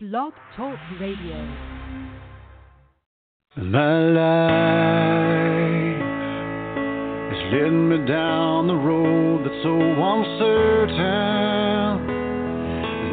Blog 0.00 0.32
Talk 0.56 0.78
Radio. 1.00 1.34
My 3.56 3.98
life 3.98 4.52
is 7.32 7.42
leading 7.52 7.88
me 7.88 8.06
down 8.06 8.68
the 8.68 8.76
road 8.76 9.44
that's 9.44 9.60
so 9.64 9.74
uncertain. 9.76 10.96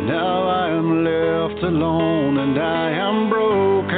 Now 0.05 0.47
I 0.47 0.69
am 0.77 1.03
left 1.03 1.63
alone 1.63 2.37
and 2.37 2.55
I 2.59 2.91
am 2.91 3.29
broken. 3.31 3.89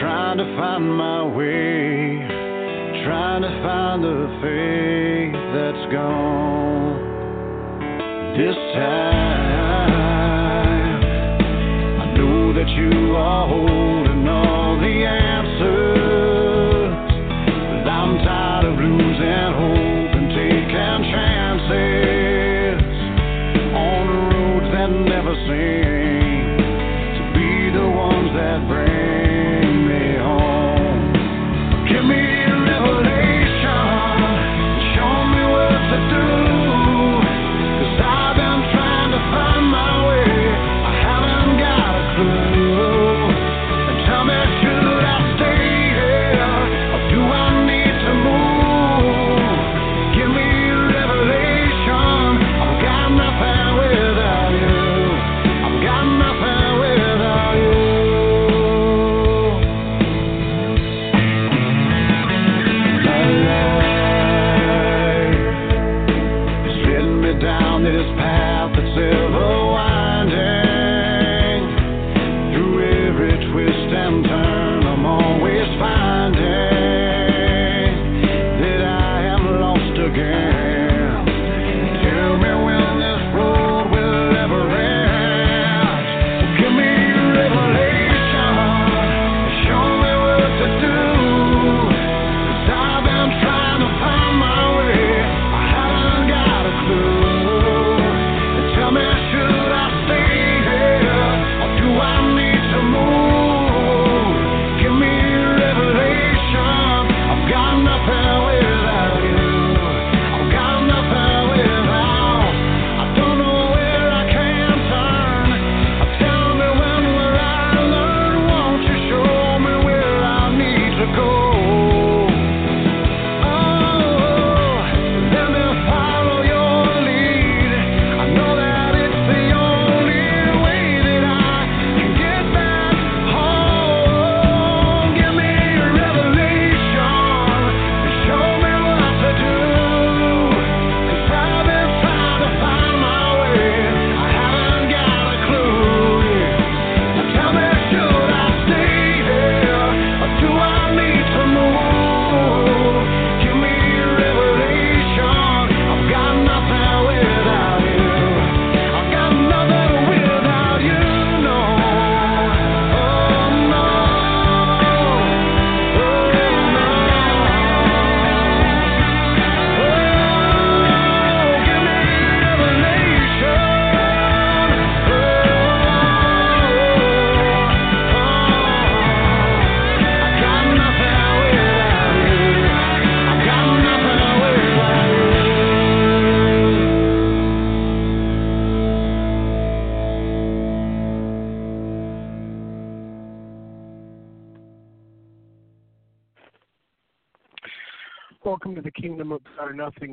Trying 0.00 0.38
to 0.38 0.56
find 0.56 0.96
my 0.96 1.24
way, 1.26 2.24
trying 3.04 3.42
to 3.42 3.50
find 3.62 4.02
the 4.02 4.28
faith 4.40 5.34
that's 5.52 5.92
gone. 5.92 6.96
This 8.38 8.56
time, 8.72 9.21
to 27.16 27.22
be 27.34 27.70
the 27.70 27.88
ones 27.88 28.30
that 28.34 28.66
bring 28.68 28.91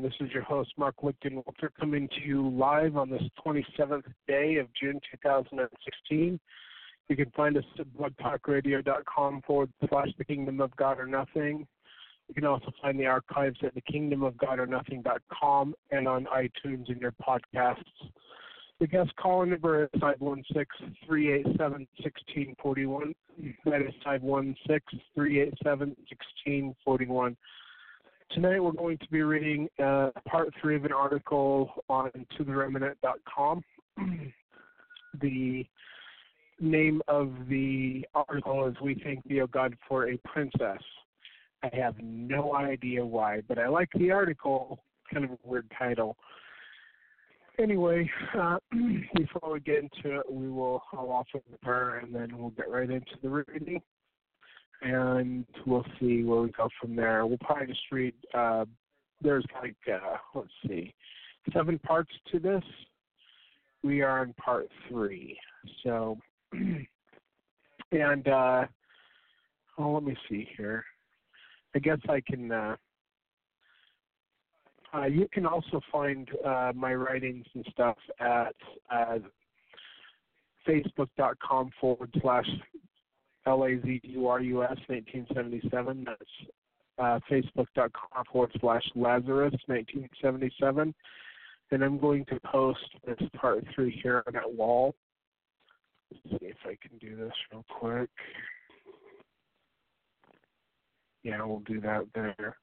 This 0.09 0.28
is 0.28 0.34
your 0.34 0.42
host, 0.42 0.72
Mark 0.75 0.96
Wickton 1.03 1.36
Walter, 1.36 1.72
coming 1.80 2.08
to 2.08 2.22
you 2.25 2.50
live 2.50 2.97
on 2.97 3.12
this 3.12 3.22
27th 3.46 4.06
day 4.28 4.56
of 4.56 4.66
June 4.74 5.00
2016. 5.12 6.40
You 7.09 7.16
can 7.16 7.30
find 7.38 7.56
us 7.56 7.64
at 7.78 7.86
blogtalkradio.com 7.94 9.44
forward 9.46 9.72
slash 9.88 10.08
the 10.18 10.25
Kingdom 10.25 10.62
of 10.62 10.75
God 10.78 11.00
or 11.00 11.06
Nothing. 11.06 11.68
You 12.28 12.34
can 12.34 12.46
also 12.46 12.72
find 12.81 13.00
the 13.00 13.06
archives 13.06 13.59
at 13.62 13.75
the 13.75 13.81
Kingdom 13.81 14.24
of 14.24 14.36
God 14.36 14.58
or 14.58 14.66
and 15.92 16.08
on 16.08 16.25
iTunes 16.25 16.90
in 16.90 16.98
your 17.00 17.14
podcasts. 17.22 17.84
The 18.80 18.88
guest 18.88 19.16
call 19.16 19.46
number 19.46 19.84
is 19.84 19.90
516 20.02 20.98
387 21.06 21.88
1641. 22.02 23.14
That 23.66 23.81
is 23.84 23.94
516 24.03 25.00
387 25.14 25.90
1641. 25.90 27.38
Tonight 28.31 28.59
we're 28.59 28.72
going 28.72 29.00
to 29.00 29.07
be 29.09 29.23
reading 29.23 29.67
uh, 29.84 30.12
part 30.28 30.53
three 30.62 30.75
of 30.75 30.85
an 30.85 30.91
article 30.91 31.72
on 31.90 32.12
totheremnant.com. 32.38 33.63
the 35.19 35.66
name 36.59 37.01
of 37.07 37.31
the 37.50 38.06
article 38.13 38.68
is 38.68 38.75
We 38.83 39.01
Thank 39.04 39.24
Thee, 39.25 39.42
O 39.42 39.48
God, 39.48 39.75
for 39.88 40.09
a 40.09 40.18
Princess. 40.25 40.77
I 41.63 41.71
have 41.74 41.95
no 42.00 42.54
idea 42.56 43.04
why, 43.04 43.42
but 43.48 43.57
I 43.57 43.68
like 43.68 43.89
the 43.95 44.12
article. 44.12 44.80
Kind 45.12 45.25
of 45.25 45.31
a 45.31 45.38
weird 45.44 45.65
title. 45.75 46.15
Anyway, 47.57 48.07
uh, 48.38 48.59
before 49.15 49.54
we 49.54 49.59
get 49.59 49.80
into 49.80 50.19
it, 50.19 50.31
we 50.31 50.50
will 50.50 50.83
I'll 50.94 51.09
offer 51.09 51.39
the 51.51 51.57
prayer 51.57 51.98
and 51.98 52.13
then 52.13 52.38
we'll 52.38 52.51
get 52.51 52.69
right 52.69 52.92
into 52.92 53.15
the 53.24 53.30
reading 53.30 53.81
and 54.81 55.46
we'll 55.66 55.86
see 56.00 56.24
where 56.24 56.42
we 56.42 56.50
go 56.52 56.70
from 56.81 56.96
there. 56.96 57.26
We'll 57.26 57.38
probably 57.40 57.68
just 57.68 57.81
read. 57.92 58.14
Uh, 58.34 58.66
there's 59.22 59.46
like 59.62 59.76
uh, 59.92 60.18
let's 60.34 60.50
see, 60.68 60.94
seven 61.54 61.80
parts 61.80 62.12
to 62.31 62.40
this. 62.40 62.64
We 63.84 64.02
are 64.02 64.24
in 64.24 64.34
part 64.34 64.70
three. 64.88 65.38
So, 65.84 66.18
and 67.92 68.28
uh, 68.28 68.66
oh, 69.78 69.92
let 69.92 70.04
me 70.04 70.16
see 70.30 70.48
here. 70.58 70.84
I 71.76 71.80
guess 71.80 72.00
I 72.10 72.22
can. 72.22 72.52
Uh, 72.52 72.76
Uh, 74.92 75.06
you 75.06 75.28
can 75.31 75.46
also 75.46 75.80
find 75.92 76.28
uh, 76.44 76.72
my 76.76 76.96
writings 76.96 77.46
and 77.54 77.64
stuff 77.72 77.98
at 78.20 78.56
uh, 78.90 79.20
facebook.com 80.68 81.70
forward 81.80 82.12
slash 82.22 82.48
L-A-Z-U-R-U-S 83.45 84.77
1977. 84.88 86.06
That's 86.06 86.21
uh, 86.97 87.19
facebook.com 87.31 88.24
forward 88.31 88.51
slash 88.59 88.83
Lazarus 88.95 89.53
1977. 89.68 90.94
And 91.71 91.83
I'm 91.83 92.00
going 92.00 92.25
to 92.25 92.39
post 92.41 92.80
this 93.06 93.18
part 93.36 93.63
three 93.74 94.00
here 94.03 94.24
on 94.27 94.33
that 94.33 94.51
wall. 94.53 94.95
Let's 96.12 96.41
see 96.41 96.47
if 96.47 96.57
I 96.65 96.75
can 96.81 96.97
do 96.97 97.15
this 97.15 97.33
real 97.51 97.65
quick. 97.69 98.09
Yeah, 101.24 101.44
we'll 101.44 101.59
do 101.59 101.80
that 101.81 102.06
there. 102.15 102.57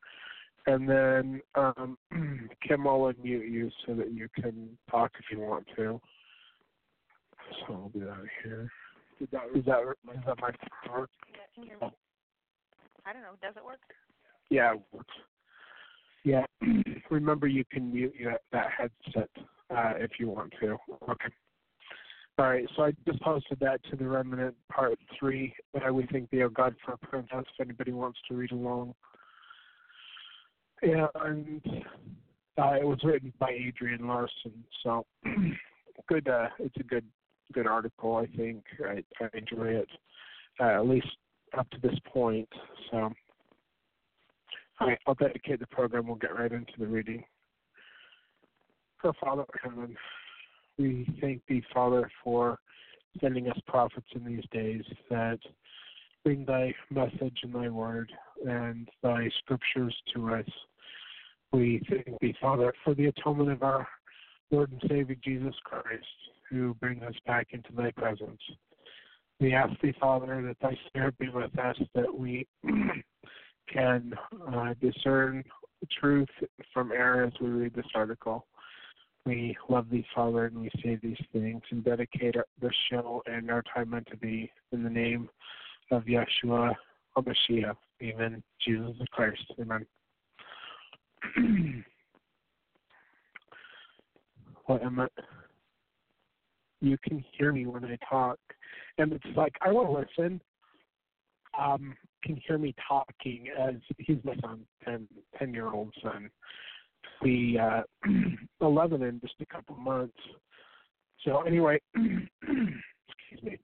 And 0.67 0.89
then 0.89 1.41
um, 1.55 1.97
Kim, 2.67 2.87
I'll 2.87 3.13
unmute 3.13 3.51
you 3.51 3.71
so 3.87 3.95
that 3.95 4.13
you 4.13 4.29
can 4.35 4.77
talk 4.91 5.13
if 5.19 5.27
you 5.31 5.41
want 5.41 5.67
to. 5.77 6.01
So 7.61 7.75
I'll 7.75 7.91
do 7.95 8.01
that 8.01 8.25
here. 8.43 8.71
Is 9.21 9.29
that 9.33 9.43
is 9.55 9.65
that 9.65 9.81
is 10.15 10.21
that 10.27 10.41
my 10.41 10.51
work? 10.93 11.11
Yeah, 11.33 11.39
can 11.55 11.65
you? 11.65 11.91
I 13.07 13.13
don't 13.13 13.23
know. 13.23 13.37
Does 13.41 13.55
it 13.57 13.65
work? 13.65 13.81
Yeah, 14.51 14.75
it 14.75 14.81
works. 14.93 15.15
Yeah. 16.25 16.45
Remember, 17.11 17.47
you 17.47 17.65
can 17.71 17.93
mute 17.93 18.15
your, 18.19 18.35
that 18.53 18.67
headset 18.77 19.31
uh, 19.71 19.93
if 19.97 20.13
you 20.19 20.29
want 20.29 20.53
to. 20.61 20.77
Okay. 21.09 21.29
All 22.39 22.47
right. 22.47 22.69
So 22.77 22.83
I 22.83 22.93
just 23.07 23.21
posted 23.23 23.59
that 23.61 23.81
to 23.91 23.97
the 23.97 24.07
remnant 24.07 24.55
part 24.71 24.99
three. 25.19 25.55
Uh, 25.75 25.93
we 25.93 26.07
think 26.07 26.29
the 26.31 26.43
O 26.43 26.49
God 26.49 26.75
for 26.85 26.93
a 26.93 26.99
princess. 26.99 27.45
If 27.59 27.67
anybody 27.67 27.93
wants 27.93 28.19
to 28.29 28.35
read 28.35 28.53
along. 28.53 28.95
Yeah, 30.83 31.07
and 31.25 31.63
uh, 32.59 32.75
it 32.81 32.87
was 32.87 32.99
written 33.03 33.33
by 33.39 33.51
Adrian 33.51 34.07
Larsen. 34.07 34.65
So 34.83 35.07
good. 36.09 36.29
Uh, 36.29 36.49
it's 36.59 36.77
a 36.79 36.83
good 36.83 37.05
good 37.53 37.67
article. 37.67 38.17
I 38.17 38.27
think 38.37 38.65
I, 38.85 39.03
I 39.25 39.29
enjoy 39.35 39.69
it 39.69 39.89
uh, 40.61 40.81
at 40.81 40.87
least 40.87 41.09
up 41.57 41.69
to 41.71 41.79
this 41.81 41.99
point. 42.13 42.49
So. 42.91 43.13
All 44.79 44.89
right, 44.89 44.99
I'll 45.07 45.15
dedicate 45.15 45.61
the 45.61 45.67
program. 45.69 46.07
We'll 46.07 46.17
get 46.17 46.39
right 46.39 46.53
into 46.53 46.73
the 46.79 46.87
reading. 46.87 47.25
For 49.01 49.15
Father 49.15 49.45
heaven, 49.63 49.97
we 50.79 51.09
thank 51.21 51.41
thee, 51.47 51.63
Father, 51.73 52.11
for 52.23 52.59
sending 53.21 53.49
us 53.49 53.59
prophets 53.67 54.07
in 54.15 54.25
these 54.25 54.45
days 54.53 54.83
that 55.09 55.39
bring 56.25 56.45
thy 56.45 56.75
message 56.91 57.39
and 57.43 57.55
thy 57.55 57.69
word 57.69 58.13
and 58.47 58.89
thy 59.03 59.31
scriptures 59.39 59.95
to 60.15 60.35
us. 60.35 60.45
We 61.53 61.81
thank 61.89 62.19
thee, 62.21 62.35
Father, 62.41 62.75
for 62.85 62.95
the 62.95 63.07
atonement 63.07 63.51
of 63.53 63.63
our 63.63 63.89
Lord 64.51 64.73
and 64.73 64.83
Savior 64.91 65.17
Jesus 65.25 65.55
Christ, 65.65 66.05
who 66.51 66.75
bring 66.75 67.03
us 67.03 67.15
back 67.27 67.49
into 67.53 67.71
thy 67.77 67.91
presence. 67.93 68.41
We 69.41 69.53
ask 69.55 69.79
thee, 69.81 69.95
Father, 70.01 70.43
that 70.47 70.57
thy 70.61 70.79
spirit 70.87 71.19
be 71.19 71.29
with 71.29 71.57
us, 71.59 71.77
that 71.95 72.13
we 72.13 72.47
can 73.73 74.15
uh, 74.55 74.75
discern 74.81 75.45
truth 76.01 76.29
from 76.73 76.93
error 76.93 77.25
as 77.25 77.33
we 77.41 77.49
read 77.49 77.75
this 77.75 77.87
article. 77.95 78.47
We 79.27 79.57
love 79.69 79.91
thee, 79.91 80.07
Father, 80.15 80.47
and 80.47 80.61
we 80.61 80.71
say 80.83 80.99
these 81.03 81.21
things 81.33 81.63
and 81.71 81.85
dedicate 81.85 82.37
this 82.63 82.73
show 82.91 83.23
and 83.27 83.51
our 83.51 83.63
time 83.75 83.93
unto 83.93 84.17
thee 84.21 84.51
in 84.73 84.85
the 84.85 84.91
name 84.91 85.29
of 85.91 86.05
Yeshua 86.05 86.75
HaMashiach, 87.17 87.77
even 88.01 88.43
Jesus 88.65 88.97
Christ. 89.11 89.43
Amen. 89.61 89.85
what 94.67 94.83
am 94.83 95.01
I? 95.01 95.09
You 96.81 96.97
can 97.03 97.25
hear 97.37 97.53
me 97.53 97.67
when 97.67 97.85
I 97.85 97.97
talk, 98.09 98.39
and 98.99 99.13
it's 99.13 99.37
like 99.37 99.55
I 99.63 99.73
want 99.73 99.89
to 99.89 100.23
listen. 100.23 100.41
Um, 101.59 101.97
can 102.23 102.41
hear 102.47 102.59
me 102.59 102.75
talking 102.87 103.47
as 103.59 103.77
he's 103.99 104.19
my 104.25 104.35
son, 104.43 104.61
10, 104.85 105.07
10 105.39 105.55
year 105.55 105.69
old 105.69 105.95
son. 106.03 106.29
Be 107.23 107.59
uh, 107.59 107.83
11 108.61 109.03
in 109.03 109.21
just 109.21 109.35
a 109.41 109.47
couple 109.47 109.77
months. 109.77 110.19
So, 111.25 111.43
anyway, 111.43 111.81
excuse 111.95 113.43
me. 113.43 113.59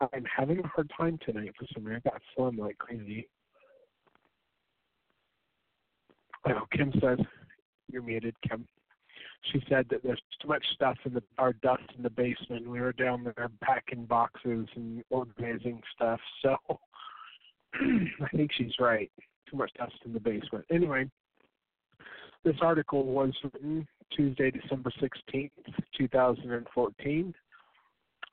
I'm 0.00 0.24
having 0.36 0.58
a 0.58 0.66
hard 0.66 0.90
time 0.96 1.18
tonight 1.24 1.52
for 1.58 1.66
some 1.72 1.84
reason. 1.84 2.02
I 2.04 2.10
got 2.10 2.22
phlegm 2.34 2.58
like 2.58 2.78
crazy. 2.78 3.28
Oh, 6.48 6.62
Kim 6.72 6.92
says, 7.00 7.18
You're 7.90 8.02
muted, 8.02 8.34
Kim. 8.48 8.66
She 9.52 9.62
said 9.68 9.86
that 9.90 10.02
there's 10.02 10.20
too 10.40 10.48
much 10.48 10.64
stuff 10.74 10.96
in 11.04 11.14
the 11.14 11.22
our 11.38 11.52
dust 11.52 11.82
in 11.96 12.02
the 12.02 12.10
basement. 12.10 12.68
We 12.68 12.80
were 12.80 12.92
down 12.92 13.24
there 13.24 13.50
packing 13.62 14.04
boxes 14.06 14.66
and 14.74 15.02
organizing 15.10 15.82
stuff. 15.94 16.20
So 16.42 16.56
I 17.74 18.28
think 18.34 18.50
she's 18.56 18.72
right. 18.80 19.10
Too 19.50 19.56
much 19.56 19.70
dust 19.76 19.94
in 20.04 20.12
the 20.12 20.20
basement. 20.20 20.64
Anyway, 20.70 21.10
this 22.44 22.56
article 22.62 23.04
was 23.04 23.32
written 23.42 23.86
Tuesday, 24.14 24.50
December 24.50 24.90
16th, 25.00 25.50
2014. 25.96 27.34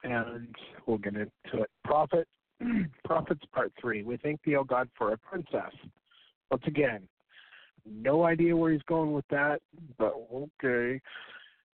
And 0.04 0.56
we'll 0.86 0.98
get 0.98 1.14
into 1.14 1.30
it. 1.54 1.70
Prophet, 1.84 2.28
Prophets 3.06 3.44
Part 3.54 3.72
3. 3.80 4.04
We 4.04 4.18
thank 4.18 4.42
thee, 4.44 4.56
O 4.56 4.64
God, 4.64 4.90
for 4.98 5.14
a 5.14 5.18
princess. 5.18 5.74
Once 6.50 6.64
again, 6.66 7.08
no 7.86 8.24
idea 8.24 8.56
where 8.56 8.72
he's 8.72 8.82
going 8.84 9.14
with 9.14 9.28
that, 9.30 9.62
but 9.98 10.14
okay. 10.34 11.02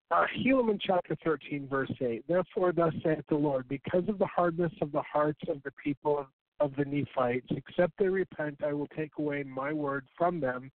Uh, 0.10 0.26
Helaman 0.38 0.80
chapter 0.82 1.18
13, 1.24 1.68
verse 1.70 1.92
8. 2.00 2.24
Therefore, 2.28 2.72
thus 2.72 2.94
saith 3.04 3.26
the 3.30 3.36
Lord, 3.36 3.68
because 3.68 4.08
of 4.08 4.18
the 4.20 4.28
hardness 4.28 4.72
of 4.82 4.92
the 4.92 5.02
hearts 5.02 5.42
of 5.50 5.62
the 5.64 5.72
people 5.84 6.18
of 6.18 6.28
of 6.60 6.76
the 6.76 6.86
Nephites. 6.86 7.48
Except 7.52 7.94
they 7.98 8.08
repent, 8.08 8.62
I 8.66 8.74
will 8.74 8.88
take 8.88 9.12
away 9.18 9.44
my 9.44 9.74
word 9.74 10.06
from 10.18 10.40
them, 10.40 10.72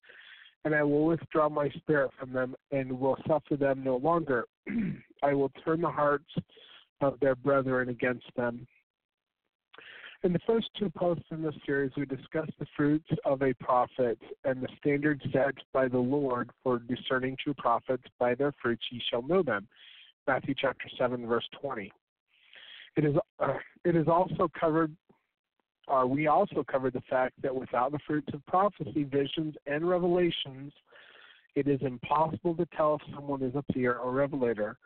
and 0.65 0.75
I 0.75 0.83
will 0.83 1.07
withdraw 1.07 1.49
my 1.49 1.69
spirit 1.71 2.11
from 2.19 2.33
them, 2.33 2.55
and 2.71 2.99
will 2.99 3.17
suffer 3.27 3.57
them 3.57 3.83
no 3.83 3.97
longer. 3.97 4.47
I 5.23 5.35
will 5.35 5.51
turn 5.65 5.81
the 5.81 5.91
hearts 5.91 6.31
of 7.01 7.19
their 7.21 7.35
brethren 7.35 7.89
against 7.89 8.27
them. 8.37 8.67
In 10.25 10.33
the 10.33 10.39
first 10.47 10.69
two 10.79 10.89
posts 10.89 11.25
in 11.33 11.43
this 11.43 11.55
series, 11.67 11.91
we 11.97 12.07
discussed 12.07 12.53
the 12.61 12.67
fruits 12.77 13.09
of 13.25 13.43
a 13.43 13.53
prophet 13.55 14.19
and 14.45 14.63
the 14.63 14.69
standard 14.79 15.21
set 15.33 15.55
by 15.73 15.89
the 15.89 15.99
Lord 15.99 16.51
for 16.63 16.79
discerning 16.79 17.37
true 17.43 17.55
prophets. 17.55 18.05
By 18.21 18.37
their 18.37 18.53
fruits 18.63 18.85
ye 18.91 19.03
shall 19.11 19.23
know 19.23 19.43
them. 19.43 19.67
Matthew 20.29 20.55
chapter 20.57 20.89
7, 20.97 21.27
verse 21.27 21.49
20. 21.61 21.91
It 22.97 23.05
is, 23.05 23.17
uh, 23.41 23.55
it 23.85 23.97
is 23.97 24.07
also 24.07 24.49
covered 24.59 24.95
uh, 25.89 26.07
we 26.07 26.29
also 26.29 26.65
covered 26.71 26.93
the 26.93 27.03
fact 27.11 27.35
that 27.43 27.55
without 27.55 27.91
the 27.91 27.99
fruits 28.07 28.29
of 28.33 28.45
prophecy, 28.47 29.03
visions, 29.03 29.55
and 29.67 29.89
revelations, 29.89 30.73
it 31.55 31.67
is 31.67 31.81
impossible 31.83 32.55
to 32.55 32.67
tell 32.77 32.95
if 32.95 33.15
someone 33.15 33.43
is 33.43 33.55
a 33.55 33.65
seer 33.73 33.95
or 33.95 34.13
revelator. 34.13 34.77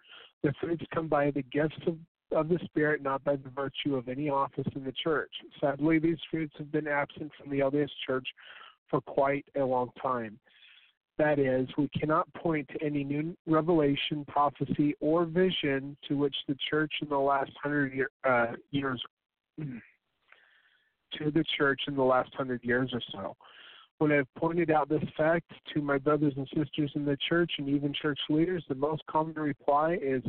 The 0.42 0.54
fruits 0.60 0.84
come 0.94 1.06
by 1.06 1.30
the 1.30 1.42
gifts 1.42 1.76
of, 1.86 1.96
of 2.32 2.48
the 2.48 2.58
Spirit, 2.64 3.02
not 3.02 3.22
by 3.24 3.36
the 3.36 3.50
virtue 3.50 3.96
of 3.96 4.08
any 4.08 4.28
office 4.28 4.66
in 4.74 4.84
the 4.84 4.92
church. 4.92 5.32
Sadly, 5.60 5.98
these 5.98 6.18
fruits 6.30 6.54
have 6.58 6.72
been 6.72 6.88
absent 6.88 7.30
from 7.38 7.50
the 7.50 7.60
LDS 7.60 7.88
Church 8.06 8.26
for 8.90 9.00
quite 9.00 9.44
a 9.56 9.64
long 9.64 9.90
time. 10.00 10.38
That 11.18 11.38
is, 11.38 11.66
we 11.78 11.88
cannot 11.98 12.32
point 12.34 12.68
to 12.68 12.84
any 12.84 13.02
new 13.02 13.36
revelation, 13.46 14.24
prophecy, 14.28 14.94
or 15.00 15.24
vision 15.24 15.96
to 16.08 16.16
which 16.16 16.36
the 16.46 16.56
church 16.68 16.92
in 17.00 17.08
the 17.08 17.18
last 17.18 17.52
hundred 17.62 17.94
year, 17.94 18.10
uh, 18.24 18.52
years 18.70 19.02
to 19.58 21.30
the 21.30 21.44
church 21.56 21.80
in 21.88 21.96
the 21.96 22.02
last 22.02 22.34
hundred 22.34 22.62
years 22.62 22.90
or 22.92 23.00
so. 23.12 23.36
When 23.98 24.12
I've 24.12 24.32
pointed 24.34 24.70
out 24.70 24.90
this 24.90 25.02
fact 25.16 25.50
to 25.72 25.80
my 25.80 25.96
brothers 25.96 26.34
and 26.36 26.46
sisters 26.54 26.92
in 26.94 27.06
the 27.06 27.16
church 27.28 27.52
and 27.56 27.66
even 27.66 27.94
church 27.94 28.20
leaders, 28.28 28.62
the 28.68 28.74
most 28.74 29.02
common 29.06 29.34
reply 29.36 29.96
is 30.02 30.22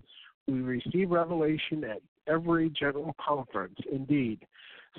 we 0.47 0.61
receive 0.61 1.11
revelation 1.11 1.83
at 1.83 2.01
every 2.27 2.69
general 2.69 3.15
conference. 3.19 3.77
Indeed, 3.91 4.45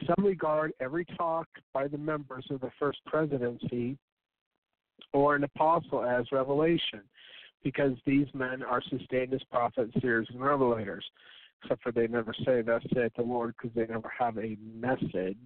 some 0.07 0.25
regard 0.25 0.73
every 0.81 1.05
talk 1.17 1.47
by 1.73 1.88
the 1.88 1.99
members 1.99 2.47
of 2.50 2.61
the 2.61 2.71
first 2.78 2.99
presidency 3.07 3.97
or 5.12 5.35
an 5.35 5.45
apostle 5.45 6.05
as 6.05 6.31
revelation, 6.33 7.00
because 7.64 7.93
these 8.07 8.26
men 8.35 8.62
are 8.62 8.83
sustained 8.88 9.33
as 9.33 9.43
prophets, 9.50 9.93
seers, 10.00 10.28
and 10.31 10.40
revelators. 10.40 11.02
Except 11.62 11.83
for 11.83 11.93
they 11.93 12.07
never 12.07 12.35
say, 12.45 12.62
Thus 12.62 12.83
saith 12.95 13.12
the 13.17 13.23
Lord, 13.23 13.55
because 13.57 13.75
they 13.75 13.87
never 13.93 14.12
have 14.17 14.38
a 14.38 14.57
message 14.78 15.37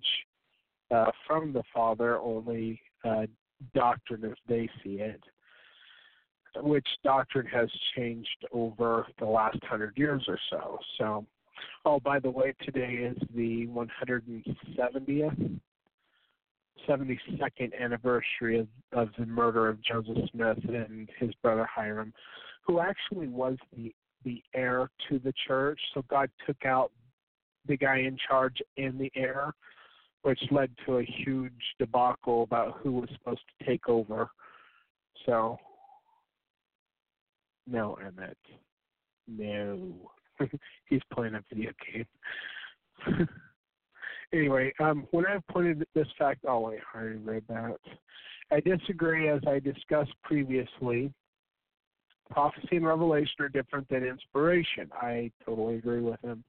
uh, 0.90 1.10
from 1.26 1.52
the 1.52 1.62
Father, 1.72 2.18
only 2.18 2.80
uh, 3.04 3.26
doctrine 3.74 4.24
as 4.24 4.36
they 4.46 4.68
see 4.82 4.96
it, 4.96 5.22
which 6.56 6.86
doctrine 7.02 7.46
has 7.46 7.68
changed 7.96 8.46
over 8.52 9.06
the 9.18 9.24
last 9.26 9.58
hundred 9.64 9.96
years 9.96 10.22
or 10.28 10.38
so. 10.50 10.78
So, 10.98 11.26
oh, 11.84 12.00
by 12.00 12.18
the 12.18 12.30
way, 12.30 12.54
today 12.62 12.94
is 12.94 13.16
the 13.34 13.66
170th, 13.68 15.60
72nd 16.88 17.80
anniversary 17.80 18.58
of, 18.58 18.68
of 18.92 19.08
the 19.18 19.26
murder 19.26 19.68
of 19.68 19.82
Joseph 19.82 20.28
Smith 20.32 20.58
and 20.68 21.08
his 21.18 21.30
brother 21.42 21.68
Hyrum, 21.74 22.12
who 22.66 22.80
actually 22.80 23.28
was 23.28 23.56
the 23.76 23.94
the 24.24 24.42
heir 24.54 24.88
to 25.08 25.18
the 25.18 25.32
church. 25.48 25.80
So 25.94 26.04
God 26.08 26.30
took 26.46 26.64
out 26.64 26.92
the 27.66 27.76
guy 27.76 27.98
in 27.98 28.16
charge 28.28 28.56
and 28.76 28.98
the 28.98 29.10
heir, 29.14 29.52
which 30.22 30.40
led 30.50 30.70
to 30.86 30.98
a 30.98 31.04
huge 31.24 31.52
debacle 31.78 32.44
about 32.44 32.78
who 32.82 32.92
was 32.92 33.08
supposed 33.14 33.40
to 33.58 33.66
take 33.66 33.88
over. 33.88 34.30
So, 35.26 35.58
no, 37.66 37.94
Emmett. 37.94 38.38
No. 39.28 40.10
He's 40.86 41.00
playing 41.12 41.36
a 41.36 41.44
video 41.48 41.70
game. 41.86 42.06
anyway, 44.32 44.72
um, 44.80 45.06
when 45.12 45.26
I 45.26 45.38
pointed 45.48 45.86
this 45.94 46.08
fact, 46.18 46.40
oh 46.46 46.66
I 46.66 46.78
already 46.92 47.18
read 47.18 47.44
that. 47.48 47.78
I 48.50 48.58
disagree, 48.60 49.28
as 49.28 49.40
I 49.46 49.60
discussed 49.60 50.12
previously. 50.24 51.12
Prophecy 52.30 52.76
and 52.76 52.86
revelation 52.86 53.34
are 53.40 53.48
different 53.48 53.88
than 53.88 54.04
inspiration. 54.04 54.90
I 54.92 55.30
totally 55.46 55.76
agree 55.76 56.00
with 56.00 56.20
him. 56.20 56.42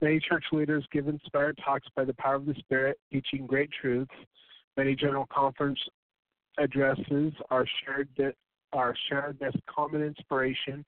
Many 0.00 0.20
church 0.20 0.44
leaders 0.52 0.86
give 0.92 1.08
inspired 1.08 1.58
talks 1.64 1.88
by 1.96 2.04
the 2.04 2.14
power 2.14 2.34
of 2.36 2.46
the 2.46 2.54
Spirit, 2.58 2.98
teaching 3.12 3.46
great 3.46 3.70
truths. 3.80 4.14
Many 4.76 4.94
general 4.94 5.26
conference 5.32 5.78
addresses 6.58 7.32
are 7.50 7.66
shared 7.84 8.08
are 8.74 8.94
shared 9.08 9.40
as 9.42 9.54
common 9.66 10.02
inspiration 10.02 10.84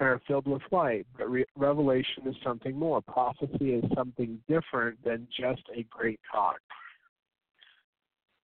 and 0.00 0.08
are 0.08 0.20
filled 0.26 0.46
with 0.46 0.62
light. 0.70 1.06
But 1.16 1.30
re- 1.30 1.46
revelation 1.56 2.26
is 2.26 2.34
something 2.44 2.76
more. 2.76 3.00
Prophecy 3.00 3.74
is 3.74 3.84
something 3.94 4.38
different 4.48 5.02
than 5.04 5.26
just 5.38 5.62
a 5.74 5.84
great 5.84 6.20
talk. 6.30 6.58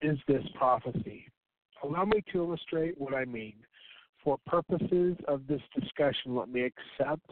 Is 0.01 0.19
this 0.27 0.45
prophecy? 0.55 1.27
Allow 1.83 2.05
me 2.05 2.23
to 2.33 2.39
illustrate 2.39 2.99
what 2.99 3.15
I 3.15 3.25
mean. 3.25 3.55
For 4.23 4.39
purposes 4.47 5.17
of 5.29 5.47
this 5.47 5.61
discussion, 5.79 6.35
let 6.35 6.49
me 6.49 6.63
accept 6.63 7.31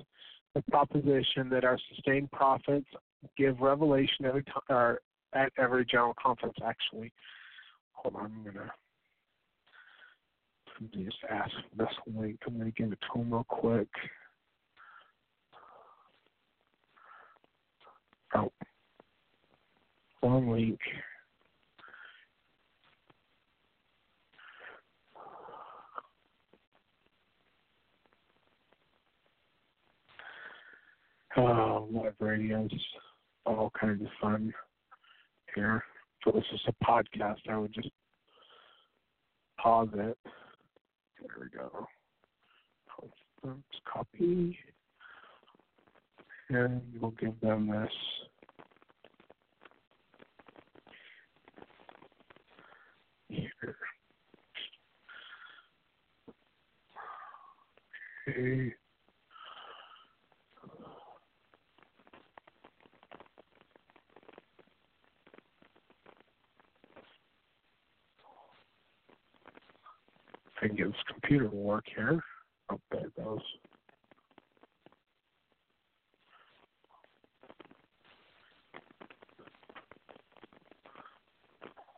the 0.55 0.63
proposition 0.71 1.49
that 1.51 1.65
our 1.65 1.79
sustained 1.95 2.31
prophets 2.33 2.87
give 3.39 3.61
revelation 3.61 4.27
every 4.27 4.45
time, 4.45 4.63
or 4.69 5.01
at 5.33 5.53
every 5.59 5.87
general 5.87 6.15
conference. 6.23 6.57
Actually, 6.65 7.13
hold 7.93 8.17
on, 8.17 8.25
I'm 8.25 8.45
gonna 8.45 8.73
just 10.93 11.17
ask 11.31 11.53
this 11.77 11.89
link. 12.07 12.39
I'm 12.47 12.59
gonna 12.59 12.71
give 12.71 12.93
it 12.93 12.99
to 13.13 13.21
him 13.21 13.33
real 13.33 13.45
quick. 13.45 13.89
Oh, 18.35 18.51
wrong 20.23 20.51
link. 20.51 20.79
uh, 31.37 31.81
live 31.91 32.15
radios, 32.21 32.71
all 33.47 33.71
kinds 33.79 34.03
of 34.03 34.09
fun 34.21 34.53
here. 35.55 35.83
So 36.25 36.31
this 36.33 36.45
is 36.53 36.61
a 36.69 36.85
podcast. 36.85 37.39
I 37.49 37.57
would 37.57 37.73
just 37.73 37.91
pause 39.59 39.89
it. 39.95 40.19
There 41.23 41.37
we 41.41 41.49
go. 41.57 41.87
Let's 43.45 43.81
copy. 43.93 44.59
And 46.49 46.83
we'll 47.01 47.13
give 47.13 47.39
them 47.41 47.69
this. 47.71 47.91
Here. 53.29 53.77
Okay. 58.29 58.75
This 70.63 70.93
computer 71.11 71.49
work 71.49 71.85
here. 71.95 72.23
Oh, 72.71 72.79
there 72.91 73.07
it 73.07 73.17
goes. 73.17 73.41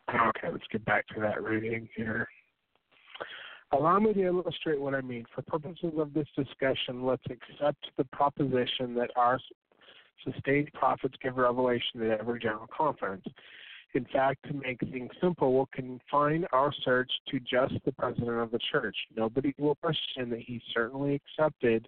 Okay, 0.09 0.49
let's 0.51 0.65
get 0.73 0.85
back 0.87 1.07
to 1.09 1.21
that 1.21 1.43
reading 1.43 1.89
here. 1.95 2.27
Allow 3.73 3.99
me 3.99 4.15
to 4.15 4.23
illustrate 4.23 4.81
what 4.81 4.95
I 4.95 5.03
mean. 5.03 5.27
For 5.35 5.43
purposes 5.43 5.93
of 5.99 6.15
this 6.15 6.29
discussion, 6.37 7.05
let's 7.05 7.25
accept 7.27 7.85
the 7.99 8.05
proposition 8.13 8.95
that 8.95 9.11
our 9.17 9.39
sustained 10.25 10.71
prophets 10.73 11.15
give 11.23 11.37
revelation 11.37 12.11
at 12.11 12.21
every 12.21 12.41
general 12.41 12.69
conference. 12.75 13.25
In 13.95 14.05
fact, 14.13 14.45
to 14.49 14.55
make 14.55 14.81
things 14.81 15.11
simple, 15.21 15.55
we'll 15.55 15.69
confine 15.73 16.45
our 16.53 16.73
search 16.85 17.11
to 17.29 17.39
just 17.39 17.75
the 17.85 17.93
president 17.93 18.41
of 18.41 18.51
the 18.51 18.59
church. 18.73 18.97
Nobody 19.17 19.55
will 19.57 19.77
question 19.77 20.31
that 20.31 20.41
he 20.41 20.61
certainly 20.73 21.21
accepted 21.39 21.87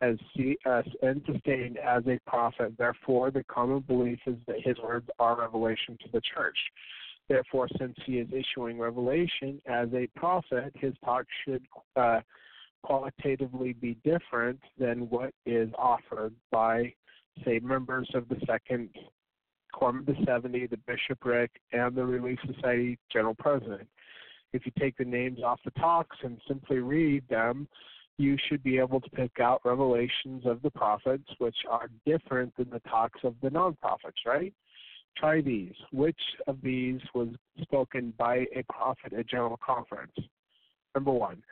as 0.00 0.16
CS 0.36 0.86
and 1.02 1.20
sustained 1.26 1.78
as 1.78 2.04
a 2.06 2.18
prophet. 2.28 2.74
Therefore, 2.78 3.32
the 3.32 3.42
common 3.44 3.80
belief 3.80 4.20
is 4.26 4.36
that 4.46 4.60
his 4.62 4.76
words 4.78 5.08
are 5.18 5.40
revelation 5.40 5.98
to 6.02 6.08
the 6.12 6.20
church. 6.20 6.58
Therefore, 7.28 7.68
since 7.78 7.96
he 8.04 8.18
is 8.18 8.28
issuing 8.32 8.78
revelation 8.78 9.60
as 9.66 9.88
a 9.94 10.06
prophet, 10.16 10.72
his 10.74 10.94
talk 11.04 11.24
should 11.44 11.64
uh, 11.96 12.20
qualitatively 12.82 13.72
be 13.72 13.96
different 14.04 14.60
than 14.78 15.08
what 15.08 15.32
is 15.46 15.70
offered 15.78 16.34
by, 16.50 16.92
say, 17.44 17.58
members 17.60 18.10
of 18.14 18.28
the 18.28 18.40
second 18.46 18.90
Quorum 19.72 20.04
the 20.06 20.14
70, 20.24 20.66
the 20.66 20.78
Bishopric, 20.86 21.50
and 21.72 21.94
the 21.94 22.04
Relief 22.04 22.38
Society 22.46 22.98
General 23.12 23.34
President. 23.34 23.88
If 24.52 24.66
you 24.66 24.72
take 24.78 24.96
the 24.96 25.04
names 25.04 25.40
off 25.42 25.60
the 25.64 25.70
talks 25.72 26.16
and 26.22 26.40
simply 26.46 26.78
read 26.78 27.26
them, 27.28 27.68
you 28.18 28.36
should 28.48 28.62
be 28.62 28.78
able 28.78 29.00
to 29.00 29.10
pick 29.10 29.40
out 29.40 29.62
revelations 29.64 30.44
of 30.44 30.60
the 30.62 30.70
prophets, 30.70 31.24
which 31.38 31.56
are 31.68 31.88
different 32.06 32.54
than 32.56 32.70
the 32.70 32.80
talks 32.80 33.20
of 33.24 33.34
the 33.42 33.50
non 33.50 33.74
prophets, 33.76 34.18
right? 34.26 34.52
Try 35.16 35.40
these. 35.40 35.74
Which 35.92 36.20
of 36.46 36.60
these 36.62 37.00
was 37.14 37.28
spoken 37.60 38.12
by 38.18 38.46
a 38.54 38.62
prophet 38.70 39.12
at 39.12 39.28
General 39.28 39.58
Conference? 39.64 40.12
Number 40.94 41.12
one, 41.12 41.42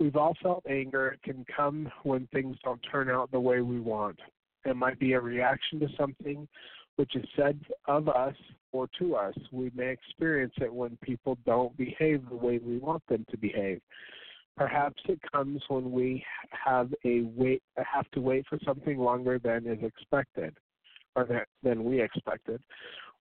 we've 0.00 0.16
all 0.16 0.36
felt 0.42 0.64
anger. 0.68 1.08
It 1.08 1.22
can 1.22 1.44
come 1.54 1.90
when 2.02 2.26
things 2.28 2.56
don't 2.64 2.80
turn 2.90 3.10
out 3.10 3.30
the 3.30 3.40
way 3.40 3.60
we 3.60 3.80
want. 3.80 4.18
It 4.64 4.76
might 4.76 4.98
be 4.98 5.12
a 5.12 5.20
reaction 5.20 5.80
to 5.80 5.88
something 5.96 6.48
which 6.98 7.14
is 7.14 7.24
said 7.36 7.60
of 7.86 8.08
us 8.08 8.34
or 8.72 8.88
to 8.98 9.14
us. 9.14 9.34
We 9.52 9.70
may 9.72 9.90
experience 9.90 10.52
it 10.60 10.72
when 10.72 10.98
people 11.00 11.38
don't 11.46 11.74
behave 11.76 12.28
the 12.28 12.34
way 12.36 12.58
we 12.58 12.78
want 12.78 13.04
them 13.08 13.24
to 13.30 13.36
behave. 13.36 13.80
Perhaps 14.56 15.00
it 15.08 15.20
comes 15.32 15.62
when 15.68 15.92
we 15.92 16.24
have 16.50 16.92
a 17.04 17.20
wait 17.36 17.62
have 17.76 18.10
to 18.10 18.20
wait 18.20 18.44
for 18.48 18.58
something 18.64 18.98
longer 18.98 19.38
than 19.38 19.68
is 19.68 19.78
expected 19.84 20.56
or 21.14 21.46
than 21.62 21.84
we 21.84 22.02
expected. 22.02 22.60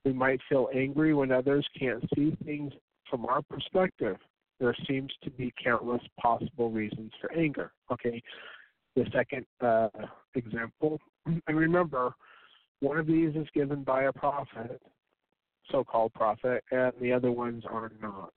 We 0.04 0.12
might 0.12 0.40
feel 0.50 0.70
angry 0.74 1.14
when 1.14 1.32
others 1.32 1.68
can't 1.80 2.04
see 2.16 2.36
things 2.44 2.74
from 3.08 3.28
our 3.28 3.44
perspective. 3.44 4.18
There 4.60 4.76
seems 4.90 5.12
to 5.24 5.30
be 5.30 5.54
countless 5.64 6.02
possible 6.20 6.72
reasons 6.72 7.12
for 7.22 7.32
anger. 7.32 7.72
Okay, 7.92 8.24
the 8.96 9.06
second 9.14 9.46
uh, 9.62 9.90
example, 10.34 11.00
and 11.28 11.56
remember, 11.56 12.16
one 12.80 12.98
of 12.98 13.08
these 13.08 13.36
is 13.36 13.48
given 13.54 13.84
by 13.84 14.04
a 14.04 14.14
prophet, 14.14 14.82
so 15.72 15.84
called 15.84 16.14
prophet, 16.14 16.64
and 16.72 16.94
the 17.02 17.12
other 17.12 17.32
ones 17.32 17.64
are 17.70 17.92
not. 18.02 18.34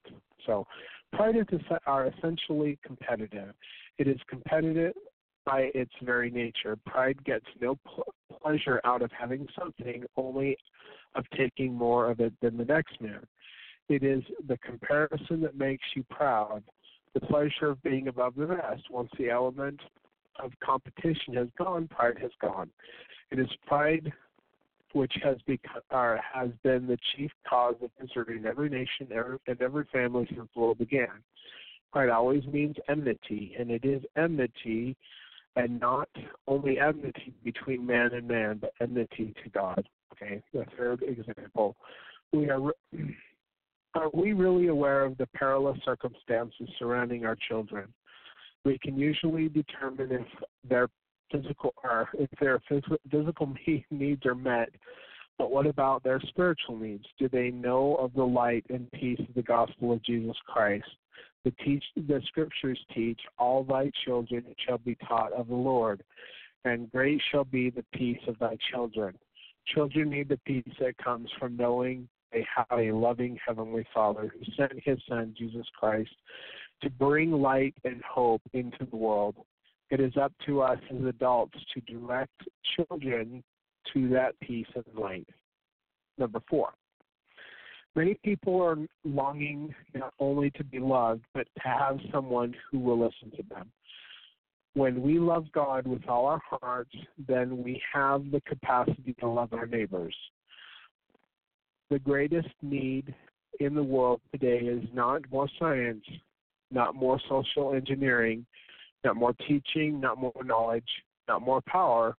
So 0.47 0.67
pride 1.13 1.37
is 1.37 1.61
are 1.87 2.07
essentially 2.07 2.79
competitive. 2.85 3.53
It 3.99 4.09
is 4.09 4.19
competitive 4.29 4.95
by 5.45 5.71
its 5.75 5.93
very 6.03 6.31
nature. 6.31 6.77
Pride 6.87 7.23
gets 7.25 7.47
no 7.61 7.77
pl- 7.87 8.15
pleasure 8.43 8.81
out 8.85 9.03
of 9.03 9.11
having 9.13 9.47
something, 9.59 10.05
only 10.17 10.57
of 11.15 11.25
taking 11.37 11.75
more 11.75 12.11
of 12.11 12.21
it 12.21 12.33
than 12.41 12.57
the 12.57 12.65
next 12.65 13.01
man. 13.01 13.21
It 13.89 14.03
is 14.05 14.23
the 14.47 14.59
comparison 14.59 15.41
that 15.43 15.57
makes 15.57 15.85
you 15.95 16.05
proud, 16.11 16.63
the 17.15 17.21
pleasure 17.21 17.71
of 17.71 17.83
being 17.83 18.09
above 18.09 18.37
the 18.37 18.47
rest. 18.47 18.85
Once 18.91 19.11
the 19.19 19.31
element 19.31 19.81
of 20.43 20.53
competition 20.63 21.35
has 21.35 21.49
gone, 21.59 21.89
pride 21.89 22.19
has 22.21 22.31
gone. 22.41 22.71
It 23.31 23.39
is 23.39 23.49
pride 23.67 24.13
which 24.93 25.13
has 25.23 25.37
become 25.47 25.83
or 25.91 26.21
has 26.33 26.51
been 26.63 26.87
the 26.87 26.99
chief 27.17 27.31
cause 27.49 27.77
of 27.83 27.91
misery 28.01 28.39
in 28.39 28.47
every 28.47 28.69
nation 28.69 29.09
and 29.47 29.61
every 29.61 29.85
family 29.93 30.27
since 30.29 30.49
the 30.55 30.61
world 30.61 30.79
began. 30.79 31.23
Pride 31.93 32.11
always 32.11 32.45
means 32.47 32.77
enmity, 32.89 33.55
and 33.59 33.71
it 33.71 33.85
is 33.85 34.03
enmity, 34.17 34.97
and 35.57 35.81
not 35.81 36.09
only 36.47 36.79
enmity 36.79 37.35
between 37.43 37.85
man 37.85 38.15
and 38.15 38.29
man, 38.29 38.59
but 38.59 38.73
enmity 38.81 39.35
to 39.43 39.51
God. 39.51 39.89
Okay, 40.13 40.43
the 40.53 40.65
third 40.77 41.03
example. 41.03 41.77
We 42.33 42.49
are 42.49 42.61
are 43.95 44.11
we 44.15 44.33
really 44.33 44.69
aware 44.69 45.05
of 45.05 45.19
the 45.19 45.27
perilous 45.35 45.79
circumstances 45.85 46.69
surrounding 46.79 47.25
our 47.25 47.37
children? 47.49 47.93
We 48.65 48.79
can 48.79 48.97
usually 48.97 49.49
determine 49.49 50.13
if 50.13 50.27
their 50.69 50.89
physical 51.31 51.75
or 51.83 52.09
if 52.15 52.31
their 52.41 52.61
phys- 52.71 52.99
physical 53.11 53.55
needs 53.91 54.27
are 54.27 54.35
met, 54.35 54.71
but 55.39 55.51
what 55.51 55.67
about 55.67 56.03
their 56.03 56.21
spiritual 56.21 56.77
needs? 56.77 57.05
Do 57.19 57.29
they 57.29 57.51
know 57.51 57.97
of 57.97 58.13
the 58.13 58.25
light 58.25 58.65
and 58.69 58.91
peace 58.93 59.21
of 59.21 59.35
the 59.35 59.43
gospel 59.43 59.93
of 59.93 60.03
Jesus 60.03 60.37
Christ? 60.47 60.85
The 61.45 61.53
teach 61.65 61.85
the 61.97 62.21
scriptures 62.27 62.79
teach 62.95 63.21
all 63.39 63.65
thy 63.65 63.91
children 64.05 64.45
shall 64.67 64.79
be 64.79 64.97
taught 64.97 65.33
of 65.33 65.49
the 65.49 65.55
Lord, 65.55 66.03
and 66.65 66.91
great 66.91 67.23
shall 67.31 67.45
be 67.45 67.71
the 67.71 67.85
peace 67.95 68.21
of 68.29 68.39
thy 68.39 68.59
children. 68.71 69.17
Children 69.75 70.11
need 70.11 70.29
the 70.29 70.41
peace 70.45 70.75
that 70.79 70.99
comes 70.99 71.31
from 71.39 71.57
knowing 71.57 72.09
they 72.33 72.47
have 72.55 72.79
a 72.79 72.93
loving 72.93 73.39
heavenly 73.45 73.87
Father 73.95 74.33
who 74.33 74.53
sent 74.57 74.73
his 74.85 74.99
Son 75.09 75.35
Jesus 75.37 75.67
Christ 75.79 76.15
to 76.83 76.91
bring 76.91 77.33
light 77.33 77.75
and 77.85 78.03
hope 78.03 78.43
into 78.53 78.87
the 78.91 78.97
world. 78.97 79.37
It 79.91 80.01
is 80.01 80.17
up 80.17 80.33
to 80.47 80.63
us 80.63 80.79
as 80.91 81.05
adults 81.05 81.59
to 81.75 81.81
direct 81.81 82.43
children 82.77 83.43
to 83.93 84.09
that 84.11 84.39
peace 84.41 84.67
and 84.75 84.85
light. 84.95 85.29
Number 86.19 86.41
four. 86.49 86.71
Many 87.97 88.17
people 88.25 88.63
are 88.63 88.77
longing 89.05 89.75
not 89.95 90.15
only 90.21 90.51
to 90.53 90.63
be 90.63 90.79
loved, 90.79 91.25
but 91.35 91.49
to 91.61 91.69
have 91.69 91.99
someone 92.13 92.55
who 92.71 92.79
will 92.79 92.99
listen 92.99 93.37
to 93.37 93.43
them. 93.49 93.73
When 94.75 95.03
we 95.03 95.19
love 95.19 95.51
God 95.51 95.89
with 95.89 96.09
all 96.09 96.27
our 96.27 96.41
hearts, 96.49 96.95
then 97.27 97.65
we 97.65 97.83
have 97.93 98.31
the 98.31 98.41
capacity 98.43 99.15
to 99.19 99.27
love 99.27 99.53
our 99.53 99.67
neighbors. 99.67 100.15
The 101.91 101.99
greatest 101.99 102.51
need 102.63 103.13
in 103.59 103.75
the 103.75 103.83
world 103.83 104.21
today 104.31 104.59
is 104.59 104.85
not 104.95 105.23
more 105.33 105.49
science, 105.59 106.05
not 106.71 106.95
more 106.95 107.21
social 107.29 107.75
engineering, 107.75 108.47
not 109.05 109.17
more 109.17 109.35
teaching, 109.47 110.01
not 110.01 110.19
more 110.19 110.33
knowledge, 110.45 110.89
not 111.29 111.43
more 111.43 111.61
power, 111.63 112.17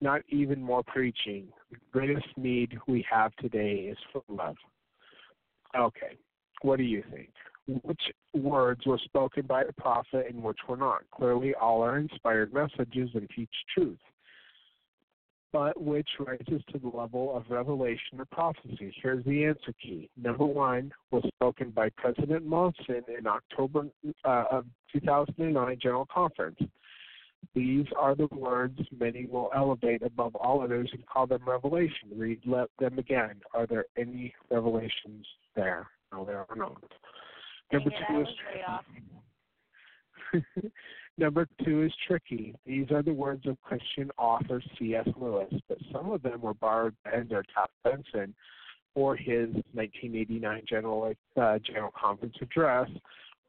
not 0.00 0.22
even 0.28 0.62
more 0.62 0.82
preaching. 0.84 1.48
The 1.70 1.78
greatest 1.92 2.26
need 2.36 2.78
we 2.86 3.04
have 3.10 3.34
today 3.36 3.88
is 3.90 3.98
for 4.12 4.22
love. 4.28 4.56
Okay, 5.76 6.16
what 6.62 6.76
do 6.76 6.84
you 6.84 7.02
think? 7.10 7.30
Which 7.82 8.00
words 8.34 8.86
were 8.86 8.98
spoken 9.04 9.46
by 9.46 9.64
the 9.64 9.72
prophet 9.74 10.26
and 10.30 10.42
which 10.42 10.58
were 10.68 10.76
not? 10.76 11.02
Clearly, 11.10 11.54
all 11.54 11.82
are 11.82 11.98
inspired 11.98 12.52
messages 12.52 13.10
and 13.14 13.28
teach 13.34 13.50
truth. 13.74 13.98
But 15.50 15.80
which 15.80 16.08
rises 16.18 16.62
to 16.72 16.78
the 16.78 16.88
level 16.94 17.34
of 17.34 17.44
revelation 17.48 18.18
or 18.18 18.26
prophecy? 18.26 18.92
Here's 19.02 19.24
the 19.24 19.46
answer 19.46 19.72
key. 19.82 20.10
Number 20.20 20.44
one 20.44 20.92
was 21.10 21.24
spoken 21.34 21.70
by 21.70 21.88
President 21.96 22.44
Monson 22.44 23.02
in 23.18 23.26
October 23.26 23.86
uh, 24.24 24.44
of 24.50 24.66
2009 24.92 25.78
General 25.80 26.06
Conference. 26.12 26.58
These 27.54 27.86
are 27.96 28.14
the 28.14 28.26
words 28.26 28.78
many 28.98 29.26
will 29.26 29.50
elevate 29.56 30.02
above 30.02 30.34
all 30.36 30.62
others 30.62 30.90
and 30.92 31.06
call 31.06 31.26
them 31.26 31.42
revelation. 31.46 32.10
Read 32.14 32.40
let 32.44 32.68
them 32.78 32.98
again. 32.98 33.40
Are 33.54 33.66
there 33.66 33.86
any 33.96 34.34
revelations 34.50 35.26
there? 35.56 35.86
No, 36.12 36.24
there 36.24 36.44
are 36.48 36.56
not. 36.56 36.82
Number 37.72 37.90
two 37.90 38.20
is 38.20 38.26
was 38.26 38.34
way 38.54 38.62
off. 38.66 38.84
Number 41.18 41.48
two 41.64 41.82
is 41.82 41.92
tricky. 42.06 42.54
These 42.64 42.92
are 42.92 43.02
the 43.02 43.12
words 43.12 43.44
of 43.46 43.60
Christian 43.60 44.08
author 44.18 44.62
C.S. 44.78 45.08
Lewis, 45.20 45.52
but 45.68 45.78
some 45.92 46.12
of 46.12 46.22
them 46.22 46.40
were 46.40 46.54
borrowed 46.54 46.94
by 47.04 47.10
Ezra 47.10 47.42
Taft 47.52 47.72
Benson 47.82 48.32
for 48.94 49.16
his 49.16 49.48
1989 49.72 50.62
General 50.68 51.12
uh, 51.36 51.58
General 51.58 51.92
Conference 52.00 52.36
address. 52.40 52.88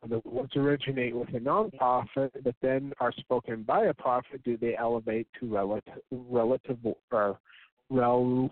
The 0.07 0.19
words 0.25 0.55
originate 0.55 1.15
with 1.15 1.31
a 1.35 1.39
non-prophet, 1.39 2.31
but 2.43 2.55
then 2.61 2.91
are 2.99 3.11
spoken 3.11 3.61
by 3.61 3.85
a 3.85 3.93
prophet. 3.93 4.41
Do 4.43 4.57
they 4.57 4.75
elevate 4.75 5.27
to 5.39 5.53
relative, 5.53 6.01
relative 6.09 6.77
or 7.11 7.37
rel, 7.91 8.49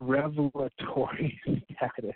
revelatory 0.00 1.40
status? 1.76 2.12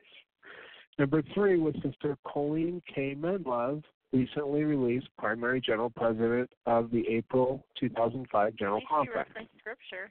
Number 0.99 1.23
three 1.33 1.59
was 1.59 1.75
Sister 1.77 2.19
Coleen 2.27 2.83
K. 2.93 3.15
Menlove, 3.15 3.85
recently 4.13 4.65
released 4.65 5.09
primary 5.19 5.61
general 5.61 5.91
president 5.91 6.51
of 6.67 6.91
the 6.91 7.05
April 7.09 7.65
2005 7.79 8.49
At 8.49 8.57
General 8.57 8.81
Conference. 8.89 9.29
referenced 9.29 9.53
scripture. 9.59 10.11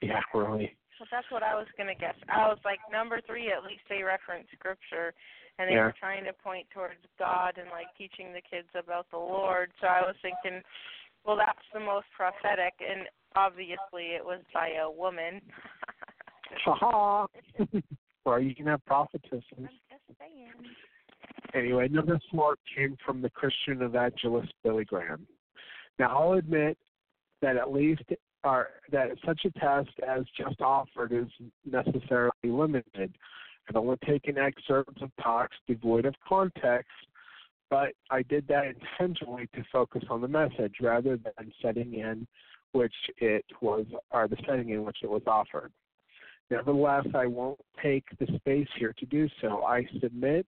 Yeah, 0.00 0.20
really. 0.34 0.76
Well, 0.98 1.08
that's 1.10 1.30
what 1.30 1.42
I 1.42 1.54
was 1.54 1.66
gonna 1.76 1.94
guess. 1.94 2.14
I 2.28 2.48
was 2.48 2.58
like 2.64 2.78
number 2.90 3.20
three. 3.26 3.50
At 3.50 3.64
least 3.64 3.82
they 3.88 4.02
referenced 4.02 4.52
scripture, 4.52 5.12
and 5.58 5.68
they 5.68 5.74
Yeah. 5.74 5.86
were 5.86 5.92
trying 5.92 6.24
to 6.24 6.32
point 6.32 6.70
towards 6.70 7.04
God 7.18 7.58
and 7.58 7.68
like 7.70 7.92
teaching 7.96 8.32
the 8.32 8.40
kids 8.40 8.68
about 8.74 9.10
the 9.10 9.18
Lord. 9.18 9.72
So 9.80 9.88
I 9.88 10.02
was 10.02 10.16
thinking, 10.22 10.62
well, 11.24 11.36
that's 11.36 11.66
the 11.72 11.80
most 11.80 12.06
prophetic, 12.12 12.74
and 12.80 13.08
obviously 13.34 14.14
it 14.14 14.24
was 14.24 14.40
by 14.52 14.70
a 14.74 14.90
woman. 14.90 15.42
Ha 16.64 16.74
ha. 16.74 17.26
or 18.24 18.40
you 18.40 18.54
can 18.54 18.66
have 18.66 18.84
prophetesses. 18.84 19.42
I'm 19.56 19.68
just 19.90 20.18
saying. 20.18 20.52
Anyway, 21.54 21.88
number 21.88 22.18
four 22.30 22.56
came 22.76 22.96
from 23.04 23.22
the 23.22 23.30
Christian 23.30 23.82
evangelist 23.82 24.52
Billy 24.62 24.84
Graham. 24.84 25.26
Now, 25.98 26.18
I'll 26.18 26.32
admit 26.34 26.76
that 27.42 27.56
at 27.56 27.72
least 27.72 28.02
are 28.42 28.68
that 28.90 29.08
such 29.24 29.44
a 29.44 29.50
test 29.58 29.90
as 30.06 30.24
just 30.36 30.60
offered 30.60 31.12
is 31.12 31.28
necessarily 31.64 32.32
limited. 32.44 33.16
I've 33.68 33.76
only 33.76 33.96
taken 34.06 34.36
excerpts 34.36 35.00
of 35.00 35.10
talks 35.22 35.56
devoid 35.66 36.04
of 36.04 36.14
context, 36.26 36.90
but 37.70 37.92
I 38.10 38.22
did 38.22 38.46
that 38.48 38.64
intentionally 38.66 39.48
to 39.54 39.64
focus 39.72 40.02
on 40.10 40.20
the 40.20 40.28
message 40.28 40.74
rather 40.82 41.16
than 41.16 41.52
setting 41.62 41.94
in 41.94 42.26
which 42.72 42.94
it 43.18 43.44
was, 43.62 43.86
or 44.10 44.28
the 44.28 44.36
setting 44.46 44.70
in 44.70 44.84
which 44.84 44.98
it 45.02 45.08
was 45.08 45.22
offered. 45.26 45.72
Nevertheless, 46.50 47.06
I 47.14 47.26
won't 47.26 47.60
take 47.82 48.04
the 48.18 48.26
space 48.36 48.68
here 48.78 48.94
to 48.98 49.06
do 49.06 49.28
so. 49.40 49.64
I 49.64 49.86
submit 50.00 50.46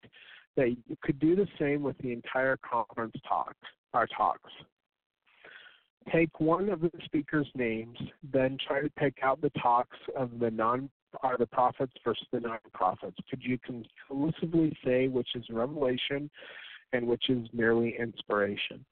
that 0.56 0.70
you 0.70 0.96
could 1.02 1.18
do 1.18 1.36
the 1.36 1.46
same 1.58 1.82
with 1.82 1.96
the 1.98 2.12
entire 2.12 2.56
conference 2.58 3.14
talk, 3.28 3.54
our 3.94 4.06
talks. 4.06 4.50
Take 6.12 6.40
one 6.40 6.68
of 6.68 6.80
the 6.80 6.90
speakers' 7.04 7.50
names, 7.54 7.98
then 8.32 8.56
try 8.66 8.80
to 8.80 8.90
pick 8.90 9.18
out 9.22 9.40
the 9.40 9.50
talks 9.50 9.98
of 10.16 10.38
the 10.38 10.50
non 10.50 10.88
are 11.22 11.38
the 11.38 11.46
prophets 11.46 11.92
versus 12.04 12.26
the 12.32 12.40
non-prophets. 12.40 13.16
Could 13.30 13.42
you 13.42 13.58
conclusively 13.58 14.76
say 14.84 15.08
which 15.08 15.28
is 15.34 15.44
revelation 15.50 16.30
and 16.92 17.06
which 17.06 17.28
is 17.28 17.46
merely 17.52 17.96
inspiration? 17.98 18.84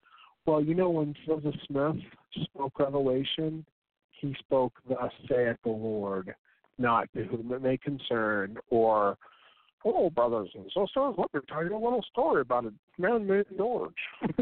Well, 0.46 0.62
you 0.62 0.74
know, 0.74 0.90
when 0.90 1.14
Joseph 1.26 1.54
Smith 1.66 1.96
spoke 2.44 2.78
revelation, 2.78 3.64
he 4.12 4.34
spoke, 4.38 4.72
Thus 4.88 5.12
saith 5.28 5.56
the 5.64 5.70
Lord, 5.70 6.34
not 6.78 7.08
to 7.14 7.24
whom 7.24 7.52
it 7.52 7.62
may 7.62 7.78
concern, 7.78 8.56
or, 8.70 9.16
Oh, 9.84 10.08
brothers 10.10 10.48
and 10.54 10.64
sisters, 10.64 11.14
let 11.18 11.34
me 11.34 11.40
tell 11.48 11.62
you 11.64 11.76
a 11.76 11.76
little 11.76 12.04
story 12.10 12.40
about 12.40 12.64
a 12.64 12.72
man 12.98 13.26
named 13.26 13.44
George. 13.56 13.92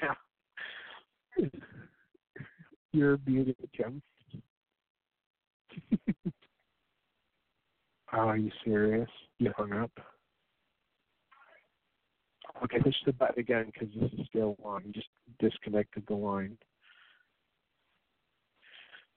yeah. 0.00 0.14
You're 2.92 3.18
muted, 3.26 3.56
Jim. 3.76 4.00
oh, 5.92 6.10
are 8.12 8.38
you 8.38 8.50
serious? 8.64 9.10
You 9.38 9.52
hung 9.56 9.72
up? 9.72 9.90
Okay, 12.62 12.78
push 12.78 12.94
the 13.04 13.12
button 13.12 13.40
again 13.40 13.66
because 13.66 13.88
this 14.00 14.12
is 14.12 14.26
still 14.28 14.56
on. 14.64 14.82
You 14.86 14.92
just 14.92 15.08
disconnected 15.40 16.04
the 16.06 16.14
line. 16.14 16.56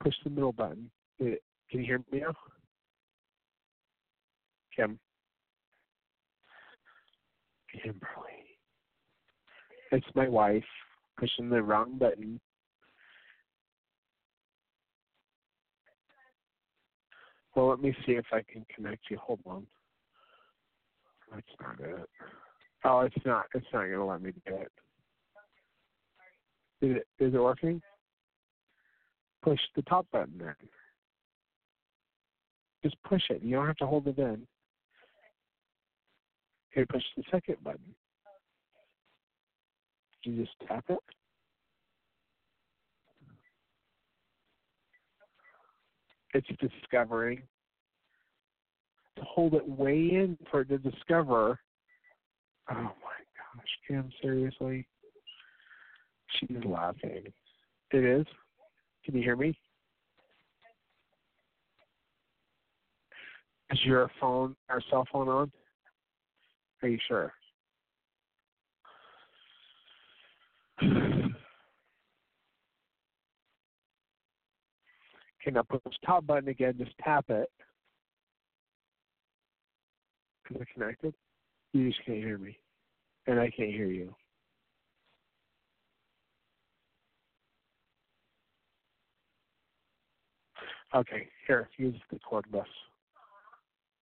Push 0.04 0.16
the 0.24 0.30
middle 0.30 0.52
button. 0.52 0.90
Can 1.20 1.38
you 1.72 1.84
hear 1.86 2.00
me 2.12 2.20
now? 2.20 2.34
Kim. 4.78 5.00
Kimberly. 7.72 8.02
It's 9.92 10.06
my 10.16 10.30
wife 10.30 10.64
pushing 11.20 11.50
the 11.50 11.62
wrong 11.62 11.98
button. 11.98 12.40
Well, 17.56 17.70
let 17.70 17.82
me 17.82 17.96
see 18.06 18.12
if 18.12 18.26
I 18.32 18.44
can 18.52 18.66
connect 18.74 19.10
you. 19.10 19.18
Hold 19.18 19.40
on. 19.48 19.66
That's 21.34 21.48
not 21.60 21.80
it. 21.80 22.10
Oh, 22.86 23.00
it's 23.00 23.26
not. 23.26 23.46
It's 23.56 23.66
not 23.74 23.86
going 23.86 23.94
to 23.94 24.06
let 24.06 24.22
me 24.22 24.32
do 24.46 24.56
it. 24.56 24.72
Is 26.82 26.98
it, 26.98 27.24
is 27.24 27.34
it 27.34 27.42
working? 27.42 27.82
Push 29.42 29.60
the 29.76 29.82
top 29.84 30.06
button 30.12 30.34
then. 30.38 30.56
Just 32.84 32.96
push 33.04 33.24
it. 33.32 33.42
You 33.42 33.56
don't 33.56 33.66
have 33.66 33.78
to 33.78 33.88
hold 33.88 34.08
it 34.08 34.20
in. 34.20 34.46
Okay, 36.78 36.86
push 36.86 37.04
the 37.16 37.24
second 37.32 37.58
button. 37.64 37.96
You 40.24 40.44
just 40.44 40.56
tap 40.68 40.86
it. 40.90 41.00
It's 46.36 46.48
discovering. 46.60 47.42
To 49.16 49.24
hold 49.24 49.56
it 49.56 49.68
way 49.68 49.96
in 49.96 50.38
for 50.52 50.62
it 50.62 50.70
to 50.70 50.78
discover. 50.78 51.60
Oh 52.70 52.76
my 52.76 52.84
gosh, 52.86 53.66
Kim, 53.88 54.12
seriously? 54.22 54.86
She's 56.40 56.64
laughing. 56.64 57.24
It 57.92 58.04
is? 58.04 58.28
Can 59.04 59.16
you 59.16 59.24
hear 59.24 59.36
me? 59.36 59.58
Is 63.72 63.80
your 63.84 64.12
phone 64.22 64.56
or 64.70 64.80
cell 64.92 65.08
phone 65.12 65.28
on? 65.28 65.52
Are 66.84 66.90
you 66.90 67.00
sure? 67.08 67.34
Okay, 75.48 75.52
now 75.52 75.64
push 75.64 75.82
top 76.06 76.26
button 76.28 76.50
again, 76.50 76.76
just 76.78 76.92
tap 77.04 77.26
it. 77.30 77.50
Is 80.52 80.62
it 80.62 80.68
connected? 80.74 81.14
You 81.74 81.90
just 81.90 82.04
can't 82.06 82.20
hear 82.20 82.38
me. 82.38 82.58
And 83.28 83.40
I 83.40 83.50
can't 83.50 83.72
hear 83.72 83.88
you. 83.88 84.14
Okay, 90.96 91.28
here, 91.46 91.70
use 91.78 91.96
the 92.12 92.20
cordless. 92.20 92.64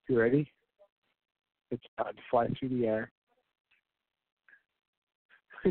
You 0.07 0.19
ready? 0.19 0.51
It's 1.71 1.83
about 1.97 2.15
to 2.15 2.21
fly 2.29 2.47
through 2.59 2.69
the 2.69 2.87
air. 2.87 3.11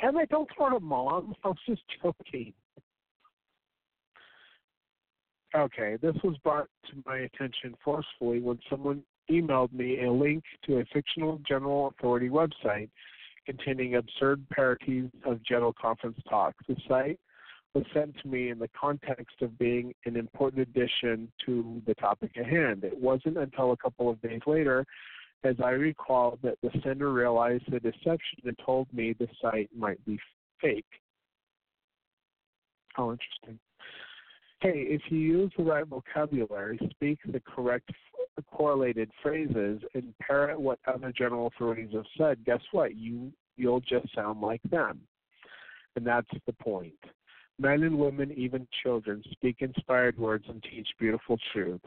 and 0.00 0.16
I 0.18 0.24
don't 0.26 0.48
throw 0.56 0.70
to 0.70 0.80
mom. 0.80 1.34
I 1.44 1.48
was 1.48 1.58
just 1.68 1.82
joking. 2.02 2.52
Okay, 5.54 5.96
this 6.02 6.14
was 6.22 6.36
brought 6.44 6.68
to 6.90 6.96
my 7.06 7.18
attention 7.18 7.74
forcefully 7.82 8.40
when 8.40 8.58
someone 8.68 9.02
emailed 9.30 9.72
me 9.72 10.04
a 10.04 10.12
link 10.12 10.44
to 10.66 10.78
a 10.78 10.84
fictional 10.92 11.40
general 11.48 11.88
authority 11.88 12.28
website 12.28 12.90
containing 13.46 13.94
absurd 13.94 14.44
parodies 14.50 15.08
of 15.24 15.42
General 15.44 15.72
Conference 15.72 16.18
talks. 16.28 16.62
The 16.68 16.76
site 16.88 17.18
was 17.76 17.84
sent 17.92 18.16
to 18.22 18.28
me 18.28 18.48
in 18.48 18.58
the 18.58 18.68
context 18.68 19.42
of 19.42 19.58
being 19.58 19.92
an 20.06 20.16
important 20.16 20.62
addition 20.62 21.30
to 21.44 21.82
the 21.86 21.94
topic 21.96 22.30
at 22.38 22.46
hand. 22.46 22.84
It 22.84 22.98
wasn't 22.98 23.36
until 23.36 23.72
a 23.72 23.76
couple 23.76 24.08
of 24.08 24.18
days 24.22 24.40
later, 24.46 24.86
as 25.44 25.56
I 25.62 25.70
recall, 25.70 26.38
that 26.42 26.56
the 26.62 26.70
sender 26.82 27.12
realized 27.12 27.64
the 27.70 27.78
deception 27.78 28.38
and 28.44 28.58
told 28.64 28.90
me 28.94 29.12
the 29.12 29.28
site 29.42 29.68
might 29.76 30.02
be 30.06 30.18
fake. 30.58 30.86
How 32.94 33.10
interesting. 33.10 33.58
Hey, 34.60 34.86
if 34.88 35.02
you 35.10 35.18
use 35.18 35.52
the 35.58 35.64
right 35.64 35.86
vocabulary, 35.86 36.78
speak 36.92 37.18
the 37.30 37.40
correct 37.40 37.90
correlated 38.50 39.10
phrases, 39.22 39.82
and 39.92 40.14
parrot 40.18 40.58
what 40.58 40.78
other 40.86 41.12
general 41.12 41.48
authorities 41.48 41.90
have 41.92 42.04
said, 42.16 42.42
guess 42.46 42.60
what? 42.72 42.96
You 42.96 43.32
you'll 43.58 43.80
just 43.80 44.14
sound 44.14 44.40
like 44.40 44.62
them. 44.70 45.00
And 45.94 46.06
that's 46.06 46.28
the 46.46 46.52
point. 46.54 46.94
Men 47.58 47.84
and 47.84 47.98
women, 47.98 48.32
even 48.32 48.66
children, 48.82 49.22
speak 49.30 49.56
inspired 49.60 50.18
words 50.18 50.44
and 50.48 50.62
teach 50.62 50.88
beautiful 50.98 51.38
truths. 51.52 51.84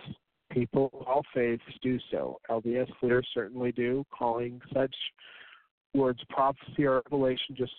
People 0.52 0.90
of 0.94 1.08
all 1.08 1.24
faiths 1.34 1.62
do 1.84 2.00
so. 2.10 2.40
LDS 2.50 2.90
leaders 3.04 3.28
certainly 3.34 3.72
do, 3.72 4.04
calling 4.12 4.60
such 4.74 4.96
words 5.94 6.20
prophecy 6.30 6.86
or 6.86 7.04
revelation 7.06 7.56
just 7.56 7.74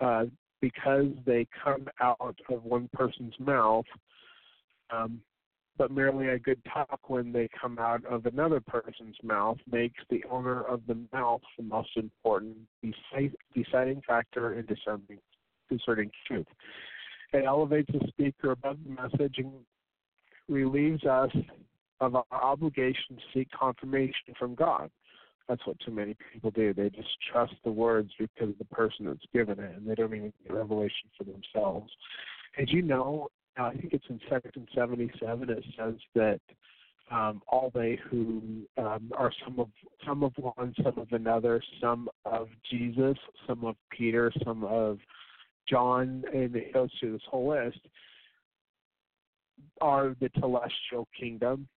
uh, 0.00 0.24
because 0.60 1.06
they 1.26 1.46
come 1.62 1.86
out 2.00 2.38
of 2.48 2.64
one 2.64 2.88
person's 2.92 3.34
mouth, 3.38 3.84
um, 4.90 5.20
but 5.76 5.90
merely 5.90 6.28
a 6.28 6.38
good 6.38 6.60
talk 6.72 7.00
when 7.08 7.32
they 7.32 7.48
come 7.60 7.78
out 7.78 8.02
of 8.06 8.24
another 8.24 8.60
person's 8.60 9.16
mouth 9.22 9.58
makes 9.70 10.02
the 10.08 10.24
owner 10.30 10.62
of 10.62 10.80
the 10.86 10.96
mouth 11.12 11.42
the 11.58 11.62
most 11.62 11.90
important 11.96 12.56
deciding 13.54 14.00
factor 14.06 14.54
in 14.54 14.64
discerning, 14.64 15.18
discerning 15.70 16.10
truth. 16.26 16.46
It 17.36 17.44
elevates 17.44 17.90
the 17.92 18.00
speaker 18.08 18.52
above 18.52 18.78
the 18.82 18.90
message 18.90 19.34
and 19.36 19.52
relieves 20.48 21.04
us 21.04 21.30
of 22.00 22.14
our 22.14 22.24
obligation 22.30 23.16
to 23.16 23.22
seek 23.34 23.48
confirmation 23.50 24.34
from 24.38 24.54
God. 24.54 24.90
That's 25.46 25.64
what 25.66 25.76
too 25.84 25.92
many 25.92 26.16
people 26.32 26.50
do. 26.50 26.72
They 26.72 26.88
just 26.88 27.10
trust 27.30 27.52
the 27.62 27.70
words 27.70 28.10
because 28.18 28.48
of 28.48 28.58
the 28.58 28.64
person 28.64 29.04
that's 29.04 29.20
given 29.34 29.60
it, 29.60 29.76
and 29.76 29.86
they 29.86 29.94
don't 29.94 30.14
even 30.14 30.32
get 30.42 30.54
revelation 30.54 31.10
for 31.16 31.24
themselves. 31.24 31.92
Did 32.58 32.70
you 32.70 32.80
know? 32.80 33.28
Uh, 33.58 33.64
I 33.64 33.74
think 33.74 33.92
it's 33.92 34.04
in 34.08 34.18
Section 34.30 34.66
77. 34.74 35.50
It 35.50 35.64
says 35.78 35.94
that 36.14 36.40
um, 37.10 37.42
all 37.48 37.70
they 37.74 37.98
who 38.10 38.62
um, 38.78 39.12
are 39.16 39.30
some 39.44 39.60
of 39.60 39.68
some 40.06 40.22
of 40.22 40.32
one, 40.38 40.74
some 40.82 40.98
of 40.98 41.08
another, 41.12 41.62
some 41.82 42.08
of 42.24 42.48
Jesus, 42.70 43.16
some 43.46 43.64
of 43.64 43.76
Peter, 43.90 44.32
some 44.44 44.64
of 44.64 44.98
John, 45.68 46.24
and 46.32 46.54
it 46.54 46.72
goes 46.72 46.90
through 46.98 47.12
this 47.12 47.22
whole 47.28 47.50
list, 47.50 47.80
are 49.80 50.14
the 50.20 50.30
celestial 50.38 51.08
kingdom. 51.18 51.68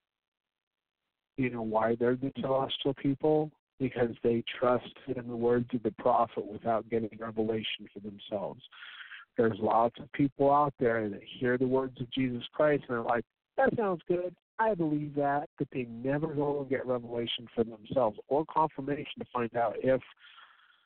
You 1.37 1.49
know 1.49 1.61
why 1.61 1.95
they're 1.95 2.15
the 2.15 2.31
celestial 2.39 2.93
people? 2.93 3.51
Because 3.79 4.15
they 4.23 4.43
trust 4.59 4.93
in 5.07 5.27
the 5.27 5.35
words 5.35 5.69
of 5.73 5.83
the 5.83 5.91
prophet 5.91 6.45
without 6.45 6.89
getting 6.89 7.17
revelation 7.17 7.87
for 7.93 7.99
themselves. 8.01 8.61
There's 9.37 9.57
lots 9.61 9.95
of 9.99 10.11
people 10.11 10.51
out 10.53 10.73
there 10.79 11.07
that 11.07 11.21
hear 11.39 11.57
the 11.57 11.67
words 11.67 11.99
of 12.01 12.11
Jesus 12.11 12.43
Christ 12.51 12.83
and 12.89 12.97
they're 12.97 13.03
like, 13.03 13.23
that 13.55 13.75
sounds 13.77 14.01
good. 14.07 14.35
I 14.59 14.73
believe 14.73 15.15
that, 15.15 15.47
but 15.57 15.69
they 15.71 15.83
never 15.83 16.27
go 16.27 16.59
and 16.59 16.69
get 16.69 16.85
revelation 16.85 17.47
for 17.55 17.63
themselves 17.63 18.19
or 18.27 18.45
confirmation 18.45 19.19
to 19.19 19.25
find 19.31 19.55
out 19.55 19.75
if 19.81 20.01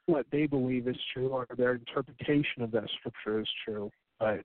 what 0.05 0.25
they 0.31 0.45
believe 0.45 0.87
is 0.87 0.97
true 1.13 1.29
or 1.29 1.47
their 1.57 1.73
interpretation 1.75 2.61
of 2.61 2.71
that 2.71 2.89
scripture 2.99 3.39
is 3.39 3.47
true. 3.65 3.91
But 4.19 4.41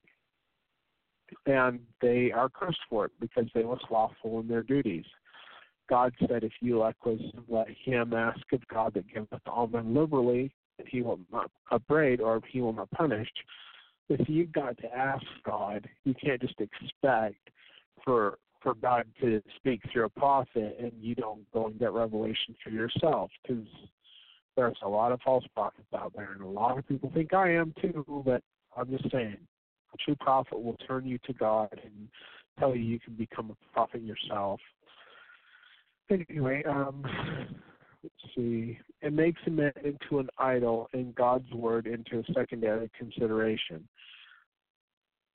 and 1.47 1.81
they 2.01 2.33
are 2.33 2.49
cursed 2.49 2.81
for 2.89 3.07
it 3.07 3.13
because 3.21 3.47
they 3.55 3.65
were 3.65 3.79
slothful 3.89 4.41
in 4.41 4.49
their 4.49 4.63
duties. 4.63 5.05
God 5.89 6.15
said, 6.21 6.45
if 6.45 6.53
you 6.61 6.79
lack 6.79 7.05
wisdom, 7.05 7.45
let 7.49 7.67
him 7.85 8.13
ask 8.13 8.41
of 8.53 8.67
God 8.69 8.95
that 8.95 9.13
giveth 9.13 9.41
all 9.47 9.67
men 9.67 9.95
liberally, 9.95 10.53
and 10.79 10.87
he 10.89 11.03
will 11.03 11.21
not 11.33 11.51
upbraid 11.71 12.21
or 12.21 12.41
he 12.51 12.61
will 12.61 12.73
not 12.73 12.91
punish. 12.91 13.29
If 14.09 14.29
you've 14.29 14.53
got 14.53 14.77
to 14.79 14.95
ask 14.95 15.25
God, 15.45 15.89
you 16.05 16.15
can't 16.15 16.41
just 16.41 16.61
expect 16.61 17.37
for 18.05 18.39
for 18.63 18.75
God 18.75 19.05
to 19.21 19.41
speak 19.57 19.81
through 19.93 20.07
a 20.07 20.09
prophet 20.09 20.77
and 20.81 20.91
you 21.01 21.15
don't 21.15 21.49
go 21.53 21.67
and 21.67 21.79
get 21.79 21.93
revelation 21.93 22.57
for 22.63 22.71
yourself 22.71 23.31
because 23.43 23.65
there's 24.59 24.77
a 24.83 24.89
lot 24.89 25.13
of 25.13 25.21
false 25.25 25.45
prophets 25.55 25.87
out 25.97 26.13
there, 26.17 26.33
and 26.33 26.43
a 26.43 26.49
lot 26.49 26.77
of 26.77 26.89
people 26.89 27.13
think 27.15 27.33
I 27.33 27.53
am 27.53 27.73
too. 27.81 28.05
But 28.27 28.43
I'm 28.77 28.91
just 28.91 29.09
saying, 29.13 29.37
a 29.95 29.97
true 30.05 30.17
prophet 30.17 30.61
will 30.61 30.77
turn 30.89 31.07
you 31.07 31.17
to 31.27 31.33
God 31.33 31.69
and 31.73 32.09
tell 32.59 32.75
you 32.75 32.83
you 32.83 32.99
can 32.99 33.15
become 33.15 33.53
a 33.53 33.73
prophet 33.73 34.03
yourself. 34.03 34.59
Anyway, 36.11 36.65
um, 36.69 37.05
let's 38.03 38.35
see. 38.35 38.81
It 39.01 39.13
makes 39.13 39.41
a 39.47 39.51
man 39.51 39.73
into 39.85 40.19
an 40.19 40.29
idol 40.39 40.89
and 40.93 41.15
God's 41.15 41.53
word 41.53 41.87
into 41.87 42.19
a 42.19 42.33
secondary 42.35 42.91
consideration. 42.99 43.87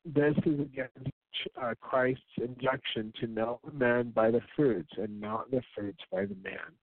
This 0.04 0.36
is 0.46 0.60
against 0.60 1.14
uh, 1.62 1.76
Christ's 1.80 2.22
injunction 2.38 3.14
to 3.22 3.28
know 3.28 3.62
the 3.64 3.72
man 3.72 4.12
by 4.14 4.32
the 4.32 4.42
fruits 4.54 4.92
and 4.98 5.22
not 5.22 5.50
the 5.50 5.62
fruits 5.74 6.04
by 6.12 6.26
the 6.26 6.36
man. 6.44 6.74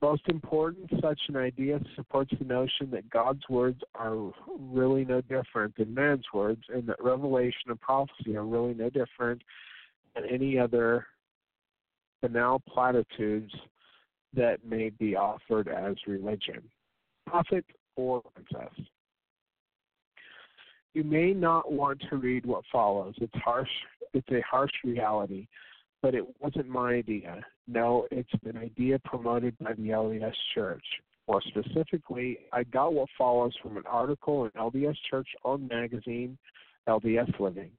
Most 0.00 0.22
important, 0.28 0.88
such 1.02 1.18
an 1.28 1.36
idea 1.36 1.80
supports 1.96 2.32
the 2.38 2.44
notion 2.44 2.88
that 2.92 3.10
God's 3.10 3.42
words 3.48 3.80
are 3.96 4.30
really 4.46 5.04
no 5.04 5.20
different 5.22 5.76
than 5.76 5.92
man's 5.92 6.24
words, 6.32 6.62
and 6.72 6.86
that 6.86 7.02
revelation 7.02 7.68
and 7.68 7.80
prophecy 7.80 8.36
are 8.36 8.44
really 8.44 8.74
no 8.74 8.90
different 8.90 9.42
than 10.14 10.24
any 10.30 10.56
other 10.56 11.06
banal 12.22 12.60
platitudes 12.60 13.52
that 14.34 14.64
may 14.64 14.90
be 14.90 15.16
offered 15.16 15.66
as 15.66 15.96
religion. 16.06 16.62
Prophet 17.26 17.64
or 17.96 18.22
princess. 18.34 18.74
You 20.94 21.02
may 21.02 21.32
not 21.32 21.72
want 21.72 22.00
to 22.08 22.16
read 22.16 22.46
what 22.46 22.64
follows. 22.70 23.14
It's 23.20 23.34
harsh. 23.34 23.68
It's 24.14 24.28
a 24.30 24.42
harsh 24.48 24.72
reality 24.84 25.48
but 26.02 26.14
it 26.14 26.24
wasn't 26.40 26.68
my 26.68 26.94
idea. 26.94 27.40
No, 27.66 28.06
it's 28.10 28.30
an 28.44 28.56
idea 28.56 28.98
promoted 29.00 29.56
by 29.58 29.72
the 29.74 29.88
LDS 29.88 30.34
Church. 30.54 30.84
More 31.26 31.42
specifically, 31.42 32.38
I 32.52 32.64
got 32.64 32.94
what 32.94 33.08
follows 33.18 33.52
from 33.62 33.76
an 33.76 33.84
article 33.86 34.46
in 34.46 34.50
LDS 34.52 34.96
Church 35.10 35.28
on 35.44 35.68
magazine, 35.68 36.38
LDS 36.88 37.38
Living, 37.38 37.70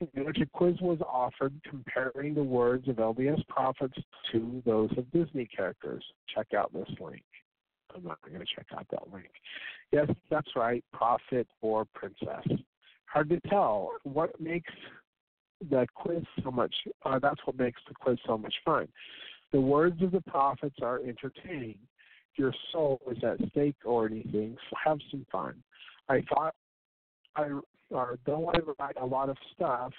in 0.00 0.24
which 0.24 0.38
a 0.40 0.46
quiz 0.46 0.76
was 0.80 0.98
offered 1.06 1.52
comparing 1.68 2.34
the 2.34 2.42
words 2.42 2.88
of 2.88 2.96
LDS 2.96 3.46
prophets 3.48 3.98
to 4.32 4.62
those 4.64 4.90
of 4.96 5.10
Disney 5.12 5.46
characters. 5.46 6.02
Check 6.34 6.54
out 6.56 6.72
this 6.72 6.88
link. 7.00 7.22
I'm 7.94 8.04
not 8.04 8.18
going 8.22 8.38
to 8.38 8.46
check 8.56 8.66
out 8.74 8.86
that 8.92 9.12
link. 9.12 9.30
Yes, 9.92 10.08
that's 10.30 10.48
right, 10.56 10.84
prophet 10.92 11.48
or 11.60 11.84
princess. 11.94 12.46
Hard 13.06 13.28
to 13.30 13.40
tell. 13.48 13.90
What 14.04 14.40
makes 14.40 14.72
the 15.68 15.86
quiz 15.94 16.22
so 16.42 16.50
much. 16.50 16.74
Uh, 17.04 17.18
that's 17.18 17.40
what 17.44 17.58
makes 17.58 17.80
the 17.88 17.94
quiz 17.94 18.18
so 18.26 18.38
much 18.38 18.54
fun. 18.64 18.88
The 19.52 19.60
words 19.60 20.00
of 20.02 20.12
the 20.12 20.20
prophets 20.20 20.76
are 20.82 21.00
entertaining. 21.00 21.78
your 22.36 22.54
soul 22.72 23.00
is 23.10 23.22
at 23.24 23.36
stake 23.50 23.76
or 23.84 24.06
anything, 24.06 24.56
so 24.68 24.76
have 24.84 24.98
some 25.10 25.26
fun. 25.30 25.62
I 26.08 26.22
thought 26.32 26.54
I 27.36 27.48
or 27.90 28.18
though 28.24 28.50
I 28.54 28.58
write 28.78 28.96
a 29.00 29.06
lot 29.06 29.28
of 29.28 29.36
stuff, 29.54 29.92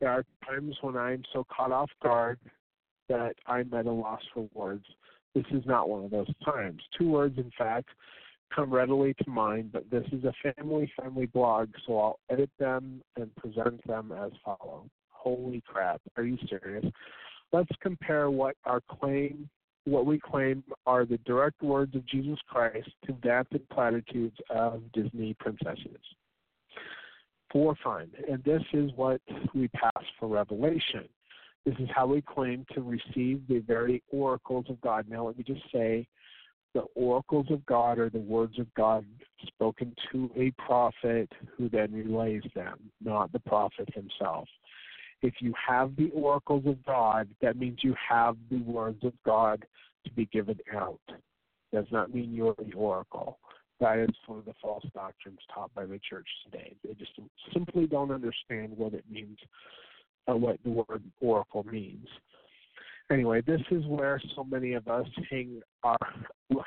there 0.00 0.10
are 0.10 0.24
times 0.46 0.76
when 0.80 0.96
I'm 0.96 1.22
so 1.32 1.46
caught 1.54 1.72
off 1.72 1.90
guard 2.02 2.38
that 3.08 3.34
I'm 3.46 3.72
at 3.74 3.86
a 3.86 3.92
loss 3.92 4.22
for 4.32 4.48
words. 4.54 4.84
This 5.34 5.44
is 5.52 5.64
not 5.66 5.88
one 5.88 6.04
of 6.04 6.10
those 6.10 6.30
times. 6.44 6.80
Two 6.98 7.10
words, 7.10 7.36
in 7.36 7.50
fact, 7.56 7.88
come 8.54 8.72
readily 8.72 9.14
to 9.14 9.30
mind, 9.30 9.72
but 9.72 9.90
this 9.90 10.04
is 10.12 10.24
a 10.24 10.54
family 10.54 10.90
friendly 10.96 11.26
blog, 11.26 11.68
so 11.86 11.98
I'll 11.98 12.18
edit 12.30 12.50
them 12.58 13.02
and 13.16 13.34
present 13.36 13.86
them 13.86 14.12
as 14.12 14.30
follow. 14.44 14.86
Holy 15.24 15.62
crap, 15.66 16.02
are 16.16 16.22
you 16.22 16.38
serious? 16.48 16.84
Let's 17.50 17.70
compare 17.80 18.30
what 18.30 18.56
our 18.66 18.82
claim 18.82 19.48
what 19.86 20.06
we 20.06 20.18
claim 20.18 20.64
are 20.86 21.04
the 21.04 21.18
direct 21.18 21.62
words 21.62 21.94
of 21.94 22.06
Jesus 22.06 22.38
Christ 22.48 22.88
to 23.06 23.12
vapid 23.22 23.68
platitudes 23.68 24.36
of 24.48 24.80
Disney 24.92 25.34
princesses. 25.38 26.00
For 27.52 27.76
fun. 27.84 28.10
And 28.30 28.42
this 28.44 28.62
is 28.72 28.90
what 28.96 29.20
we 29.54 29.68
pass 29.68 30.04
for 30.18 30.28
revelation. 30.28 31.06
This 31.64 31.74
is 31.78 31.88
how 31.94 32.06
we 32.06 32.22
claim 32.22 32.66
to 32.74 32.82
receive 32.82 33.42
the 33.46 33.62
very 33.66 34.02
oracles 34.10 34.66
of 34.68 34.80
God. 34.80 35.06
Now, 35.08 35.26
let 35.26 35.38
me 35.38 35.44
just 35.44 35.62
say 35.72 36.06
the 36.74 36.84
oracles 36.94 37.46
of 37.50 37.64
God 37.66 37.98
are 37.98 38.10
the 38.10 38.18
words 38.18 38.58
of 38.58 38.72
God 38.74 39.04
spoken 39.46 39.94
to 40.12 40.30
a 40.36 40.50
prophet 40.52 41.30
who 41.56 41.68
then 41.68 41.92
relays 41.92 42.42
them, 42.54 42.90
not 43.02 43.32
the 43.32 43.38
prophet 43.38 43.88
himself. 43.94 44.48
If 45.24 45.36
you 45.40 45.54
have 45.66 45.96
the 45.96 46.10
oracles 46.10 46.64
of 46.66 46.84
God, 46.84 47.28
that 47.40 47.56
means 47.56 47.78
you 47.80 47.94
have 48.10 48.36
the 48.50 48.58
words 48.58 49.02
of 49.04 49.14
God 49.24 49.64
to 50.04 50.12
be 50.12 50.26
given 50.26 50.58
out. 50.76 51.00
Does 51.72 51.86
not 51.90 52.14
mean 52.14 52.34
you're 52.34 52.54
the 52.58 52.74
oracle. 52.74 53.38
That 53.80 54.00
is 54.00 54.10
one 54.26 54.40
of 54.40 54.44
the 54.44 54.52
false 54.60 54.84
doctrines 54.92 55.38
taught 55.52 55.74
by 55.74 55.86
the 55.86 55.98
church 56.06 56.28
today. 56.44 56.76
They 56.84 56.92
just 56.92 57.12
simply 57.54 57.86
don't 57.86 58.10
understand 58.10 58.76
what 58.76 58.92
it 58.92 59.04
means, 59.10 59.38
uh, 60.28 60.36
what 60.36 60.58
the 60.62 60.70
word 60.70 61.02
oracle 61.22 61.64
means. 61.64 62.06
Anyway, 63.10 63.40
this 63.46 63.62
is 63.70 63.82
where 63.86 64.20
so 64.36 64.44
many 64.44 64.74
of 64.74 64.88
us 64.88 65.06
hang 65.30 65.62
our 65.84 65.96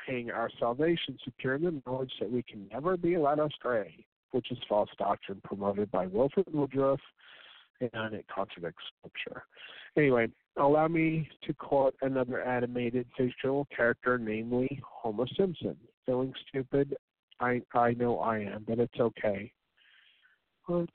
hang 0.04 0.32
our 0.32 0.50
salvation 0.58 1.16
secure 1.24 1.54
in 1.54 1.62
the 1.62 1.82
knowledge 1.86 2.12
that 2.18 2.30
we 2.30 2.42
can 2.42 2.66
never 2.72 2.96
be 2.96 3.16
led 3.16 3.38
astray, 3.38 4.04
which 4.32 4.50
is 4.50 4.58
false 4.68 4.90
doctrine 4.98 5.40
promoted 5.44 5.92
by 5.92 6.06
Wilford 6.06 6.46
Woodruff, 6.52 7.00
and 7.80 8.14
it 8.14 8.26
contradicts 8.34 8.82
Scripture. 8.98 9.44
Anyway, 9.96 10.28
allow 10.56 10.88
me 10.88 11.28
to 11.44 11.52
quote 11.54 11.94
another 12.02 12.42
animated 12.42 13.06
fictional 13.16 13.66
character, 13.74 14.18
namely 14.18 14.80
Homer 14.84 15.26
Simpson. 15.36 15.76
Feeling 16.06 16.32
stupid? 16.48 16.96
I 17.40 17.62
I 17.74 17.92
know 17.92 18.18
I 18.18 18.38
am, 18.38 18.64
but 18.66 18.78
it's 18.78 18.98
okay. 18.98 19.52
What? 20.66 20.88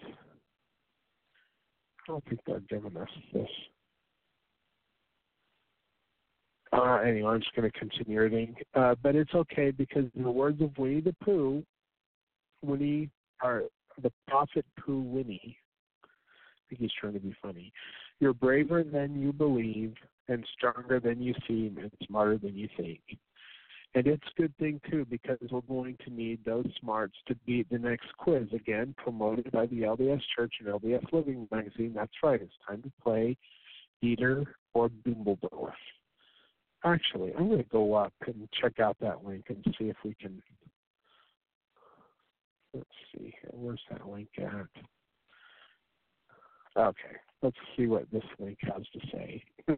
I 2.08 2.12
don't 2.12 2.26
think 2.26 2.42
they're 2.46 2.60
giving 2.62 2.98
us 2.98 3.10
this. 3.34 3.50
Uh, 6.74 6.96
anyway, 7.06 7.32
I'm 7.32 7.40
just 7.40 7.56
going 7.56 7.70
to 7.70 7.80
continue 7.80 8.20
reading. 8.20 8.56
Uh, 8.74 8.96
but 9.02 9.16
it's 9.16 9.34
okay 9.34 9.72
because 9.72 10.06
in 10.16 10.24
the 10.24 10.32
words 10.32 10.62
of 10.62 10.78
Winnie 10.78 11.02
the 11.02 11.16
Pooh, 11.24 11.64
Winnie, 12.64 13.10
or 13.44 13.64
the 14.02 14.12
prophet 14.28 14.66
Pooh 14.80 15.02
Winnie, 15.02 15.56
think 16.74 16.82
he's 16.82 17.00
trying 17.00 17.14
to 17.14 17.20
be 17.20 17.36
funny. 17.42 17.72
You're 18.20 18.34
braver 18.34 18.84
than 18.84 19.20
you 19.20 19.32
believe, 19.32 19.94
and 20.28 20.46
stronger 20.54 21.00
than 21.00 21.22
you 21.22 21.34
seem, 21.48 21.78
and 21.82 21.92
smarter 22.08 22.38
than 22.38 22.56
you 22.56 22.68
think. 22.78 23.02
And 23.96 24.08
it's 24.08 24.24
a 24.36 24.42
good 24.42 24.58
thing 24.58 24.82
too 24.90 25.06
because 25.08 25.38
we're 25.52 25.62
going 25.62 25.98
to 26.04 26.12
need 26.12 26.44
those 26.44 26.66
smarts 26.80 27.16
to 27.28 27.36
beat 27.46 27.70
the 27.70 27.78
next 27.78 28.08
quiz 28.18 28.48
again, 28.52 28.96
promoted 28.98 29.52
by 29.52 29.68
the 29.68 29.82
LDS 29.82 30.22
Church 30.36 30.54
and 30.60 30.70
LDS 30.70 31.14
Living 31.14 31.48
magazine. 31.52 31.94
That's 31.96 32.12
right, 32.24 32.42
it's 32.42 32.54
time 32.68 32.82
to 32.82 32.92
play 33.04 33.38
Dieter 34.04 34.46
or 34.74 34.90
Dumbledore. 35.08 35.74
Actually, 36.84 37.34
I'm 37.38 37.50
going 37.50 37.64
to 37.64 37.70
go 37.70 37.94
up 37.94 38.14
and 38.26 38.50
check 38.60 38.80
out 38.80 38.98
that 39.00 39.24
link 39.24 39.46
and 39.50 39.64
see 39.78 39.86
if 39.86 39.96
we 40.04 40.16
can. 40.20 40.42
Let's 42.74 42.90
see 43.14 43.36
here. 43.40 43.52
Where's 43.52 43.80
that 43.92 44.08
link 44.10 44.30
at? 44.40 44.84
Okay, 46.78 47.16
let's 47.42 47.58
see 47.78 47.88
what 47.88 48.10
this 48.12 48.24
link 48.40 48.58
has 48.62 48.84
to 48.94 49.00
say. 49.12 49.44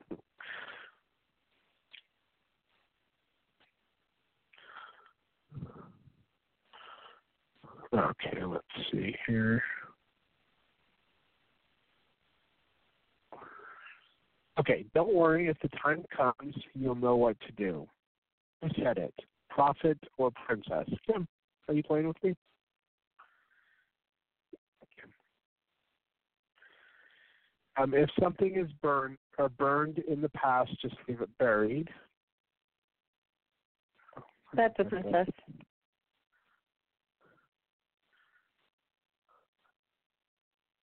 okay, 7.94 8.46
let's 8.46 8.64
see 8.92 9.16
here. 9.28 9.62
Okay, 14.58 14.86
don't 14.94 15.14
worry. 15.14 15.48
If 15.48 15.58
the 15.62 15.70
time 15.78 16.06
comes, 16.16 16.56
you'll 16.74 16.96
know 16.96 17.18
what 17.18 17.36
to 17.42 17.52
do. 17.54 17.86
I 18.64 18.70
said 18.82 18.98
it. 18.98 19.14
Prophet 19.50 20.00
or 20.18 20.32
princess. 20.46 20.88
Kim, 21.06 21.28
are 21.68 21.74
you 21.74 21.84
playing 21.84 22.08
with 22.08 22.24
me? 22.24 22.36
Um, 27.78 27.94
if 27.94 28.10
something 28.22 28.56
is 28.56 28.72
burned 28.82 29.18
or 29.38 29.50
burned 29.50 30.00
in 30.08 30.22
the 30.22 30.30
past, 30.30 30.72
just 30.82 30.96
leave 31.08 31.22
it 31.22 31.30
buried. 31.38 31.90
That's 34.54 34.76
a 34.80 34.86
princess. 34.86 35.28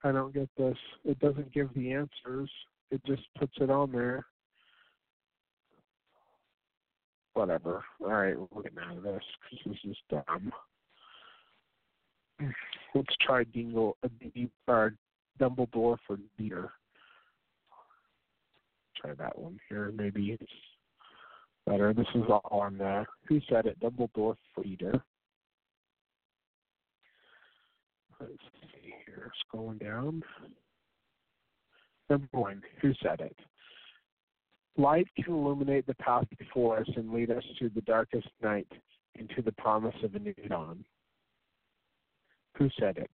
I 0.04 0.12
don't 0.12 0.34
get 0.34 0.50
this. 0.58 0.76
It 1.04 1.18
doesn't 1.20 1.52
give 1.52 1.72
the 1.74 1.92
answers. 1.92 2.50
It 2.90 3.00
just 3.06 3.22
puts 3.38 3.52
it 3.60 3.70
on 3.70 3.92
there. 3.92 4.26
Whatever. 7.34 7.82
All 8.00 8.08
right, 8.08 8.36
we're 8.50 8.62
getting 8.62 8.78
out 8.78 8.98
of 8.98 9.02
this 9.04 9.22
because 9.50 9.72
this 9.84 9.90
is 9.92 9.96
dumb. 10.10 10.52
Let's 12.94 13.16
try 13.22 13.44
Dingle, 13.44 13.96
uh, 14.04 14.08
or 14.66 14.94
Dumbledore 15.40 15.96
for 16.06 16.18
Dieter. 16.38 16.68
Try 19.02 19.14
that 19.14 19.38
one 19.38 19.58
here. 19.68 19.92
Maybe 19.96 20.36
it's 20.40 20.52
better. 21.66 21.92
This 21.92 22.06
is 22.14 22.22
all 22.28 22.48
on 22.50 22.78
the 22.78 23.04
Who 23.26 23.40
Said 23.48 23.66
It? 23.66 23.78
Dumbledore 23.80 24.36
Dieter. 24.56 25.00
Let's 28.20 28.32
see 28.72 28.94
here. 29.04 29.32
Scrolling 29.52 29.80
down. 29.80 30.22
Number 32.08 32.28
one, 32.30 32.62
who 32.80 32.92
said 33.02 33.20
it? 33.20 33.36
Light 34.76 35.08
can 35.16 35.32
illuminate 35.34 35.86
the 35.86 35.94
path 35.94 36.26
before 36.38 36.78
us 36.78 36.88
and 36.96 37.12
lead 37.12 37.30
us 37.30 37.42
through 37.58 37.70
the 37.70 37.80
darkest 37.82 38.28
night 38.42 38.70
into 39.18 39.42
the 39.42 39.52
promise 39.52 39.94
of 40.04 40.14
a 40.14 40.18
new 40.18 40.34
dawn. 40.48 40.84
Who 42.56 42.68
said 42.78 42.98
it? 42.98 43.10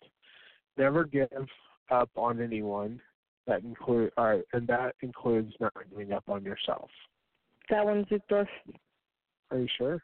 Never 0.78 1.06
give 1.06 1.30
up 1.90 2.10
on 2.16 2.42
anyone. 2.42 3.00
That 3.48 3.64
include, 3.64 4.12
uh, 4.18 4.38
and 4.54 4.68
that 4.68 4.96
includes 5.02 5.54
not 5.60 5.74
giving 5.90 6.12
up 6.12 6.26
on 6.28 6.44
yourself. 6.44 6.90
That 7.70 7.86
one's 7.86 8.06
Uchtdorf. 8.08 8.48
Are 9.52 9.58
you 9.58 9.68
sure? 9.78 10.04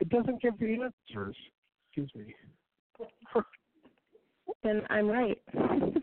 It 0.00 0.10
doesn't 0.10 0.42
give 0.42 0.58
the 0.58 0.90
answers. 1.10 1.36
Excuse 1.88 2.10
me. 2.14 2.34
Then 4.62 4.82
I'm 4.90 5.08
right. 5.08 5.40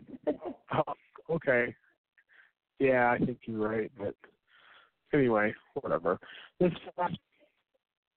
Oh, 0.72 0.94
okay. 1.34 1.74
Yeah, 2.78 3.10
I 3.10 3.18
think 3.18 3.38
you're 3.46 3.68
right, 3.68 3.90
but 3.98 4.14
anyway, 5.12 5.52
whatever. 5.74 6.16
This 6.60 6.70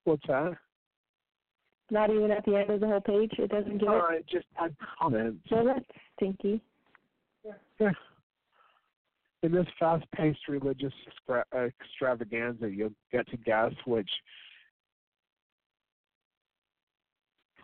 what's 0.03 0.21
that? 0.27 0.51
Not 1.93 2.09
even 2.09 2.31
at 2.31 2.43
the 2.43 2.55
end 2.55 2.71
of 2.71 2.79
the 2.79 2.87
whole 2.87 3.01
page. 3.01 3.33
It 3.37 3.51
doesn't 3.51 3.77
give 3.77 3.87
All 3.87 3.97
it. 3.97 3.99
right, 3.99 4.25
just 4.27 4.47
add 4.59 4.75
comments. 4.99 5.37
So 5.47 5.63
that's 5.63 5.85
stinky. 6.15 6.59
Yeah. 7.79 7.91
In 9.43 9.51
this 9.51 9.67
fast-paced 9.79 10.47
religious 10.49 10.91
extra- 11.05 11.45
extravaganza, 11.55 12.67
you'll 12.67 12.93
get 13.11 13.29
to 13.29 13.37
guess 13.37 13.73
which 13.85 14.09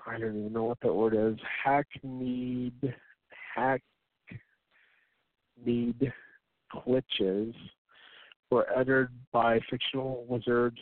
I 0.05 0.19
don't 0.19 0.37
even 0.37 0.53
know 0.53 0.65
what 0.65 0.79
the 0.81 0.93
word 0.93 1.15
is. 1.15 1.39
Hackneyed, 1.65 2.93
hackneyed 3.55 3.81
glitches 6.71 7.55
were 8.51 8.67
uttered 8.77 9.09
by 9.31 9.59
fictional 9.71 10.23
wizard 10.29 10.79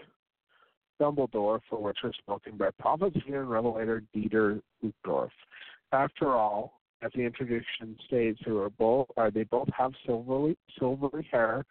Dumbledore, 1.00 1.60
for 1.70 1.82
which 1.82 1.98
are 2.04 2.14
spoken 2.14 2.58
by 2.58 2.70
prophet 2.80 3.16
and 3.28 3.50
revelator 3.50 4.04
Dieter 4.16 4.62
Uchtdorf. 4.84 5.30
After 5.92 6.36
all, 6.36 6.80
as 7.02 7.12
the 7.14 7.22
introduction 7.22 7.96
states, 8.08 8.40
they 8.46 8.52
were 8.52 8.70
both, 8.70 9.08
uh, 9.18 9.30
they 9.30 9.44
both 9.44 9.70
have 9.78 9.94
silvery, 10.06 10.58
silvery 10.80 11.28
hair, 11.32 11.66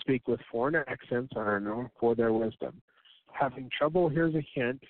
speak 0.00 0.28
with 0.28 0.40
foreign 0.50 0.76
accents, 0.76 1.32
and 1.34 1.48
are 1.48 1.60
known 1.60 1.90
for 1.98 2.14
their 2.14 2.32
wisdom. 2.32 2.80
having 3.32 3.70
trouble, 3.76 4.08
here's 4.08 4.34
a 4.34 4.44
hint. 4.54 4.82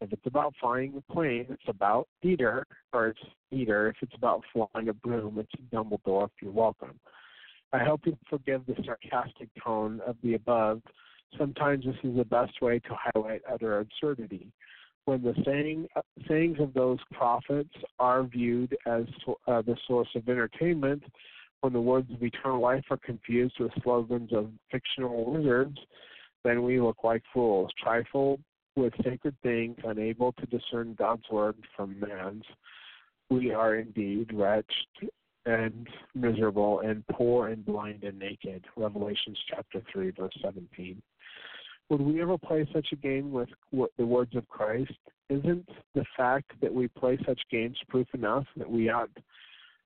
If 0.00 0.12
it's 0.12 0.26
about 0.26 0.54
flying 0.60 0.94
a 0.96 1.12
plane, 1.12 1.46
it's 1.48 1.62
about 1.68 2.08
Dieter, 2.24 2.64
or 2.92 3.08
it's 3.08 3.20
Peter. 3.50 3.88
If 3.88 3.96
it's 4.02 4.14
about 4.16 4.42
flying 4.52 4.88
a 4.88 4.92
broom, 4.92 5.38
it's 5.38 5.52
Dumbledore. 5.72 6.24
If 6.24 6.32
you're 6.40 6.50
welcome. 6.50 6.98
I 7.72 7.78
hope 7.78 8.00
you 8.04 8.18
forgive 8.28 8.66
the 8.66 8.74
sarcastic 8.84 9.48
tone 9.62 10.00
of 10.06 10.16
the 10.22 10.34
above. 10.34 10.82
Sometimes 11.38 11.84
this 11.84 11.96
is 12.02 12.16
the 12.16 12.24
best 12.24 12.60
way 12.60 12.78
to 12.80 12.96
highlight 12.96 13.42
utter 13.50 13.80
absurdity. 13.80 14.52
When 15.04 15.22
the 15.22 15.34
saying, 15.44 15.88
sayings 16.28 16.58
of 16.60 16.74
those 16.74 16.98
prophets 17.12 17.74
are 17.98 18.22
viewed 18.22 18.76
as 18.86 19.04
uh, 19.48 19.62
the 19.62 19.76
source 19.86 20.08
of 20.14 20.28
entertainment, 20.28 21.02
when 21.60 21.72
the 21.72 21.80
words 21.80 22.10
of 22.12 22.22
eternal 22.22 22.60
life 22.60 22.84
are 22.90 22.98
confused 22.98 23.54
with 23.58 23.72
slogans 23.82 24.32
of 24.32 24.50
fictional 24.70 25.32
wizards, 25.32 25.78
then 26.44 26.62
we 26.62 26.80
look 26.80 26.98
like 27.04 27.22
fools. 27.32 27.70
Trifle 27.82 28.38
with 28.76 28.92
sacred 29.04 29.36
things, 29.42 29.76
unable 29.84 30.32
to 30.32 30.46
discern 30.46 30.94
God's 30.94 31.28
word 31.30 31.56
from 31.76 31.98
man's. 32.00 32.44
We 33.30 33.52
are 33.52 33.76
indeed 33.76 34.30
wretched 34.32 35.10
and 35.46 35.88
miserable 36.14 36.80
and 36.80 37.06
poor 37.08 37.48
and 37.48 37.64
blind 37.64 38.04
and 38.04 38.18
naked. 38.18 38.64
Revelations 38.76 39.38
chapter 39.48 39.82
3, 39.92 40.10
verse 40.10 40.36
17. 40.42 41.02
Would 41.88 42.00
we 42.00 42.22
ever 42.22 42.38
play 42.38 42.66
such 42.72 42.88
a 42.92 42.96
game 42.96 43.32
with 43.32 43.48
the 43.98 44.06
words 44.06 44.34
of 44.34 44.48
Christ? 44.48 44.92
Isn't 45.28 45.68
the 45.94 46.04
fact 46.16 46.52
that 46.60 46.72
we 46.72 46.88
play 46.88 47.18
such 47.26 47.40
games 47.50 47.76
proof 47.88 48.06
enough 48.14 48.46
that 48.56 48.70
we 48.70 48.88
ought, 48.88 49.10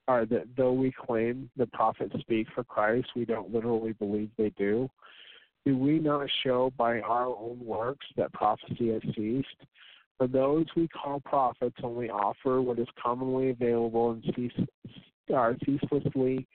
or 0.06 0.24
that 0.26 0.46
though 0.56 0.72
we 0.72 0.92
claim 0.92 1.50
the 1.56 1.66
prophets 1.66 2.14
speak 2.20 2.46
for 2.54 2.64
Christ, 2.64 3.08
we 3.16 3.24
don't 3.24 3.52
literally 3.52 3.92
believe 3.92 4.30
they 4.36 4.50
do? 4.50 4.88
Do 5.64 5.76
we 5.76 5.98
not 5.98 6.28
show 6.44 6.72
by 6.76 7.00
our 7.00 7.26
own 7.26 7.58
works 7.60 8.06
that 8.16 8.32
prophecy 8.32 8.92
has 8.92 9.02
ceased? 9.16 9.66
For 10.16 10.28
those 10.28 10.66
we 10.76 10.88
call 10.88 11.20
prophets 11.20 11.76
only 11.82 12.08
offer 12.08 12.62
what 12.62 12.78
is 12.78 12.86
commonly 13.02 13.50
available 13.50 14.12
and 14.12 14.24
cease, 14.34 14.66
are 15.34 15.56
ceaselessly 15.64 16.46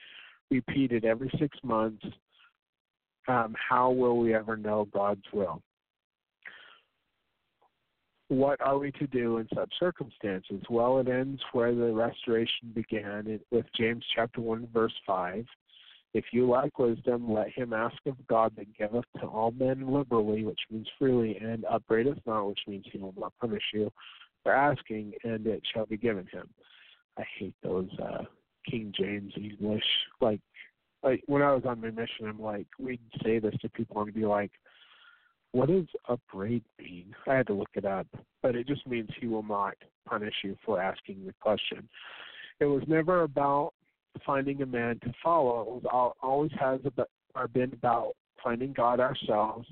repeated 0.49 1.04
every 1.04 1.30
six 1.38 1.58
months. 1.62 2.06
Um, 3.28 3.56
how 3.70 3.92
will 3.92 4.18
we 4.18 4.34
ever 4.34 4.58
know 4.58 4.88
God's 4.94 5.26
will? 5.34 5.62
What 8.30 8.62
are 8.62 8.78
we 8.78 8.92
to 8.94 9.08
do 9.08 9.38
in 9.38 9.48
such 9.54 9.72
circumstances? 9.78 10.64
Well, 10.70 11.00
it 11.00 11.10
ends 11.10 11.42
where 11.52 11.76
the 11.76 11.92
restoration 11.92 12.72
began 12.74 13.40
with 13.52 13.66
James 13.78 14.06
chapter 14.16 14.40
1, 14.40 14.70
verse 14.74 14.94
5. 15.06 15.46
If 16.14 16.26
you 16.32 16.50
lack 16.50 16.78
wisdom, 16.78 17.32
let 17.32 17.50
him 17.50 17.74
ask 17.74 17.96
of 18.06 18.16
God 18.28 18.54
that 18.58 18.76
giveth 18.78 19.06
to 19.20 19.28
all 19.28 19.52
men 19.52 19.92
liberally, 19.92 20.44
which 20.44 20.60
means 20.70 20.88
freely, 21.00 21.38
and 21.38 21.66
upbraideth 21.66 22.20
not, 22.26 22.48
which 22.48 22.60
means 22.68 22.86
he 22.92 22.98
will 22.98 23.14
not 23.18 23.34
punish 23.40 23.64
you 23.74 23.92
for 24.44 24.54
asking, 24.54 25.14
and 25.24 25.46
it 25.48 25.62
shall 25.74 25.86
be 25.86 25.98
given 25.98 26.28
him. 26.28 26.50
I 27.18 27.24
hate 27.38 27.56
those 27.64 27.90
uh, 28.02 28.24
King 28.70 28.94
James 28.98 29.34
English. 29.38 29.84
Like, 30.20 30.42
like 31.04 31.24
when 31.26 31.42
I 31.42 31.54
was 31.54 31.64
on 31.66 31.82
my 31.82 31.90
mission, 31.90 32.28
I'm 32.28 32.42
like, 32.42 32.68
we'd 32.80 33.00
say 33.24 33.40
this 33.40 33.56
to 33.62 33.70
people 33.70 34.02
and 34.02 34.14
be 34.14 34.26
like, 34.26 34.52
"What 35.52 35.70
does 35.70 35.88
upbraid 36.08 36.64
mean?" 36.80 37.16
I 37.28 37.36
had 37.36 37.48
to 37.48 37.54
look 37.54 37.72
it 37.76 37.86
up, 37.86 38.08
but 38.42 38.56
it 38.56 38.68
just 38.68 38.86
means 38.88 39.10
he 39.20 39.28
will 39.28 39.44
not 39.44 39.76
punish 40.08 40.36
you 40.44 40.58
for 40.66 40.82
asking 40.82 41.26
the 41.26 41.34
question. 41.42 41.88
It 42.60 42.66
was 42.66 42.84
never 42.88 43.24
about 43.24 43.74
finding 44.26 44.62
a 44.62 44.66
man 44.66 45.00
to 45.04 45.14
follow. 45.24 45.62
It 45.62 45.84
was 45.84 46.14
always 46.22 46.52
has 46.60 46.82
about, 46.86 47.10
been 47.54 47.74
about 47.74 48.14
finding 48.44 48.74
God 48.74 49.00
ourselves. 49.00 49.68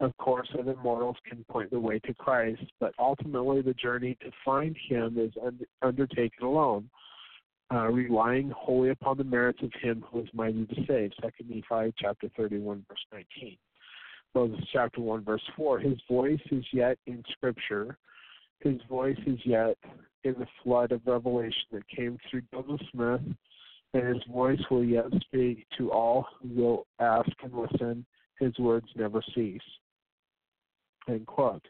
Of 0.00 0.14
course, 0.18 0.48
other 0.58 0.76
mortals 0.82 1.16
can 1.26 1.44
point 1.44 1.70
the 1.70 1.80
way 1.80 1.98
to 2.00 2.12
Christ, 2.12 2.64
but 2.80 2.92
ultimately 2.98 3.62
the 3.62 3.72
journey 3.72 4.16
to 4.20 4.30
find 4.44 4.76
Him 4.88 5.16
is 5.18 5.32
undertaken 5.80 6.46
alone, 6.46 6.90
uh, 7.72 7.88
relying 7.88 8.50
wholly 8.50 8.90
upon 8.90 9.18
the 9.18 9.24
merits 9.24 9.62
of 9.62 9.72
Him 9.80 10.04
who 10.10 10.20
is 10.20 10.28
mighty 10.32 10.66
to 10.66 10.74
save. 10.86 11.12
Second 11.22 11.48
Nephi 11.48 11.94
chapter 11.98 12.28
31, 12.36 12.84
verse 12.88 12.98
19. 13.12 13.56
Moses 14.34 14.64
chapter 14.72 15.00
1, 15.00 15.24
verse 15.24 15.42
4. 15.56 15.80
His 15.80 15.98
voice 16.08 16.40
is 16.50 16.64
yet 16.72 16.98
in 17.06 17.22
Scripture. 17.32 17.98
His 18.60 18.76
voice 18.88 19.18
is 19.26 19.38
yet 19.44 19.76
in 20.24 20.34
the 20.34 20.46
flood 20.62 20.92
of 20.92 21.00
revelation 21.06 21.62
that 21.72 21.88
came 21.88 22.18
through 22.30 22.42
Joseph 22.52 22.86
Smith 22.92 23.20
and 23.96 24.14
his 24.14 24.22
voice 24.30 24.60
will 24.70 24.84
yet 24.84 25.06
speak 25.20 25.66
to 25.78 25.90
all 25.90 26.26
who 26.40 26.48
will 26.60 26.86
ask 27.00 27.30
and 27.42 27.52
listen. 27.54 28.04
His 28.38 28.56
words 28.58 28.86
never 28.94 29.22
cease. 29.34 29.60
End 31.08 31.26
quote. 31.26 31.66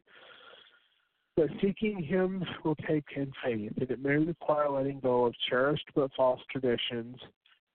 But 1.36 1.50
seeking 1.60 2.02
him 2.02 2.42
will 2.64 2.76
take 2.88 3.04
in 3.14 3.30
faith, 3.44 3.72
and 3.78 3.90
it 3.90 4.02
may 4.02 4.16
require 4.16 4.70
letting 4.70 5.00
go 5.00 5.26
of 5.26 5.34
cherished 5.50 5.84
but 5.94 6.10
false 6.16 6.40
traditions, 6.50 7.16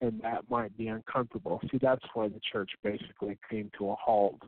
and 0.02 0.20
that 0.22 0.50
might 0.50 0.76
be 0.78 0.88
uncomfortable. 0.88 1.62
See, 1.72 1.78
that's 1.80 2.04
why 2.16 2.28
the 2.28 2.42
church 2.52 2.72
basically 2.84 3.38
came 3.50 3.70
to 3.78 3.92
a 3.92 3.96
halt. 3.96 4.42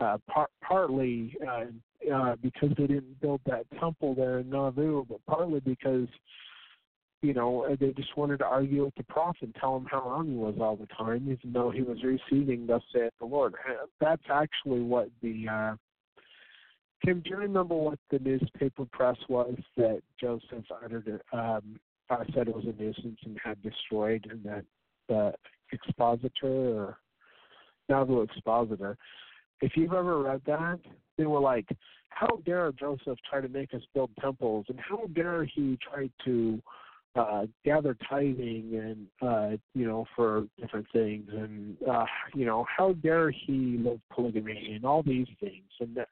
Uh, 0.00 0.18
par- 0.28 0.50
partly 0.62 1.36
uh, 1.48 2.12
uh, 2.12 2.36
because 2.42 2.68
they 2.76 2.86
didn't 2.86 3.18
build 3.20 3.40
that 3.46 3.64
temple 3.80 4.14
there 4.14 4.40
in 4.40 4.50
Nauvoo, 4.50 5.06
but 5.08 5.24
partly 5.26 5.60
because 5.60 6.08
you 7.22 7.32
know, 7.32 7.66
they 7.80 7.90
just 7.92 8.14
wanted 8.18 8.38
to 8.40 8.44
argue 8.44 8.84
with 8.84 8.94
the 8.96 9.04
prophet 9.04 9.44
and 9.44 9.54
tell 9.58 9.74
him 9.74 9.86
how 9.90 10.02
wrong 10.02 10.28
he 10.28 10.34
was 10.34 10.56
all 10.60 10.76
the 10.76 10.86
time, 10.88 11.22
even 11.22 11.52
though 11.54 11.70
he 11.70 11.80
was 11.80 11.96
receiving 12.04 12.66
thus 12.66 12.82
saith 12.92 13.14
the 13.18 13.24
Lord. 13.24 13.54
That's 13.98 14.22
actually 14.30 14.82
what 14.82 15.08
the 15.22 15.48
Kim, 17.04 17.20
do 17.20 17.30
you 17.30 17.36
remember 17.36 17.74
what 17.74 17.98
the 18.10 18.18
newspaper 18.18 18.86
press 18.92 19.16
was 19.28 19.54
that 19.76 20.02
Joseph 20.20 20.64
uttered 20.82 21.20
um 21.32 21.78
uh, 22.10 22.24
said 22.34 22.48
it 22.48 22.54
was 22.54 22.64
a 22.66 22.82
nuisance 22.82 23.18
and 23.24 23.38
had 23.42 23.60
destroyed 23.62 24.26
and 24.30 24.44
that 24.44 24.64
the 25.08 25.32
expositor 25.72 26.46
or 26.46 26.98
the 27.88 28.20
expositor. 28.20 28.96
If 29.60 29.72
you've 29.76 29.92
ever 29.92 30.22
read 30.22 30.42
that, 30.46 30.80
they 31.16 31.26
were 31.26 31.40
like, 31.40 31.66
How 32.08 32.40
dare 32.44 32.72
Joseph 32.72 33.18
try 33.28 33.40
to 33.40 33.48
make 33.48 33.72
us 33.74 33.82
build 33.94 34.10
temples 34.20 34.66
and 34.68 34.78
how 34.80 35.06
dare 35.14 35.44
he 35.44 35.78
try 35.82 36.10
to 36.24 36.62
uh, 37.16 37.46
gather 37.64 37.96
tithing 38.08 38.70
and 38.72 39.06
uh, 39.28 39.56
you 39.74 39.86
know 39.86 40.04
for 40.16 40.46
different 40.60 40.86
things, 40.92 41.28
and 41.32 41.76
uh, 41.88 42.04
you 42.34 42.44
know 42.44 42.66
how 42.76 42.92
dare 42.94 43.30
he 43.30 43.78
live 43.78 44.00
polygamy 44.10 44.72
and 44.74 44.84
all 44.84 45.02
these 45.02 45.28
things, 45.38 45.70
and 45.80 45.96
that, 45.96 46.08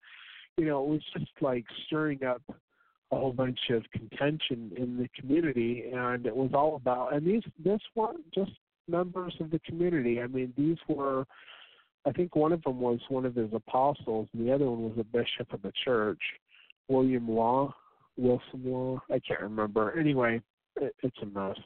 you 0.56 0.66
know 0.66 0.82
it 0.84 0.88
was 0.88 1.02
just 1.16 1.30
like 1.40 1.64
stirring 1.86 2.24
up 2.24 2.42
a 2.48 3.16
whole 3.16 3.32
bunch 3.32 3.58
of 3.70 3.82
contention 3.92 4.72
in 4.76 4.96
the 4.96 5.08
community, 5.18 5.84
and 5.92 6.26
it 6.26 6.34
was 6.34 6.50
all 6.54 6.76
about 6.76 7.14
and 7.14 7.26
these 7.26 7.42
this 7.62 7.80
weren't 7.94 8.30
just 8.32 8.52
members 8.88 9.34
of 9.40 9.50
the 9.50 9.58
community. 9.60 10.20
I 10.20 10.26
mean 10.26 10.52
these 10.56 10.78
were. 10.88 11.24
I 12.04 12.10
think 12.10 12.34
one 12.34 12.52
of 12.52 12.60
them 12.64 12.80
was 12.80 12.98
one 13.10 13.24
of 13.24 13.36
his 13.36 13.50
apostles, 13.52 14.28
and 14.32 14.44
the 14.44 14.52
other 14.52 14.68
one 14.68 14.82
was 14.82 14.98
a 14.98 15.04
bishop 15.04 15.52
of 15.52 15.62
the 15.62 15.72
church, 15.84 16.18
William 16.88 17.28
Law, 17.30 17.72
Wilson 18.16 18.62
Law. 18.64 19.00
I 19.08 19.20
can't 19.20 19.40
remember. 19.40 19.96
Anyway, 19.96 20.42
it's 20.80 21.16
a 21.22 21.26
mess. 21.26 21.56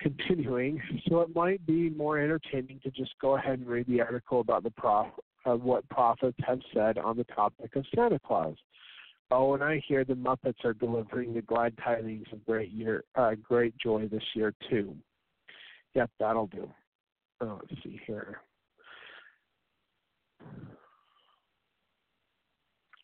Continuing, 0.00 0.80
so 1.08 1.22
it 1.22 1.34
might 1.34 1.64
be 1.66 1.90
more 1.90 2.20
entertaining 2.20 2.78
to 2.84 2.90
just 2.92 3.12
go 3.20 3.36
ahead 3.36 3.58
and 3.58 3.66
read 3.66 3.86
the 3.88 4.00
article 4.00 4.38
about 4.38 4.62
the 4.62 4.70
prof 4.70 5.08
of 5.44 5.62
what 5.62 5.88
prophets 5.88 6.38
have 6.46 6.60
said 6.74 6.98
on 6.98 7.16
the 7.16 7.24
topic 7.24 7.74
of 7.76 7.84
Santa 7.94 8.18
Claus. 8.18 8.56
Oh, 9.30 9.54
and 9.54 9.64
I 9.64 9.82
hear 9.88 10.04
the 10.04 10.14
Muppets 10.14 10.62
are 10.64 10.74
delivering 10.74 11.32
the 11.32 11.42
glad 11.42 11.74
tidings 11.82 12.26
of 12.32 12.44
great 12.44 12.70
year, 12.70 13.04
uh, 13.14 13.32
great 13.42 13.76
joy 13.78 14.06
this 14.08 14.22
year 14.34 14.52
too. 14.68 14.94
Yep, 15.94 16.10
that'll 16.20 16.48
do. 16.48 16.68
Oh, 17.40 17.60
let's 17.60 17.82
see 17.82 18.00
here. 18.06 18.40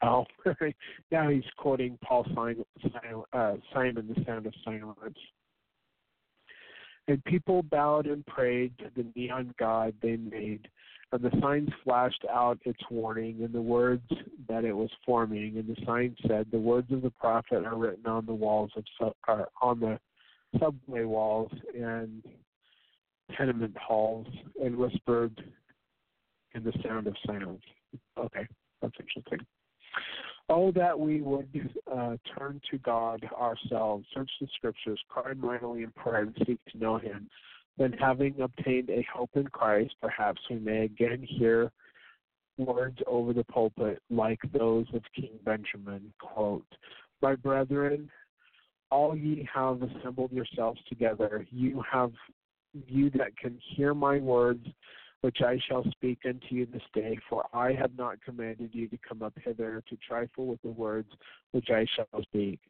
Oh, 0.03 0.25
now 1.11 1.29
he's 1.29 1.43
quoting 1.57 1.99
Paul 2.05 2.27
Simon, 2.35 2.65
uh, 3.33 3.55
Simon, 3.75 4.15
the 4.15 4.25
sound 4.25 4.47
of 4.47 4.55
silence. 4.65 5.19
And 7.09 7.25
people 7.25 7.63
bowed 7.63 8.07
and 8.07 8.25
prayed 8.27 8.77
to 8.79 8.91
the 8.95 9.07
neon 9.17 9.55
god 9.59 9.95
they 10.03 10.17
made, 10.17 10.69
and 11.11 11.23
the 11.23 11.31
signs 11.41 11.71
flashed 11.83 12.25
out 12.31 12.59
its 12.67 12.83
warning 12.91 13.43
and 13.43 13.53
the 13.53 13.63
words 13.63 14.07
that 14.47 14.65
it 14.65 14.75
was 14.75 14.91
forming. 15.07 15.57
And 15.57 15.67
the 15.67 15.85
sign 15.87 16.15
said, 16.27 16.51
"The 16.51 16.59
words 16.59 16.93
of 16.93 17.01
the 17.01 17.11
prophet 17.11 17.65
are 17.65 17.77
written 17.77 18.07
on 18.07 18.27
the 18.27 18.35
walls 18.35 18.73
of 18.77 18.85
su- 18.99 19.15
are 19.27 19.49
on 19.63 19.81
the 19.81 19.99
subway 20.59 21.05
walls 21.05 21.51
and 21.75 22.23
tenement 23.33 23.77
halls, 23.79 24.27
and 24.63 24.77
whispered 24.77 25.43
in 26.53 26.63
the 26.63 26.79
sound 26.83 27.07
of 27.07 27.17
silence." 27.27 27.65
Okay, 28.19 28.47
that's 28.83 29.01
interesting. 29.01 29.47
Oh, 30.51 30.73
that 30.73 30.99
we 30.99 31.21
would 31.21 31.71
uh, 31.95 32.17
turn 32.39 32.61
to 32.71 32.79
God 32.79 33.23
ourselves, 33.39 34.07
search 34.15 34.31
the 34.41 34.49
scriptures, 34.57 35.01
cry 35.09 35.35
mightily 35.35 35.83
in 35.83 35.91
prayer, 35.91 36.23
and 36.23 36.35
seek 36.47 36.59
to 36.73 36.79
know 36.79 36.97
Him. 36.97 37.29
Then, 37.77 37.93
having 37.93 38.41
obtained 38.41 38.89
a 38.91 39.07
hope 39.15 39.31
in 39.35 39.47
Christ, 39.49 39.95
perhaps 40.01 40.41
we 40.51 40.59
may 40.59 40.85
again 40.85 41.23
hear 41.23 41.71
words 42.57 42.99
over 43.07 43.33
the 43.33 43.45
pulpit 43.45 44.03
like 44.11 44.41
those 44.53 44.87
of 44.95 45.03
King 45.15 45.39
Benjamin. 45.45 46.13
Quote, 46.19 46.67
My 47.23 47.37
brethren, 47.37 48.11
all 48.91 49.15
ye 49.17 49.49
have 49.55 49.83
assembled 49.83 50.33
yourselves 50.33 50.81
together, 50.89 51.47
you 51.51 51.83
have 51.91 52.13
you 52.87 53.11
that 53.11 53.37
can 53.37 53.59
hear 53.75 53.95
my 53.95 54.19
words 54.19 54.67
which 55.21 55.39
I 55.41 55.59
shall 55.69 55.85
speak 55.91 56.19
unto 56.25 56.47
you 56.51 56.67
this 56.67 56.83
day, 56.95 57.19
for 57.29 57.45
I 57.53 57.73
have 57.73 57.91
not 57.97 58.23
commanded 58.23 58.71
you 58.73 58.89
to 58.89 58.99
come 58.99 59.23
up 59.23 59.35
hither 59.43 59.83
to 59.89 59.97
trifle 59.97 60.47
with 60.47 60.63
the 60.63 60.71
words 60.71 61.11
which 61.53 61.71
I 61.71 61.87
shall 61.97 62.23
speak, 62.23 62.61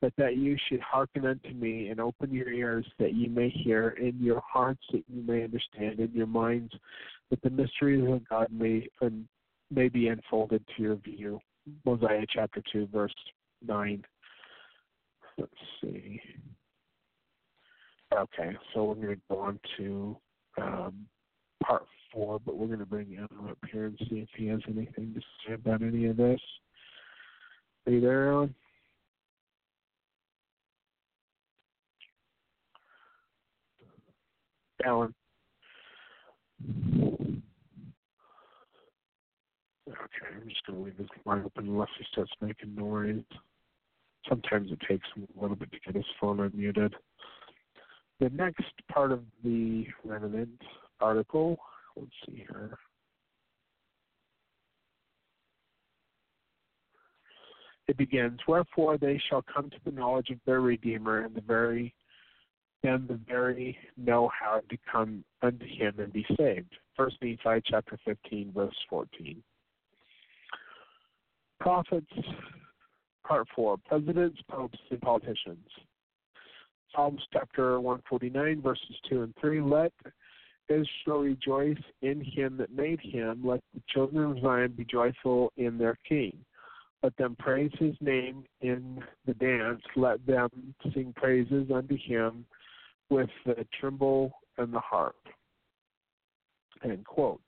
but 0.00 0.12
that 0.18 0.36
you 0.36 0.56
should 0.68 0.80
hearken 0.80 1.26
unto 1.26 1.50
me 1.50 1.88
and 1.88 2.00
open 2.00 2.30
your 2.32 2.50
ears 2.50 2.86
that 2.98 3.14
ye 3.14 3.26
may 3.28 3.48
hear, 3.48 3.90
in 3.90 4.18
your 4.20 4.42
hearts 4.46 4.82
that 4.92 5.04
you 5.08 5.22
may 5.22 5.44
understand, 5.44 5.98
in 5.98 6.10
your 6.12 6.26
minds 6.26 6.72
that 7.30 7.40
the 7.42 7.50
mysteries 7.50 8.06
of 8.10 8.28
God 8.28 8.48
may 8.50 8.86
um, 9.00 9.26
may 9.70 9.88
be 9.88 10.08
unfolded 10.08 10.62
to 10.76 10.82
your 10.82 10.96
view. 10.96 11.40
Mosiah 11.86 12.26
chapter 12.28 12.62
two, 12.70 12.86
verse 12.92 13.14
nine. 13.66 14.04
Let's 15.38 15.52
see. 15.80 16.20
Okay, 18.14 18.56
so 18.72 18.84
we're 18.84 18.94
going 18.94 19.08
to 19.08 19.20
go 19.28 19.38
on 19.40 19.58
to 19.78 20.16
um, 20.60 21.06
part 21.62 21.86
four, 22.12 22.38
but 22.44 22.56
we're 22.56 22.66
going 22.66 22.78
to 22.78 22.86
bring 22.86 23.16
Alan 23.16 23.50
up 23.50 23.58
here 23.70 23.86
and 23.86 23.98
see 24.08 24.16
if 24.16 24.28
he 24.36 24.46
has 24.46 24.60
anything 24.66 25.14
to 25.14 25.20
say 25.46 25.54
about 25.54 25.82
any 25.82 26.06
of 26.06 26.16
this. 26.16 26.40
Are 27.86 27.92
you 27.92 28.00
there, 28.00 28.32
Alan? 28.32 28.54
Alan. 34.84 35.14
Okay, 39.88 40.34
I'm 40.34 40.48
just 40.48 40.66
going 40.66 40.78
to 40.78 40.84
leave 40.84 40.96
this 40.98 41.08
line 41.24 41.42
open 41.44 41.68
unless 41.68 41.88
he 41.98 42.04
starts 42.12 42.32
making 42.40 42.74
noise. 42.74 43.22
Sometimes 44.28 44.70
it 44.72 44.80
takes 44.88 45.06
him 45.14 45.26
a 45.36 45.42
little 45.42 45.56
bit 45.56 45.70
to 45.72 45.78
get 45.84 45.94
his 45.94 46.04
phone 46.20 46.38
unmuted. 46.38 46.92
The 48.20 48.30
next 48.30 48.72
part 48.90 49.12
of 49.12 49.20
the 49.42 49.86
remnant 50.04 50.60
article, 51.04 51.58
let's 51.96 52.10
see 52.26 52.44
here. 52.48 52.78
It 57.86 57.98
begins, 57.98 58.40
Wherefore 58.48 58.96
they 58.96 59.20
shall 59.28 59.42
come 59.42 59.68
to 59.68 59.76
the 59.84 59.90
knowledge 59.90 60.30
of 60.30 60.38
their 60.46 60.62
Redeemer 60.62 61.24
and 61.24 61.34
the 61.34 61.42
very 61.42 61.94
and 62.82 63.08
the 63.08 63.20
very 63.26 63.76
know 63.96 64.30
how 64.38 64.60
to 64.70 64.76
come 64.90 65.24
unto 65.42 65.66
him 65.66 65.94
and 65.98 66.12
be 66.12 66.24
saved. 66.36 66.72
First 66.96 67.16
Nephi 67.22 67.62
chapter 67.66 67.98
fifteen, 68.04 68.52
verse 68.54 68.74
fourteen. 68.88 69.42
Prophets 71.60 72.06
part 73.26 73.46
four, 73.54 73.76
presidents, 73.88 74.38
popes, 74.50 74.78
and 74.90 75.00
politicians. 75.00 75.66
Psalms 76.94 77.22
chapter 77.32 77.80
one 77.80 78.02
forty 78.08 78.30
nine, 78.30 78.62
verses 78.62 78.96
two 79.08 79.22
and 79.22 79.34
three. 79.40 79.60
Let 79.60 79.92
Israel 80.68 81.20
rejoice 81.20 81.82
in 82.02 82.22
him 82.24 82.56
that 82.58 82.74
made 82.74 83.00
him. 83.00 83.42
Let 83.44 83.60
the 83.74 83.82
children 83.88 84.30
of 84.30 84.42
Zion 84.42 84.74
be 84.76 84.84
joyful 84.84 85.52
in 85.56 85.78
their 85.78 85.98
king. 86.08 86.36
Let 87.02 87.16
them 87.16 87.36
praise 87.38 87.72
his 87.78 87.94
name 88.00 88.44
in 88.62 89.02
the 89.26 89.34
dance. 89.34 89.82
Let 89.94 90.24
them 90.26 90.74
sing 90.94 91.12
praises 91.14 91.70
unto 91.72 91.98
him 91.98 92.46
with 93.10 93.28
the 93.44 93.66
tremble 93.78 94.32
and 94.56 94.72
the 94.72 94.80
harp. 94.80 95.16
End 96.82 97.04
quote. 97.04 97.42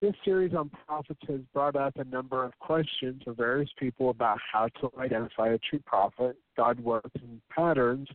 This 0.00 0.14
series 0.24 0.54
on 0.54 0.70
prophets 0.86 1.20
has 1.28 1.40
brought 1.52 1.76
up 1.76 1.96
a 1.96 2.04
number 2.04 2.44
of 2.44 2.58
questions 2.58 3.22
for 3.24 3.32
various 3.32 3.70
people 3.78 4.10
about 4.10 4.38
how 4.52 4.68
to 4.80 4.90
identify 4.98 5.48
a 5.48 5.58
true 5.58 5.80
prophet. 5.84 6.36
God 6.56 6.80
works 6.80 7.10
in 7.14 7.40
patterns 7.54 8.08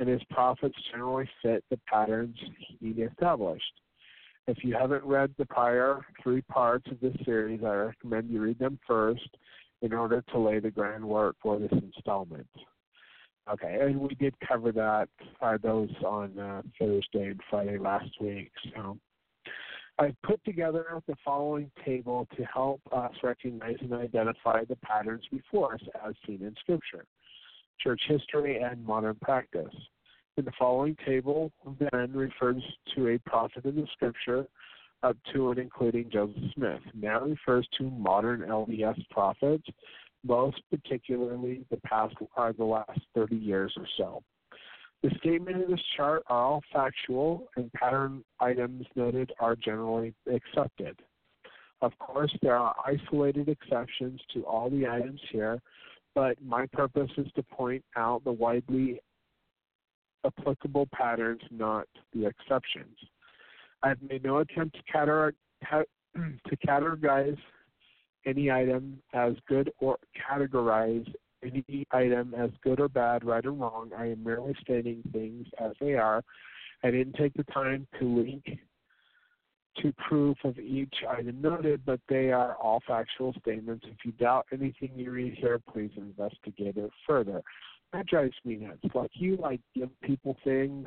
and 0.00 0.08
his 0.08 0.22
prophets 0.30 0.76
generally 0.90 1.28
fit 1.42 1.64
the 1.70 1.78
patterns 1.86 2.36
he 2.80 2.88
established. 2.90 3.80
If 4.46 4.58
you 4.62 4.74
haven't 4.74 5.04
read 5.04 5.34
the 5.38 5.46
prior 5.46 6.04
three 6.22 6.42
parts 6.42 6.86
of 6.90 7.00
this 7.00 7.16
series, 7.24 7.62
I 7.64 7.74
recommend 7.74 8.30
you 8.30 8.42
read 8.42 8.58
them 8.58 8.78
first 8.86 9.28
in 9.82 9.92
order 9.92 10.22
to 10.32 10.38
lay 10.38 10.58
the 10.58 10.70
groundwork 10.70 11.36
for 11.42 11.58
this 11.58 11.72
installment. 11.72 12.48
Okay, 13.50 13.78
and 13.82 14.00
we 14.00 14.14
did 14.14 14.34
cover 14.46 14.72
that 14.72 15.08
uh, 15.42 15.58
those 15.62 15.90
on 16.04 16.38
uh, 16.38 16.62
Thursday 16.78 17.26
and 17.26 17.40
Friday 17.50 17.78
last 17.78 18.10
week. 18.20 18.50
So 18.74 18.98
I 19.98 20.14
put 20.22 20.42
together 20.44 20.86
the 21.06 21.14
following 21.22 21.70
table 21.84 22.26
to 22.36 22.44
help 22.44 22.80
us 22.90 23.12
recognize 23.22 23.76
and 23.80 23.92
identify 23.92 24.64
the 24.64 24.76
patterns 24.76 25.24
before 25.30 25.74
us 25.74 25.80
as 26.06 26.14
seen 26.26 26.42
in 26.42 26.54
Scripture 26.60 27.04
church 27.80 28.00
history, 28.06 28.60
and 28.60 28.84
modern 28.84 29.16
practice. 29.22 29.74
In 30.36 30.44
the 30.44 30.52
following 30.58 30.96
table, 31.06 31.52
then 31.78 32.12
refers 32.12 32.62
to 32.94 33.08
a 33.08 33.18
prophet 33.18 33.64
in 33.64 33.76
the 33.76 33.86
scripture 33.92 34.46
up 35.04 35.16
to 35.32 35.50
and 35.50 35.58
including 35.58 36.10
Joseph 36.10 36.42
Smith. 36.54 36.80
Now 36.94 37.20
refers 37.20 37.68
to 37.78 37.90
modern 37.90 38.40
LDS 38.40 39.08
prophets, 39.10 39.66
most 40.24 40.60
particularly 40.70 41.64
the 41.70 41.76
past 41.78 42.14
are 42.36 42.52
the 42.52 42.64
last 42.64 43.00
30 43.14 43.36
years 43.36 43.72
or 43.76 43.86
so. 43.96 44.22
The 45.02 45.10
statement 45.18 45.62
in 45.62 45.70
this 45.70 45.82
chart 45.96 46.22
are 46.28 46.42
all 46.42 46.62
factual, 46.72 47.48
and 47.56 47.70
pattern 47.74 48.24
items 48.40 48.86
noted 48.96 49.30
are 49.38 49.54
generally 49.54 50.14
accepted. 50.32 50.98
Of 51.82 51.92
course, 51.98 52.34
there 52.40 52.56
are 52.56 52.74
isolated 52.86 53.50
exceptions 53.50 54.18
to 54.32 54.46
all 54.46 54.70
the 54.70 54.88
items 54.88 55.20
here, 55.30 55.60
but 56.14 56.36
my 56.42 56.66
purpose 56.72 57.10
is 57.16 57.26
to 57.34 57.42
point 57.42 57.84
out 57.96 58.22
the 58.24 58.32
widely 58.32 59.00
applicable 60.24 60.88
patterns, 60.94 61.42
not 61.50 61.86
the 62.12 62.26
exceptions. 62.26 62.96
I've 63.82 64.00
made 64.02 64.24
no 64.24 64.38
attempt 64.38 64.76
to, 64.76 64.82
categorize, 64.92 65.32
to 66.14 66.56
categorize 66.66 67.38
any 68.26 68.50
item 68.50 68.98
as 69.12 69.34
good 69.46 69.70
or 69.80 69.98
categorize 70.30 71.06
any 71.42 71.86
item 71.90 72.34
as 72.36 72.50
good 72.62 72.80
or 72.80 72.88
bad, 72.88 73.24
right 73.24 73.44
or 73.44 73.52
wrong. 73.52 73.90
I 73.96 74.06
am 74.06 74.24
merely 74.24 74.54
stating 74.60 75.02
things 75.12 75.46
as 75.58 75.72
they 75.80 75.94
are. 75.94 76.22
I 76.82 76.90
didn't 76.90 77.16
take 77.16 77.34
the 77.34 77.44
time 77.44 77.86
to 77.98 78.04
link 78.06 78.44
to 79.82 79.92
proof 80.08 80.36
of 80.44 80.58
each 80.58 80.94
item 81.08 81.40
noted, 81.40 81.84
but 81.84 82.00
they 82.08 82.30
are 82.30 82.54
all 82.56 82.82
factual 82.86 83.34
statements. 83.40 83.84
If 83.88 84.04
you 84.04 84.12
doubt 84.12 84.46
anything 84.52 84.92
you 84.96 85.10
read 85.10 85.34
here, 85.34 85.60
please 85.72 85.90
investigate 85.96 86.76
it 86.76 86.90
further. 87.06 87.42
That 87.92 88.06
drives 88.06 88.34
me 88.44 88.56
nuts. 88.56 88.94
Like 88.94 89.10
you 89.14 89.36
like 89.36 89.60
give 89.74 89.88
people 90.02 90.36
things, 90.44 90.86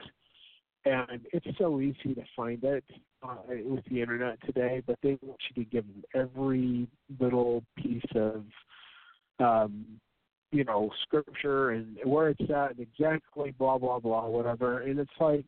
and 0.86 1.26
it's 1.34 1.58
so 1.58 1.80
easy 1.82 2.14
to 2.16 2.24
find 2.36 2.64
it 2.64 2.84
uh, 3.24 3.36
with 3.64 3.84
the 3.90 4.02
internet 4.02 4.38
today, 4.46 4.82
but 4.86 4.98
they 5.02 5.18
want 5.22 5.40
you 5.50 5.64
to 5.64 5.70
give 5.70 5.86
them 5.86 6.04
every 6.14 6.88
little 7.20 7.64
piece 7.78 8.04
of, 8.16 8.44
um, 9.40 9.86
you 10.52 10.64
know, 10.64 10.90
scripture 11.04 11.72
and 11.72 11.98
where 12.04 12.30
it's 12.30 12.50
at, 12.50 12.72
and 12.72 12.80
exactly 12.80 13.52
blah 13.52 13.78
blah 13.78 14.00
blah, 14.00 14.28
whatever. 14.28 14.80
And 14.82 15.00
it's 15.00 15.10
like 15.20 15.46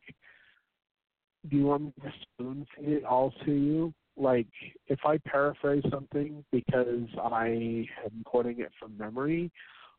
do 1.47 1.55
you 1.55 1.65
want 1.65 1.83
me 1.83 1.93
to 2.01 2.11
spoon 2.21 2.65
feed 2.75 2.89
it 2.89 3.05
all 3.05 3.33
to 3.45 3.51
you? 3.51 3.93
Like, 4.17 4.47
if 4.87 4.99
I 5.05 5.17
paraphrase 5.19 5.83
something 5.89 6.43
because 6.51 7.07
I 7.23 7.85
am 8.03 8.23
quoting 8.25 8.59
it 8.59 8.71
from 8.79 8.97
memory, 8.97 9.51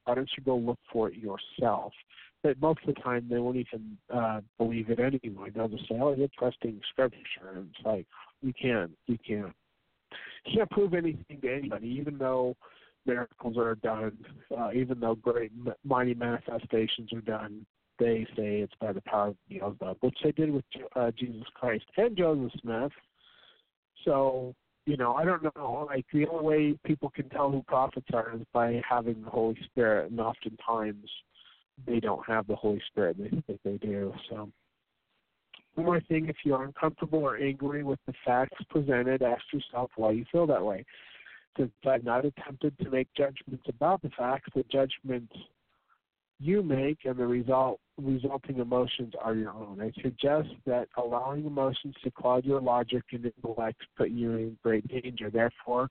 why 0.05 0.15
don't 0.15 0.31
you 0.37 0.45
go 0.45 0.57
look 0.57 0.79
for 0.93 1.09
it 1.09 1.15
yourself? 1.17 1.93
But 2.43 2.61
most 2.61 2.81
of 2.87 2.95
the 2.95 3.01
time, 3.01 3.27
they 3.31 3.39
won't 3.39 3.57
even 3.57 3.97
uh, 4.13 4.41
believe 4.59 4.91
it 4.91 4.99
anyway. 4.99 5.51
They'll 5.55 5.69
just 5.69 5.89
say, 5.89 5.99
"Oh, 6.01 6.15
you're 6.15 6.29
trusting 6.39 6.81
scripture," 6.91 7.53
and 7.55 7.71
it's 7.75 7.85
like, 7.85 8.07
you 8.43 8.53
can't, 8.61 8.91
you 9.07 9.19
can't, 9.27 9.53
you 10.47 10.57
can't 10.57 10.71
prove 10.71 10.95
anything 10.95 11.41
to 11.43 11.55
anybody, 11.55 11.89
even 11.89 12.17
though 12.17 12.57
miracles 13.07 13.57
are 13.59 13.75
done, 13.77 14.17
uh, 14.59 14.71
even 14.75 15.01
though 15.01 15.15
great 15.15 15.53
mighty 15.85 16.15
manifestations 16.15 17.13
are 17.13 17.21
done 17.21 17.67
they 18.01 18.27
say 18.37 18.61
it's 18.61 18.73
by 18.81 18.93
the 18.93 19.03
power 19.03 19.29
of 19.29 19.37
Beelzebub, 19.49 19.99
which 20.01 20.17
they 20.25 20.33
did 20.33 20.51
with 20.51 20.65
uh, 20.97 21.13
Jesus 21.17 21.45
Christ 21.55 21.85
and 21.97 22.17
Joseph 22.17 22.59
Smith. 22.61 22.93
So, 24.05 24.55
you 24.87 24.97
know, 24.97 25.15
I 25.15 25.25
don't 25.25 25.43
know. 25.43 25.87
Like 25.89 26.07
the 26.13 26.27
only 26.27 26.45
way 26.45 26.79
people 26.85 27.11
can 27.11 27.29
tell 27.29 27.51
who 27.51 27.63
prophets 27.63 28.09
are 28.13 28.35
is 28.35 28.43
by 28.53 28.81
having 28.89 29.23
the 29.23 29.31
Holy 29.31 29.59
Spirit, 29.67 30.11
and 30.11 30.19
oftentimes 30.19 31.09
they 31.87 32.01
don't 32.01 32.27
have 32.27 32.47
the 32.47 32.57
Holy 32.57 32.83
Spirit. 32.91 33.19
They 33.19 33.29
think 33.29 33.61
they 33.63 33.77
do. 33.77 34.13
So, 34.31 34.51
one 35.75 35.87
more 35.87 36.01
thing: 36.01 36.29
if 36.29 36.37
you're 36.45 36.65
uncomfortable 36.65 37.21
or 37.21 37.37
angry 37.37 37.85
with 37.85 38.01
the 38.07 38.15
facts 38.25 38.59
presented, 38.71 39.23
ask 39.23 39.43
yourself 39.53 39.91
why 39.97 40.13
you 40.13 40.25
feel 40.33 40.47
that 40.47 40.65
way. 40.65 40.85
Since 41.59 41.73
I've 41.87 42.05
not 42.05 42.25
attempted 42.25 42.79
to 42.79 42.91
make 42.91 43.09
judgments 43.15 43.65
about 43.69 44.01
the 44.01 44.11
facts, 44.17 44.49
the 44.55 44.65
judgments 44.73 45.35
you 46.41 46.63
make 46.63 46.99
and 47.05 47.17
the 47.17 47.27
result 47.27 47.81
resulting 47.99 48.59
emotions 48.59 49.13
are 49.21 49.35
your 49.35 49.51
own. 49.51 49.81
I 49.81 49.93
suggest 50.03 50.49
that 50.65 50.89
allowing 50.97 51.45
emotions 51.45 51.95
to 52.03 52.11
cloud 52.11 52.45
your 52.47 52.61
logic 52.61 53.03
and 53.13 53.27
intellect 53.27 53.83
put 53.97 54.11
you 54.11 54.33
in 54.33 54.59
great 54.63 54.89
danger. 54.89 55.31
Therefore, 55.31 55.89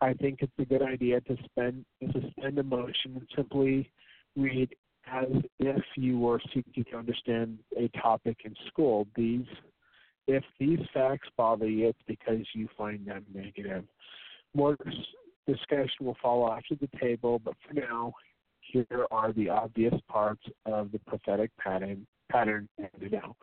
I 0.00 0.14
think 0.14 0.38
it's 0.40 0.52
a 0.58 0.64
good 0.64 0.82
idea 0.82 1.20
to 1.22 1.36
spend 1.44 1.84
to 2.00 2.12
suspend 2.12 2.58
emotion 2.58 3.16
and 3.16 3.26
simply 3.34 3.90
read 4.36 4.74
as 5.12 5.26
if 5.58 5.82
you 5.96 6.18
were 6.18 6.40
seeking 6.54 6.84
to 6.84 6.96
understand 6.96 7.58
a 7.76 7.88
topic 7.98 8.38
in 8.44 8.54
school. 8.68 9.08
These 9.16 9.46
if 10.28 10.44
these 10.60 10.78
facts 10.94 11.28
bother 11.36 11.68
you, 11.68 11.88
it's 11.88 11.98
because 12.06 12.46
you 12.54 12.68
find 12.78 13.04
them 13.04 13.24
negative. 13.34 13.84
More 14.54 14.76
discussion 15.48 15.88
will 16.00 16.16
follow 16.22 16.52
after 16.52 16.76
the 16.76 16.88
table, 17.00 17.40
but 17.44 17.54
for 17.66 17.74
now, 17.74 18.12
here 18.72 19.06
are 19.10 19.32
the 19.32 19.48
obvious 19.48 19.94
parts 20.08 20.42
of 20.66 20.92
the 20.92 20.98
prophetic 21.00 21.50
pattern 21.58 22.06
pattern 22.30 22.68
now, 23.10 23.34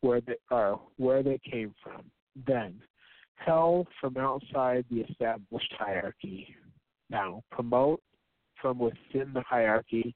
where 0.00 0.20
they 0.20 0.36
are 0.50 0.80
where 0.96 1.22
they 1.22 1.38
came 1.50 1.74
from. 1.82 2.02
Then, 2.46 2.80
hell 3.36 3.86
from 4.00 4.16
outside 4.16 4.84
the 4.90 5.00
established 5.00 5.72
hierarchy. 5.78 6.54
Now, 7.10 7.42
promote 7.50 8.00
from 8.60 8.78
within 8.78 9.32
the 9.32 9.42
hierarchy, 9.42 10.14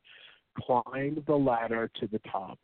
climb 0.59 1.22
the 1.26 1.34
ladder 1.34 1.90
to 2.01 2.07
the 2.07 2.20
top. 2.30 2.59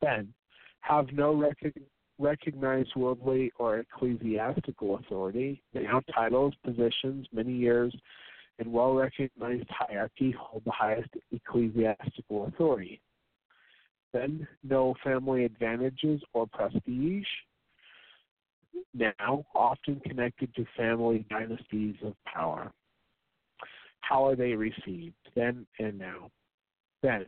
Then, 0.00 0.32
have 0.80 1.12
no 1.12 1.34
rec- 1.34 1.74
recognized 2.18 2.90
worldly 2.96 3.52
or 3.58 3.78
ecclesiastical 3.78 4.96
authority. 4.96 5.62
They 5.72 5.84
have 5.84 6.02
titles, 6.14 6.54
positions, 6.64 7.26
many 7.32 7.52
years, 7.52 7.94
and 8.60 8.72
well 8.72 8.94
recognized 8.94 9.68
hierarchy 9.68 10.32
hold 10.38 10.62
the 10.64 10.70
highest 10.70 11.08
ecclesiastical 11.32 12.46
authority. 12.46 13.00
Then, 14.12 14.46
no 14.62 14.94
family 15.02 15.44
advantages 15.44 16.20
or 16.32 16.46
prestige. 16.46 17.26
Now, 18.94 19.44
often 19.54 20.00
connected 20.00 20.54
to 20.54 20.64
family 20.76 21.26
dynasties 21.28 21.96
of 22.04 22.14
power. 22.24 22.70
How 24.00 24.26
are 24.26 24.36
they 24.36 24.52
received? 24.52 25.14
Then 25.34 25.66
and 25.78 25.98
now. 25.98 26.30
Then, 27.02 27.26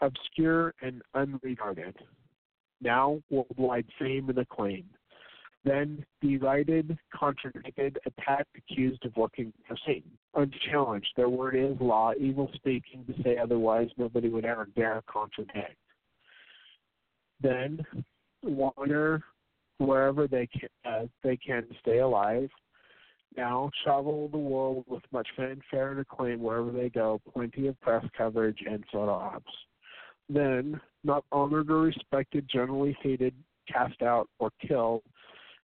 obscure 0.00 0.74
and 0.80 1.02
unregarded 1.14 1.96
now 2.80 3.20
worldwide 3.30 3.86
fame 3.98 4.28
and 4.28 4.38
acclaim. 4.38 4.84
Then 5.64 6.04
derided, 6.22 6.96
contradicted, 7.14 7.98
attacked, 8.06 8.56
accused 8.56 9.04
of 9.04 9.14
working 9.16 9.52
for 9.68 9.76
Satan. 9.86 10.10
Unchallenged, 10.34 11.10
their 11.16 11.28
word 11.28 11.54
is 11.54 11.76
law, 11.80 12.12
evil 12.18 12.50
speaking 12.54 13.04
to 13.06 13.22
say 13.22 13.36
otherwise, 13.36 13.88
nobody 13.98 14.28
would 14.28 14.46
ever 14.46 14.68
dare 14.74 15.02
contradict. 15.06 15.76
Then 17.42 17.84
wander 18.42 19.22
wherever 19.78 20.26
they 20.26 20.46
can, 20.46 20.68
uh, 20.84 21.06
they 21.22 21.36
can 21.36 21.66
stay 21.80 21.98
alive. 21.98 22.48
Now 23.36 23.70
travel 23.84 24.28
the 24.28 24.38
world 24.38 24.84
with 24.88 25.02
much 25.12 25.28
fanfare 25.36 25.92
and 25.92 26.00
acclaim 26.00 26.40
wherever 26.40 26.70
they 26.70 26.88
go, 26.88 27.20
plenty 27.32 27.66
of 27.66 27.80
press 27.80 28.04
coverage 28.16 28.58
and 28.66 28.82
photo 28.90 29.12
ops 29.12 29.52
then 30.32 30.80
not 31.04 31.24
honored 31.32 31.70
or 31.70 31.80
respected, 31.80 32.48
generally 32.52 32.96
hated, 33.02 33.34
cast 33.70 34.00
out, 34.02 34.28
or 34.38 34.50
killed. 34.66 35.02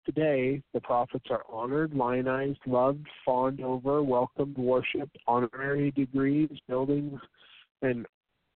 Today, 0.05 0.63
the 0.75 0.81
prophets 0.81 1.27
are 1.31 1.45
honored, 1.51 1.95
lionized, 1.95 2.59
loved, 2.67 3.07
fawned 3.25 3.63
over, 3.63 4.03
welcomed, 4.03 4.59
worshipped, 4.59 5.17
honorary 5.27 5.93
degrees, 5.93 6.51
buildings, 6.69 7.19
and 7.81 8.07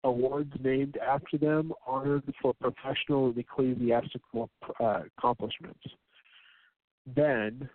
awards 0.04 0.52
named 0.62 0.98
after 0.98 1.38
them, 1.38 1.72
honored 1.86 2.22
for 2.42 2.52
professional 2.60 3.28
and 3.28 3.38
ecclesiastical 3.38 4.50
uh, 4.78 5.00
accomplishments. 5.16 5.80
Then, 7.16 7.68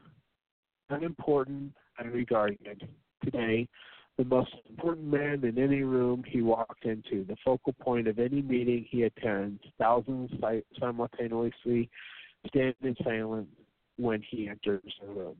unimportant 0.89 1.73
and 1.97 2.13
regarded. 2.13 2.87
Today, 3.23 3.67
the 4.17 4.25
most 4.25 4.53
important 4.69 5.07
man 5.07 5.43
in 5.43 5.57
any 5.57 5.81
room 5.81 6.23
he 6.27 6.43
walked 6.43 6.85
into, 6.85 7.25
the 7.25 7.35
focal 7.43 7.73
point 7.73 8.07
of 8.07 8.19
any 8.19 8.43
meeting 8.43 8.85
he 8.87 9.03
attends. 9.03 9.59
Thousands 9.79 10.29
simultaneously 10.79 11.89
stand 12.47 12.75
in 12.83 12.95
silence 13.03 13.47
when 13.97 14.21
he 14.29 14.47
enters 14.47 14.81
the 15.01 15.07
room. 15.07 15.37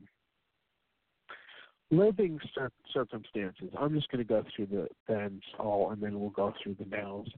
Living 1.90 2.38
cir- 2.54 2.70
circumstances. 2.92 3.70
I'm 3.78 3.94
just 3.94 4.10
going 4.10 4.24
to 4.24 4.28
go 4.28 4.44
through 4.54 4.66
the 4.66 4.88
thens 5.06 5.42
all, 5.58 5.90
and 5.90 6.02
then 6.02 6.18
we'll 6.18 6.30
go 6.30 6.52
through 6.62 6.76
the 6.78 6.86
nows. 6.86 7.28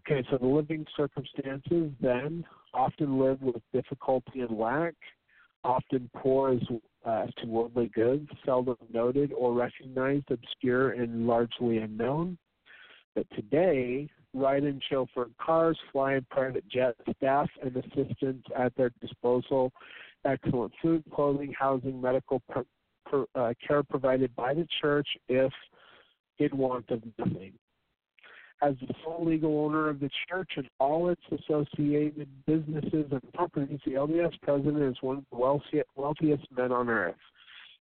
Okay, 0.00 0.26
so 0.30 0.38
the 0.38 0.46
living 0.46 0.86
circumstances 0.96 1.92
then 2.00 2.44
often 2.74 3.18
live 3.18 3.40
with 3.42 3.62
difficulty 3.72 4.40
and 4.40 4.56
lack, 4.58 4.94
often 5.62 6.10
poor 6.16 6.52
as 6.54 6.62
uh, 7.04 7.26
to 7.38 7.46
worldly 7.46 7.90
goods, 7.94 8.28
seldom 8.44 8.76
noted 8.92 9.32
or 9.32 9.54
recognized, 9.54 10.30
obscure, 10.30 10.92
and 10.92 11.26
largely 11.26 11.78
unknown. 11.78 12.38
But 13.14 13.26
today, 13.34 14.08
ride 14.34 14.64
in 14.64 14.80
chauffeured 14.90 15.36
cars, 15.40 15.78
fly 15.92 16.14
in 16.14 16.26
private 16.30 16.66
jets, 16.68 17.00
staff 17.16 17.48
and 17.62 17.76
assistants 17.76 18.46
at 18.56 18.74
their 18.76 18.90
disposal, 19.00 19.72
excellent 20.24 20.72
food, 20.82 21.02
clothing, 21.14 21.52
housing, 21.58 22.00
medical 22.00 22.40
per, 22.48 22.64
per, 23.06 23.24
uh, 23.34 23.52
care 23.66 23.82
provided 23.82 24.34
by 24.36 24.54
the 24.54 24.66
church 24.80 25.08
if 25.28 25.52
in 26.38 26.56
want 26.56 26.88
of 26.90 27.02
nothing 27.18 27.52
as 28.62 28.74
the 28.80 28.94
sole 29.02 29.24
legal 29.24 29.64
owner 29.64 29.88
of 29.88 30.00
the 30.00 30.10
church 30.28 30.50
and 30.56 30.68
all 30.78 31.08
its 31.08 31.22
associated 31.32 32.28
businesses 32.46 33.06
and 33.10 33.32
properties, 33.32 33.80
the 33.86 33.92
LDS 33.92 34.38
president 34.42 34.82
is 34.82 34.96
one 35.00 35.18
of 35.18 35.24
the 35.30 35.38
wealthiest 35.38 35.88
wealthiest 35.96 36.44
men 36.56 36.70
on 36.72 36.88
earth. 36.88 37.14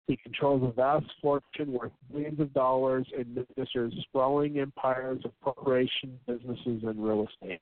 He 0.08 0.18
controls 0.18 0.64
a 0.64 0.74
vast 0.74 1.06
fortune 1.22 1.74
worth 1.74 1.92
billions 2.12 2.40
of 2.40 2.54
dollars 2.54 3.06
and 3.16 3.38
administers 3.38 3.94
sprawling 4.08 4.60
empires 4.60 5.22
of 5.26 5.32
corporations, 5.44 6.20
businesses, 6.26 6.84
and 6.84 7.04
real 7.04 7.28
estate. 7.28 7.62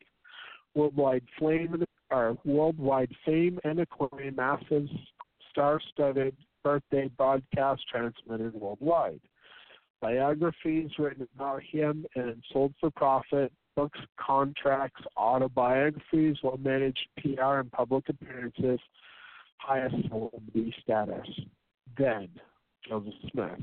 Worldwide 0.75 1.23
fame, 1.39 1.83
or 2.09 2.37
worldwide 2.45 3.11
fame 3.25 3.59
and 3.63 3.79
acclaim, 3.79 4.35
massive, 4.35 4.87
star-studded 5.51 6.35
birthday 6.63 7.09
broadcast 7.17 7.81
transmitted 7.89 8.53
worldwide 8.53 9.21
biographies 10.01 10.89
written 10.97 11.27
about 11.35 11.61
him 11.63 12.05
and 12.15 12.43
sold 12.51 12.73
for 12.79 12.89
profit, 12.91 13.51
books, 13.75 13.99
contracts, 14.19 15.01
autobiographies, 15.15 16.37
well 16.43 16.57
managed 16.57 17.07
PR 17.19 17.59
and 17.59 17.71
public 17.71 18.07
appearances, 18.09 18.79
highest 19.57 19.95
celebrity 20.07 20.73
status. 20.81 21.27
Then, 21.97 22.29
Joseph 22.87 23.13
Smith, 23.31 23.59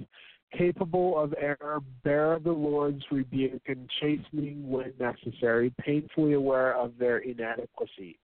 capable 0.57 1.18
of 1.18 1.34
error, 1.38 1.80
bear 2.03 2.38
the 2.42 2.53
Lord's 2.53 3.05
rebuke 3.11 3.62
and 3.66 3.88
chastening 4.01 4.68
when 4.68 4.92
necessary, 4.99 5.72
painfully 5.80 6.34
aware 6.34 6.76
of 6.76 6.92
their 6.99 7.18
inadequacies. 7.18 8.16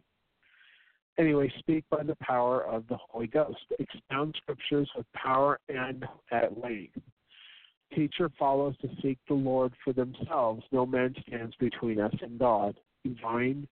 Anyway, 1.20 1.52
speak 1.60 1.84
by 1.90 2.04
the 2.04 2.16
power 2.22 2.64
of 2.66 2.88
the 2.88 2.98
Holy 3.10 3.28
Ghost. 3.28 3.58
Expound 3.80 4.36
scriptures 4.42 4.90
with 4.96 5.06
power 5.14 5.60
and 5.68 6.06
at 6.32 6.60
length. 6.62 7.00
Teacher 7.96 8.30
follows 8.38 8.76
to 8.82 8.90
seek 9.02 9.18
the 9.28 9.34
Lord 9.34 9.74
for 9.84 9.94
themselves. 9.94 10.64
No 10.72 10.86
man 10.86 11.16
stands 11.28 11.56
between 11.56 12.00
us 12.00 12.14
and 12.22 12.38
God. 12.38 12.76
Divine 13.04 13.68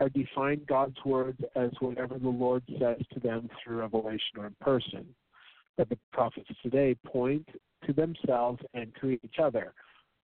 or 0.00 0.08
define 0.08 0.62
God's 0.66 0.96
words 1.04 1.38
as 1.56 1.70
whatever 1.80 2.18
the 2.18 2.28
Lord 2.28 2.62
says 2.78 2.96
to 3.12 3.20
them 3.20 3.50
through 3.62 3.80
revelation 3.80 4.38
or 4.38 4.46
in 4.46 4.56
person. 4.60 5.06
But 5.76 5.90
the 5.90 5.98
prophets 6.12 6.48
today 6.62 6.96
point 7.06 7.46
to 7.86 7.92
themselves 7.92 8.62
and 8.72 8.90
to 9.00 9.10
each 9.10 9.36
other. 9.42 9.74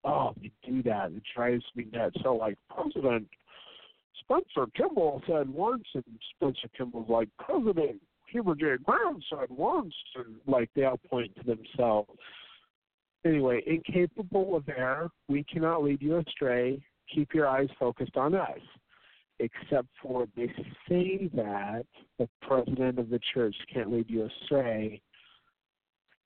Oh, 0.03 0.33
they 0.41 0.51
do 0.65 0.81
that. 0.83 1.11
It 1.11 1.23
drives 1.35 1.63
me 1.75 1.85
nuts. 1.93 2.17
So, 2.23 2.35
like, 2.35 2.57
President 2.73 3.27
Spencer 4.19 4.69
Kimball 4.75 5.21
said 5.27 5.49
once, 5.49 5.85
and 5.93 6.03
Spencer 6.35 6.67
Kimball's 6.77 7.09
like, 7.09 7.29
President 7.39 8.01
Heber 8.27 8.55
J. 8.55 8.75
Brown 8.85 9.21
said 9.29 9.49
once, 9.49 9.93
and 10.15 10.35
like 10.47 10.69
they 10.75 10.83
all 10.85 10.99
point 11.09 11.31
to 11.37 11.43
themselves. 11.43 12.09
Anyway, 13.25 13.61
incapable 13.65 14.55
of 14.55 14.67
error, 14.69 15.09
we 15.27 15.43
cannot 15.43 15.83
lead 15.83 16.01
you 16.01 16.17
astray. 16.17 16.81
Keep 17.13 17.33
your 17.33 17.47
eyes 17.47 17.69
focused 17.79 18.17
on 18.17 18.35
us. 18.35 18.59
Except 19.39 19.87
for 20.01 20.27
they 20.35 20.47
say 20.89 21.29
that 21.35 21.85
the 22.17 22.27
president 22.41 22.99
of 22.99 23.09
the 23.09 23.19
church 23.33 23.55
can't 23.71 23.91
lead 23.91 24.09
you 24.09 24.25
astray. 24.25 25.01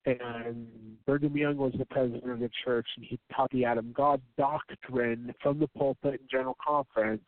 And 0.06 0.66
Brigham 1.06 1.36
Young 1.36 1.56
was 1.56 1.74
the 1.78 1.84
president 1.84 2.28
of 2.28 2.40
the 2.40 2.50
church, 2.64 2.86
and 2.96 3.04
he 3.04 3.20
taught 3.34 3.50
the 3.52 3.64
Adam 3.64 3.92
God 3.96 4.20
doctrine 4.36 5.32
from 5.40 5.60
the 5.60 5.68
pulpit 5.68 6.20
and 6.20 6.30
general 6.30 6.56
conference, 6.64 7.22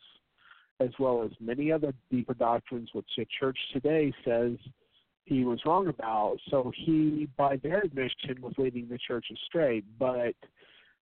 as 0.80 0.90
well 0.98 1.22
as 1.22 1.30
many 1.40 1.70
other 1.70 1.92
deeper 2.10 2.34
doctrines 2.34 2.90
which 2.92 3.06
the 3.16 3.26
church 3.38 3.58
today 3.72 4.12
says 4.24 4.52
he 5.24 5.44
was 5.44 5.60
wrong 5.64 5.88
about. 5.88 6.36
So 6.50 6.72
he, 6.76 7.28
by 7.36 7.56
their 7.56 7.80
admission, 7.80 8.40
was 8.40 8.54
leading 8.58 8.88
the 8.88 8.98
church 8.98 9.26
astray. 9.32 9.82
But 9.98 10.34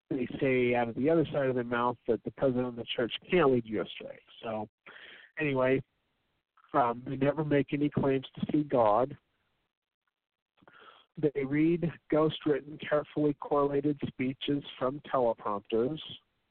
they 0.10 0.28
say 0.40 0.74
out 0.74 0.90
of 0.90 0.96
the 0.96 1.10
other 1.10 1.26
side 1.32 1.48
of 1.48 1.56
their 1.56 1.64
mouth 1.64 1.98
that 2.08 2.24
the 2.24 2.32
president 2.32 2.68
of 2.68 2.76
the 2.76 2.86
church 2.96 3.14
can't 3.30 3.52
lead 3.52 3.66
you 3.66 3.82
astray. 3.82 4.20
So 4.42 4.68
anyway, 5.40 5.82
um, 6.74 7.02
they 7.06 7.18
never 7.18 7.44
make 7.44 7.74
any 7.74 7.90
claims 7.90 8.26
to 8.36 8.46
see 8.52 8.64
God. 8.64 9.16
They 11.18 11.44
read 11.44 11.92
ghost 12.12 12.38
written, 12.46 12.78
carefully 12.88 13.36
correlated 13.40 14.00
speeches 14.08 14.64
from 14.78 15.02
teleprompters. 15.14 16.00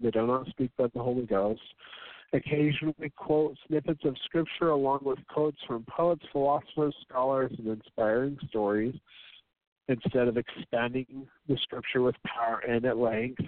They 0.00 0.10
do 0.10 0.26
not 0.26 0.48
speak 0.48 0.70
by 0.76 0.88
the 0.92 1.02
Holy 1.02 1.24
Ghost 1.24 1.62
occasionally 2.32 3.12
quote 3.16 3.56
snippets 3.66 4.04
of 4.04 4.16
scripture 4.24 4.70
along 4.70 5.00
with 5.02 5.18
quotes 5.28 5.58
from 5.66 5.84
poets, 5.88 6.24
philosophers, 6.32 6.94
scholars, 7.08 7.52
and 7.58 7.68
inspiring 7.68 8.38
stories 8.48 8.94
instead 9.88 10.28
of 10.28 10.36
expanding 10.36 11.26
the 11.48 11.56
scripture 11.62 12.02
with 12.02 12.16
power 12.24 12.60
and 12.68 12.84
at 12.84 12.96
length. 12.96 13.40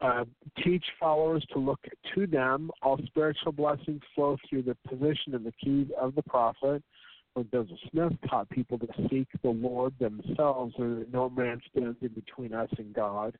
Uh, 0.00 0.24
teach 0.62 0.84
followers 1.00 1.44
to 1.52 1.58
look 1.58 1.80
to 2.14 2.26
them. 2.26 2.70
All 2.82 2.98
spiritual 3.06 3.52
blessings 3.52 4.02
flow 4.14 4.36
through 4.48 4.62
the 4.62 4.76
position 4.88 5.34
and 5.34 5.46
the 5.46 5.52
keys 5.52 5.88
of 5.98 6.14
the 6.14 6.22
prophet. 6.22 6.82
When 7.32 7.48
Joseph 7.50 7.78
Smith 7.90 8.12
taught 8.28 8.48
people 8.50 8.78
to 8.78 8.88
seek 9.10 9.28
the 9.42 9.50
Lord 9.50 9.94
themselves, 9.98 10.74
and 10.78 11.10
no 11.12 11.30
man 11.30 11.60
stands 11.70 11.98
in 12.02 12.08
between 12.08 12.52
us 12.52 12.68
and 12.78 12.94
God. 12.94 13.36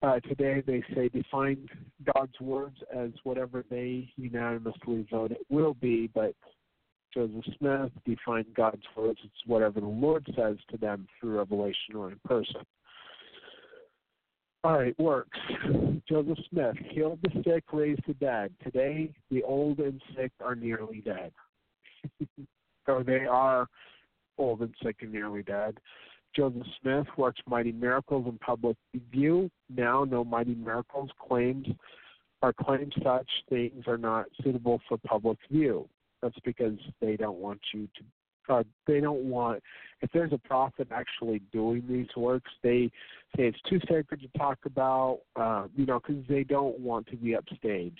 Uh, 0.00 0.20
today 0.20 0.62
they 0.64 0.82
say 0.94 1.08
define 1.08 1.68
God's 2.14 2.38
words 2.40 2.76
as 2.96 3.10
whatever 3.24 3.64
they 3.68 4.12
unanimously 4.16 5.06
vote 5.10 5.32
it 5.32 5.44
will 5.48 5.74
be, 5.74 6.08
but 6.14 6.34
Joseph 7.12 7.44
Smith 7.58 7.90
defined 8.06 8.46
God's 8.54 8.82
words 8.96 9.18
as 9.24 9.30
whatever 9.46 9.80
the 9.80 9.86
Lord 9.86 10.24
says 10.36 10.56
to 10.70 10.76
them 10.76 11.06
through 11.18 11.38
revelation 11.38 11.96
or 11.96 12.10
in 12.10 12.20
person. 12.24 12.60
All 14.64 14.78
right, 14.78 14.98
works. 14.98 15.38
Joseph 16.08 16.38
Smith 16.50 16.76
healed 16.90 17.20
the 17.22 17.42
sick, 17.44 17.64
raised 17.72 18.02
the 18.06 18.14
dead. 18.14 18.52
Today, 18.62 19.14
the 19.30 19.42
old 19.42 19.78
and 19.78 20.00
sick 20.16 20.32
are 20.44 20.54
nearly 20.54 21.00
dead. 21.00 21.32
or 22.86 23.04
they 23.04 23.24
are 23.24 23.66
old 24.36 24.60
and 24.60 24.74
sick 24.82 24.96
and 25.00 25.12
nearly 25.12 25.42
dead. 25.42 25.78
Joseph 26.34 26.66
Smith 26.80 27.06
works 27.16 27.40
mighty 27.46 27.72
miracles 27.72 28.26
in 28.28 28.38
public 28.38 28.76
view. 29.10 29.50
Now, 29.68 30.04
no 30.04 30.24
mighty 30.24 30.54
miracles 30.54 31.10
claims 31.26 31.66
or 32.42 32.52
claims 32.52 32.94
such 33.02 33.28
things 33.48 33.84
are 33.86 33.98
not 33.98 34.26
suitable 34.42 34.80
for 34.88 34.98
public 34.98 35.38
view. 35.50 35.88
That's 36.22 36.38
because 36.44 36.78
they 37.00 37.16
don't 37.16 37.38
want 37.38 37.60
you 37.72 37.88
to. 37.96 38.54
Uh, 38.54 38.62
they 38.86 39.00
don't 39.00 39.24
want. 39.24 39.62
If 40.00 40.10
there's 40.12 40.32
a 40.32 40.38
prophet 40.38 40.88
actually 40.90 41.42
doing 41.52 41.84
these 41.88 42.08
works, 42.16 42.50
they 42.62 42.90
say 43.36 43.42
it's 43.46 43.60
too 43.68 43.78
sacred 43.88 44.20
to 44.22 44.38
talk 44.38 44.58
about. 44.64 45.20
Uh, 45.36 45.64
you 45.76 45.84
know, 45.84 46.00
because 46.00 46.24
they 46.28 46.44
don't 46.44 46.78
want 46.80 47.06
to 47.08 47.16
be 47.16 47.36
upstaged. 47.36 47.92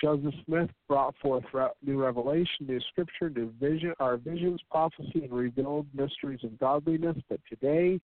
Joseph 0.00 0.34
Smith 0.46 0.70
brought 0.86 1.14
forth 1.20 1.44
new 1.84 2.02
revelation, 2.02 2.66
new 2.66 2.80
scripture, 2.90 3.30
new 3.30 3.52
vision, 3.60 3.94
our 3.98 4.16
visions, 4.16 4.60
prophecy, 4.70 5.24
and 5.24 5.32
revealed 5.32 5.86
mysteries 5.92 6.40
of 6.44 6.58
godliness. 6.58 7.16
But 7.28 7.40
today, 7.48 8.00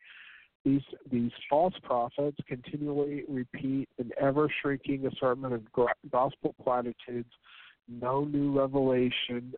these 0.64 0.82
these 1.10 1.30
false 1.48 1.74
prophets 1.82 2.38
continually 2.48 3.24
repeat 3.28 3.88
an 3.98 4.10
ever 4.20 4.48
shrinking 4.60 5.06
assortment 5.06 5.54
of 5.54 5.62
gospel 6.10 6.54
platitudes. 6.62 7.30
No 7.88 8.24
new 8.24 8.58
revelation, 8.58 9.54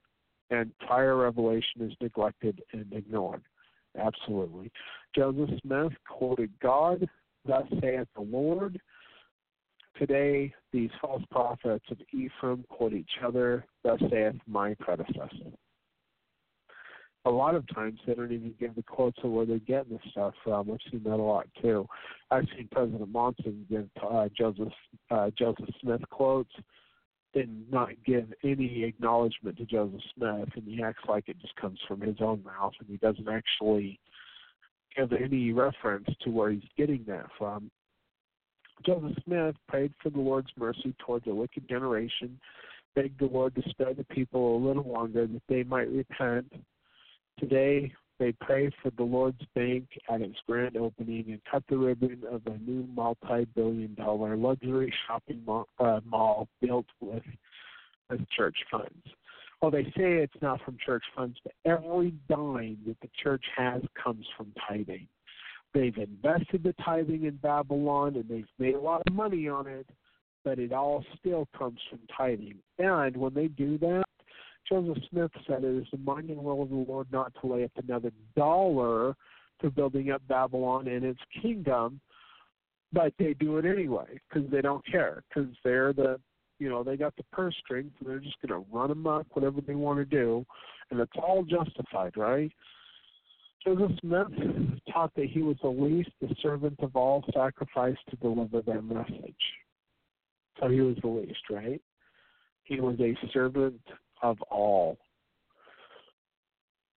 and 0.50 0.76
prior 0.78 1.16
revelation 1.16 1.80
is 1.80 1.92
neglected 2.00 2.60
and 2.72 2.92
ignored. 2.92 3.42
Absolutely. 3.98 4.70
Joseph 5.14 5.50
Smith 5.62 5.92
quoted 6.08 6.50
God, 6.60 7.08
thus 7.46 7.64
saith 7.80 8.08
the 8.14 8.22
Lord. 8.22 8.80
Today, 9.98 10.52
these 10.72 10.90
false 11.00 11.22
prophets 11.30 11.84
of 11.90 11.98
Ephraim 12.12 12.64
quote 12.68 12.92
each 12.92 13.10
other, 13.24 13.64
thus 13.82 14.00
saith 14.10 14.34
my 14.46 14.74
predecessor. 14.74 15.52
A 17.24 17.30
lot 17.30 17.54
of 17.54 17.66
times 17.74 17.98
they 18.06 18.14
don't 18.14 18.30
even 18.30 18.54
give 18.60 18.74
the 18.76 18.82
quotes 18.82 19.18
of 19.24 19.30
where 19.30 19.46
they're 19.46 19.58
getting 19.58 19.94
the 19.94 20.10
stuff 20.10 20.34
from. 20.44 20.70
I've 20.70 20.78
seen 20.90 21.02
that 21.04 21.14
a 21.14 21.16
lot 21.16 21.48
too. 21.60 21.88
I've 22.30 22.46
seen 22.56 22.68
President 22.70 23.10
Monson 23.10 23.66
give 23.68 23.88
uh, 24.08 24.28
Joseph 24.36 24.72
uh, 25.10 25.30
Joseph 25.36 25.68
Smith 25.80 26.02
quotes 26.10 26.52
and 27.34 27.70
not 27.70 27.90
give 28.04 28.32
any 28.44 28.84
acknowledgement 28.84 29.56
to 29.58 29.64
Joseph 29.64 30.00
Smith, 30.16 30.48
and 30.54 30.64
he 30.66 30.82
acts 30.82 31.02
like 31.08 31.28
it 31.28 31.38
just 31.40 31.56
comes 31.56 31.78
from 31.88 32.00
his 32.00 32.16
own 32.20 32.42
mouth, 32.44 32.72
and 32.78 32.88
he 32.88 32.96
doesn't 32.98 33.28
actually 33.28 33.98
give 34.96 35.12
any 35.12 35.52
reference 35.52 36.08
to 36.22 36.30
where 36.30 36.50
he's 36.50 36.62
getting 36.76 37.04
that 37.08 37.26
from. 37.36 37.70
Joseph 38.84 39.16
Smith 39.24 39.56
prayed 39.68 39.92
for 40.02 40.10
the 40.10 40.20
Lord's 40.20 40.50
mercy 40.56 40.94
towards 40.98 41.26
a 41.26 41.34
wicked 41.34 41.68
generation, 41.68 42.38
begged 42.94 43.18
the 43.18 43.26
Lord 43.26 43.54
to 43.54 43.62
spare 43.70 43.94
the 43.94 44.04
people 44.04 44.56
a 44.56 44.64
little 44.66 44.84
longer 44.90 45.26
that 45.26 45.42
they 45.48 45.62
might 45.62 45.90
repent. 45.90 46.52
Today, 47.38 47.92
they 48.18 48.32
pray 48.32 48.70
for 48.82 48.90
the 48.96 49.02
Lord's 49.02 49.42
Bank 49.54 49.86
at 50.08 50.22
its 50.22 50.38
grand 50.46 50.76
opening 50.76 51.24
and 51.28 51.40
cut 51.50 51.62
the 51.68 51.76
ribbon 51.76 52.22
of 52.30 52.42
a 52.46 52.58
new 52.58 52.86
multi 52.94 53.44
billion 53.54 53.94
dollar 53.94 54.36
luxury 54.36 54.92
shopping 55.06 55.42
mall, 55.46 55.68
uh, 55.78 56.00
mall 56.04 56.48
built 56.60 56.86
with, 57.00 57.22
with 58.08 58.20
church 58.30 58.56
funds. 58.70 59.06
Well, 59.60 59.70
they 59.70 59.84
say 59.84 60.18
it's 60.18 60.40
not 60.40 60.60
from 60.62 60.78
church 60.84 61.04
funds, 61.14 61.38
but 61.42 61.52
every 61.64 62.14
dime 62.28 62.78
that 62.86 63.00
the 63.00 63.08
church 63.22 63.44
has 63.56 63.82
comes 64.02 64.26
from 64.36 64.52
tithing. 64.66 65.08
They've 65.76 65.98
invested 65.98 66.62
the 66.62 66.72
tithing 66.82 67.24
in 67.24 67.36
Babylon 67.36 68.16
and 68.16 68.26
they've 68.26 68.48
made 68.58 68.76
a 68.76 68.80
lot 68.80 69.02
of 69.06 69.12
money 69.12 69.46
on 69.46 69.66
it, 69.66 69.86
but 70.42 70.58
it 70.58 70.72
all 70.72 71.04
still 71.18 71.46
comes 71.56 71.78
from 71.90 71.98
tithing. 72.16 72.54
And 72.78 73.14
when 73.14 73.34
they 73.34 73.48
do 73.48 73.76
that, 73.78 74.04
Joseph 74.66 75.04
Smith 75.10 75.30
said 75.46 75.64
it 75.64 75.82
is 75.82 75.86
the 75.92 75.98
mind 75.98 76.30
and 76.30 76.42
will 76.42 76.62
of 76.62 76.70
the 76.70 76.76
Lord 76.76 77.08
not 77.12 77.30
to 77.42 77.46
lay 77.46 77.64
up 77.64 77.72
another 77.76 78.10
dollar 78.34 79.14
to 79.60 79.70
building 79.70 80.10
up 80.10 80.22
Babylon 80.26 80.88
and 80.88 81.04
its 81.04 81.20
kingdom, 81.42 82.00
but 82.90 83.12
they 83.18 83.34
do 83.34 83.58
it 83.58 83.66
anyway 83.66 84.18
because 84.28 84.50
they 84.50 84.62
don't 84.62 84.84
care 84.86 85.24
because 85.28 85.50
they're 85.62 85.92
the 85.92 86.18
you 86.58 86.70
know 86.70 86.82
they 86.82 86.96
got 86.96 87.14
the 87.16 87.24
purse 87.32 87.54
strings 87.62 87.92
and 88.00 88.08
they're 88.08 88.18
just 88.18 88.40
going 88.40 88.64
to 88.64 88.66
run 88.72 88.90
amok 88.90 89.26
whatever 89.36 89.60
they 89.60 89.74
want 89.74 89.98
to 89.98 90.06
do, 90.06 90.46
and 90.90 90.98
it's 91.00 91.12
all 91.22 91.44
justified, 91.44 92.16
right? 92.16 92.50
Joseph 93.66 93.98
Smith 94.00 94.28
taught 94.92 95.12
that 95.16 95.26
he 95.26 95.42
was 95.42 95.56
the 95.60 95.68
least, 95.68 96.10
the 96.20 96.34
servant 96.40 96.78
of 96.80 96.94
all, 96.94 97.24
sacrificed 97.34 97.98
to 98.10 98.16
deliver 98.16 98.62
their 98.62 98.80
message. 98.80 99.34
So 100.60 100.68
he 100.68 100.80
was 100.80 100.96
the 101.02 101.08
least, 101.08 101.50
right? 101.50 101.82
He 102.62 102.80
was 102.80 102.98
a 103.00 103.14
servant 103.32 103.80
of 104.22 104.40
all. 104.42 104.98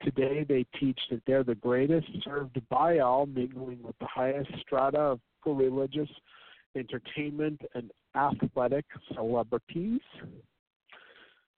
Today 0.04 0.46
they 0.48 0.66
teach 0.80 1.00
that 1.10 1.22
they're 1.26 1.44
the 1.44 1.56
greatest, 1.56 2.08
served 2.24 2.62
by 2.70 3.00
all, 3.00 3.26
mingling 3.26 3.80
with 3.82 3.98
the 4.00 4.08
highest 4.08 4.52
strata 4.62 5.00
of 5.00 5.20
religious, 5.46 6.10
entertainment, 6.76 7.60
and 7.74 7.92
athletic 8.16 8.86
celebrities. 9.16 10.02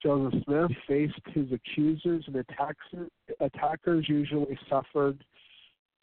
Joseph 0.01 0.43
Smith 0.43 0.71
faced 0.87 1.21
his 1.27 1.47
accusers 1.51 2.23
and 2.27 2.35
attacks, 2.37 2.85
attackers 3.39 4.07
usually 4.09 4.57
suffered. 4.69 5.23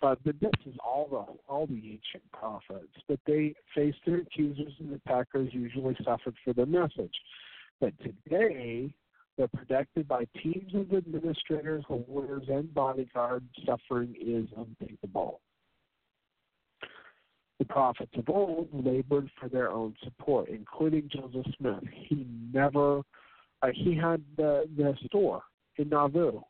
But 0.00 0.18
this 0.22 0.36
is 0.64 0.76
all 0.84 1.08
the 1.10 1.52
all 1.52 1.66
the 1.66 1.74
ancient 1.74 2.30
prophets. 2.32 2.92
But 3.08 3.18
they 3.26 3.54
faced 3.74 3.98
their 4.06 4.18
accusers 4.18 4.72
and 4.78 4.94
attackers 4.94 5.52
usually 5.52 5.96
suffered 6.04 6.36
for 6.44 6.52
their 6.52 6.66
message. 6.66 7.14
But 7.80 7.92
today 7.98 8.94
they're 9.36 9.48
protected 9.48 10.06
by 10.06 10.26
teams 10.40 10.72
of 10.74 10.92
administrators, 10.92 11.84
lawyers, 11.88 12.44
and 12.48 12.72
bodyguards. 12.72 13.46
Suffering 13.66 14.14
is 14.20 14.46
unthinkable. 14.56 15.40
The 17.58 17.64
prophets 17.64 18.12
of 18.16 18.28
old 18.28 18.68
labored 18.72 19.28
for 19.40 19.48
their 19.48 19.70
own 19.70 19.96
support, 20.04 20.48
including 20.48 21.08
Joseph 21.12 21.52
Smith. 21.58 21.82
He 21.92 22.24
never 22.52 23.02
uh, 23.62 23.68
he 23.74 23.96
had 23.96 24.22
the 24.36 24.68
the 24.76 24.94
store 25.06 25.42
in 25.76 25.88
Nauvoo 25.88 26.40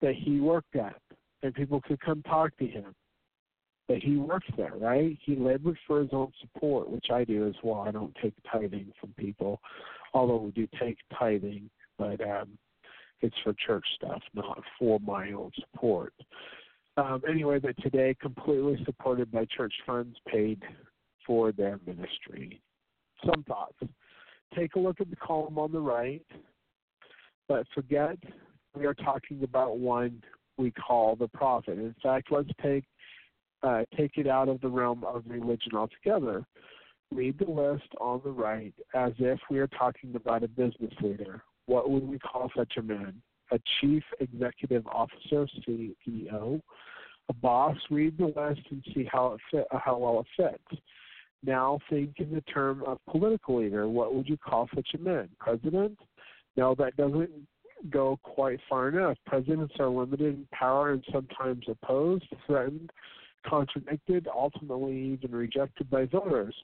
that 0.00 0.14
he 0.14 0.40
worked 0.40 0.76
at, 0.76 1.00
and 1.42 1.54
people 1.54 1.80
could 1.80 2.00
come 2.00 2.22
talk 2.22 2.56
to 2.58 2.66
him. 2.66 2.94
But 3.88 3.98
he 3.98 4.16
works 4.16 4.46
there, 4.56 4.72
right? 4.76 5.18
He 5.24 5.36
labored 5.36 5.76
for 5.86 6.00
his 6.00 6.10
own 6.12 6.32
support, 6.40 6.88
which 6.88 7.06
I 7.12 7.24
do 7.24 7.48
as 7.48 7.54
well. 7.62 7.80
I 7.80 7.90
don't 7.90 8.14
take 8.22 8.34
tithing 8.50 8.92
from 9.00 9.12
people, 9.18 9.60
although 10.14 10.36
we 10.36 10.50
do 10.52 10.68
take 10.80 10.98
tithing, 11.18 11.68
but 11.98 12.20
um, 12.20 12.56
it's 13.20 13.36
for 13.42 13.54
church 13.54 13.84
stuff, 13.96 14.22
not 14.34 14.60
for 14.78 14.98
my 15.00 15.32
own 15.32 15.50
support. 15.58 16.14
Um, 16.96 17.22
anyway, 17.28 17.58
but 17.58 17.76
today, 17.82 18.16
completely 18.20 18.82
supported 18.84 19.30
by 19.32 19.46
church 19.56 19.74
funds 19.86 20.16
paid 20.26 20.62
for 21.26 21.52
their 21.52 21.80
ministry. 21.86 22.60
Some 23.24 23.44
thoughts. 23.44 23.76
Take 24.56 24.74
a 24.74 24.78
look 24.78 25.00
at 25.00 25.08
the 25.10 25.16
column 25.16 25.58
on 25.58 25.72
the 25.72 25.80
right, 25.80 26.24
but 27.48 27.66
forget 27.74 28.18
we 28.74 28.86
are 28.86 28.94
talking 28.94 29.42
about 29.42 29.78
one 29.78 30.22
we 30.58 30.70
call 30.70 31.16
the 31.16 31.28
prophet. 31.28 31.78
In 31.78 31.94
fact, 32.02 32.28
let's 32.30 32.50
take 32.62 32.84
uh, 33.62 33.84
take 33.96 34.16
it 34.16 34.26
out 34.26 34.48
of 34.48 34.60
the 34.60 34.68
realm 34.68 35.04
of 35.04 35.22
religion 35.26 35.72
altogether. 35.74 36.44
Read 37.12 37.38
the 37.38 37.50
list 37.50 37.88
on 38.00 38.20
the 38.24 38.30
right 38.30 38.74
as 38.94 39.12
if 39.18 39.38
we 39.50 39.58
are 39.58 39.68
talking 39.68 40.14
about 40.16 40.42
a 40.42 40.48
business 40.48 40.92
leader. 41.00 41.42
What 41.66 41.90
would 41.90 42.06
we 42.06 42.18
call 42.18 42.50
such 42.56 42.74
a 42.78 42.82
man? 42.82 43.22
A 43.52 43.60
chief 43.80 44.02
executive 44.18 44.86
officer, 44.86 45.46
CEO, 45.68 46.60
a 47.28 47.32
boss. 47.34 47.76
Read 47.90 48.18
the 48.18 48.26
list 48.26 48.62
and 48.70 48.84
see 48.94 49.08
how 49.10 49.34
it 49.34 49.40
fit, 49.50 49.66
how 49.70 49.98
well 49.98 50.20
it 50.20 50.26
fits. 50.36 50.82
Now 51.44 51.78
think 51.90 52.14
in 52.18 52.32
the 52.32 52.40
term 52.42 52.84
of 52.86 52.98
political 53.10 53.60
leader. 53.60 53.88
What 53.88 54.14
would 54.14 54.28
you 54.28 54.36
call 54.36 54.68
such 54.74 54.88
a 54.94 54.98
man? 54.98 55.28
President? 55.40 55.98
No, 56.56 56.74
that 56.76 56.96
doesn't 56.96 57.30
go 57.90 58.18
quite 58.22 58.60
far 58.68 58.88
enough. 58.88 59.16
Presidents 59.26 59.74
are 59.80 59.88
limited 59.88 60.34
in 60.34 60.46
power 60.52 60.92
and 60.92 61.04
sometimes 61.12 61.64
opposed, 61.68 62.26
threatened, 62.46 62.90
contradicted, 63.46 64.28
ultimately 64.32 64.96
even 64.96 65.32
rejected 65.32 65.90
by 65.90 66.06
voters. 66.06 66.54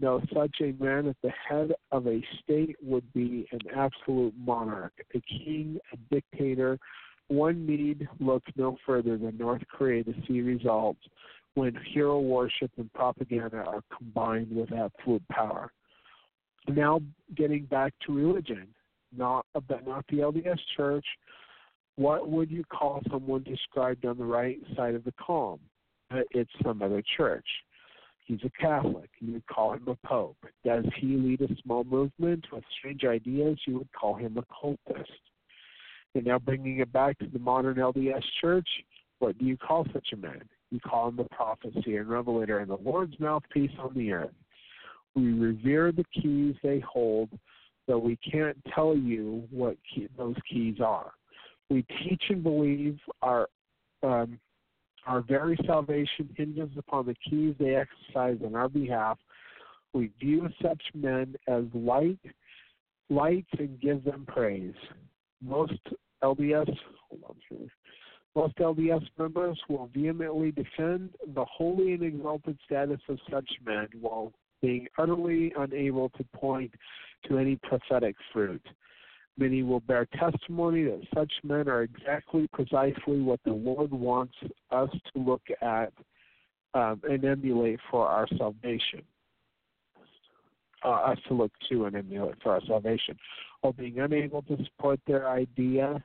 No, 0.00 0.20
such 0.32 0.56
a 0.60 0.72
man 0.72 1.08
at 1.08 1.16
the 1.22 1.30
head 1.48 1.72
of 1.90 2.06
a 2.06 2.22
state 2.42 2.76
would 2.82 3.10
be 3.12 3.48
an 3.50 3.60
absolute 3.74 4.34
monarch, 4.38 4.92
a 5.14 5.20
king, 5.20 5.78
a 5.92 6.14
dictator. 6.14 6.78
One 7.28 7.66
need 7.66 8.08
look 8.20 8.44
no 8.56 8.76
further 8.86 9.16
than 9.16 9.36
North 9.36 9.62
Korea 9.70 10.04
to 10.04 10.14
see 10.26 10.40
results 10.40 11.00
when 11.58 11.74
hero 11.92 12.20
worship 12.20 12.70
and 12.76 12.92
propaganda 12.92 13.56
are 13.56 13.82
combined 13.96 14.54
with 14.54 14.72
absolute 14.72 15.26
power. 15.28 15.72
Now, 16.68 17.00
getting 17.34 17.64
back 17.64 17.94
to 18.06 18.14
religion, 18.14 18.68
not 19.16 19.44
but 19.54 19.84
not 19.86 20.04
the 20.08 20.18
LDS 20.18 20.58
Church. 20.76 21.04
What 21.96 22.28
would 22.28 22.48
you 22.48 22.62
call 22.64 23.02
someone 23.10 23.42
described 23.42 24.04
on 24.06 24.18
the 24.18 24.24
right 24.24 24.58
side 24.76 24.94
of 24.94 25.02
the 25.02 25.14
column? 25.20 25.58
Uh, 26.12 26.20
it's 26.30 26.50
some 26.62 26.80
other 26.80 27.02
church. 27.16 27.46
He's 28.24 28.38
a 28.44 28.50
Catholic. 28.50 29.10
You 29.18 29.32
would 29.32 29.46
call 29.46 29.72
him 29.72 29.88
a 29.88 30.06
pope. 30.06 30.36
Does 30.64 30.84
he 31.00 31.16
lead 31.16 31.40
a 31.40 31.48
small 31.62 31.82
movement 31.82 32.44
with 32.52 32.62
strange 32.78 33.02
ideas? 33.04 33.58
You 33.66 33.78
would 33.78 33.92
call 33.92 34.14
him 34.14 34.36
a 34.38 34.42
cultist. 34.42 35.06
And 36.14 36.24
now 36.24 36.38
bringing 36.38 36.78
it 36.78 36.92
back 36.92 37.18
to 37.18 37.26
the 37.26 37.38
modern 37.40 37.78
LDS 37.78 38.22
Church, 38.40 38.68
what 39.18 39.36
do 39.38 39.44
you 39.44 39.56
call 39.56 39.86
such 39.92 40.08
a 40.12 40.16
man? 40.16 40.42
You 40.70 40.80
call 40.80 41.08
him 41.08 41.16
the 41.16 41.24
prophecy 41.24 41.96
and 41.96 42.08
revelator, 42.08 42.58
and 42.58 42.70
the 42.70 42.76
Lord's 42.76 43.18
mouthpiece 43.18 43.70
on 43.78 43.94
the 43.94 44.12
earth. 44.12 44.34
We 45.14 45.32
revere 45.32 45.92
the 45.92 46.04
keys 46.14 46.54
they 46.62 46.80
hold, 46.80 47.30
though 47.86 47.98
we 47.98 48.16
can't 48.16 48.56
tell 48.74 48.96
you 48.96 49.44
what 49.50 49.76
key, 49.94 50.08
those 50.16 50.36
keys 50.50 50.76
are. 50.84 51.12
We 51.70 51.84
teach 52.02 52.22
and 52.28 52.42
believe 52.42 52.98
our 53.22 53.48
um, 54.02 54.38
our 55.06 55.22
very 55.22 55.58
salvation 55.66 56.28
hinges 56.36 56.68
upon 56.76 57.06
the 57.06 57.14
keys 57.28 57.54
they 57.58 57.74
exercise 57.74 58.38
on 58.44 58.54
our 58.54 58.68
behalf. 58.68 59.18
We 59.94 60.10
view 60.20 60.48
such 60.62 60.82
men 60.94 61.34
as 61.48 61.64
light, 61.72 62.18
lights, 63.08 63.48
and 63.58 63.80
give 63.80 64.04
them 64.04 64.26
praise. 64.28 64.74
Most 65.42 65.78
LDS, 66.22 66.76
most 68.34 68.56
LDS 68.56 69.06
members 69.18 69.58
will 69.68 69.90
vehemently 69.94 70.52
defend 70.52 71.10
the 71.34 71.44
holy 71.44 71.92
and 71.92 72.02
exalted 72.02 72.58
status 72.64 73.00
of 73.08 73.18
such 73.30 73.48
men 73.64 73.88
while 74.00 74.32
being 74.60 74.86
utterly 74.98 75.52
unable 75.56 76.08
to 76.10 76.24
point 76.34 76.72
to 77.26 77.38
any 77.38 77.56
prophetic 77.56 78.16
fruit. 78.32 78.64
Many 79.36 79.62
will 79.62 79.80
bear 79.80 80.06
testimony 80.18 80.84
that 80.84 81.02
such 81.14 81.32
men 81.44 81.68
are 81.68 81.82
exactly 81.82 82.48
precisely 82.52 83.20
what 83.20 83.40
the 83.44 83.52
Lord 83.52 83.92
wants 83.92 84.34
us 84.70 84.90
to 85.14 85.20
look 85.20 85.42
at 85.62 85.92
um, 86.74 87.00
and 87.08 87.24
emulate 87.24 87.78
for 87.90 88.06
our 88.06 88.26
salvation. 88.36 89.02
Uh, 90.84 90.90
us 90.90 91.18
to 91.26 91.34
look 91.34 91.50
to 91.68 91.86
and 91.86 91.96
emulate 91.96 92.40
for 92.40 92.52
our 92.52 92.60
salvation, 92.68 93.16
while 93.62 93.72
being 93.72 93.98
unable 93.98 94.42
to 94.42 94.56
support 94.64 95.00
their 95.08 95.28
idea 95.28 96.00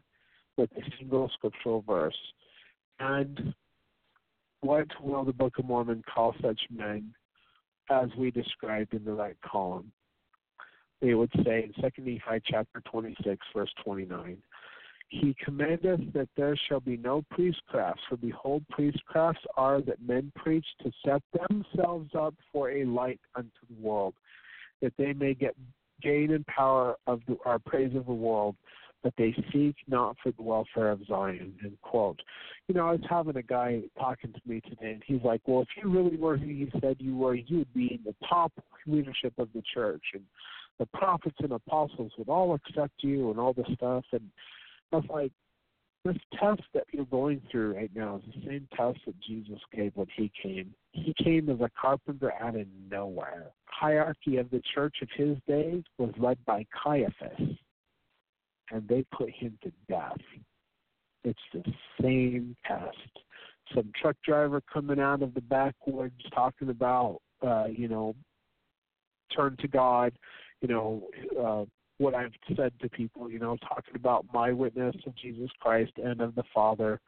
with 0.58 0.70
a 0.78 0.82
single 0.98 1.30
scriptural 1.36 1.84
verse. 1.88 2.18
And 3.00 3.54
what 4.62 4.88
will 5.02 5.26
the 5.26 5.34
Book 5.34 5.58
of 5.60 5.66
Mormon 5.66 6.04
call 6.14 6.36
such 6.42 6.60
men 6.74 7.14
as 7.90 8.10
we 8.18 8.32
described 8.32 8.94
in 8.94 9.04
the 9.04 9.14
right 9.14 9.36
column? 9.46 9.92
They 11.02 11.16
would 11.16 11.32
say 11.44 11.66
in 11.66 11.74
2 11.82 12.02
Nephi 12.02 12.42
chapter 12.46 12.82
26, 12.90 13.46
verse 13.54 13.72
29, 13.84 14.38
He 15.10 15.36
commandeth 15.44 16.14
that 16.14 16.30
there 16.38 16.56
shall 16.70 16.80
be 16.80 16.96
no 16.96 17.26
priestcrafts, 17.34 18.00
for 18.08 18.16
behold, 18.16 18.64
priestcrafts 18.72 19.44
are 19.58 19.82
that 19.82 20.02
men 20.02 20.32
preach 20.34 20.66
to 20.82 20.92
set 21.06 21.22
themselves 21.50 22.12
up 22.18 22.36
for 22.54 22.72
a 22.72 22.86
light 22.86 23.20
unto 23.36 23.50
the 23.70 23.86
world, 23.86 24.14
that 24.82 24.94
they 24.98 25.12
may 25.12 25.34
get 25.34 25.56
gain 26.02 26.32
and 26.32 26.46
power 26.48 26.96
of 27.06 27.20
the, 27.28 27.38
our 27.46 27.60
praise 27.60 27.96
of 27.96 28.06
the 28.06 28.14
world, 28.14 28.56
but 29.04 29.14
they 29.18 29.36
seek 29.52 29.76
not 29.88 30.16
for 30.24 30.32
the 30.32 30.42
welfare 30.42 30.90
of 30.90 31.06
Zion. 31.06 31.54
End 31.64 31.78
quote. 31.82 32.22
You 32.68 32.76
know, 32.76 32.88
I 32.88 32.94
was 32.94 33.02
having 33.10 33.36
a 33.36 33.44
guy 33.44 33.82
talking 34.00 34.32
to 34.32 34.42
me 34.46 34.62
today, 34.62 34.94
and 34.94 35.04
he's 35.06 35.22
like, 35.24 35.42
"Well, 35.46 35.62
if 35.62 35.68
you 35.76 35.90
really 35.90 36.16
were 36.16 36.38
who 36.38 36.48
you 36.48 36.72
said 36.80 36.96
you 37.00 37.18
were, 37.18 37.36
you 37.36 37.60
would 37.60 37.74
be 37.74 37.94
in 37.94 38.04
the 38.06 38.16
top 38.28 38.54
leadership 38.88 39.34
of 39.38 39.50
the 39.54 39.62
church, 39.74 40.04
and 40.14 40.24
the 40.80 40.86
prophets 40.88 41.36
and 41.40 41.52
apostles 41.52 42.14
would 42.18 42.30
all 42.30 42.54
accept 42.54 43.04
you, 43.04 43.30
and 43.30 43.40
all 43.40 43.54
this 43.54 43.68
stuff." 43.76 44.06
And 44.14 44.32
I 44.94 44.96
was 44.98 45.06
like, 45.10 45.32
"This 46.06 46.18
test 46.40 46.64
that 46.74 46.86
you're 46.94 47.06
going 47.06 47.42
through 47.52 47.76
right 47.76 47.94
now 47.94 48.18
is 48.18 48.34
the 48.34 48.48
same 48.48 48.68
test 48.74 49.00
that 49.06 49.20
Jesus 49.20 49.60
gave 49.74 49.96
when 49.96 50.08
he 50.16 50.30
came. 50.42 50.74
He 50.94 51.14
came 51.22 51.50
as 51.50 51.60
a 51.60 51.70
carpenter 51.80 52.32
out 52.40 52.56
of 52.56 52.68
nowhere. 52.90 53.52
Hierarchy 53.66 54.38
of 54.38 54.50
the 54.50 54.62
church 54.74 55.02
of 55.02 55.10
his 55.12 55.38
day 55.46 55.84
was 55.98 56.18
led 56.18 56.44
by 56.46 56.66
Caiaphas." 56.72 57.58
And 58.72 58.88
they 58.88 59.06
put 59.16 59.30
him 59.30 59.58
to 59.64 59.72
death. 59.90 60.18
It's 61.24 61.40
the 61.54 61.64
same 62.02 62.56
test. 62.66 62.98
Some 63.74 63.92
truck 64.00 64.18
driver 64.26 64.62
coming 64.72 65.00
out 65.00 65.22
of 65.22 65.34
the 65.34 65.42
backwoods 65.42 66.22
talking 66.34 66.70
about, 66.70 67.20
uh, 67.46 67.66
you 67.66 67.88
know, 67.88 68.16
turn 69.36 69.56
to 69.60 69.68
God, 69.68 70.14
you 70.62 70.68
know, 70.68 71.04
uh, 71.40 71.66
what 71.98 72.16
I've 72.16 72.34
said 72.56 72.74
to 72.82 72.90
people, 72.90 73.32
you 73.32 73.40
know, 73.40 73.58
talking 73.58 73.96
about 73.96 74.26
my 74.34 74.52
witness 74.52 74.96
of 75.06 75.16
Jesus 75.16 75.50
Christ 75.60 75.94
and 76.04 76.22
of 76.22 76.36
the 76.36 76.44
Father, 76.54 77.00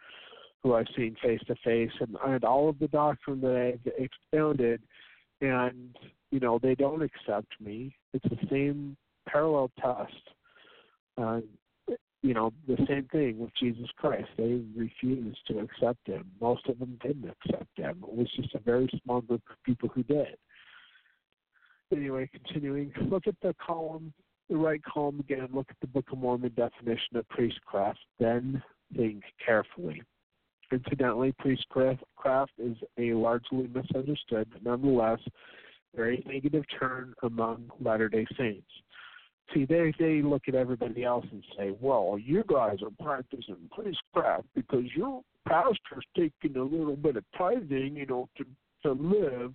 who 0.63 0.73
I've 0.73 0.87
seen 0.95 1.15
face 1.21 1.41
to 1.47 1.55
face, 1.63 1.91
and 1.99 2.15
and 2.25 2.43
all 2.43 2.69
of 2.69 2.79
the 2.79 2.87
doctrine 2.87 3.41
that 3.41 3.55
I've 3.55 3.93
expounded, 3.97 4.81
and 5.41 5.95
you 6.31 6.39
know, 6.39 6.59
they 6.59 6.75
don't 6.75 7.01
accept 7.01 7.53
me. 7.59 7.95
It's 8.13 8.25
the 8.29 8.47
same 8.49 8.95
parallel 9.27 9.71
test 9.79 10.13
uh, 11.17 11.39
you 12.21 12.33
know, 12.33 12.51
the 12.67 12.77
same 12.87 13.07
thing 13.11 13.37
with 13.37 13.51
Jesus 13.59 13.87
Christ. 13.97 14.27
They 14.37 14.61
refused 14.75 15.37
to 15.47 15.59
accept 15.59 16.07
him. 16.07 16.31
Most 16.41 16.67
of 16.67 16.79
them 16.79 16.97
didn't 17.03 17.29
accept 17.29 17.77
him. 17.77 18.03
It 18.07 18.15
was 18.15 18.27
just 18.35 18.55
a 18.55 18.59
very 18.59 18.89
small 19.03 19.21
group 19.21 19.43
of 19.49 19.63
people 19.63 19.89
who 19.89 20.03
did. 20.03 20.35
Anyway, 21.91 22.27
continuing, 22.33 22.91
look 23.09 23.27
at 23.27 23.35
the 23.43 23.53
column, 23.63 24.11
the 24.49 24.57
right 24.57 24.81
column 24.83 25.19
again. 25.19 25.47
Look 25.53 25.67
at 25.69 25.75
the 25.81 25.87
Book 25.87 26.05
of 26.11 26.17
Mormon 26.17 26.51
definition 26.55 27.15
of 27.15 27.29
priestcraft. 27.29 27.99
Then 28.19 28.61
think 28.95 29.23
carefully. 29.45 30.01
Incidentally, 30.71 31.31
priestcraft 31.37 32.01
is 32.57 32.75
a 32.97 33.13
largely 33.13 33.67
misunderstood, 33.67 34.47
but 34.51 34.63
nonetheless 34.63 35.19
very 35.95 36.23
negative 36.27 36.63
term 36.79 37.13
among 37.23 37.69
Latter 37.79 38.09
day 38.09 38.25
Saints. 38.37 38.67
See, 39.53 39.65
they 39.65 39.93
they 39.99 40.21
look 40.21 40.43
at 40.47 40.55
everybody 40.55 41.03
else 41.03 41.25
and 41.31 41.43
say, 41.57 41.75
"Well, 41.79 42.17
you 42.21 42.43
guys 42.47 42.77
are 42.81 43.03
practicing 43.03 43.69
priestcraft 43.71 44.47
because 44.55 44.85
your 44.95 45.21
pastor's 45.47 46.05
taking 46.17 46.57
a 46.57 46.63
little 46.63 46.95
bit 46.95 47.15
of 47.15 47.23
tithing, 47.37 47.95
you 47.95 48.05
know, 48.05 48.29
to 48.37 48.45
to 48.83 48.93
live." 48.93 49.53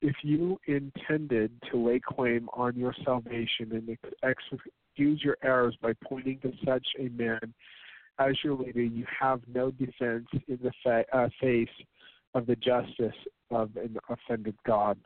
if 0.03 0.15
you 0.23 0.59
intended 0.67 1.51
to 1.71 1.79
lay 1.79 1.99
claim 1.99 2.49
on 2.53 2.77
your 2.77 2.95
salvation 3.05 3.73
and 3.73 3.97
excuse 4.23 5.23
your 5.25 5.39
errors 5.43 5.75
by 5.81 5.95
pointing 6.05 6.39
to 6.41 6.53
such 6.65 6.87
a 6.99 7.09
man 7.09 7.55
as 8.19 8.35
your 8.45 8.55
leader, 8.55 8.83
you 8.83 9.05
have 9.19 9.41
no 9.53 9.71
defense 9.71 10.27
in 10.47 10.59
the 10.63 10.71
fa- 10.83 11.07
uh, 11.13 11.29
face 11.41 11.69
of 12.35 12.47
the 12.47 12.57
justice 12.57 13.17
of 13.51 13.71
an 13.77 13.97
offended 14.09 14.57
God. 14.67 14.99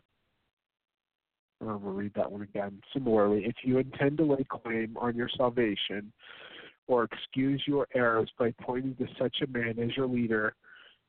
I'm 1.61 1.67
going 1.67 1.83
to 1.83 1.89
read 1.91 2.13
that 2.15 2.31
one 2.31 2.43
again. 2.43 2.81
Similarly, 2.93 3.45
if 3.45 3.57
you 3.63 3.79
intend 3.79 4.19
to 4.19 4.25
lay 4.25 4.45
claim 4.49 4.97
on 4.97 5.17
your 5.17 5.29
salvation 5.37 6.13
or 6.87 7.05
excuse 7.05 7.63
your 7.67 7.87
errors 7.95 8.31
by 8.39 8.55
pointing 8.63 8.95
to 8.97 9.07
such 9.19 9.37
a 9.43 9.47
man 9.47 9.79
as 9.79 9.97
your 9.97 10.07
leader, 10.07 10.55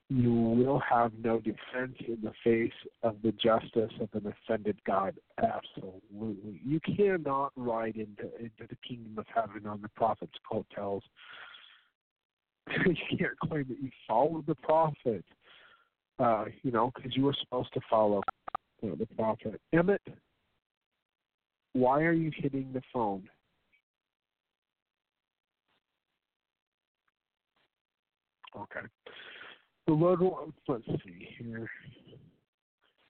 you 0.10 0.34
will 0.34 0.80
have 0.80 1.12
no 1.24 1.40
defense 1.40 1.96
in 2.08 2.18
the 2.24 2.34
face 2.44 2.74
of 3.04 3.18
the 3.22 3.32
justice 3.32 3.94
of 4.02 4.10
an 4.14 4.34
offended 4.34 4.80
God. 4.86 5.16
Absolutely. 5.38 6.60
You 6.66 6.80
cannot 6.80 7.52
ride 7.56 7.96
into, 7.96 8.36
into 8.40 8.68
the 8.68 8.78
kingdom 8.88 9.20
of 9.20 9.26
heaven 9.34 9.68
on 9.68 9.82
the 9.82 9.90
prophet's 9.90 10.34
coattails 10.52 11.04
you 12.86 13.18
can't 13.18 13.38
claim 13.40 13.66
that 13.70 13.82
you 13.82 13.90
followed 14.08 14.46
the 14.48 14.56
prophet, 14.56 15.24
uh, 16.20 16.46
you 16.64 16.72
know, 16.72 16.92
because 16.96 17.16
you 17.16 17.24
were 17.24 17.36
supposed 17.40 17.74
to 17.74 17.82
follow 17.90 18.22
you 18.82 18.90
know, 18.90 18.96
the 18.96 19.06
prophet. 19.16 19.60
Emmett, 19.74 20.02
why 21.80 22.02
are 22.02 22.14
you 22.14 22.32
hitting 22.36 22.72
the 22.74 22.82
phone? 22.94 23.24
Okay. 28.56 28.86
The 29.88 29.94
will, 29.94 30.54
let's 30.68 30.86
see 30.86 31.30
here. 31.38 31.70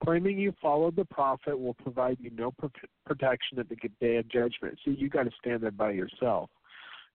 Claiming 0.04 0.40
you 0.40 0.54
followed 0.62 0.96
the 0.96 1.06
prophet 1.06 1.60
will 1.60 1.74
provide 1.74 2.18
you 2.22 2.32
no 2.32 2.54
protection 3.06 3.60
at 3.60 3.68
the 3.68 3.76
day 4.00 4.18
of 4.18 4.30
judgment. 4.30 4.78
See, 4.86 4.92
you 4.92 5.10
got 5.10 5.24
to 5.24 5.32
stand 5.42 5.62
there 5.62 5.72
by 5.72 5.92
yourself. 5.92 6.50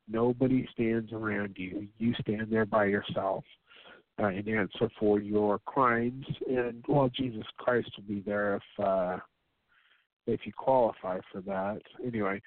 Nobody 0.07 0.69
stands 0.73 1.13
around 1.13 1.55
you. 1.57 1.89
You 1.99 2.15
stand 2.21 2.49
there 2.51 2.67
by 2.67 2.87
yourself 2.87 3.45
uh, 4.23 4.27
answer 4.27 4.91
for 4.99 5.21
your 5.21 5.59
crimes. 5.61 6.27
And 6.49 6.85
well, 6.89 7.11
Jesus 7.15 7.45
Christ 7.59 7.91
will 7.97 8.15
be 8.15 8.21
there 8.21 8.57
if 8.57 8.85
uh, 8.85 9.19
if 10.27 10.41
you 10.45 10.53
qualify 10.53 11.19
for 11.33 11.41
that. 11.43 11.81
Anyway, 12.05 12.41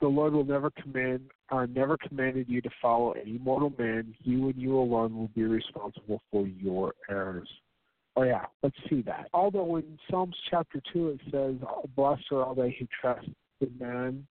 the 0.00 0.08
Lord 0.08 0.32
will 0.32 0.44
never 0.44 0.70
command 0.70 1.22
uh, 1.50 1.66
never 1.66 1.96
commanded 1.96 2.48
you 2.48 2.60
to 2.60 2.70
follow 2.80 3.12
any 3.12 3.38
mortal 3.38 3.72
man. 3.78 4.14
You 4.22 4.48
and 4.48 4.56
you 4.56 4.78
alone 4.78 5.16
will 5.16 5.30
be 5.34 5.44
responsible 5.44 6.22
for 6.30 6.46
your 6.46 6.94
errors. 7.10 7.48
Oh 8.16 8.22
yeah, 8.22 8.46
let's 8.62 8.76
see 8.90 9.02
that. 9.02 9.28
Although 9.32 9.76
in 9.76 9.98
Psalms 10.10 10.36
chapter 10.50 10.80
two 10.92 11.10
it 11.10 11.20
says, 11.30 11.54
"Blessed 11.96 12.24
are 12.32 12.44
all 12.44 12.54
they 12.54 12.76
who 12.78 12.86
trust 13.00 13.28
in 13.60 13.70
man 13.78 14.26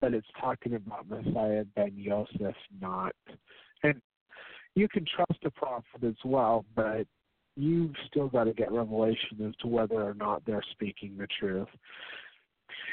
but 0.00 0.14
it's 0.14 0.26
talking 0.40 0.74
about 0.74 1.08
Messiah 1.08 1.64
ben 1.76 1.92
Yosef, 1.94 2.54
not. 2.80 3.14
And 3.82 4.00
you 4.74 4.88
can 4.88 5.04
trust 5.04 5.44
a 5.44 5.50
prophet 5.50 6.04
as 6.04 6.14
well, 6.24 6.64
but 6.74 7.06
you've 7.56 7.94
still 8.06 8.28
got 8.28 8.44
to 8.44 8.52
get 8.52 8.72
revelation 8.72 9.44
as 9.46 9.54
to 9.60 9.66
whether 9.66 10.02
or 10.02 10.14
not 10.14 10.42
they're 10.46 10.64
speaking 10.72 11.16
the 11.18 11.26
truth. 11.38 11.68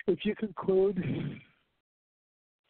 If 0.08 0.20
you 0.24 0.36
conclude 0.36 1.40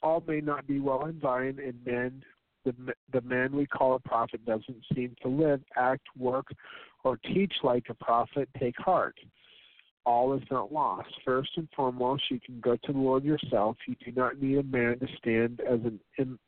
all 0.04 0.24
may 0.28 0.42
not 0.42 0.68
be 0.68 0.80
well 0.80 1.06
in 1.06 1.20
Zion, 1.22 1.60
and 1.60 1.76
men, 1.86 2.24
the 2.66 2.74
the 3.12 3.22
man 3.22 3.56
we 3.56 3.66
call 3.66 3.96
a 3.96 4.00
prophet 4.00 4.46
doesn't 4.46 4.84
seem 4.94 5.16
to 5.22 5.28
live, 5.28 5.62
act, 5.76 6.08
work, 6.18 6.48
or 7.04 7.18
teach 7.18 7.54
like 7.64 7.86
a 7.90 7.94
prophet, 7.94 8.50
take 8.60 8.78
heart 8.78 9.16
all 10.08 10.34
is 10.34 10.42
not 10.50 10.72
lost. 10.72 11.10
First 11.26 11.50
and 11.58 11.68
foremost, 11.76 12.24
you 12.32 12.40
can 12.40 12.62
go 12.62 12.78
to 12.78 12.94
the 12.94 12.98
Lord 12.98 13.26
yourself. 13.26 13.76
You 13.86 13.96
do 14.04 14.12
not 14.14 14.42
need 14.42 14.58
a 14.58 14.64
man 14.64 14.98
to 15.00 15.08
stand 15.18 15.60
as 15.70 15.82
an 15.84 16.00
in, 16.18 16.40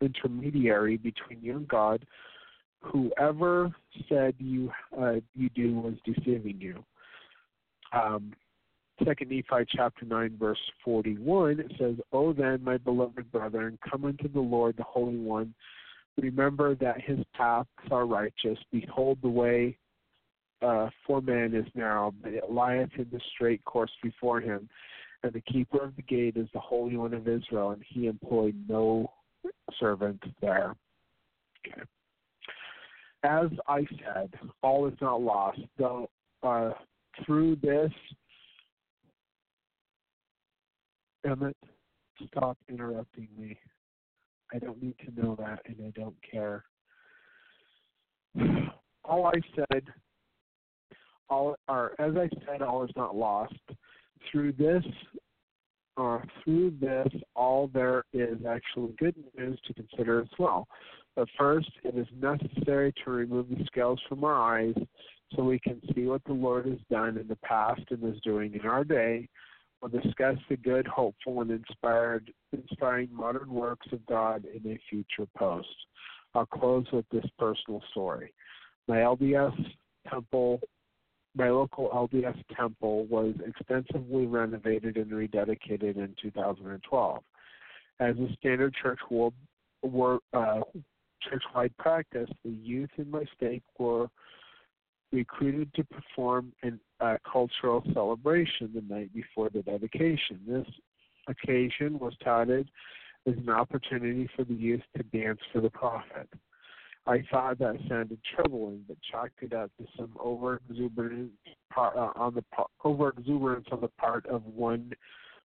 intermediary 0.00 0.96
between 0.96 1.42
you 1.42 1.56
and 1.56 1.66
God. 1.66 2.06
Whoever 2.82 3.74
said 4.08 4.34
you 4.38 4.70
uh, 4.98 5.16
you 5.34 5.50
do 5.50 5.74
was 5.74 5.94
deceiving 6.04 6.60
you. 6.60 6.84
Um, 7.92 8.32
Second 9.04 9.30
Nephi 9.30 9.64
chapter 9.74 10.04
nine 10.04 10.36
verse 10.38 10.58
forty 10.84 11.16
one 11.16 11.60
it 11.60 11.72
says, 11.78 11.96
"O 12.12 12.32
then, 12.32 12.62
my 12.62 12.76
beloved 12.76 13.30
brethren, 13.32 13.78
come 13.88 14.04
unto 14.04 14.28
the 14.28 14.40
Lord, 14.40 14.76
the 14.76 14.82
Holy 14.82 15.18
One. 15.18 15.54
Remember 16.20 16.74
that 16.76 17.00
His 17.00 17.18
paths 17.34 17.68
are 17.90 18.06
righteous. 18.06 18.58
Behold 18.70 19.18
the 19.22 19.28
way 19.28 19.78
uh, 20.62 20.90
for 21.06 21.20
man 21.20 21.54
is 21.54 21.66
narrow, 21.74 22.12
but 22.22 22.32
it 22.32 22.50
lieth 22.50 22.90
in 22.98 23.06
the 23.10 23.20
straight 23.34 23.64
course 23.64 23.90
before 24.02 24.40
him. 24.40 24.68
And 25.22 25.32
the 25.32 25.40
keeper 25.40 25.82
of 25.82 25.96
the 25.96 26.02
gate 26.02 26.36
is 26.36 26.48
the 26.52 26.60
Holy 26.60 26.96
One 26.96 27.14
of 27.14 27.28
Israel, 27.28 27.70
and 27.70 27.82
he 27.86 28.06
employed 28.06 28.54
no 28.68 29.12
servant 29.78 30.22
there. 30.40 30.74
Okay. 31.66 31.82
As 33.22 33.48
I 33.68 33.86
said, 34.02 34.32
all 34.62 34.86
is 34.86 34.94
not 35.00 35.20
lost, 35.20 35.60
though 35.78 36.08
uh, 36.42 36.72
through 37.24 37.56
this, 37.56 37.92
Emmett, 41.24 41.56
stop 42.26 42.58
interrupting 42.68 43.28
me. 43.38 43.56
I 44.52 44.58
don't 44.58 44.82
need 44.82 44.96
to 45.04 45.20
know 45.20 45.36
that, 45.36 45.60
and 45.66 45.76
I 45.86 45.90
don't 45.98 46.16
care. 46.30 46.64
All 49.04 49.26
I 49.26 49.40
said 49.54 49.84
all 51.30 51.54
are 51.68 51.92
as 51.98 52.14
I 52.16 52.28
said, 52.44 52.60
all 52.60 52.84
is 52.84 52.90
not 52.96 53.16
lost. 53.16 53.54
Through 54.30 54.52
this, 54.52 54.84
uh, 55.96 56.18
through 56.44 56.74
this, 56.80 57.08
all 57.34 57.70
there 57.72 58.04
is 58.12 58.38
actually 58.46 58.94
good 58.98 59.14
news 59.38 59.58
to 59.66 59.74
consider 59.74 60.20
as 60.20 60.28
well. 60.38 60.66
But 61.16 61.28
first, 61.38 61.70
it 61.84 61.96
is 61.96 62.06
necessary 62.20 62.92
to 63.04 63.10
remove 63.10 63.48
the 63.48 63.64
scales 63.66 64.00
from 64.08 64.24
our 64.24 64.58
eyes 64.58 64.74
so 65.34 65.44
we 65.44 65.60
can 65.60 65.80
see 65.94 66.06
what 66.06 66.22
the 66.24 66.32
Lord 66.32 66.66
has 66.66 66.78
done 66.90 67.16
in 67.16 67.28
the 67.28 67.36
past 67.36 67.82
and 67.90 68.04
is 68.04 68.20
doing 68.22 68.54
in 68.54 68.68
our 68.68 68.84
day. 68.84 69.28
We'll 69.80 70.02
discuss 70.02 70.36
the 70.48 70.56
good, 70.56 70.86
hopeful, 70.86 71.40
and 71.40 71.50
inspired, 71.50 72.32
inspiring 72.52 73.08
modern 73.12 73.50
works 73.50 73.86
of 73.92 74.04
God 74.06 74.44
in 74.44 74.70
a 74.70 74.78
future 74.90 75.28
post. 75.36 75.68
I'll 76.34 76.46
close 76.46 76.86
with 76.92 77.06
this 77.10 77.24
personal 77.38 77.82
story. 77.90 78.32
My 78.88 78.98
LDS 78.98 79.54
temple, 80.08 80.60
my 81.34 81.48
local 81.48 81.88
LDS 81.90 82.42
temple 82.54 83.06
was 83.06 83.34
extensively 83.46 84.26
renovated 84.26 84.96
and 84.96 85.10
rededicated 85.10 85.96
in 85.96 86.14
2012. 86.20 87.18
As 88.00 88.16
a 88.16 88.32
standard 88.38 88.74
church 88.74 89.00
world, 89.10 89.34
uh, 90.32 90.60
church-wide 91.22 91.76
practice, 91.78 92.28
the 92.44 92.50
youth 92.50 92.90
in 92.98 93.10
my 93.10 93.24
stake 93.36 93.62
were 93.78 94.08
recruited 95.12 95.72
to 95.74 95.84
perform 95.84 96.52
a 97.00 97.18
cultural 97.30 97.82
celebration 97.92 98.70
the 98.74 98.82
night 98.82 99.12
before 99.14 99.50
the 99.50 99.62
dedication. 99.62 100.40
This 100.46 100.66
occasion 101.28 101.98
was 101.98 102.14
touted 102.22 102.68
as 103.26 103.34
an 103.36 103.50
opportunity 103.50 104.28
for 104.34 104.44
the 104.44 104.54
youth 104.54 104.82
to 104.96 105.02
dance 105.02 105.40
for 105.52 105.60
the 105.60 105.70
prophet. 105.70 106.28
I 107.06 107.24
thought 107.30 107.58
that 107.58 107.76
sounded 107.88 108.18
troubling, 108.34 108.84
but 108.86 108.96
chalked 109.10 109.42
it 109.42 109.52
up 109.52 109.70
to 109.78 109.86
some 109.96 110.12
over 110.20 110.60
exuberance 110.68 111.32
uh, 111.76 112.10
on 112.14 112.34
the 112.34 112.44
over 112.84 113.08
exuberance 113.08 113.66
on 113.72 113.80
the 113.80 113.88
part 113.88 114.26
of 114.26 114.44
one 114.44 114.92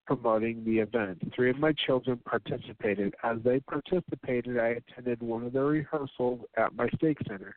promoting 0.05 0.63
the 0.65 0.79
event. 0.79 1.19
Three 1.35 1.49
of 1.49 1.57
my 1.57 1.73
children 1.85 2.19
participated. 2.25 3.13
As 3.23 3.37
they 3.43 3.59
participated, 3.59 4.57
I 4.57 4.79
attended 4.79 5.21
one 5.21 5.45
of 5.45 5.53
their 5.53 5.65
rehearsals 5.65 6.41
at 6.57 6.75
my 6.75 6.87
stake 6.95 7.17
center. 7.27 7.55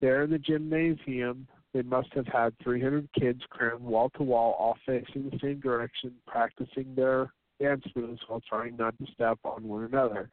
There 0.00 0.22
in 0.22 0.30
the 0.30 0.38
gymnasium, 0.38 1.46
they 1.74 1.82
must 1.82 2.12
have 2.14 2.26
had 2.26 2.54
300 2.62 3.08
kids 3.18 3.42
crammed 3.50 3.82
wall 3.82 4.10
to 4.16 4.22
wall, 4.22 4.56
all 4.58 4.76
facing 4.86 5.30
the 5.30 5.38
same 5.40 5.60
direction, 5.60 6.12
practicing 6.26 6.94
their 6.94 7.32
dance 7.60 7.84
moves 7.94 8.20
while 8.26 8.42
trying 8.48 8.76
not 8.76 8.96
to 8.98 9.06
step 9.12 9.38
on 9.44 9.62
one 9.62 9.84
another. 9.84 10.30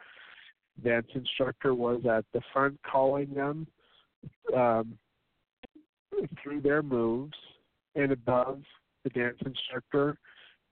Dance 0.84 1.08
instructor 1.14 1.74
was 1.74 2.02
at 2.10 2.26
the 2.34 2.42
front 2.54 2.80
calling 2.90 3.34
them 3.34 3.68
um, 4.56 4.98
through 6.42 6.62
their 6.62 6.82
moves, 6.82 7.38
and 7.96 8.12
above 8.12 8.62
the 9.04 9.10
dance 9.10 9.38
instructor, 9.46 10.18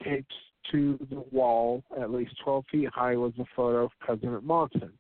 taped 0.04 0.34
to 0.72 0.98
the 1.10 1.24
wall 1.32 1.84
at 2.00 2.12
least 2.12 2.34
12 2.44 2.66
feet 2.72 2.90
high, 2.94 3.16
was 3.16 3.34
a 3.40 3.46
photo 3.56 3.86
of 3.86 3.92
President 4.00 4.44
Monson. 4.44 4.94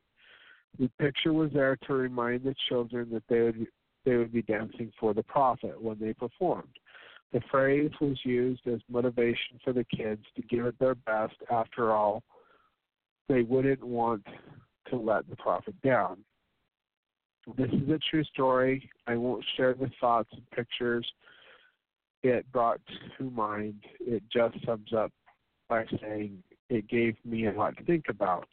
The 0.77 0.89
picture 0.99 1.33
was 1.33 1.51
there 1.53 1.77
to 1.87 1.93
remind 1.93 2.43
the 2.43 2.55
children 2.67 3.09
that 3.11 3.23
they 3.29 3.41
would 3.41 3.67
they 4.05 4.15
would 4.15 4.31
be 4.31 4.43
dancing 4.43 4.91
for 4.99 5.13
the 5.13 5.23
prophet 5.23 5.81
when 5.81 5.97
they 5.99 6.13
performed. 6.13 6.79
The 7.33 7.41
phrase 7.51 7.91
was 7.99 8.17
used 8.23 8.65
as 8.67 8.79
motivation 8.89 9.59
for 9.63 9.73
the 9.73 9.85
kids 9.85 10.23
to 10.35 10.41
give 10.43 10.65
it 10.65 10.79
their 10.79 10.95
best. 10.95 11.35
After 11.51 11.91
all, 11.91 12.23
they 13.27 13.41
wouldn't 13.41 13.83
want 13.83 14.23
to 14.89 14.95
let 14.95 15.27
the 15.29 15.35
prophet 15.35 15.75
down. 15.83 16.17
This 17.57 17.69
is 17.71 17.89
a 17.89 17.99
true 18.09 18.23
story. 18.23 18.89
I 19.07 19.15
won't 19.15 19.43
share 19.57 19.73
the 19.73 19.91
thoughts 19.99 20.29
and 20.31 20.49
pictures 20.51 21.05
it 22.23 22.51
brought 22.51 22.81
to 23.17 23.29
mind. 23.29 23.83
It 23.99 24.23
just 24.33 24.55
sums 24.65 24.93
up 24.97 25.11
by 25.69 25.85
saying 26.01 26.41
it 26.69 26.87
gave 26.87 27.15
me 27.23 27.47
a 27.47 27.51
lot 27.51 27.77
to 27.77 27.83
think 27.83 28.05
about. 28.09 28.47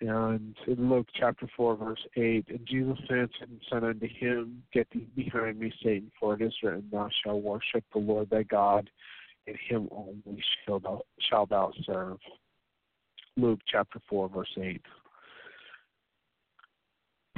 And 0.00 0.54
in 0.68 0.88
Luke 0.88 1.08
chapter 1.12 1.48
4, 1.56 1.76
verse 1.76 2.06
8, 2.16 2.46
and 2.48 2.66
Jesus 2.66 2.98
answered 3.10 3.48
and 3.50 3.60
said 3.68 3.82
unto 3.82 4.06
him, 4.06 4.62
Get 4.72 4.88
thee 4.90 5.08
behind 5.16 5.58
me, 5.58 5.72
Satan, 5.82 6.12
for 6.20 6.34
it 6.34 6.42
is 6.42 6.54
written, 6.62 6.88
Thou 6.92 7.08
shalt 7.24 7.42
worship 7.42 7.84
the 7.92 7.98
Lord 7.98 8.30
thy 8.30 8.44
God, 8.44 8.88
and 9.48 9.56
him 9.68 9.88
only 9.90 10.42
shalt 10.64 10.84
thou, 10.84 11.02
shalt 11.28 11.50
thou 11.50 11.72
serve. 11.84 12.18
Luke 13.36 13.60
chapter 13.66 13.98
4, 14.08 14.28
verse 14.28 14.56
8. 14.56 14.80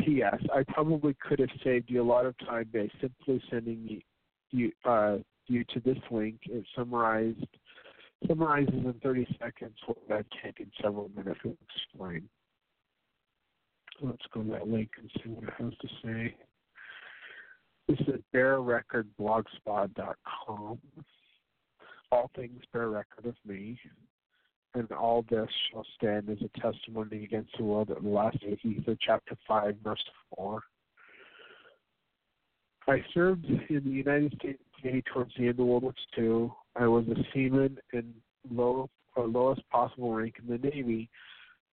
P.S. 0.01 0.43
I 0.55 0.63
probably 0.69 1.15
could 1.27 1.39
have 1.39 1.51
saved 1.63 1.91
you 1.91 2.03
a 2.03 2.05
lot 2.05 2.27
of 2.27 2.39
time 2.39 2.69
by 2.73 2.89
simply 3.01 3.43
sending 3.51 4.03
you 4.51 4.73
uh, 4.85 5.19
you 5.47 5.65
to 5.65 5.81
this 5.81 5.99
link. 6.11 6.41
It 6.47 6.65
summarized 6.75 7.47
summarizes 8.27 8.75
in 8.75 8.95
30 9.03 9.27
seconds 9.41 9.77
what 9.87 9.99
I've 10.11 10.27
taken 10.43 10.71
several 10.83 11.11
minutes 11.15 11.41
to 11.43 11.57
explain. 11.77 12.29
Let's 14.03 14.27
go 14.33 14.43
to 14.43 14.51
that 14.51 14.69
link 14.69 14.91
and 14.99 15.11
see 15.17 15.31
what 15.31 15.45
it 15.45 15.55
has 15.59 15.73
to 15.81 15.89
say. 16.03 16.35
This 17.87 18.01
is 18.09 18.21
bearrecordblogspot.com. 18.35 20.79
All 22.13 22.31
things 22.35 22.61
bear 22.73 22.89
record 22.89 23.27
of 23.27 23.37
me, 23.47 23.79
and 24.75 24.91
all 24.93 25.23
this 25.29 25.51
shall 25.71 25.85
stand 25.97 26.31
as 26.31 26.39
a 26.43 26.49
testimony 26.61 27.25
against 27.25 27.57
the 27.59 27.65
world 27.65 27.91
at 27.91 28.03
the 28.03 28.09
last 28.09 28.41
day. 28.41 28.59
Ether 28.65 28.97
chapter 29.01 29.37
5, 29.47 29.77
verse 29.85 30.03
4. 30.37 30.63
I 32.89 33.05
served 33.13 33.45
in 33.45 33.83
the 33.85 33.91
United 33.91 34.33
States 34.39 34.63
Navy 34.83 35.03
towards 35.13 35.35
the 35.37 35.49
end 35.49 35.61
of 35.61 35.67
World 35.67 35.83
War 35.83 35.93
II. 36.19 36.51
I 36.77 36.87
was 36.87 37.07
a 37.09 37.23
seaman 37.35 37.79
in 37.93 38.15
low, 38.51 38.89
or 39.15 39.29
lowest 39.29 39.69
possible 39.71 40.15
rank 40.15 40.37
in 40.39 40.47
the 40.49 40.57
Navy 40.59 41.11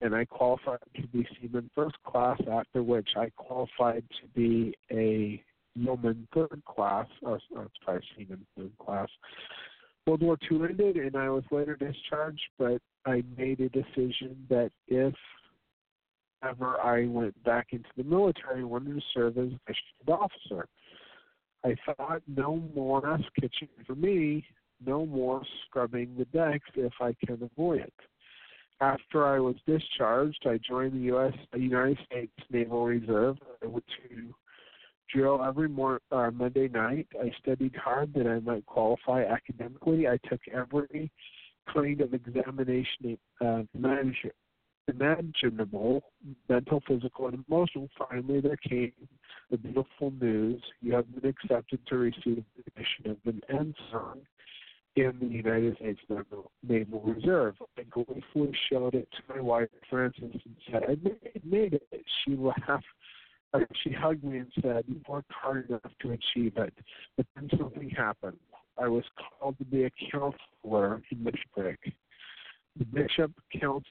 and 0.01 0.15
I 0.15 0.25
qualified 0.25 0.79
to 0.97 1.07
be 1.09 1.27
seaman 1.41 1.71
first 1.75 1.97
class, 2.05 2.41
after 2.51 2.83
which 2.83 3.11
I 3.17 3.31
qualified 3.37 4.05
to 4.21 4.29
be 4.35 4.75
a 4.91 5.43
yeoman 5.75 6.29
third 6.35 6.63
class, 6.67 7.07
or, 7.23 7.41
or 7.55 7.69
sorry, 7.85 8.05
seaman 8.17 8.47
third 8.57 8.73
class. 8.79 9.09
World 10.07 10.23
War 10.23 10.39
II 10.51 10.61
ended, 10.69 10.97
and 10.97 11.17
I 11.17 11.29
was 11.31 11.45
later 11.51 11.77
discharged, 11.77 12.43
but 12.59 12.81
I 13.07 13.25
made 13.37 13.61
a 13.61 13.69
decision 13.69 14.47
that 14.49 14.71
if 14.87 15.15
ever 16.43 16.81
I 16.81 17.07
went 17.07 17.43
back 17.45 17.69
into 17.73 17.89
the 17.97 18.05
military, 18.05 18.61
I 18.61 18.65
wanted 18.65 18.95
to 18.95 19.03
serve 19.15 19.39
as 19.39 19.49
a 19.69 19.73
shield 19.73 20.21
officer. 20.21 20.69
I 21.65 21.75
thought 21.87 22.23
no 22.29 22.63
more 22.75 23.01
mess 23.01 23.27
kitchen 23.41 23.69
for 23.87 23.95
me, 23.95 24.45
no 24.85 25.07
more 25.07 25.43
scrubbing 25.65 26.15
the 26.17 26.27
decks 26.27 26.71
if 26.77 26.93
I 27.01 27.15
can 27.25 27.43
avoid 27.43 27.81
it. 27.81 27.95
After 28.81 29.27
I 29.27 29.39
was 29.39 29.57
discharged, 29.67 30.45
I 30.47 30.59
joined 30.59 30.93
the 30.93 31.07
U.S. 31.07 31.33
United 31.55 31.99
States 32.05 32.33
Naval 32.51 32.85
Reserve. 32.85 33.39
I 33.63 33.67
went 33.67 33.85
to 34.09 34.35
drill 35.13 35.43
every 35.43 35.69
mor- 35.69 36.03
uh, 36.13 36.31
Monday 36.31 36.69
night. 36.69 37.07
I 37.21 37.33
studied 37.41 37.75
hard 37.77 38.13
that 38.15 38.27
I 38.27 38.41
might 38.41 38.67
qualify 38.67 39.25
academically. 39.25 40.07
I 40.07 40.19
took 40.29 40.41
every 40.53 41.11
kind 41.73 42.01
of 42.03 42.13
examination 42.13 43.19
uh, 43.41 43.63
imaginable, 44.89 46.03
mental, 46.49 46.83
physical, 46.87 47.29
and 47.29 47.45
emotional. 47.49 47.89
Finally, 47.99 48.41
there 48.41 48.57
came 48.57 48.93
the 49.51 49.57
beautiful 49.57 50.13
news: 50.21 50.63
you 50.83 50.93
have 50.93 51.07
been 51.15 51.31
accepted 51.31 51.81
to 51.87 51.97
receive 51.97 52.45
the 52.57 52.71
commission 52.71 53.11
of 53.11 53.17
an 53.25 53.41
ensign 53.49 54.27
in 54.97 55.13
the 55.21 55.27
United 55.27 55.77
States 55.77 56.01
Naval, 56.67 57.01
Reserve. 57.03 57.55
I 57.79 57.83
gleefully 57.83 58.57
showed 58.71 58.95
it 58.95 59.09
to 59.13 59.35
my 59.35 59.41
wife, 59.41 59.69
Frances, 59.91 60.23
and 60.33 60.57
said, 60.71 60.83
I 60.85 60.97
made, 61.03 61.43
made 61.45 61.75
it. 61.75 62.05
She 62.25 62.35
laughed. 62.35 62.85
Uh, 63.53 63.61
she 63.83 63.93
hugged 63.93 64.25
me 64.25 64.39
and 64.39 64.53
said, 64.63 64.85
You 64.89 65.01
worked 65.07 65.31
hard 65.31 65.69
enough 65.69 65.83
to 66.03 66.13
achieve 66.13 66.57
it. 66.57 66.75
But 67.17 67.27
then 67.35 67.49
something 67.59 67.91
happened. 67.91 68.39
I 68.79 68.89
was 68.89 69.05
called 69.39 69.59
to 69.59 69.65
be 69.65 69.85
a 69.85 69.91
counselor 70.11 71.03
in 71.11 71.19
Mitchburg. 71.19 71.77
The 72.79 72.85
bishop 72.85 73.33
counsel, 73.59 73.85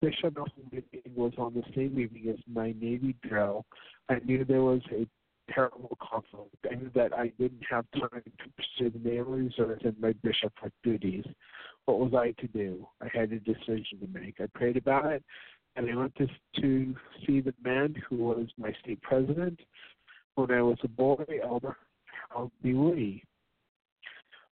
bishop 0.00 0.36
meeting 0.70 1.12
was 1.14 1.32
on 1.38 1.54
the 1.54 1.62
same 1.74 1.98
evening 1.98 2.28
as 2.28 2.38
my 2.52 2.74
Navy 2.80 3.14
drill. 3.26 3.64
I 4.08 4.18
knew 4.24 4.44
there 4.44 4.62
was 4.62 4.80
a 4.90 5.06
terrible 5.50 5.96
conflict. 6.00 6.54
I 6.70 6.74
knew 6.74 6.90
that 6.94 7.12
I 7.12 7.32
didn't 7.38 7.62
have 7.70 7.84
time 7.92 8.22
to 8.24 8.48
pursue 8.56 8.90
the 8.90 9.08
Naval 9.08 9.34
Reserve 9.34 9.78
and 9.84 9.98
my 10.00 10.12
bishopric 10.22 10.72
duties. 10.82 11.24
What 11.86 11.98
was 11.98 12.14
I 12.14 12.30
to 12.40 12.46
do? 12.48 12.86
I 13.00 13.08
had 13.12 13.32
a 13.32 13.40
decision 13.40 13.98
to 14.00 14.06
make. 14.12 14.40
I 14.40 14.46
prayed 14.54 14.76
about 14.76 15.06
it, 15.06 15.24
and 15.76 15.90
I 15.90 15.96
went 15.96 16.14
to, 16.16 16.26
to 16.60 16.94
see 17.26 17.40
the 17.40 17.54
man 17.64 17.94
who 18.08 18.16
was 18.16 18.46
my 18.56 18.72
state 18.82 19.02
president 19.02 19.58
when 20.34 20.50
I 20.50 20.62
was 20.62 20.78
a 20.84 20.88
boy, 20.88 21.24
Elder 21.42 21.76
Harold. 22.30 22.52
Lee. 22.64 23.24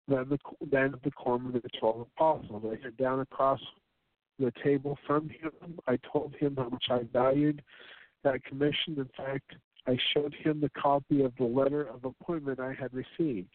Then 0.09 0.27
the 0.29 0.39
then 0.71 0.95
the 1.05 1.11
corpsman 1.13 1.55
of 1.55 1.63
the 1.63 1.69
twelve 1.79 2.01
apostles. 2.01 2.65
I 2.65 2.83
sat 2.83 2.97
down 2.97 3.21
across 3.21 3.61
the 4.41 4.53
table 4.65 4.99
from 5.07 5.29
him. 5.29 5.79
I 5.87 5.99
told 6.13 6.35
him 6.35 6.57
how 6.57 6.69
much 6.69 6.87
I 6.91 7.01
valued 7.13 7.63
that 8.25 8.45
commission. 8.45 8.97
In 8.97 9.09
fact, 9.17 9.53
I 9.87 9.97
showed 10.15 10.35
him 10.35 10.61
the 10.61 10.71
copy 10.71 11.23
of 11.23 11.33
the 11.39 11.45
letter 11.45 11.83
of 11.83 12.05
appointment 12.05 12.61
I 12.61 12.73
had 12.73 12.91
received. 12.93 13.49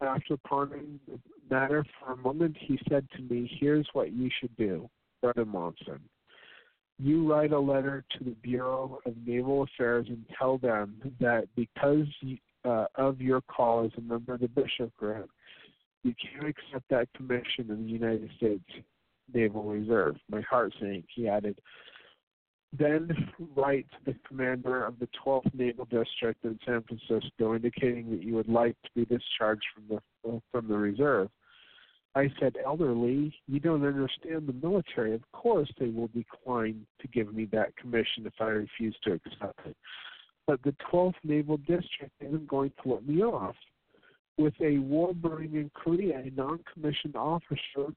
After 0.00 0.36
pondering 0.36 1.00
the 1.08 1.18
matter 1.48 1.84
for 1.98 2.12
a 2.12 2.16
moment, 2.16 2.56
he 2.60 2.78
said 2.88 3.06
to 3.16 3.22
me, 3.22 3.50
Here's 3.60 3.88
what 3.92 4.12
you 4.12 4.28
should 4.40 4.54
do, 4.56 4.90
Brother 5.22 5.46
Monson. 5.46 6.00
You 6.98 7.30
write 7.30 7.52
a 7.52 7.58
letter 7.58 8.04
to 8.18 8.24
the 8.24 8.34
Bureau 8.42 8.98
of 9.06 9.14
Naval 9.26 9.62
Affairs 9.62 10.06
and 10.08 10.24
tell 10.38 10.58
them 10.58 10.96
that 11.20 11.46
because 11.54 12.06
uh, 12.64 12.86
of 12.94 13.20
your 13.20 13.40
call 13.42 13.84
as 13.84 13.90
a 13.96 14.00
member 14.00 14.34
of 14.34 14.40
the 14.40 14.48
bishopric, 14.48 15.26
you 16.02 16.14
can't 16.14 16.46
accept 16.46 16.88
that 16.90 17.08
commission 17.14 17.70
in 17.70 17.84
the 17.84 17.90
United 17.92 18.30
States 18.36 18.64
Naval 19.32 19.64
Reserve. 19.64 20.16
My 20.30 20.40
heart 20.42 20.74
sank. 20.80 21.04
He 21.14 21.28
added, 21.28 21.58
then 22.72 23.10
write 23.56 23.86
the 24.04 24.14
commander 24.26 24.84
of 24.84 24.98
the 24.98 25.08
12th 25.24 25.54
Naval 25.54 25.86
District 25.86 26.44
in 26.44 26.58
San 26.66 26.82
Francisco, 26.82 27.54
indicating 27.54 28.10
that 28.10 28.22
you 28.22 28.34
would 28.34 28.48
like 28.48 28.76
to 28.82 28.90
be 28.94 29.04
discharged 29.04 29.64
from 29.74 29.84
the 29.88 30.28
uh, 30.28 30.38
from 30.50 30.68
the 30.68 30.76
reserve. 30.76 31.28
I 32.16 32.32
said, 32.40 32.56
Elder 32.64 32.94
Lee, 32.94 33.34
you 33.46 33.60
don't 33.60 33.84
understand 33.84 34.46
the 34.46 34.66
military. 34.66 35.12
Of 35.12 35.20
course, 35.32 35.70
they 35.78 35.88
will 35.88 36.08
decline 36.08 36.86
to 37.02 37.08
give 37.08 37.34
me 37.34 37.44
that 37.52 37.76
commission 37.76 38.24
if 38.24 38.32
I 38.40 38.46
refuse 38.46 38.96
to 39.04 39.12
accept 39.12 39.60
it. 39.66 39.76
But 40.46 40.62
the 40.62 40.74
12th 40.90 41.14
Naval 41.24 41.58
District 41.58 42.12
isn't 42.20 42.48
going 42.48 42.72
to 42.82 42.94
let 42.94 43.06
me 43.06 43.22
off. 43.22 43.54
With 44.38 44.54
a 44.62 44.78
war 44.78 45.12
burning 45.12 45.56
in 45.56 45.70
Korea, 45.74 46.20
a 46.20 46.30
non 46.30 46.60
commissioned 46.72 47.16
officer 47.16 47.92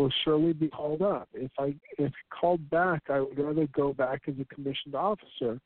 will 0.00 0.12
surely 0.24 0.52
be 0.52 0.68
called 0.68 1.02
up. 1.02 1.28
If 1.34 1.50
I 1.58 1.74
if 1.98 2.12
called 2.30 2.68
back, 2.70 3.02
I 3.08 3.20
would 3.20 3.38
rather 3.38 3.66
go 3.68 3.92
back 3.92 4.22
as 4.28 4.34
a 4.40 4.54
commissioned 4.54 4.94
officer. 4.94 5.60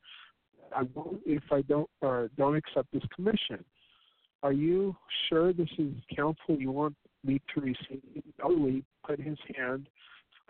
I 0.75 0.83
won't 0.93 1.21
if 1.25 1.43
I 1.51 1.61
don't 1.61 1.89
or 2.01 2.29
don't 2.37 2.55
accept 2.55 2.91
this 2.91 3.03
commission. 3.15 3.63
Are 4.43 4.51
you 4.51 4.95
sure 5.29 5.53
this 5.53 5.69
is 5.77 5.93
counsel 6.15 6.57
you 6.59 6.71
want 6.71 6.95
me 7.23 7.41
to 7.53 7.61
receive? 7.61 8.23
Only 8.43 8.83
put 9.07 9.19
his 9.19 9.37
hand 9.55 9.87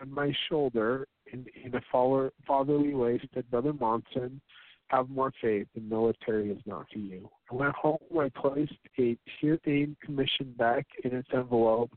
on 0.00 0.12
my 0.12 0.32
shoulder 0.48 1.06
in, 1.32 1.46
in 1.64 1.74
a 1.74 1.80
father, 1.90 2.32
fatherly 2.46 2.94
way, 2.94 3.20
said 3.32 3.50
Brother 3.50 3.72
Monson. 3.72 4.40
Have 4.88 5.08
more 5.08 5.32
faith. 5.40 5.66
The 5.74 5.80
military 5.80 6.50
is 6.50 6.60
not 6.64 6.86
for 6.92 6.98
you. 6.98 7.28
I 7.50 7.54
went 7.54 7.74
home. 7.74 7.98
I 8.20 8.28
placed 8.28 8.74
a 8.98 9.16
tier 9.40 9.58
aid 9.66 9.96
commission 10.04 10.54
back 10.56 10.86
in 11.02 11.12
its 11.12 11.28
envelope 11.34 11.90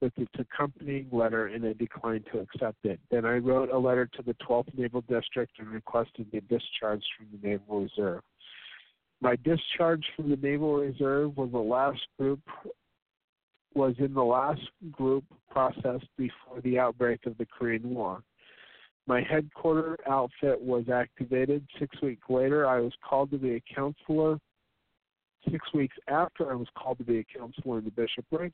with 0.00 0.12
its 0.16 0.32
accompanying 0.38 1.08
letter 1.10 1.46
and 1.46 1.64
a 1.64 1.74
declined 1.74 2.24
to 2.32 2.40
accept 2.40 2.84
it. 2.84 3.00
Then 3.10 3.24
I 3.24 3.36
wrote 3.36 3.70
a 3.70 3.78
letter 3.78 4.06
to 4.16 4.22
the 4.22 4.34
12th 4.46 4.76
Naval 4.76 5.02
District 5.02 5.52
and 5.58 5.68
requested 5.68 6.26
the 6.32 6.40
discharge 6.42 7.02
from 7.16 7.26
the 7.32 7.48
Naval 7.48 7.82
Reserve. 7.82 8.22
My 9.20 9.36
discharge 9.36 10.04
from 10.14 10.28
the 10.28 10.36
Naval 10.36 10.74
Reserve 10.74 11.36
was 11.36 11.50
the 11.50 11.58
last 11.58 12.00
group 12.18 12.40
was 13.74 13.94
in 13.98 14.14
the 14.14 14.24
last 14.24 14.62
group 14.90 15.24
process 15.50 16.00
before 16.16 16.62
the 16.62 16.78
outbreak 16.78 17.26
of 17.26 17.36
the 17.36 17.44
Korean 17.46 17.94
War. 17.94 18.22
My 19.06 19.22
headquarter 19.22 19.98
outfit 20.08 20.60
was 20.60 20.88
activated. 20.88 21.64
Six 21.78 22.00
weeks 22.00 22.22
later, 22.28 22.66
I 22.66 22.80
was 22.80 22.92
called 23.06 23.30
to 23.32 23.38
be 23.38 23.56
a 23.56 23.74
counselor. 23.74 24.38
Six 25.50 25.64
weeks 25.74 25.96
after 26.08 26.50
I 26.50 26.54
was 26.54 26.66
called 26.76 26.98
to 26.98 27.04
be 27.04 27.18
a 27.18 27.38
counselor 27.38 27.78
in 27.78 27.84
the 27.84 27.90
bishopric, 27.90 28.52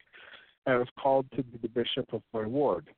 I 0.67 0.77
was 0.77 0.89
called 1.01 1.27
to 1.37 1.43
be 1.43 1.59
the 1.59 1.69
bishop 1.69 2.13
of 2.13 2.23
my 2.33 2.47
ward. 2.47 2.89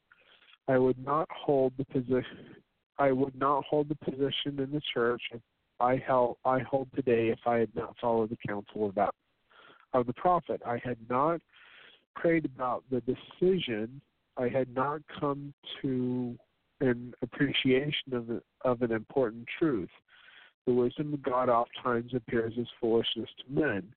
I 0.69 0.79
would 0.79 1.03
not 1.05 1.29
hold 1.31 1.73
the 1.77 1.85
position. 1.87 2.57
I 2.99 3.13
would 3.13 3.39
not 3.39 3.65
hold 3.65 3.89
the 3.89 3.97
position 3.97 4.61
in 4.61 4.71
the 4.71 4.83
church 4.93 5.23
I 5.81 5.97
held 5.97 6.37
I 6.45 6.61
hold 6.61 6.89
today 6.95 7.29
if 7.29 7.41
I 7.47 7.59
had 7.59 7.75
not 7.75 7.97
followed 8.01 8.31
the 8.31 8.39
counsel 8.47 8.89
of 8.89 8.95
that 8.95 9.15
of 9.93 10.07
the 10.07 10.13
prophet. 10.13 10.63
I 10.67 10.81
had 10.83 10.99
not 11.09 11.41
prayed 12.15 12.45
about 12.45 12.85
the 12.91 13.01
decision. 13.03 14.01
I 14.37 14.49
had 14.49 14.73
not 14.75 15.01
come 15.21 15.53
to 15.83 16.37
an 16.81 17.15
appreciation 17.23 18.13
of 18.13 18.31
of 18.63 18.83
an 18.83 18.93
important 18.93 19.47
truth. 19.59 19.91
The 20.67 20.73
wisdom 20.73 21.13
of 21.13 21.23
God 21.23 21.49
oft 21.49 21.73
times 21.83 22.13
appears 22.15 22.55
as 22.59 22.67
foolishness 22.81 23.29
to 23.39 23.61
men, 23.61 23.93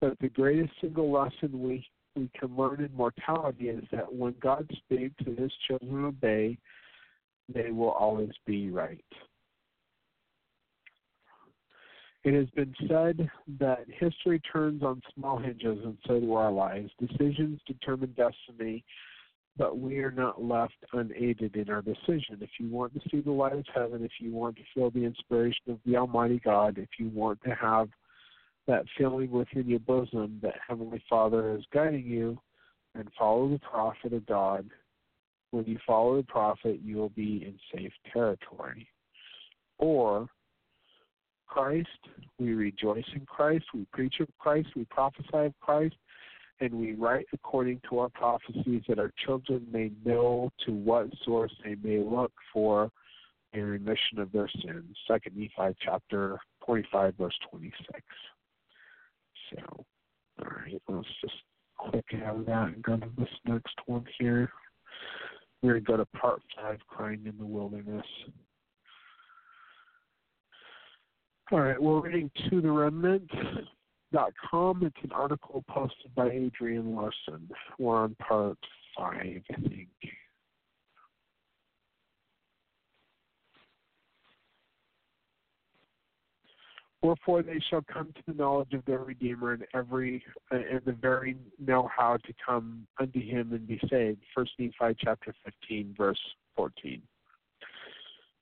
but 0.00 0.18
the 0.20 0.28
greatest 0.28 0.72
single 0.80 1.10
lesson 1.10 1.62
we 1.62 1.86
we 2.14 2.30
can 2.38 2.56
learn 2.56 2.80
in 2.80 2.94
mortality 2.94 3.68
is 3.68 3.84
that 3.92 4.12
when 4.12 4.34
God 4.40 4.70
speaks 4.84 5.14
and 5.26 5.38
his 5.38 5.52
children 5.66 6.04
obey, 6.04 6.58
they 7.52 7.70
will 7.70 7.90
always 7.90 8.32
be 8.46 8.70
right. 8.70 9.04
It 12.24 12.34
has 12.34 12.48
been 12.50 12.74
said 12.86 13.28
that 13.58 13.84
history 13.88 14.40
turns 14.40 14.82
on 14.82 15.02
small 15.14 15.38
hinges, 15.38 15.78
and 15.84 15.98
so 16.06 16.20
do 16.20 16.34
our 16.34 16.52
lives. 16.52 16.90
Decisions 17.00 17.60
determine 17.66 18.14
destiny, 18.16 18.84
but 19.56 19.78
we 19.78 19.98
are 19.98 20.12
not 20.12 20.40
left 20.42 20.76
unaided 20.92 21.56
in 21.56 21.68
our 21.68 21.82
decision. 21.82 22.38
If 22.40 22.50
you 22.60 22.68
want 22.68 22.94
to 22.94 23.00
see 23.10 23.20
the 23.20 23.32
light 23.32 23.54
of 23.54 23.66
heaven, 23.74 24.04
if 24.04 24.12
you 24.20 24.32
want 24.32 24.56
to 24.56 24.62
feel 24.72 24.90
the 24.90 25.04
inspiration 25.04 25.70
of 25.70 25.78
the 25.84 25.96
Almighty 25.96 26.40
God, 26.44 26.78
if 26.78 26.88
you 26.98 27.08
want 27.08 27.42
to 27.42 27.54
have 27.56 27.88
that 28.66 28.84
feeling 28.96 29.30
within 29.30 29.68
your 29.68 29.80
bosom 29.80 30.38
that 30.42 30.54
Heavenly 30.66 31.02
Father 31.08 31.56
is 31.56 31.64
guiding 31.72 32.06
you, 32.06 32.38
and 32.94 33.08
follow 33.18 33.48
the 33.48 33.58
prophet 33.58 34.12
of 34.12 34.26
God. 34.26 34.68
When 35.50 35.64
you 35.64 35.78
follow 35.86 36.16
the 36.16 36.22
prophet, 36.22 36.80
you 36.84 36.96
will 36.96 37.10
be 37.10 37.44
in 37.44 37.58
safe 37.74 37.92
territory. 38.12 38.88
Or 39.78 40.28
Christ, 41.46 41.88
we 42.38 42.54
rejoice 42.54 43.04
in 43.14 43.26
Christ, 43.26 43.66
we 43.74 43.86
preach 43.92 44.20
of 44.20 44.28
Christ, 44.38 44.68
we 44.74 44.84
prophesy 44.86 45.28
of 45.34 45.54
Christ, 45.60 45.96
and 46.60 46.72
we 46.72 46.92
write 46.92 47.26
according 47.32 47.80
to 47.90 47.98
our 47.98 48.08
prophecies 48.08 48.82
that 48.88 48.98
our 48.98 49.12
children 49.24 49.66
may 49.70 49.90
know 50.04 50.50
to 50.64 50.72
what 50.72 51.08
source 51.24 51.52
they 51.64 51.76
may 51.82 51.98
look 51.98 52.32
for 52.52 52.90
a 53.54 53.60
remission 53.60 54.18
of 54.18 54.32
their 54.32 54.48
sins. 54.64 54.96
Second 55.06 55.36
Nephi 55.36 55.76
chapter 55.84 56.38
25, 56.64 57.14
verse 57.16 57.34
26. 57.50 58.00
So, 59.50 59.84
all 60.38 60.46
right, 60.46 60.80
let's 60.88 61.08
just 61.20 61.34
of 62.26 62.46
that 62.46 62.68
and 62.68 62.82
go 62.82 62.96
to 62.96 63.06
this 63.18 63.28
next 63.46 63.74
one 63.86 64.04
here. 64.18 64.50
We're 65.62 65.78
going 65.80 65.84
to 65.84 65.92
go 65.92 65.96
to 65.98 66.06
part 66.18 66.40
five, 66.56 66.78
Crying 66.88 67.22
in 67.26 67.36
the 67.38 67.46
Wilderness. 67.46 68.06
All 71.50 71.60
right, 71.60 71.80
we're 71.80 72.00
reading 72.00 72.30
totheremnant.com. 72.50 74.84
It's 74.84 75.04
an 75.04 75.12
article 75.12 75.64
posted 75.68 76.14
by 76.14 76.30
Adrian 76.30 76.94
Larsen. 76.94 77.48
We're 77.78 77.98
on 77.98 78.14
part 78.16 78.58
five, 78.96 79.42
I 79.50 79.60
think. 79.68 79.88
Wherefore 87.12 87.42
they 87.42 87.60
shall 87.68 87.82
come 87.92 88.06
to 88.14 88.22
the 88.26 88.32
knowledge 88.32 88.72
of 88.72 88.86
their 88.86 89.00
Redeemer 89.00 89.52
and 89.52 89.66
every 89.74 90.24
uh, 90.50 90.56
and 90.56 90.80
the 90.86 90.92
very 90.92 91.36
know 91.58 91.90
how 91.94 92.16
to 92.16 92.32
come 92.44 92.86
unto 92.98 93.20
him 93.20 93.52
and 93.52 93.66
be 93.66 93.78
saved. 93.90 94.22
First 94.34 94.52
Nephi 94.58 94.96
chapter 94.98 95.34
fifteen, 95.44 95.94
verse 95.94 96.18
fourteen. 96.56 97.02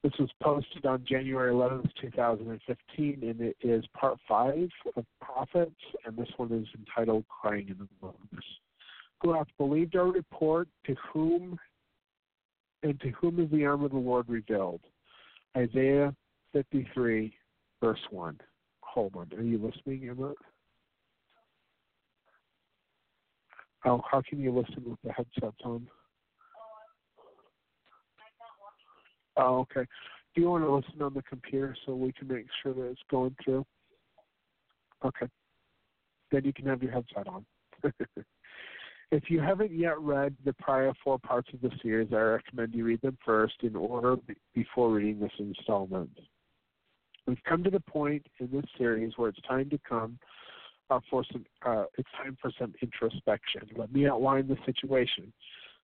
This 0.05 0.13
was 0.21 0.31
posted 0.41 0.87
on 0.87 1.05
January 1.07 1.53
11th, 1.53 1.91
2015, 2.01 3.19
and 3.23 3.41
it 3.43 3.57
is 3.61 3.85
part 3.93 4.19
five 4.27 4.71
of 4.97 5.05
Prophets, 5.21 5.75
and 6.07 6.17
this 6.17 6.31
one 6.39 6.53
is 6.53 6.67
entitled 6.79 7.25
Crying 7.29 7.69
in 7.69 7.77
the 7.77 7.89
Wilderness. 8.01 8.45
Who 9.21 9.35
hath 9.35 9.49
believed 9.59 9.97
our 9.97 10.07
report, 10.07 10.69
to 10.87 10.95
whom 11.13 11.59
and 12.83 12.99
to 13.01 13.11
whom 13.11 13.41
is 13.41 13.51
the 13.51 13.67
arm 13.67 13.85
of 13.85 13.91
the 13.91 13.99
Lord 13.99 14.27
revealed? 14.29 14.81
Isaiah 15.55 16.15
53, 16.55 17.35
verse 17.83 18.01
1. 18.11 18.41
Hold 18.93 19.15
on. 19.15 19.31
Are 19.39 19.43
you 19.43 19.59
listening, 19.59 20.09
Emma? 20.09 20.35
How 23.83 24.23
can 24.29 24.41
you 24.41 24.53
listen 24.53 24.83
with 24.85 24.99
the 25.05 25.13
headsets 25.13 25.57
on? 25.65 25.87
Oh, 29.37 29.61
okay. 29.61 29.87
Do 30.35 30.41
you 30.41 30.51
want 30.51 30.65
to 30.65 30.75
listen 30.75 31.03
on 31.03 31.15
the 31.15 31.23
computer 31.23 31.77
so 31.87 31.95
we 31.95 32.13
can 32.13 32.29
make 32.29 32.47
sure 32.63 32.75
that 32.75 32.91
it's 32.91 33.01
going 33.11 33.35
through? 33.45 33.65
Okay. 35.05 35.27
Then 36.33 36.45
you 36.45 36.53
can 36.53 36.67
have 36.67 36.83
your 36.83 36.93
headset 36.93 37.29
on. 37.29 37.47
if 39.13 39.31
you 39.31 39.41
haven't 39.41 39.73
yet 39.73 39.99
read 40.01 40.35
the 40.45 40.53
prior 40.55 40.93
four 41.03 41.19
parts 41.21 41.49
of 41.55 41.61
the 41.61 41.71
series, 41.81 42.13
I 42.13 42.17
recommend 42.17 42.75
you 42.75 42.85
read 42.85 43.03
them 43.03 43.19
first 43.25 43.55
in 43.63 43.77
order 43.77 44.17
before 44.55 44.91
reading 44.91 45.21
this 45.21 45.33
installment. 45.39 46.11
We've 47.31 47.45
come 47.45 47.63
to 47.63 47.71
the 47.71 47.79
point 47.79 48.27
in 48.41 48.49
this 48.51 48.65
series 48.77 49.13
where 49.15 49.29
it's 49.29 49.41
time 49.43 49.71
to 49.71 49.79
come 49.89 50.19
uh, 50.91 50.99
for 51.09 51.25
some. 51.31 51.45
Uh, 51.65 51.85
it's 51.97 52.09
time 52.21 52.37
for 52.43 52.51
some 52.59 52.75
introspection. 52.83 53.63
Let 53.77 53.93
me 53.93 54.09
outline 54.09 54.49
the 54.49 54.57
situation. 54.67 55.33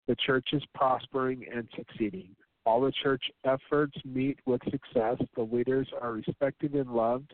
The 0.07 0.15
church 0.25 0.47
is 0.53 0.63
prospering 0.73 1.43
and 1.53 1.67
succeeding. 1.75 2.29
All 2.65 2.79
the 2.79 2.93
church 3.03 3.23
efforts 3.43 3.91
meet 4.05 4.39
with 4.45 4.61
success. 4.71 5.17
The 5.35 5.41
leaders 5.41 5.89
are 6.01 6.13
respected 6.13 6.75
and 6.75 6.89
loved. 6.89 7.33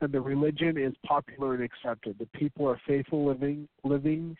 And 0.00 0.10
the 0.10 0.22
religion 0.22 0.78
is 0.78 0.94
popular 1.04 1.52
and 1.52 1.62
accepted. 1.62 2.16
The 2.18 2.38
people 2.38 2.66
are 2.66 2.80
faithful 2.86 3.26
living 3.26 3.68
living 3.84 4.38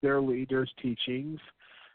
their 0.00 0.22
leaders' 0.22 0.72
teachings. 0.80 1.38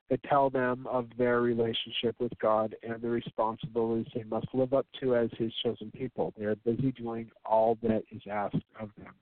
That 0.10 0.22
tell 0.24 0.50
them 0.50 0.88
of 0.88 1.08
their 1.18 1.42
relationship 1.42 2.16
with 2.20 2.32
God 2.40 2.76
and 2.84 3.02
the 3.02 3.10
responsibilities 3.10 4.08
they 4.14 4.24
must 4.24 4.48
live 4.54 4.74
up 4.74 4.86
to 5.02 5.16
as 5.16 5.30
His 5.38 5.52
chosen 5.64 5.92
people. 5.92 6.34
They 6.38 6.46
are 6.46 6.56
busy 6.56 6.92
doing 6.92 7.32
all 7.46 7.78
that 7.82 8.04
is 8.12 8.22
asked 8.30 8.56
of 8.80 8.90
them. 8.98 9.14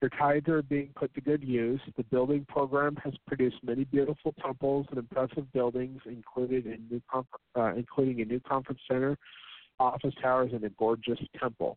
Your 0.00 0.10
tithes 0.10 0.48
are 0.48 0.62
being 0.62 0.90
put 0.94 1.12
to 1.14 1.20
good 1.20 1.42
use. 1.42 1.80
The 1.96 2.04
building 2.04 2.46
program 2.48 2.96
has 3.02 3.14
produced 3.26 3.56
many 3.64 3.82
beautiful 3.84 4.32
temples 4.40 4.86
and 4.90 4.98
impressive 4.98 5.52
buildings, 5.52 6.00
included 6.06 6.66
in 6.66 6.86
new, 6.88 7.02
uh, 7.56 7.74
including 7.74 8.20
a 8.20 8.24
new 8.24 8.38
conference 8.38 8.80
center, 8.86 9.18
office 9.80 10.14
towers, 10.22 10.52
and 10.52 10.62
a 10.62 10.70
gorgeous 10.70 11.18
temple. 11.40 11.76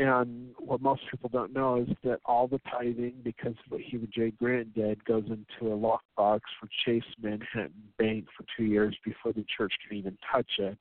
And 0.00 0.54
what 0.58 0.80
most 0.80 1.02
people 1.10 1.28
don't 1.30 1.52
know 1.52 1.76
is 1.82 1.94
that 2.04 2.20
all 2.24 2.48
the 2.48 2.58
tithing, 2.70 3.16
because 3.22 3.52
of 3.52 3.70
what 3.70 3.82
Heber 3.82 4.06
J. 4.10 4.30
Grant 4.30 4.74
did, 4.74 5.04
goes 5.04 5.24
into 5.26 5.74
a 5.74 5.76
lockbox 5.76 6.40
for 6.58 6.70
Chase 6.86 7.04
Manhattan 7.20 7.74
Bank 7.98 8.24
for 8.34 8.46
two 8.56 8.64
years 8.64 8.96
before 9.04 9.34
the 9.34 9.44
church 9.54 9.74
can 9.86 9.98
even 9.98 10.16
touch 10.32 10.50
it. 10.58 10.78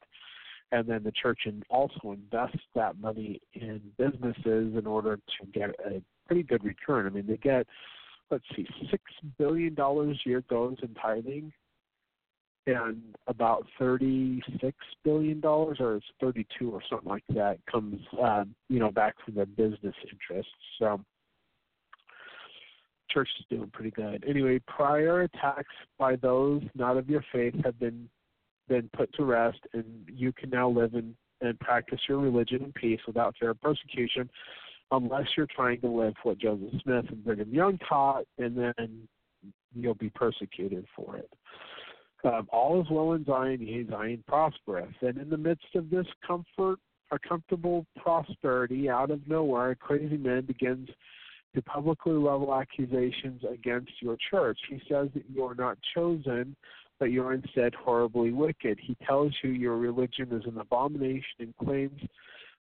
And 0.71 0.87
then 0.87 1.03
the 1.03 1.11
church 1.11 1.41
also 1.69 2.13
invests 2.13 2.65
that 2.75 2.97
money 2.97 3.41
in 3.51 3.81
businesses 3.97 4.77
in 4.77 4.87
order 4.87 5.17
to 5.17 5.47
get 5.53 5.71
a 5.85 6.01
pretty 6.25 6.43
good 6.43 6.63
return. 6.63 7.05
I 7.05 7.09
mean, 7.09 7.27
they 7.27 7.35
get, 7.35 7.67
let's 8.31 8.45
see, 8.55 8.65
$6 8.85 8.99
billion 9.37 9.77
a 9.77 10.13
year 10.29 10.45
goes 10.49 10.77
in 10.81 10.93
tithing 10.93 11.51
and 12.69 13.01
about 13.27 13.65
thirty-six 13.77 14.77
billion 15.03 15.39
dollars, 15.39 15.77
or 15.79 15.95
it's 15.95 16.05
thirty-two 16.19 16.71
or 16.71 16.81
something 16.89 17.09
like 17.09 17.23
that, 17.29 17.57
comes 17.71 17.99
um, 18.21 18.53
you 18.69 18.79
know 18.79 18.91
back 18.91 19.15
from 19.23 19.35
their 19.35 19.45
business 19.45 19.95
interests. 20.11 20.51
So, 20.79 20.99
church 23.09 23.29
is 23.39 23.45
doing 23.49 23.69
pretty 23.71 23.91
good. 23.91 24.23
Anyway, 24.27 24.59
prior 24.67 25.21
attacks 25.21 25.73
by 25.97 26.15
those 26.15 26.61
not 26.75 26.97
of 26.97 27.09
your 27.09 27.23
faith 27.31 27.55
have 27.63 27.79
been 27.79 28.09
been 28.67 28.89
put 28.95 29.11
to 29.13 29.23
rest, 29.23 29.59
and 29.73 29.85
you 30.07 30.31
can 30.31 30.49
now 30.49 30.69
live 30.69 30.93
in 30.93 31.15
and 31.41 31.59
practice 31.59 31.99
your 32.07 32.19
religion 32.19 32.63
in 32.63 32.71
peace 32.73 32.99
without 33.07 33.33
fear 33.39 33.51
of 33.51 33.61
persecution, 33.61 34.29
unless 34.91 35.25
you're 35.37 35.47
trying 35.55 35.79
to 35.81 35.87
live 35.87 36.13
what 36.23 36.37
Joseph 36.37 36.81
Smith 36.83 37.05
and 37.09 37.23
Brigham 37.23 37.53
Young 37.53 37.79
taught, 37.87 38.25
and 38.37 38.57
then 38.57 39.07
you'll 39.73 39.93
be 39.93 40.09
persecuted 40.09 40.85
for 40.95 41.15
it. 41.17 41.29
Um, 42.23 42.47
all 42.51 42.81
is 42.81 42.87
well 42.89 43.13
in 43.13 43.23
Zion, 43.25 43.61
yea, 43.61 43.85
Zion 43.89 44.23
prospereth. 44.27 44.89
And 45.01 45.17
in 45.17 45.29
the 45.29 45.37
midst 45.37 45.75
of 45.75 45.89
this 45.89 46.07
comfort, 46.25 46.79
a 47.11 47.19
comfortable 47.19 47.85
prosperity, 47.97 48.89
out 48.89 49.09
of 49.09 49.27
nowhere, 49.27 49.71
a 49.71 49.75
crazy 49.75 50.17
man 50.17 50.45
begins 50.45 50.89
to 51.55 51.61
publicly 51.63 52.13
level 52.13 52.53
accusations 52.53 53.41
against 53.51 53.91
your 54.01 54.17
church. 54.29 54.59
He 54.69 54.79
says 54.89 55.09
that 55.13 55.23
you 55.33 55.43
are 55.45 55.55
not 55.55 55.77
chosen, 55.95 56.55
but 56.99 57.05
you 57.05 57.23
are 57.23 57.33
instead 57.33 57.73
horribly 57.73 58.31
wicked. 58.31 58.79
He 58.81 58.95
tells 59.07 59.33
you 59.43 59.51
your 59.51 59.77
religion 59.77 60.27
is 60.31 60.43
an 60.45 60.59
abomination 60.59 61.23
and 61.39 61.55
claims 61.57 62.01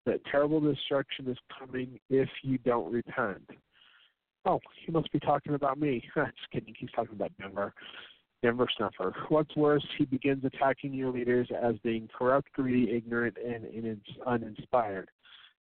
that 0.05 0.23
terrible 0.29 0.59
destruction 0.59 1.27
is 1.29 1.37
coming 1.57 1.99
if 2.09 2.29
you 2.43 2.57
don't 2.59 2.91
repent. 2.91 3.49
Oh, 4.45 4.59
he 4.85 4.91
must 4.91 5.11
be 5.11 5.19
talking 5.19 5.55
about 5.55 5.79
me. 5.79 6.03
Just 6.15 6.51
kidding. 6.51 6.75
He's 6.77 6.91
talking 6.95 7.15
about 7.15 7.31
Denver. 7.39 7.73
Denver. 8.45 9.15
What's 9.29 9.55
worse, 9.55 9.85
he 9.97 10.05
begins 10.05 10.43
attacking 10.45 10.93
your 10.93 11.11
leaders 11.11 11.49
as 11.63 11.75
being 11.83 12.07
corrupt, 12.15 12.51
greedy, 12.53 12.95
ignorant, 12.95 13.37
and 13.43 14.01
uninspired. 14.25 15.09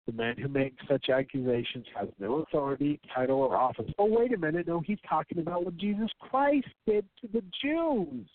The 0.05 0.13
man 0.13 0.35
who 0.37 0.47
makes 0.47 0.77
such 0.87 1.09
accusations 1.09 1.85
has 1.97 2.09
no 2.19 2.43
authority, 2.43 2.99
title, 3.13 3.39
or 3.39 3.57
office. 3.57 3.89
Oh, 3.97 4.05
wait 4.05 4.33
a 4.33 4.37
minute. 4.37 4.67
No, 4.67 4.81
he's 4.81 4.99
talking 5.09 5.39
about 5.39 5.65
what 5.65 5.77
Jesus 5.77 6.09
Christ 6.19 6.67
did 6.85 7.05
to 7.21 7.27
the 7.33 7.43
Jews. 7.61 8.27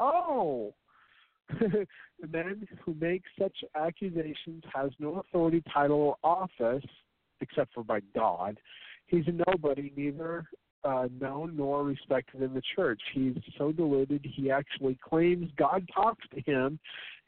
Oh. 0.00 0.74
the 1.60 1.86
man 2.28 2.66
who 2.84 2.96
makes 3.00 3.28
such 3.38 3.56
accusations 3.76 4.64
has 4.74 4.90
no 4.98 5.20
authority, 5.20 5.62
title, 5.72 5.96
or 5.98 6.16
office, 6.24 6.84
except 7.40 7.72
for 7.72 7.84
by 7.84 8.00
God. 8.16 8.58
He's 9.06 9.28
a 9.28 9.52
nobody, 9.52 9.92
neither 9.96 10.44
uh, 10.86 11.08
known 11.20 11.56
nor 11.56 11.84
respected 11.84 12.42
in 12.42 12.54
the 12.54 12.62
church. 12.76 13.00
He's 13.12 13.36
so 13.58 13.72
deluded 13.72 14.24
he 14.24 14.50
actually 14.50 14.98
claims 15.02 15.50
God 15.56 15.88
talks 15.92 16.24
to 16.34 16.40
him, 16.50 16.78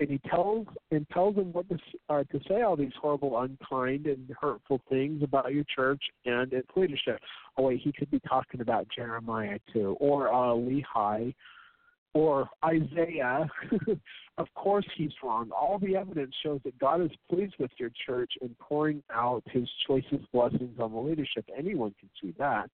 and 0.00 0.08
he 0.08 0.20
tells 0.30 0.66
and 0.90 1.08
tells 1.10 1.36
him 1.36 1.52
what 1.52 1.68
to 1.68 1.78
uh, 2.08 2.24
to 2.24 2.40
say 2.48 2.62
all 2.62 2.76
these 2.76 2.92
horrible, 3.00 3.40
unkind, 3.40 4.06
and 4.06 4.30
hurtful 4.40 4.80
things 4.88 5.22
about 5.22 5.52
your 5.52 5.64
church 5.74 6.02
and 6.24 6.52
its 6.52 6.68
leadership. 6.76 7.20
Oh 7.56 7.64
wait, 7.64 7.80
he 7.82 7.92
could 7.92 8.10
be 8.10 8.20
talking 8.20 8.60
about 8.60 8.86
Jeremiah 8.94 9.58
too, 9.72 9.96
or 9.98 10.32
uh, 10.32 10.54
Lehi, 10.54 11.34
or 12.14 12.48
Isaiah. 12.64 13.48
of 14.38 14.46
course, 14.54 14.86
he's 14.96 15.12
wrong. 15.22 15.50
All 15.50 15.78
the 15.80 15.96
evidence 15.96 16.34
shows 16.44 16.60
that 16.64 16.78
God 16.78 17.02
is 17.02 17.10
pleased 17.28 17.54
with 17.58 17.72
your 17.78 17.90
church 18.06 18.32
and 18.40 18.56
pouring 18.60 19.02
out 19.12 19.42
His 19.46 19.68
choicest 19.86 20.30
blessings 20.32 20.78
on 20.78 20.92
the 20.92 20.98
leadership. 20.98 21.44
Anyone 21.56 21.94
can 21.98 22.08
see 22.22 22.34
that. 22.38 22.70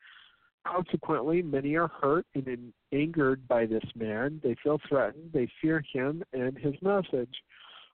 Consequently, 0.67 1.43
many 1.43 1.75
are 1.75 1.89
hurt 1.89 2.27
and 2.35 2.73
angered 2.93 3.47
by 3.47 3.67
this 3.67 3.85
man. 3.95 4.41
They 4.43 4.57
feel 4.63 4.81
threatened. 4.89 5.31
They 5.33 5.49
fear 5.61 5.85
him 5.93 6.23
and 6.33 6.57
his 6.57 6.75
message. 6.81 7.35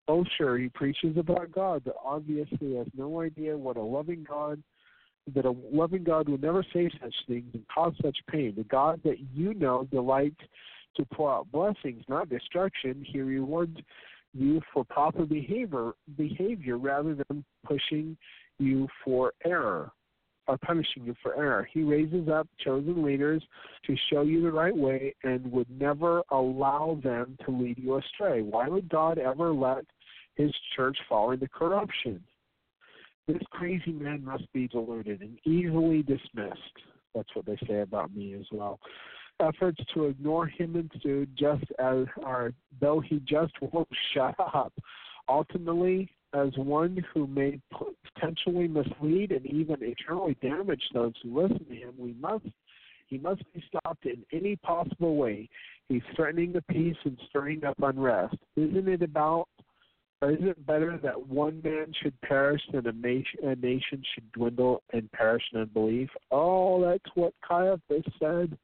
Oh, 0.08 0.24
sure, 0.38 0.58
he 0.58 0.70
preaches 0.70 1.18
about 1.18 1.52
God, 1.52 1.84
but 1.86 1.96
obviously 2.04 2.76
has 2.76 2.88
no 2.96 3.22
idea 3.22 3.58
what 3.58 3.78
a 3.78 3.82
loving 3.82 4.26
God, 4.28 4.62
that 5.34 5.46
a 5.46 5.56
loving 5.72 6.04
God 6.04 6.30
would 6.30 6.42
never 6.42 6.64
say 6.74 6.90
such 7.02 7.14
things 7.28 7.50
and 7.54 7.64
cause 7.74 7.94
such 8.02 8.18
pain. 8.30 8.54
The 8.56 8.64
God 8.64 9.02
that 9.04 9.18
you 9.34 9.54
know 9.54 9.88
delights 9.92 10.42
to 10.96 11.06
pour 11.06 11.32
out 11.32 11.52
blessings, 11.52 12.04
not 12.08 12.30
destruction. 12.30 13.04
He 13.06 13.22
rewards 13.22 13.78
you 14.34 14.62
for 14.74 14.84
proper 14.84 15.26
behavior, 15.26 15.94
behavior 16.18 16.78
rather 16.78 17.16
than 17.16 17.44
pushing 17.66 18.18
you 18.60 18.88
for 19.04 19.34
error 19.44 19.92
are 20.50 20.58
punishing 20.58 21.06
you 21.06 21.16
for 21.22 21.36
error. 21.36 21.70
He 21.72 21.84
raises 21.84 22.28
up 22.28 22.48
chosen 22.60 23.04
leaders 23.04 23.44
to 23.86 23.96
show 24.12 24.24
you 24.24 24.42
the 24.42 24.52
right 24.52 24.76
way 24.76 25.14
and 25.24 25.50
would 25.52 25.70
never 25.70 26.24
allow 26.32 27.00
them 27.04 27.38
to 27.46 27.52
lead 27.52 27.78
you 27.78 27.98
astray. 27.98 28.42
Why 28.42 28.68
would 28.68 28.90
God 28.90 29.20
ever 29.20 29.54
let 29.54 29.86
his 30.36 30.52
church 30.76 30.98
fall 31.08 31.32
into 31.32 31.48
corruption? 31.48 32.24
This 33.28 33.38
crazy 33.52 33.92
man 33.92 34.26
must 34.26 34.52
be 34.52 34.68
deluded 34.68 35.22
and 35.22 35.38
easily 35.46 36.02
dismissed. 36.02 36.60
That's 37.14 37.30
what 37.36 37.46
they 37.46 37.58
say 37.68 37.82
about 37.82 38.16
me 38.16 38.34
as 38.34 38.46
well. 38.52 38.80
Efforts 39.40 39.80
to 39.94 40.06
ignore 40.06 40.48
him 40.48 40.76
ensued 40.76 41.30
just 41.38 41.64
as 41.78 42.06
are 42.24 42.54
though 42.82 43.00
he 43.00 43.20
just 43.20 43.54
won't 43.62 43.88
shut 44.14 44.36
up. 44.40 44.74
Ultimately, 45.30 46.12
as 46.34 46.50
one 46.58 47.04
who 47.14 47.28
may 47.28 47.60
potentially 48.16 48.68
mislead 48.68 49.32
and 49.32 49.46
even 49.46 49.78
eternally 49.82 50.38
damage 50.42 50.84
those 50.94 51.14
who 51.24 51.42
listen 51.42 51.66
to 51.66 51.76
him, 51.76 51.94
we 51.98 52.14
must 52.20 52.46
he 53.08 53.18
must 53.18 53.42
be 53.54 53.64
stopped 53.68 54.06
in 54.06 54.24
any 54.32 54.56
possible 54.58 55.16
way. 55.16 55.50
He's 55.88 56.04
threatening 56.16 56.54
the 56.54 56.62
peace 56.62 56.96
and 57.06 57.18
stirring 57.28 57.64
up 57.64 57.78
unrest. 57.82 58.38
Isn't 58.56 58.88
it 58.88 59.02
about 59.02 59.48
or 60.22 60.32
is 60.32 60.40
it 60.42 60.66
better 60.66 61.00
that 61.02 61.28
one 61.28 61.62
man 61.64 61.94
should 62.02 62.20
perish 62.22 62.62
than 62.74 62.86
a 62.86 62.92
nation, 62.92 63.40
a 63.44 63.56
nation 63.56 64.04
should 64.14 64.30
dwindle 64.34 64.84
and 64.92 65.10
perish 65.14 65.44
in 65.54 65.62
unbelief? 65.62 66.10
Oh, 66.30 66.82
that's 66.82 67.16
what 67.16 67.34
Caiaphas 67.48 68.04
said. 68.20 68.58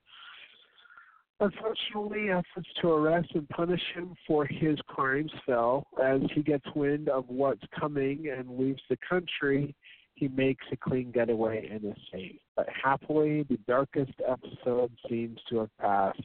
Unfortunately, 1.41 2.29
efforts 2.29 2.69
to 2.81 2.89
arrest 2.91 3.29
and 3.35 3.47
punish 3.49 3.81
him 3.93 4.15
for 4.25 4.45
his 4.45 4.77
crimes 4.87 5.31
fell. 5.45 5.85
As 6.01 6.21
he 6.33 6.41
gets 6.41 6.65
wind 6.75 7.09
of 7.09 7.25
what's 7.27 7.63
coming 7.77 8.33
and 8.35 8.57
leaves 8.57 8.81
the 8.89 8.97
country, 9.07 9.75
he 10.13 10.29
makes 10.29 10.65
a 10.71 10.77
clean 10.77 11.11
getaway 11.11 11.67
and 11.69 11.83
is 11.83 12.01
safe. 12.11 12.39
But 12.55 12.67
happily, 12.69 13.43
the 13.43 13.59
darkest 13.67 14.13
episode 14.25 14.91
seems 15.09 15.37
to 15.49 15.59
have 15.59 15.77
passed, 15.77 16.21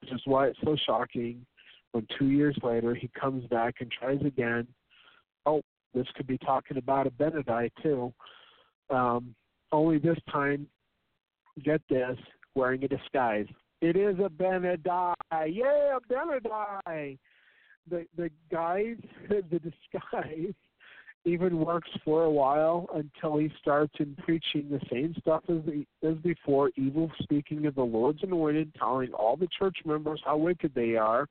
which 0.00 0.12
is 0.12 0.20
why 0.24 0.48
it's 0.48 0.58
so 0.64 0.76
shocking 0.84 1.46
when 1.92 2.08
two 2.18 2.30
years 2.30 2.58
later 2.64 2.96
he 2.96 3.08
comes 3.18 3.44
back 3.46 3.76
and 3.78 3.90
tries 3.92 4.20
again. 4.24 4.66
Oh, 5.46 5.62
this 5.94 6.06
could 6.16 6.26
be 6.26 6.38
talking 6.38 6.78
about 6.78 7.06
Abinadi 7.06 7.70
too. 7.80 8.12
Um, 8.90 9.36
only 9.70 9.98
this 9.98 10.18
time, 10.32 10.66
get 11.64 11.80
this, 11.88 12.18
wearing 12.54 12.84
a 12.84 12.88
disguise. 12.88 13.46
It 13.80 13.96
is 13.96 14.16
a 14.18 14.28
Abinadi. 14.28 15.14
Yeah, 15.32 15.98
Abinadi. 16.10 17.18
The 17.88 18.06
the 18.16 18.30
guys, 18.50 18.96
the 19.28 19.58
disguise, 19.58 20.54
even 21.24 21.58
works 21.58 21.90
for 22.04 22.24
a 22.24 22.30
while 22.30 22.88
until 22.94 23.38
he 23.38 23.50
starts 23.60 23.92
in 23.98 24.16
preaching 24.16 24.68
the 24.70 24.80
same 24.90 25.14
stuff 25.20 25.42
as 25.48 25.58
the, 25.66 25.84
as 26.06 26.16
before, 26.18 26.70
evil 26.76 27.10
speaking 27.22 27.66
of 27.66 27.74
the 27.74 27.82
Lord's 27.82 28.22
anointed, 28.22 28.74
telling 28.78 29.12
all 29.12 29.36
the 29.36 29.48
church 29.58 29.78
members 29.84 30.20
how 30.24 30.36
wicked 30.36 30.72
they 30.74 30.96
are. 30.96 31.26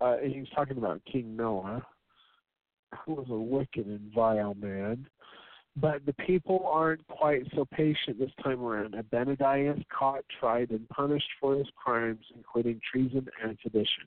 Uh, 0.00 0.16
and 0.22 0.34
he's 0.34 0.48
talking 0.54 0.76
about 0.76 1.00
King 1.10 1.36
Noah, 1.36 1.86
who 3.04 3.14
was 3.14 3.26
a 3.30 3.34
wicked 3.34 3.86
and 3.86 4.12
vile 4.14 4.54
man. 4.54 5.06
But 5.76 6.06
the 6.06 6.12
people 6.12 6.68
aren't 6.70 7.06
quite 7.08 7.42
so 7.54 7.64
patient 7.64 8.18
this 8.18 8.30
time 8.42 8.62
around. 8.62 8.94
Abinadi 8.94 9.76
is 9.76 9.82
caught, 9.96 10.24
tried, 10.38 10.70
and 10.70 10.88
punished 10.88 11.28
for 11.40 11.56
his 11.56 11.66
crimes, 11.74 12.24
including 12.34 12.80
treason 12.90 13.26
and 13.42 13.58
sedition. 13.62 14.04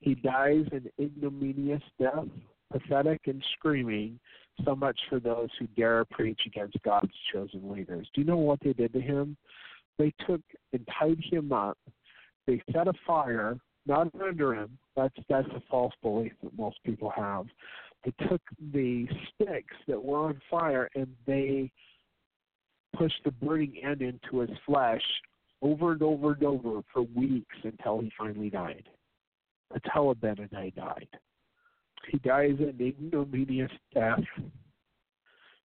He 0.00 0.16
dies 0.16 0.64
an 0.72 0.90
ignominious 1.00 1.82
death, 2.00 2.26
pathetic 2.72 3.20
and 3.26 3.42
screaming, 3.54 4.18
so 4.64 4.74
much 4.74 4.98
for 5.08 5.20
those 5.20 5.48
who 5.58 5.66
dare 5.76 6.04
preach 6.04 6.40
against 6.46 6.82
God's 6.84 7.12
chosen 7.32 7.70
leaders. 7.70 8.08
Do 8.14 8.20
you 8.20 8.26
know 8.26 8.36
what 8.36 8.58
they 8.60 8.72
did 8.72 8.92
to 8.92 9.00
him? 9.00 9.36
They 9.98 10.12
took 10.26 10.40
and 10.72 10.86
tied 10.98 11.18
him 11.30 11.52
up. 11.52 11.78
They 12.46 12.62
set 12.72 12.88
a 12.88 12.92
fire, 13.06 13.58
not 13.86 14.08
under 14.20 14.54
him. 14.54 14.78
That's 14.96 15.14
that's 15.28 15.48
a 15.48 15.62
false 15.70 15.92
belief 16.02 16.32
that 16.42 16.56
most 16.56 16.78
people 16.84 17.10
have. 17.10 17.46
They 18.04 18.12
took 18.28 18.40
the 18.72 19.06
sticks 19.34 19.76
that 19.86 20.02
were 20.02 20.18
on 20.18 20.40
fire 20.50 20.88
and 20.94 21.08
they 21.26 21.70
pushed 22.96 23.22
the 23.24 23.32
burning 23.32 23.74
end 23.82 24.02
into 24.02 24.40
his 24.40 24.56
flesh 24.64 25.02
over 25.62 25.92
and 25.92 26.02
over 26.02 26.32
and 26.32 26.44
over 26.44 26.80
for 26.92 27.02
weeks 27.02 27.56
until 27.64 28.00
he 28.00 28.12
finally 28.16 28.50
died. 28.50 28.84
That's 29.72 29.84
how 29.88 30.14
Abinadi 30.14 30.74
died. 30.74 31.08
He 32.10 32.18
dies 32.18 32.56
an 32.60 32.78
ignominious 32.80 33.70
death, 33.92 34.20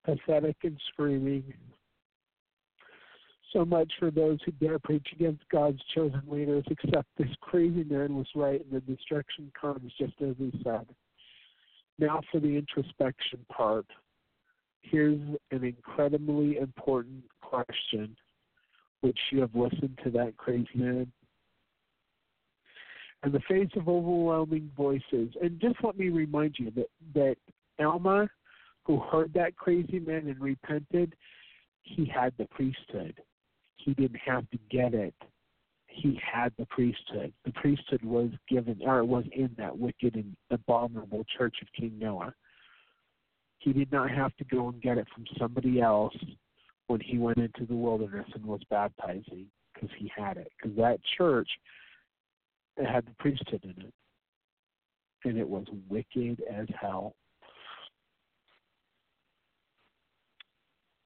pathetic 0.05 0.57
and 0.62 0.81
screaming. 0.93 1.52
So 3.52 3.65
much 3.65 3.93
for 3.98 4.12
those 4.12 4.39
who 4.44 4.52
dare 4.52 4.78
preach 4.78 5.09
against 5.12 5.43
God's 5.51 5.82
chosen 5.94 6.23
leaders, 6.28 6.65
except 6.70 7.09
this 7.19 7.28
crazy 7.40 7.85
man 7.85 8.15
was 8.15 8.28
right 8.35 8.65
and 8.65 8.73
the 8.73 8.81
destruction 8.81 9.51
comes 9.61 9.93
just 9.98 10.15
as 10.23 10.36
he 10.39 10.52
said. 10.62 10.86
Now 12.01 12.22
for 12.32 12.40
the 12.40 12.56
introspection 12.56 13.44
part. 13.52 13.85
Here's 14.81 15.20
an 15.51 15.64
incredibly 15.64 16.56
important 16.56 17.24
question, 17.43 18.16
which 19.02 19.18
you 19.31 19.43
have 19.43 19.55
listened 19.55 19.98
to 20.05 20.10
that 20.12 20.39
crazy 20.39 20.66
man. 20.74 21.12
In 23.22 23.32
the 23.32 23.40
face 23.40 23.68
of 23.77 23.86
overwhelming 23.86 24.70
voices, 24.74 25.28
and 25.43 25.60
just 25.60 25.77
let 25.82 25.98
me 25.98 26.09
remind 26.09 26.56
you 26.59 26.70
that, 26.70 26.89
that 27.12 27.36
Alma, 27.78 28.31
who 28.85 28.98
heard 28.98 29.35
that 29.35 29.56
crazy 29.56 29.98
man 29.98 30.27
and 30.27 30.40
repented, 30.40 31.14
he 31.82 32.06
had 32.06 32.32
the 32.39 32.47
priesthood. 32.47 33.20
He 33.77 33.93
didn't 33.93 34.20
have 34.24 34.48
to 34.51 34.59
get 34.70 34.94
it 34.94 35.14
he 35.91 36.19
had 36.21 36.53
the 36.59 36.67
priesthood. 36.67 37.33
The 37.45 37.53
priesthood 37.53 38.03
was 38.03 38.31
given, 38.49 38.79
or 38.83 39.05
was 39.05 39.25
in 39.33 39.51
that 39.59 39.77
wicked 39.77 40.15
and 40.15 40.37
abominable 40.51 41.25
church 41.37 41.57
of 41.62 41.69
King 41.79 41.99
Noah. 41.99 42.35
He 43.59 43.73
did 43.73 43.93
not 43.93 44.11
have 44.11 44.35
to 44.37 44.45
go 44.45 44.69
and 44.69 44.81
get 44.81 44.99
it 44.99 45.07
from 45.15 45.25
somebody 45.39 45.81
else 45.81 46.17
when 46.87 47.01
he 47.01 47.19
went 47.19 47.39
into 47.39 47.67
the 47.67 47.75
wilderness 47.75 48.27
and 48.35 48.45
was 48.45 48.62
baptizing, 48.71 49.47
because 49.75 49.91
he 49.99 50.11
had 50.17 50.37
it. 50.37 50.51
Because 50.61 50.77
that 50.77 51.01
church 51.19 51.49
it 52.77 52.87
had 52.87 53.05
the 53.07 53.15
priesthood 53.19 53.62
in 53.65 53.85
it, 53.85 53.95
and 55.25 55.37
it 55.37 55.49
was 55.49 55.67
wicked 55.89 56.43
as 56.51 56.67
hell. 56.81 57.15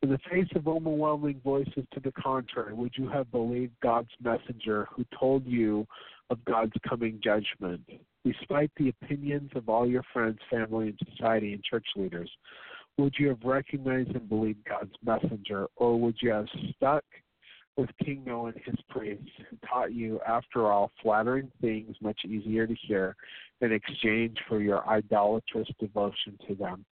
In 0.05 0.10
the 0.10 0.18
face 0.31 0.51
of 0.55 0.68
overwhelming 0.68 1.40
voices 1.43 1.86
to 1.94 1.98
the 1.98 2.12
contrary, 2.12 2.74
would 2.74 2.93
you 2.94 3.09
have 3.09 3.31
believed 3.31 3.72
God's 3.82 4.10
messenger 4.22 4.86
who 4.93 5.06
told 5.18 5.47
you 5.47 5.86
of 6.28 6.44
God's 6.44 6.74
coming 6.86 7.18
judgment, 7.24 7.81
despite 8.22 8.70
the 8.76 8.90
opinions 8.90 9.51
of 9.55 9.70
all 9.70 9.86
your 9.89 10.02
friends, 10.12 10.36
family, 10.51 10.89
and 10.89 11.01
society 11.10 11.55
and 11.55 11.64
church 11.64 11.86
leaders? 11.97 12.31
Would 12.98 13.14
you 13.18 13.28
have 13.28 13.43
recognized 13.44 14.10
and 14.10 14.28
believed 14.28 14.68
God's 14.68 14.93
messenger, 15.02 15.68
or 15.76 15.98
would 15.98 16.16
you 16.20 16.32
have 16.32 16.48
stuck 16.76 17.05
with 17.78 17.89
King 18.05 18.24
Noah 18.26 18.48
and 18.48 18.60
his 18.62 18.85
priests, 18.90 19.31
who 19.48 19.56
taught 19.66 19.94
you, 19.94 20.20
after 20.28 20.70
all, 20.70 20.90
flattering 21.02 21.51
things 21.62 21.97
much 22.02 22.26
easier 22.26 22.66
to 22.66 22.74
hear 22.74 23.16
in 23.62 23.72
exchange 23.72 24.36
for 24.51 24.60
your 24.60 24.86
idolatrous 24.86 25.70
devotion 25.81 26.39
to 26.47 26.55
them? 26.56 26.85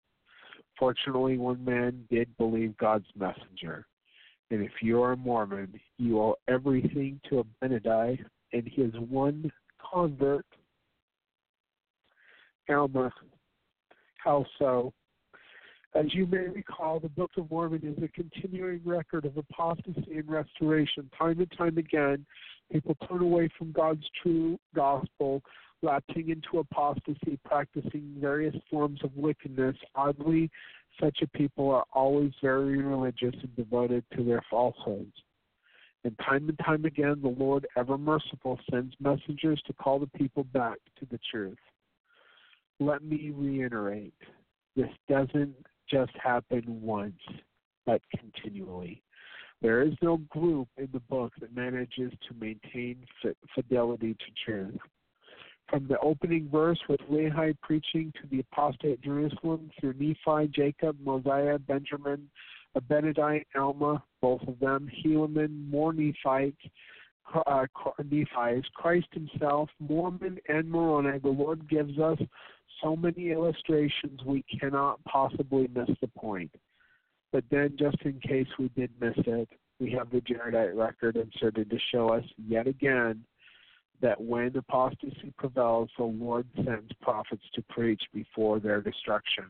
Fortunately, 0.78 1.38
one 1.38 1.64
man 1.64 2.06
did 2.10 2.36
believe 2.38 2.78
God's 2.78 3.08
messenger. 3.16 3.86
And 4.50 4.62
if 4.62 4.72
you 4.82 5.02
are 5.02 5.14
a 5.14 5.18
Mormon, 5.18 5.80
you 5.98 6.20
owe 6.20 6.36
everything 6.48 7.20
to 7.30 7.46
Abinadi 7.64 8.20
and 8.54 8.68
his 8.68 8.92
one 9.10 9.52
convert, 9.92 10.46
Alma. 12.70 13.12
How 14.18 14.46
so? 14.60 14.94
As 15.94 16.14
you 16.14 16.26
may 16.26 16.48
recall, 16.48 17.00
the 17.00 17.10
Book 17.10 17.32
of 17.38 17.52
Mormon 17.52 17.82
is 17.84 18.02
a 18.04 18.08
continuing 18.10 18.82
record 18.86 19.26
of 19.26 19.36
apostasy 19.36 20.18
and 20.18 20.30
restoration. 20.30 21.10
Time 21.18 21.40
and 21.40 21.52
time 21.58 21.78
again, 21.78 22.26
people 22.72 22.96
turn 23.10 23.22
away 23.22 23.50
from 23.58 23.72
God's 23.74 24.06
true 24.22 24.58
gospel, 24.74 25.42
lapsing 25.82 26.30
into 26.30 26.60
apostasy, 26.60 27.40
practicing 27.46 28.16
various 28.20 28.56
forms 28.70 29.00
of 29.04 29.16
wickedness. 29.16 29.76
Oddly, 29.96 30.50
such 31.00 31.20
a 31.22 31.28
people 31.28 31.70
are 31.72 31.86
always 31.94 32.32
very 32.42 32.78
religious 32.82 33.36
and 33.42 33.56
devoted 33.56 34.04
to 34.16 34.24
their 34.24 34.42
falsehoods. 34.50 35.14
And 36.04 36.18
time 36.20 36.50
and 36.50 36.60
time 36.60 36.86
again, 36.86 37.20
the 37.22 37.30
Lord, 37.30 37.68
ever 37.78 37.98
merciful, 37.98 38.60
sends 38.70 38.96
messengers 39.00 39.62
to 39.68 39.74
call 39.74 40.00
the 40.00 40.08
people 40.08 40.44
back 40.46 40.78
to 41.00 41.06
the 41.12 41.20
truth. 41.30 41.58
Let 42.80 43.04
me 43.04 43.32
reiterate 43.36 44.16
this 44.76 44.90
doesn't 45.08 45.56
just 45.90 46.12
happen 46.22 46.64
once, 46.82 47.22
but 47.86 48.02
continually. 48.18 49.04
There 49.62 49.84
is 49.84 49.94
no 50.02 50.18
group 50.30 50.70
in 50.78 50.90
the 50.92 51.02
book 51.02 51.34
that 51.40 51.56
manages 51.56 52.12
to 52.28 52.34
maintain 52.40 53.06
fidelity 53.54 54.16
to 54.16 54.44
truth. 54.44 54.80
From 55.72 55.88
the 55.88 55.98
opening 56.00 56.50
verse 56.52 56.80
with 56.90 57.00
Lehi 57.10 57.58
preaching 57.62 58.12
to 58.22 58.28
the 58.30 58.42
apostate 58.42 59.02
Jerusalem 59.02 59.72
through 59.80 59.94
Nephi, 59.94 60.52
Jacob, 60.54 60.98
Mosiah, 61.02 61.58
Benjamin, 61.60 62.30
Abinadi, 62.78 63.46
Alma, 63.56 64.04
both 64.22 64.42
of 64.50 64.60
them, 64.60 64.92
Helaman, 65.02 65.70
more 65.70 65.94
Nephites, 65.94 66.62
uh, 67.48 67.66
Nephi's, 68.04 68.66
Christ 68.74 69.08
himself, 69.14 69.70
Mormon, 69.80 70.40
and 70.50 70.70
Moroni, 70.70 71.20
the 71.20 71.30
Lord 71.30 71.70
gives 71.70 71.98
us 72.00 72.20
so 72.84 72.98
many 72.98 73.32
illustrations 73.32 74.20
we 74.26 74.44
cannot 74.60 75.02
possibly 75.06 75.70
miss 75.74 75.90
the 76.02 76.08
point. 76.18 76.52
But 77.32 77.46
then, 77.50 77.78
just 77.80 78.02
in 78.02 78.20
case 78.20 78.48
we 78.60 78.68
did 78.76 78.92
miss 79.00 79.16
it, 79.26 79.48
we 79.80 79.90
have 79.92 80.12
the 80.12 80.20
Jaredite 80.20 80.76
record 80.76 81.16
inserted 81.16 81.70
to 81.70 81.78
show 81.94 82.10
us 82.10 82.26
yet 82.38 82.68
again 82.68 83.24
that 84.02 84.20
when 84.20 84.56
apostasy 84.56 85.34
prevails, 85.38 85.90
the 85.98 86.04
Lord 86.04 86.48
sends 86.56 86.92
prophets 87.02 87.44
to 87.54 87.62
preach 87.70 88.02
before 88.14 88.60
their 88.60 88.82
destruction. 88.82 89.46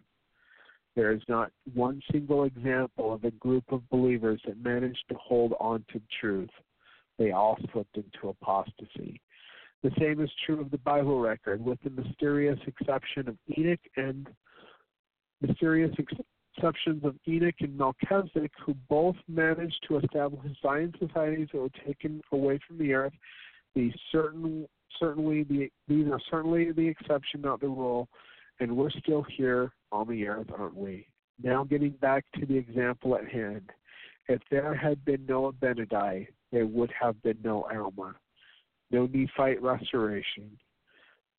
There 0.96 1.12
is 1.12 1.22
not 1.30 1.52
one 1.74 2.02
single 2.12 2.44
example 2.44 3.14
of 3.14 3.24
a 3.24 3.32
group 3.32 3.64
of 3.72 3.90
believers 3.90 4.42
that 4.46 4.62
managed 4.62 5.04
to 5.10 5.16
hold 5.16 5.54
on 5.60 5.86
to 5.94 6.02
truth. 6.20 6.50
They 7.18 7.32
all 7.32 7.58
slipped 7.72 7.96
into 7.96 8.30
apostasy. 8.30 9.22
The 9.84 9.92
same 10.00 10.22
is 10.22 10.30
true 10.46 10.60
of 10.60 10.70
the 10.70 10.78
Bible 10.80 11.20
record, 11.20 11.64
with 11.64 11.80
the 11.84 11.90
mysterious 11.90 12.60
exception 12.68 13.30
of 13.30 13.38
Enoch 13.58 13.80
and 13.96 14.28
mysterious 15.40 15.96
exceptions 15.98 17.04
of 17.06 17.16
Enoch 17.28 17.56
and 17.62 17.78
Melchizedek, 17.78 18.52
who 18.64 18.76
both 18.90 19.16
managed 19.28 19.84
to 19.88 19.98
establish 19.98 20.52
Zion 20.62 20.94
societies 21.00 21.48
that 21.54 21.60
were 21.60 21.70
taken 21.86 22.22
away 22.32 22.60
from 22.68 22.78
the 22.78 22.94
earth 22.94 23.14
these 23.76 23.94
certain 24.12 24.68
certainly 25.00 25.44
the 25.44 25.70
these 25.88 26.08
are 26.12 26.20
certainly 26.30 26.72
the 26.72 26.88
exception, 26.88 27.42
not 27.42 27.60
the 27.60 27.68
rule, 27.68 28.08
and 28.60 28.76
we're 28.76 28.92
still 28.92 29.26
here 29.38 29.72
on 29.92 30.08
the 30.08 30.28
earth, 30.28 30.48
aren't 30.58 30.76
we? 30.76 31.08
Now 31.42 31.64
getting 31.64 31.92
back 31.92 32.26
to 32.40 32.46
the 32.46 32.58
example 32.58 33.16
at 33.16 33.28
hand. 33.28 33.70
If 34.28 34.42
there 34.52 34.76
had 34.76 35.04
been 35.04 35.26
no 35.28 35.52
Abinadi, 35.52 36.28
there 36.52 36.68
would 36.68 36.92
have 37.00 37.22
been 37.24 37.40
no 37.44 37.68
Alma, 37.74 38.16
no 38.92 39.08
Nephite 39.08 39.62
restoration, 39.62 40.58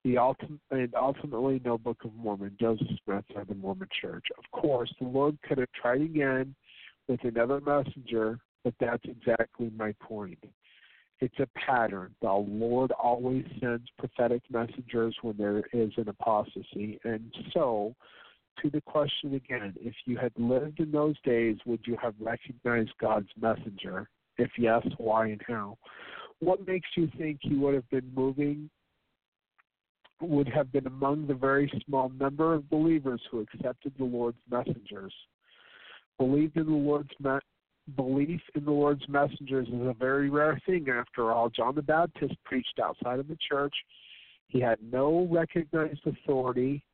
the 0.05 0.19
ultimate, 0.19 0.61
and 0.71 0.93
ultimately 0.95 1.61
no 1.65 1.79
Book 1.79 1.99
of 2.05 2.13
Mormon, 2.15 2.57
Joseph 2.61 2.89
Smith, 3.05 3.25
or 3.35 3.45
the 3.45 3.55
Mormon 3.55 3.89
Church. 4.01 4.27
Of 4.37 4.61
course, 4.61 4.93
the 5.01 5.07
Lord 5.07 5.39
could 5.47 5.59
have 5.59 5.73
tried 5.73 6.03
again 6.03 6.55
with 7.09 7.23
another 7.25 7.61
messenger, 7.61 8.41
but 8.65 8.75
that's 8.81 9.05
exactly 9.05 9.71
my 9.77 9.95
point. 10.01 10.43
It's 11.23 11.39
a 11.39 11.47
pattern. 11.57 12.13
The 12.21 12.33
Lord 12.33 12.91
always 12.91 13.45
sends 13.61 13.89
prophetic 13.97 14.43
messengers 14.51 15.15
when 15.23 15.37
there 15.37 15.63
is 15.73 15.93
an 15.97 16.09
apostasy. 16.09 16.99
And 17.05 17.33
so, 17.55 17.95
to 18.61 18.69
the 18.69 18.81
question 18.81 19.35
again, 19.35 19.73
if 19.81 19.95
you 20.05 20.17
had 20.17 20.33
lived 20.37 20.81
in 20.81 20.91
those 20.91 21.15
days, 21.23 21.59
would 21.65 21.79
you 21.87 21.97
have 22.03 22.15
recognized 22.19 22.91
God's 23.01 23.29
messenger? 23.41 24.09
If 24.37 24.51
yes, 24.59 24.85
why 24.99 25.27
and 25.29 25.41
how? 25.47 25.79
What 26.41 26.67
makes 26.67 26.89
you 26.97 27.09
think 27.17 27.39
he 27.41 27.55
would 27.55 27.75
have 27.75 27.89
been 27.89 28.11
moving, 28.17 28.69
would 30.21 30.49
have 30.49 30.73
been 30.73 30.89
among 30.89 31.29
the 31.29 31.35
very 31.35 31.71
small 31.87 32.09
number 32.19 32.53
of 32.53 32.69
believers 32.69 33.23
who 33.31 33.43
accepted 33.43 33.93
the 33.97 34.05
Lord's 34.05 34.43
messengers? 34.51 35.15
Believed 36.19 36.57
in 36.57 36.67
the 36.67 36.73
Lord's 36.73 37.15
belief 37.97 38.41
in 38.55 38.65
the 38.65 38.71
Lord's 38.71 39.09
messengers 39.09 39.69
is 39.69 39.87
a 39.87 39.95
very 39.99 40.31
rare 40.31 40.61
thing. 40.67 40.89
After 40.89 41.33
all, 41.33 41.49
John 41.51 41.75
the 41.75 41.83
Baptist 41.83 42.35
preached 42.45 42.79
outside 42.83 43.19
of 43.19 43.29
the 43.29 43.39
church. 43.49 43.75
He 44.49 44.61
had 44.61 44.79
no 44.83 45.27
recognized 45.31 46.07
authority, 46.07 46.85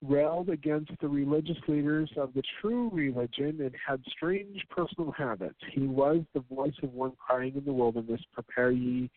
railed 0.00 0.48
against 0.48 0.92
the 1.00 1.08
religious 1.08 1.58
leaders 1.68 2.10
of 2.16 2.32
the 2.34 2.42
true 2.60 2.90
religion, 2.92 3.60
and 3.60 3.74
had 3.86 4.02
strange 4.08 4.64
personal 4.70 5.12
habits. 5.12 5.58
He 5.72 5.86
was 5.86 6.22
the 6.34 6.40
voice 6.40 6.74
of 6.82 6.92
one 6.92 7.12
crying 7.24 7.54
in 7.56 7.64
the 7.64 7.72
wilderness, 7.72 8.20
"Prepare 8.32 8.72
ye 8.72 9.10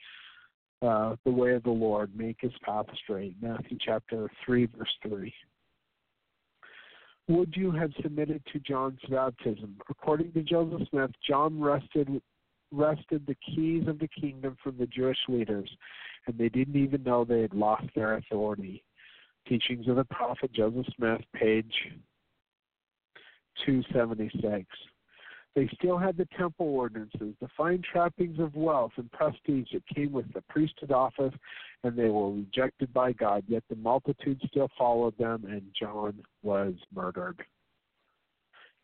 uh, 0.81 1.15
the 1.23 1.31
way 1.31 1.53
of 1.53 1.63
the 1.63 1.71
Lord, 1.71 2.15
make 2.15 2.37
his 2.41 2.53
path 2.63 2.85
straight." 3.03 3.35
Matthew 3.41 3.77
chapter 3.79 4.29
three, 4.43 4.65
verse 4.65 4.95
three. 5.01 5.33
Would 7.27 7.55
you 7.55 7.71
have 7.71 7.91
submitted 8.01 8.43
to 8.53 8.59
John's 8.59 8.99
baptism? 9.09 9.77
According 9.89 10.33
to 10.33 10.43
Joseph 10.43 10.87
Smith, 10.89 11.11
John 11.27 11.59
wrested 11.59 12.21
wrested 12.71 13.25
the 13.25 13.35
keys 13.35 13.87
of 13.87 13.99
the 13.99 14.07
kingdom 14.07 14.57
from 14.61 14.77
the 14.77 14.87
Jewish 14.87 15.17
leaders, 15.27 15.69
and 16.27 16.37
they 16.37 16.49
didn't 16.49 16.75
even 16.75 17.03
know 17.03 17.23
they 17.23 17.41
had 17.41 17.53
lost 17.53 17.85
their 17.95 18.15
authority. 18.17 18.83
Teachings 19.47 19.87
of 19.87 19.95
the 19.95 20.03
Prophet 20.05 20.51
Joseph 20.51 20.87
Smith, 20.97 21.21
page 21.33 21.73
276. 23.65 24.65
They 25.55 25.69
still 25.73 25.97
had 25.97 26.17
the 26.17 26.27
temple 26.37 26.67
ordinances, 26.67 27.33
the 27.39 27.47
fine 27.55 27.81
trappings 27.81 28.39
of 28.39 28.55
wealth 28.55 28.91
and 28.97 29.09
prestige 29.11 29.69
that 29.71 29.87
came 29.95 30.11
with 30.11 30.31
the 30.33 30.41
priesthood 30.49 30.91
office, 30.91 31.33
and 31.83 31.97
they 31.97 32.09
were 32.09 32.31
rejected 32.31 32.93
by 32.93 33.13
God. 33.13 33.45
Yet 33.47 33.63
the 33.69 33.77
multitude 33.77 34.41
still 34.47 34.69
followed 34.77 35.17
them, 35.17 35.45
and 35.45 35.63
John 35.79 36.21
was 36.43 36.73
murdered. 36.93 37.41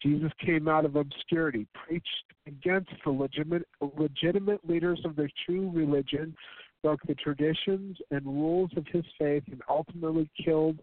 Jesus 0.02 0.32
came 0.44 0.68
out 0.70 0.86
of 0.86 0.96
obscurity, 0.96 1.68
preached 1.74 2.08
against 2.48 2.90
the 3.04 3.12
legitimate, 3.12 3.68
legitimate 3.98 4.68
leaders 4.68 5.00
of 5.04 5.18
the 5.18 5.30
true 5.46 5.70
religion, 5.72 6.34
broke 6.82 7.02
the 7.04 7.16
traditions 7.16 7.98
and 8.12 8.26
rules 8.26 8.72
of 8.78 8.88
his 8.88 9.04
faith, 9.20 9.44
and 9.52 9.62
ultimately 9.70 10.30
killed 10.44 10.80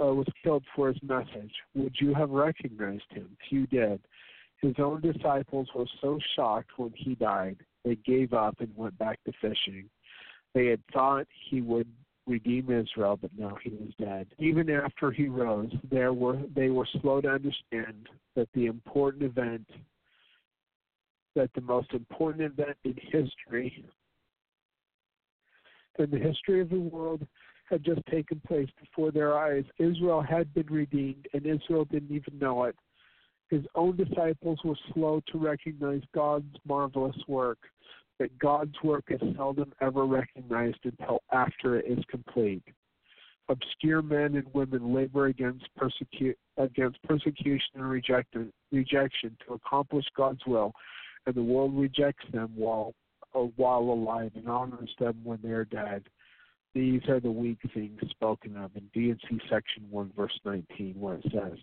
uh, 0.00 0.06
was 0.06 0.26
killed 0.42 0.64
for 0.74 0.88
his 0.88 0.96
message. 1.02 1.52
Would 1.74 1.94
you 2.00 2.14
have 2.14 2.30
recognized 2.30 3.04
him? 3.10 3.36
Few 3.48 3.66
did. 3.66 4.00
His 4.62 4.74
own 4.78 5.00
disciples 5.00 5.68
were 5.74 5.86
so 6.00 6.18
shocked 6.36 6.70
when 6.76 6.92
he 6.96 7.16
died, 7.16 7.58
they 7.84 7.96
gave 7.96 8.32
up 8.32 8.60
and 8.60 8.74
went 8.76 8.96
back 8.96 9.18
to 9.24 9.32
fishing. 9.40 9.90
They 10.54 10.66
had 10.66 10.80
thought 10.92 11.26
he 11.50 11.60
would 11.60 11.88
redeem 12.26 12.70
Israel, 12.70 13.18
but 13.20 13.32
now 13.36 13.56
he 13.62 13.70
was 13.70 13.90
dead. 13.98 14.28
Even 14.38 14.70
after 14.70 15.10
he 15.10 15.26
rose, 15.26 15.72
there 15.90 16.12
were 16.12 16.38
they 16.54 16.70
were 16.70 16.86
slow 17.00 17.20
to 17.20 17.28
understand 17.28 18.08
that 18.36 18.48
the 18.54 18.66
important 18.66 19.24
event 19.24 19.66
that 21.34 21.50
the 21.54 21.60
most 21.60 21.92
important 21.92 22.42
event 22.52 22.76
in 22.84 22.94
history 22.94 23.84
in 25.98 26.10
the 26.10 26.18
history 26.18 26.60
of 26.60 26.70
the 26.70 26.78
world 26.78 27.26
had 27.68 27.84
just 27.84 28.04
taken 28.10 28.40
place 28.46 28.68
before 28.80 29.10
their 29.10 29.36
eyes. 29.36 29.64
Israel 29.78 30.20
had 30.20 30.52
been 30.54 30.66
redeemed, 30.66 31.26
and 31.32 31.46
Israel 31.46 31.84
didn't 31.86 32.14
even 32.14 32.38
know 32.38 32.64
it. 32.64 32.76
His 33.52 33.66
own 33.74 33.96
disciples 33.96 34.58
were 34.64 34.78
slow 34.94 35.20
to 35.30 35.36
recognize 35.36 36.00
God's 36.14 36.56
marvelous 36.66 37.18
work, 37.28 37.58
but 38.18 38.30
God's 38.38 38.72
work 38.82 39.04
is 39.10 39.20
seldom 39.36 39.74
ever 39.82 40.06
recognized 40.06 40.78
until 40.84 41.20
after 41.32 41.78
it 41.78 41.84
is 41.86 42.02
complete. 42.08 42.62
Obscure 43.50 44.00
men 44.00 44.36
and 44.36 44.46
women 44.54 44.94
labor 44.94 45.26
against, 45.26 45.66
persecu- 45.78 46.34
against 46.56 47.02
persecution 47.02 47.74
and 47.74 47.90
rejection, 47.90 48.50
rejection 48.70 49.36
to 49.46 49.52
accomplish 49.52 50.06
God's 50.16 50.40
will, 50.46 50.72
and 51.26 51.34
the 51.34 51.42
world 51.42 51.76
rejects 51.76 52.24
them 52.32 52.52
while 52.54 52.94
uh, 53.34 53.40
while 53.56 53.80
alive 53.80 54.30
and 54.34 54.48
honors 54.48 54.94
them 54.98 55.20
when 55.24 55.40
they 55.42 55.50
are 55.50 55.66
dead. 55.66 56.04
These 56.74 57.02
are 57.08 57.20
the 57.20 57.30
weak 57.30 57.58
things 57.74 58.00
spoken 58.10 58.56
of 58.56 58.70
in 58.74 58.88
D&C 58.94 59.40
section 59.50 59.84
1, 59.90 60.12
verse 60.16 60.38
19, 60.44 60.94
where 60.98 61.16
it 61.16 61.24
says, 61.24 61.58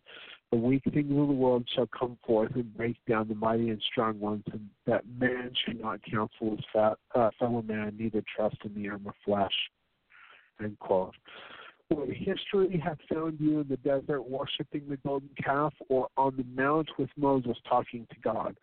The 0.51 0.57
weak 0.57 0.83
things 0.83 1.09
of 1.09 1.27
the 1.27 1.33
world 1.33 1.67
shall 1.75 1.87
come 1.87 2.17
forth 2.25 2.53
and 2.53 2.75
break 2.77 2.97
down 3.07 3.27
the 3.27 3.33
mighty 3.33 3.69
and 3.69 3.81
strong 3.91 4.19
ones, 4.19 4.43
and 4.51 4.69
that 4.85 5.03
man 5.19 5.51
should 5.65 5.81
not 5.81 5.99
counsel 6.03 6.51
his 6.51 6.65
fat, 6.71 6.97
uh, 7.15 7.31
fellow 7.39 7.63
man, 7.63 7.95
neither 7.97 8.23
trust 8.35 8.57
in 8.63 8.75
the 8.75 8.87
arm 8.89 9.07
of 9.07 9.15
flesh. 9.25 9.53
End 10.61 10.77
quote. 10.77 11.15
Would 11.89 12.09
history 12.09 12.79
have 12.85 12.99
found 13.11 13.39
you 13.39 13.61
in 13.61 13.67
the 13.67 13.77
desert 13.77 14.21
worshiping 14.29 14.83
the 14.87 14.97
golden 14.97 15.29
calf 15.43 15.73
or 15.89 16.07
on 16.17 16.35
the 16.37 16.45
mount 16.61 16.87
with 16.99 17.09
Moses 17.17 17.57
talking 17.67 18.05
to 18.11 18.15
God? 18.23 18.55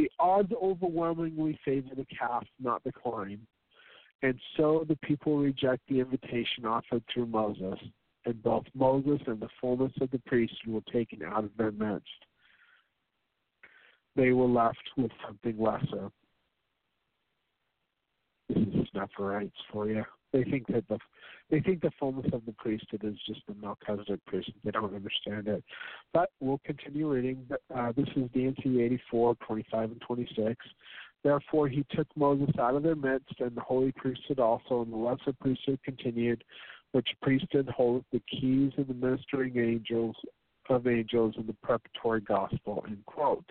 The 0.00 0.10
odds 0.18 0.52
overwhelmingly 0.60 1.60
favor 1.64 1.94
the 1.94 2.06
calf, 2.06 2.44
not 2.60 2.82
the 2.82 2.90
climb. 2.90 3.46
And 4.22 4.38
so 4.56 4.84
the 4.88 4.96
people 4.96 5.38
reject 5.38 5.82
the 5.88 6.00
invitation 6.00 6.64
offered 6.64 7.02
through 7.12 7.26
Moses, 7.26 7.78
and 8.24 8.42
both 8.42 8.64
Moses 8.74 9.20
and 9.26 9.40
the 9.40 9.48
fullness 9.60 9.92
of 10.00 10.10
the 10.10 10.20
priesthood 10.26 10.72
were 10.72 10.92
taken 10.92 11.22
out 11.24 11.44
of 11.44 11.50
their 11.58 11.72
midst. 11.72 12.06
They 14.14 14.30
were 14.32 14.46
left 14.46 14.90
with 14.96 15.10
something 15.26 15.58
lesser. 15.58 16.10
This 18.48 18.58
is 18.58 18.88
Snufferites 18.94 19.50
for 19.72 19.88
you. 19.88 20.04
They 20.32 20.44
think 20.44 20.66
that 20.68 20.86
the 20.88 20.98
they 21.50 21.60
think 21.60 21.82
the 21.82 21.90
fullness 22.00 22.26
of 22.32 22.46
the 22.46 22.52
priesthood 22.52 23.04
is 23.04 23.16
just 23.26 23.40
the 23.46 23.54
Melchizedek 23.54 24.24
priesthood. 24.26 24.54
They 24.64 24.70
don't 24.70 24.94
understand 24.94 25.48
it. 25.48 25.62
But 26.14 26.30
we'll 26.40 26.60
continue 26.64 27.12
reading. 27.12 27.46
Uh, 27.74 27.92
this 27.94 28.08
is 28.16 28.30
D&C 28.32 28.80
84, 28.80 29.34
25, 29.46 29.90
and 29.90 30.00
26. 30.00 30.56
Therefore 31.24 31.68
he 31.68 31.84
took 31.90 32.08
Moses 32.16 32.54
out 32.58 32.74
of 32.74 32.82
their 32.82 32.96
midst, 32.96 33.40
and 33.40 33.54
the 33.54 33.60
holy 33.60 33.92
priesthood 33.92 34.40
also, 34.40 34.82
and 34.82 34.92
the 34.92 34.96
lesser 34.96 35.32
priesthood 35.32 35.78
continued, 35.84 36.42
which 36.92 37.08
priesthood 37.22 37.68
holdeth 37.68 38.04
the 38.12 38.22
keys 38.30 38.72
of 38.78 38.88
the 38.88 38.94
ministering 38.94 39.56
angels 39.58 40.16
of 40.68 40.86
angels 40.86 41.34
in 41.36 41.46
the 41.46 41.56
preparatory 41.62 42.20
gospel. 42.20 42.84
End 42.86 43.04
quote. 43.06 43.44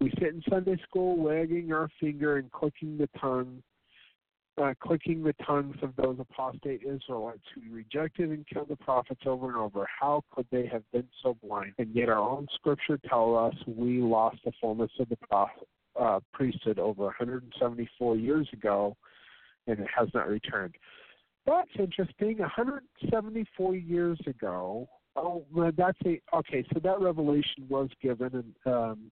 We 0.00 0.10
sit 0.18 0.34
in 0.34 0.42
Sunday 0.48 0.76
school 0.88 1.16
wagging 1.16 1.72
our 1.72 1.88
finger 2.00 2.36
and 2.36 2.50
clicking 2.50 2.98
the 2.98 3.08
tongue 3.18 3.62
uh, 4.60 4.74
clicking 4.80 5.22
the 5.22 5.34
tongues 5.46 5.76
of 5.82 5.96
those 5.96 6.16
apostate 6.18 6.82
Israelites 6.82 7.44
who 7.54 7.74
rejected 7.74 8.30
and 8.30 8.46
killed 8.46 8.68
the 8.68 8.76
prophets 8.76 9.22
over 9.24 9.48
and 9.48 9.56
over. 9.56 9.88
How 10.00 10.24
could 10.30 10.46
they 10.50 10.66
have 10.66 10.82
been 10.92 11.08
so 11.22 11.38
blind? 11.42 11.72
And 11.78 11.94
yet 11.94 12.10
our 12.10 12.18
own 12.18 12.46
scripture 12.54 12.98
tells 13.08 13.54
us 13.54 13.58
we 13.66 14.00
lost 14.00 14.38
the 14.44 14.52
fullness 14.60 14.90
of 15.00 15.08
the 15.08 15.16
uh, 15.98 16.20
priesthood 16.32 16.78
over 16.78 17.04
174 17.04 18.16
years 18.16 18.48
ago, 18.52 18.96
and 19.66 19.78
it 19.78 19.88
has 19.96 20.08
not 20.14 20.28
returned. 20.28 20.74
That's 21.46 21.70
interesting. 21.78 22.38
174 22.38 23.76
years 23.76 24.18
ago. 24.26 24.88
Oh, 25.16 25.44
that's 25.76 25.98
a 26.06 26.20
okay. 26.34 26.64
So 26.72 26.80
that 26.80 27.00
revelation 27.00 27.66
was 27.68 27.90
given 28.00 28.54
in 28.64 28.72
um, 28.72 29.10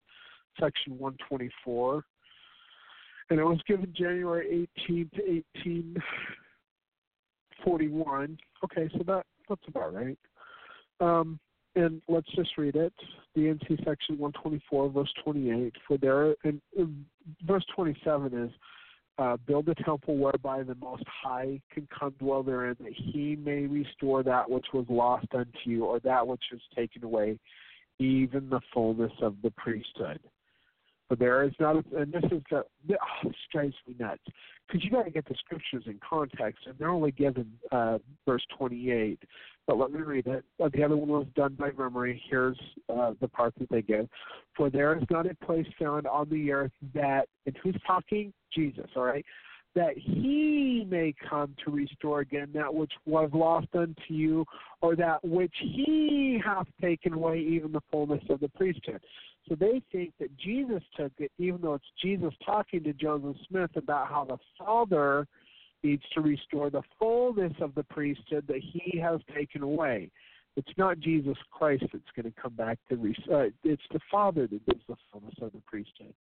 section 0.59 0.99
124 0.99 2.05
and 3.31 3.39
it 3.39 3.45
was 3.45 3.61
given 3.67 3.93
January 3.97 4.69
18 4.87 5.11
to 5.15 5.23
1841. 5.65 8.39
Okay, 8.65 8.91
so 8.93 8.99
that 9.07 9.25
that's 9.49 9.63
about 9.69 9.95
right. 9.95 10.19
Um, 11.01 11.39
and 11.81 12.03
let's 12.09 12.31
just 12.35 12.57
read 12.57 12.77
it. 12.77 12.93
D&C 13.35 13.77
section 13.85 14.19
124, 14.19 14.91
verse 14.91 15.13
28. 15.25 15.75
For 15.87 15.99
there, 15.99 16.35
and, 16.45 16.61
and 16.77 17.05
verse 17.47 17.65
27 17.75 18.35
is, 18.35 18.51
uh, 19.19 19.37
build 19.47 19.69
a 19.69 19.75
temple 19.85 20.17
whereby 20.17 20.63
the 20.63 20.75
Most 20.77 21.05
High 21.07 21.61
can 21.73 21.87
come 21.97 22.15
dwell 22.19 22.43
therein, 22.43 22.77
that 22.81 22.93
He 22.93 23.37
may 23.37 23.67
restore 23.67 24.23
that 24.23 24.49
which 24.49 24.67
was 24.73 24.87
lost 24.89 25.27
unto 25.35 25.59
you, 25.65 25.85
or 25.85 26.01
that 26.01 26.27
which 26.27 26.43
was 26.51 26.61
taken 26.75 27.05
away, 27.05 27.39
even 27.99 28.49
the 28.49 28.61
fullness 28.73 29.13
of 29.21 29.37
the 29.43 29.51
priesthood. 29.51 30.21
But 31.11 31.19
there 31.19 31.43
is 31.43 31.53
not, 31.59 31.85
and 31.93 32.13
this 32.13 32.23
is 32.31 32.41
the, 32.51 32.65
oh, 32.93 32.97
this 33.25 33.35
drives 33.53 33.75
me 33.87 33.97
nuts 33.99 34.23
because 34.67 34.85
you 34.85 34.91
got 34.93 35.03
to 35.03 35.11
get 35.11 35.29
the 35.29 35.35
scriptures 35.35 35.83
in 35.87 35.99
context, 36.09 36.67
and 36.67 36.77
they're 36.79 36.89
only 36.89 37.11
given 37.11 37.51
uh, 37.73 37.99
verse 38.27 38.47
28. 38.57 39.19
But 39.67 39.77
let 39.77 39.91
me 39.91 40.01
read 40.01 40.29
it. 40.29 40.45
Uh, 40.63 40.69
the 40.73 40.85
other 40.85 40.97
one 40.97 41.09
was 41.09 41.27
done 41.35 41.57
by 41.59 41.71
memory. 41.77 42.23
Here's 42.31 42.59
uh, 42.89 43.15
the 43.21 43.27
part 43.27 43.55
that 43.59 43.69
they 43.71 43.83
give. 43.83 44.09
For 44.57 44.71
there 44.71 44.97
is 44.97 45.03
not 45.11 45.27
a 45.27 45.35
place 45.45 45.67
found 45.81 46.07
on 46.07 46.31
the 46.31 46.53
earth 46.53 46.73
that, 46.95 47.27
and 47.45 47.57
who's 47.61 47.77
talking? 47.85 48.33
Jesus, 48.55 48.87
all 48.95 49.03
right? 49.03 49.25
That 49.77 49.97
he 49.97 50.85
may 50.89 51.15
come 51.29 51.55
to 51.65 51.71
restore 51.71 52.21
again 52.21 52.49
that 52.55 52.75
which 52.75 52.93
was 53.07 53.31
lost 53.33 53.69
unto 53.75 53.95
you, 54.09 54.45
or 54.83 54.97
that 54.97 55.25
which 55.25 55.55
he 55.61 56.41
hath 56.45 56.67
taken 56.81 57.13
away, 57.13 57.39
even 57.39 57.71
the 57.71 57.81
fullness 57.91 58.23
of 58.31 58.41
the 58.41 58.49
priesthood. 58.49 59.01
So 59.49 59.55
they 59.55 59.81
think 59.93 60.13
that 60.19 60.37
Jesus 60.37 60.83
took 60.97 61.13
it, 61.19 61.31
even 61.39 61.61
though 61.61 61.75
it's 61.75 61.85
Jesus 62.03 62.35
talking 62.45 62.83
to 62.85 62.93
Joseph 62.93 63.37
Smith 63.49 63.71
about 63.77 64.09
how 64.09 64.25
the 64.25 64.39
Father 64.59 65.27
needs 65.83 66.03
to 66.15 66.21
restore 66.21 66.71
the 66.71 66.83
fullness 66.99 67.53
of 67.61 67.75
the 67.75 67.85
priesthood 67.85 68.45
that 68.49 68.61
he 68.61 68.99
has 68.99 69.21
taken 69.35 69.63
away. 69.63 70.11
It's 70.57 70.77
not 70.77 70.99
Jesus 71.01 71.37
Christ 71.51 71.85
that's 71.93 72.05
going 72.15 72.33
to 72.33 72.41
come 72.41 72.55
back 72.55 72.79
to 72.89 72.97
re- 72.97 73.15
uh, 73.33 73.47
it's 73.65 73.83
the 73.93 74.01
Father 74.11 74.47
that 74.47 74.67
gives 74.67 74.83
the 74.89 74.97
fullness 75.11 75.35
of 75.41 75.53
the 75.53 75.63
priesthood. 75.67 76.13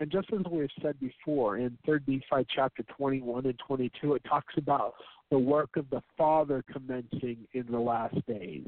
And 0.00 0.10
just 0.10 0.28
as 0.32 0.40
we 0.50 0.60
have 0.60 0.70
said 0.82 0.98
before 0.98 1.58
in 1.58 1.76
Third 1.86 2.02
Nephi 2.06 2.46
chapter 2.54 2.82
21 2.96 3.46
and 3.46 3.58
22, 3.66 4.14
it 4.14 4.22
talks 4.24 4.54
about 4.56 4.94
the 5.30 5.38
work 5.38 5.76
of 5.76 5.88
the 5.90 6.02
Father 6.16 6.64
commencing 6.72 7.46
in 7.52 7.66
the 7.70 7.78
last 7.78 8.16
days. 8.26 8.66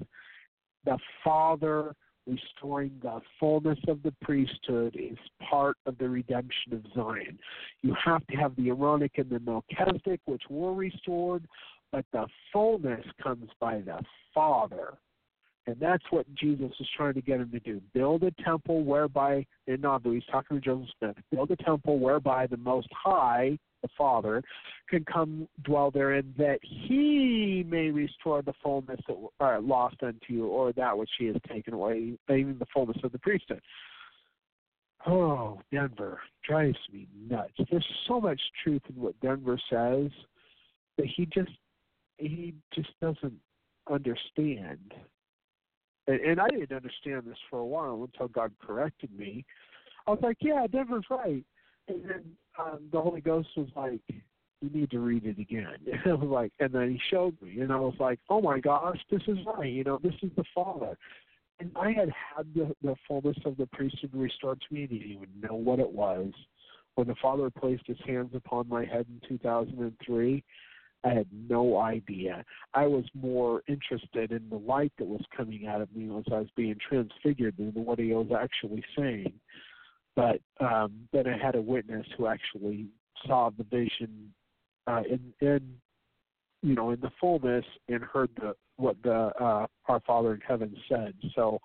The 0.85 0.99
Father 1.25 1.95
restoring 2.27 2.93
the 3.03 3.21
fullness 3.39 3.79
of 3.89 4.03
the 4.03 4.13
priesthood 4.23 4.97
is 4.99 5.19
part 5.49 5.77
of 5.87 5.97
the 5.99 6.09
redemption 6.09 6.73
of 6.73 6.83
Zion. 6.95 7.39
You 7.83 7.95
have 8.05 8.27
to 8.29 8.37
have 8.37 8.55
the 8.57 8.69
Aaronic 8.69 9.13
and 9.19 9.31
the 9.31 9.41
Melchizedek, 9.41 10.21
which 10.27 10.43
were 10.51 10.75
restored, 10.75 11.47
but 11.93 12.05
the 12.13 12.27
fullness 12.53 13.05
comes 13.23 13.49
by 13.61 13.81
the 13.81 14.01
Father. 14.35 14.99
And 15.67 15.77
that's 15.81 16.05
what 16.11 16.33
Jesus 16.37 16.71
is 16.79 16.89
trying 16.97 17.15
to 17.15 17.21
get 17.21 17.41
him 17.41 17.51
to 17.51 17.61
do. 17.61 17.81
Build 17.93 18.23
a 18.23 18.31
temple 18.43 18.85
whereby, 18.85 19.45
in 19.67 19.81
Nauvoo, 19.81 20.13
he's 20.13 20.23
talking 20.31 20.61
to 20.61 20.65
Joseph 20.65 20.89
Smith, 20.99 21.17
build 21.33 21.51
a 21.51 21.57
temple 21.57 21.99
whereby 21.99 22.47
the 22.47 22.57
Most 22.57 22.89
High, 22.93 23.59
the 23.83 23.89
Father, 23.99 24.43
can 24.89 25.05
come 25.05 25.49
dwell 25.65 25.91
therein, 25.91 26.33
that 26.39 26.61
he 26.63 27.65
may 27.69 27.91
restore 27.91 28.43
the 28.43 28.55
fullness 28.63 29.01
that 29.09 29.17
are 29.41 29.61
lost 29.61 29.97
unto 30.03 30.27
you, 30.29 30.47
or 30.47 30.73
that 30.75 30.97
which 30.97 31.11
he 31.19 31.27
has 31.27 31.37
taken 31.49 31.75
away, 31.75 32.17
even 32.31 32.57
the 32.59 32.67
fullness 32.73 32.99
of 33.03 33.11
the 33.11 33.19
priesthood. 33.19 33.61
Oh, 35.05 35.61
Denver 35.73 36.21
drives 36.47 36.79
me 36.93 37.07
nuts. 37.29 37.53
There's 37.71 37.87
so 38.09 38.21
much 38.21 38.41
truth 38.63 38.83
in 38.89 39.01
what 39.01 39.19
Denver 39.21 39.59
says 39.71 40.11
that 40.97 41.07
he 41.07 41.27
just 41.27 41.51
he 42.19 42.55
just 42.75 42.89
doesn't 43.01 43.39
understand. 43.91 44.95
And, 46.07 46.21
and 46.21 46.41
I 46.41 46.49
didn't 46.49 46.77
understand 46.77 47.25
this 47.27 47.39
for 47.51 47.59
a 47.59 47.67
while 47.67 48.03
until 48.03 48.29
God 48.29 48.53
corrected 48.65 49.11
me. 49.17 49.45
I 50.07 50.13
was 50.13 50.21
like, 50.23 50.39
yeah, 50.41 50.67
Denver's 50.71 51.07
right. 51.11 51.45
And 51.89 52.05
then 52.05 52.25
um, 52.59 52.81
the 52.93 53.01
Holy 53.01 53.21
Ghost 53.21 53.49
was 53.57 53.69
like, 53.77 54.01
you 54.61 54.71
need 54.71 54.91
to 54.91 55.01
read 55.01 55.25
it 55.25 55.39
again. 55.39 55.77
And 55.87 56.13
I 56.13 56.15
was 56.15 56.29
like, 56.29 56.53
and 56.61 56.73
then 56.73 56.91
he 56.91 57.01
showed 57.11 57.37
me, 57.43 57.61
and 57.61 57.73
I 57.73 57.77
was 57.77 57.95
like, 57.99 58.19
oh 58.29 58.41
my 58.41 58.59
gosh, 58.59 58.99
this 59.11 59.23
is 59.27 59.39
right. 59.47 59.71
You 59.71 59.85
know, 59.85 59.99
this 60.03 60.15
is 60.23 60.31
the 60.37 60.45
Father. 60.55 60.97
And 61.59 61.71
I 61.77 61.93
had 61.93 62.11
had 62.11 62.47
the, 62.55 62.75
the 62.83 62.97
fullness 63.09 63.37
of 63.45 63.57
the 63.57 63.67
priesthood 63.67 64.11
restored 64.13 64.61
to 64.61 64.75
me, 64.75 64.83
and 64.83 64.91
he 64.91 64.97
even 64.99 65.29
know 65.41 65.55
what 65.55 65.79
it 65.79 65.91
was. 65.91 66.33
When 66.95 67.09
the 67.09 67.15
Father 67.21 67.51
placed 67.51 67.87
his 67.87 67.99
hands 68.07 68.31
upon 68.35 68.69
my 68.69 68.85
head 68.85 69.07
in 69.09 69.21
2003, 69.29 70.45
I 71.07 71.11
had 71.15 71.27
no 71.49 71.79
idea. 71.79 72.45
I 72.75 72.87
was 72.87 73.05
more 73.15 73.63
interested 73.69 74.33
in 74.33 74.49
the 74.51 74.57
light 74.57 74.93
that 74.99 75.07
was 75.07 75.23
coming 75.37 75.67
out 75.67 75.81
of 75.81 75.95
me 75.95 76.07
as 76.17 76.25
I 76.33 76.39
was 76.41 76.49
being 76.57 76.77
transfigured 76.89 77.55
than 77.59 77.73
what 77.75 78.01
he 78.01 78.13
was 78.13 78.31
actually 78.37 78.85
saying. 78.99 79.33
But 80.17 80.41
um, 80.61 81.09
then 81.13 81.29
I 81.29 81.39
had 81.39 81.55
a 81.55 81.61
witness 81.61 82.07
who 82.17 82.27
actually 82.27 82.87
saw 83.25 83.51
the 83.57 83.65
vision 83.65 84.33
uh, 84.87 85.03
in, 85.09 85.33
in 85.41 85.75
you 86.63 86.75
know 86.75 86.91
in 86.91 87.01
the 87.01 87.11
fullness 87.21 87.65
and 87.89 88.03
heard 88.03 88.31
the 88.41 88.57
what 88.77 88.97
the 89.05 89.31
uh, 89.41 89.67
our 89.87 90.01
Father 90.07 90.35
in 90.35 90.41
heaven 90.41 90.75
said. 90.89 91.15
So 91.37 91.61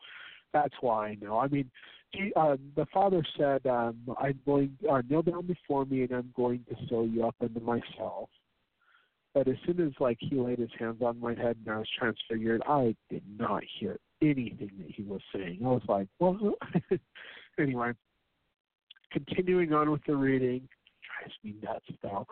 that's 0.54 0.76
why 0.82 1.08
I 1.08 1.18
know. 1.20 1.40
I 1.40 1.48
mean, 1.48 1.72
he, 2.12 2.32
uh, 2.36 2.58
the 2.76 2.86
Father 2.94 3.24
said, 3.38 3.66
um, 3.66 3.98
"I'm 4.20 4.40
going 4.46 4.78
uh, 4.90 5.02
kneel 5.10 5.24
down 5.24 5.48
before 5.48 5.86
me, 5.86 6.04
and 6.04 6.12
I'm 6.12 6.34
going 6.36 6.64
to 6.70 6.76
sew 6.88 7.06
you 7.06 7.26
up 7.26 7.36
into 7.42 7.62
myself." 7.62 8.30
But 9.34 9.48
as 9.48 9.56
soon 9.66 9.80
as 9.80 9.94
like 10.00 10.18
he 10.20 10.36
laid 10.36 10.60
his 10.60 10.70
hands 10.78 11.02
on 11.02 11.20
my 11.20 11.34
head 11.34 11.58
and 11.66 11.74
I 11.74 11.78
was 11.78 11.88
transfigured, 11.98 12.62
I 12.68 12.96
did 13.10 13.24
not 13.38 13.64
hear 13.80 13.98
anything 14.22 14.72
that 14.80 14.92
he 14.94 15.04
was 15.04 15.22
saying. 15.34 15.60
I 15.64 15.68
was 15.68 15.84
like, 15.88 16.08
well, 16.20 16.38
anyway. 17.60 17.94
Continuing 19.12 19.74
on 19.74 19.92
with 19.92 20.02
the 20.08 20.16
reading, 20.16 20.68
drives 21.20 21.36
me 21.44 21.56
nuts 21.62 21.86
though. 22.02 22.26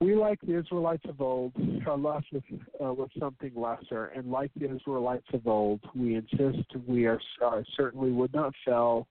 We, 0.00 0.14
like 0.14 0.40
the 0.40 0.56
Israelites 0.56 1.04
of 1.08 1.20
old, 1.20 1.52
are 1.86 1.98
left 1.98 2.26
with, 2.32 2.44
uh, 2.84 2.92
with 2.92 3.10
something 3.18 3.52
lesser, 3.56 4.06
and 4.06 4.30
like 4.30 4.52
the 4.56 4.72
Israelites 4.72 5.26
of 5.32 5.46
old, 5.48 5.80
we 5.94 6.14
insist 6.14 6.68
we 6.86 7.06
are 7.06 7.20
uh, 7.44 7.62
certainly 7.76 8.12
would 8.12 8.32
not 8.32 8.54
fail, 8.64 9.08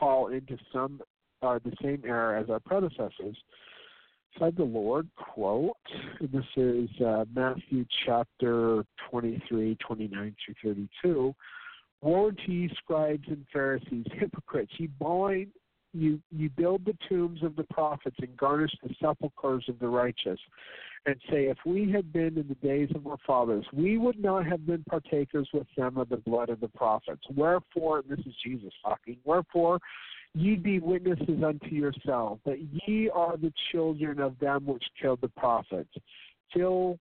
fall 0.00 0.28
into 0.28 0.56
some 0.72 1.00
uh, 1.42 1.58
the 1.64 1.72
same 1.82 2.02
error 2.06 2.36
as 2.36 2.48
our 2.48 2.60
predecessors 2.60 3.36
said 4.38 4.56
the 4.56 4.64
Lord, 4.64 5.08
quote, 5.16 5.76
and 6.20 6.30
this 6.30 6.44
is 6.56 6.88
uh, 7.00 7.24
Matthew 7.34 7.84
chapter 8.06 8.84
23, 9.10 9.76
29 9.76 10.36
through 10.62 10.74
32. 11.02 11.34
Woe 12.00 12.30
to 12.30 12.52
you, 12.52 12.68
scribes 12.76 13.24
and 13.28 13.46
Pharisees, 13.52 14.06
hypocrites! 14.18 14.72
You 14.78 14.88
bind, 14.98 15.52
you 15.92 16.20
you 16.30 16.50
build 16.50 16.84
the 16.84 16.96
tombs 17.08 17.42
of 17.42 17.54
the 17.54 17.64
prophets 17.64 18.16
and 18.20 18.36
garnish 18.36 18.72
the 18.82 18.94
sepulchres 19.00 19.64
of 19.68 19.78
the 19.78 19.88
righteous, 19.88 20.40
and 21.06 21.16
say, 21.30 21.46
if 21.46 21.58
we 21.66 21.90
had 21.90 22.12
been 22.12 22.38
in 22.38 22.48
the 22.48 22.66
days 22.66 22.88
of 22.94 23.06
our 23.06 23.18
fathers, 23.26 23.64
we 23.72 23.98
would 23.98 24.20
not 24.20 24.46
have 24.46 24.66
been 24.66 24.84
partakers 24.88 25.48
with 25.52 25.66
them 25.76 25.96
of 25.96 26.08
the 26.08 26.16
blood 26.16 26.48
of 26.48 26.60
the 26.60 26.68
prophets. 26.68 27.22
Wherefore, 27.34 28.02
this 28.08 28.20
is 28.20 28.34
Jesus 28.44 28.72
talking. 28.84 29.16
Wherefore, 29.24 29.78
Ye 30.34 30.56
be 30.56 30.78
witnesses 30.78 31.42
unto 31.44 31.68
yourselves 31.68 32.40
that 32.46 32.58
ye 32.86 33.10
are 33.10 33.36
the 33.36 33.52
children 33.70 34.18
of 34.18 34.38
them 34.38 34.64
which 34.64 34.84
killed 35.00 35.20
the 35.20 35.28
prophets. 35.28 35.92
Fill, 36.54 36.98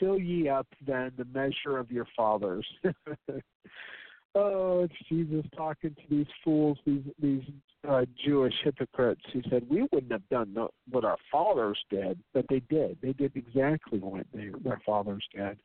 fill 0.00 0.18
ye 0.18 0.48
up 0.48 0.66
then 0.86 1.12
the 1.18 1.26
measure 1.26 1.76
of 1.76 1.90
your 1.90 2.06
fathers. 2.16 2.66
oh, 4.34 4.84
it's 4.84 4.94
Jesus 5.08 5.44
talking 5.54 5.94
to 5.94 6.02
these 6.08 6.26
fools, 6.42 6.78
these 6.86 7.04
these 7.20 7.42
uh, 7.86 8.06
Jewish 8.24 8.54
hypocrites. 8.62 9.20
He 9.30 9.42
said, 9.50 9.68
"We 9.68 9.86
wouldn't 9.92 10.12
have 10.12 10.28
done 10.30 10.56
what 10.90 11.04
our 11.04 11.18
fathers 11.30 11.78
did, 11.90 12.18
but 12.32 12.46
they 12.48 12.60
did. 12.70 12.96
They 13.02 13.12
did 13.12 13.32
exactly 13.36 13.98
what 13.98 14.26
they, 14.32 14.50
their 14.62 14.80
fathers 14.86 15.24
did." 15.34 15.58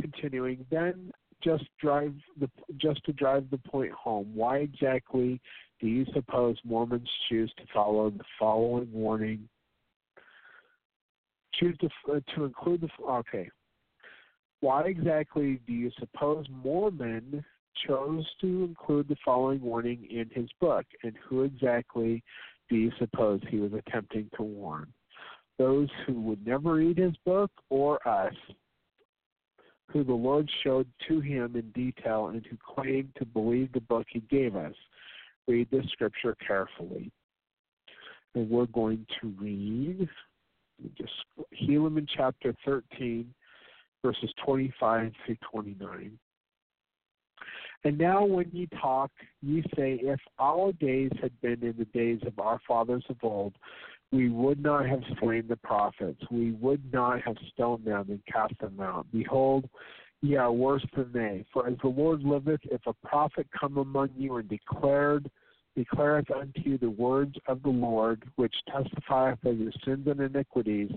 Continuing, 0.00 0.66
then 0.70 1.10
just 1.44 1.64
drive 1.80 2.14
the 2.40 2.48
just 2.78 3.04
to 3.04 3.12
drive 3.12 3.50
the 3.50 3.58
point 3.58 3.92
home. 3.92 4.30
Why 4.34 4.58
exactly 4.58 5.40
do 5.80 5.86
you 5.86 6.06
suppose 6.14 6.56
Mormons 6.64 7.08
choose 7.28 7.52
to 7.58 7.64
follow 7.72 8.10
the 8.10 8.24
following 8.38 8.90
warning? 8.92 9.48
Choose 11.60 11.76
to 11.78 11.88
uh, 12.12 12.20
to 12.34 12.44
include 12.44 12.80
the 12.80 12.88
okay. 13.04 13.50
Why 14.60 14.82
exactly 14.84 15.60
do 15.66 15.72
you 15.72 15.90
suppose 15.98 16.46
Mormon 16.50 17.44
chose 17.86 18.24
to 18.40 18.64
include 18.64 19.08
the 19.08 19.16
following 19.24 19.60
warning 19.60 20.06
in 20.10 20.30
his 20.32 20.48
book, 20.60 20.86
and 21.02 21.14
who 21.28 21.42
exactly 21.42 22.22
do 22.70 22.76
you 22.76 22.90
suppose 22.98 23.40
he 23.48 23.58
was 23.58 23.72
attempting 23.74 24.30
to 24.36 24.42
warn? 24.42 24.92
Those 25.58 25.88
who 26.06 26.20
would 26.22 26.44
never 26.46 26.74
read 26.74 26.98
his 26.98 27.14
book, 27.24 27.50
or 27.68 28.06
us, 28.08 28.34
who 29.90 30.04
the 30.04 30.12
Lord 30.12 30.50
showed 30.62 30.86
to 31.08 31.20
him 31.20 31.56
in 31.56 31.70
detail 31.70 32.28
and 32.28 32.44
who 32.46 32.56
claimed 32.74 33.10
to 33.18 33.24
believe 33.24 33.72
the 33.72 33.80
book 33.80 34.06
he 34.08 34.20
gave 34.20 34.56
us. 34.56 34.74
Read 35.46 35.68
this 35.70 35.84
scripture 35.92 36.36
carefully. 36.46 37.10
And 38.34 38.50
we're 38.50 38.66
going 38.66 39.06
to 39.20 39.28
read 39.38 40.08
just 40.96 41.12
Helaman 41.62 42.08
chapter 42.16 42.54
13, 42.64 43.32
verses 44.04 44.30
25 44.44 45.12
through 45.24 45.36
29. 45.52 46.18
And 47.84 47.98
now 47.98 48.24
when 48.24 48.50
ye 48.52 48.66
talk, 48.80 49.10
ye 49.42 49.62
say, 49.76 50.00
If 50.02 50.20
our 50.38 50.72
days 50.72 51.10
had 51.20 51.38
been 51.42 51.62
in 51.62 51.74
the 51.78 51.84
days 51.86 52.20
of 52.26 52.38
our 52.38 52.58
fathers 52.66 53.04
of 53.10 53.16
old, 53.22 53.54
we 54.14 54.28
would 54.28 54.62
not 54.62 54.86
have 54.86 55.02
slain 55.20 55.44
the 55.48 55.56
prophets. 55.56 56.20
We 56.30 56.52
would 56.52 56.92
not 56.92 57.20
have 57.22 57.36
stoned 57.52 57.84
them 57.84 58.06
and 58.08 58.20
cast 58.32 58.56
them 58.60 58.78
out. 58.80 59.06
Behold, 59.12 59.68
ye 60.22 60.36
are 60.36 60.52
worse 60.52 60.86
than 60.96 61.10
they. 61.12 61.44
For 61.52 61.66
as 61.66 61.74
the 61.82 61.88
Lord 61.88 62.22
liveth, 62.22 62.60
if 62.64 62.80
a 62.86 62.92
prophet 63.06 63.48
come 63.58 63.76
among 63.76 64.10
you 64.16 64.36
and 64.36 64.48
declared 64.48 65.30
declareth 65.76 66.30
unto 66.30 66.60
you 66.60 66.78
the 66.78 66.90
words 66.90 67.34
of 67.48 67.60
the 67.64 67.68
Lord, 67.68 68.22
which 68.36 68.54
testifieth 68.70 69.44
of 69.44 69.58
your 69.58 69.72
sins 69.84 70.06
and 70.06 70.20
iniquities, 70.20 70.92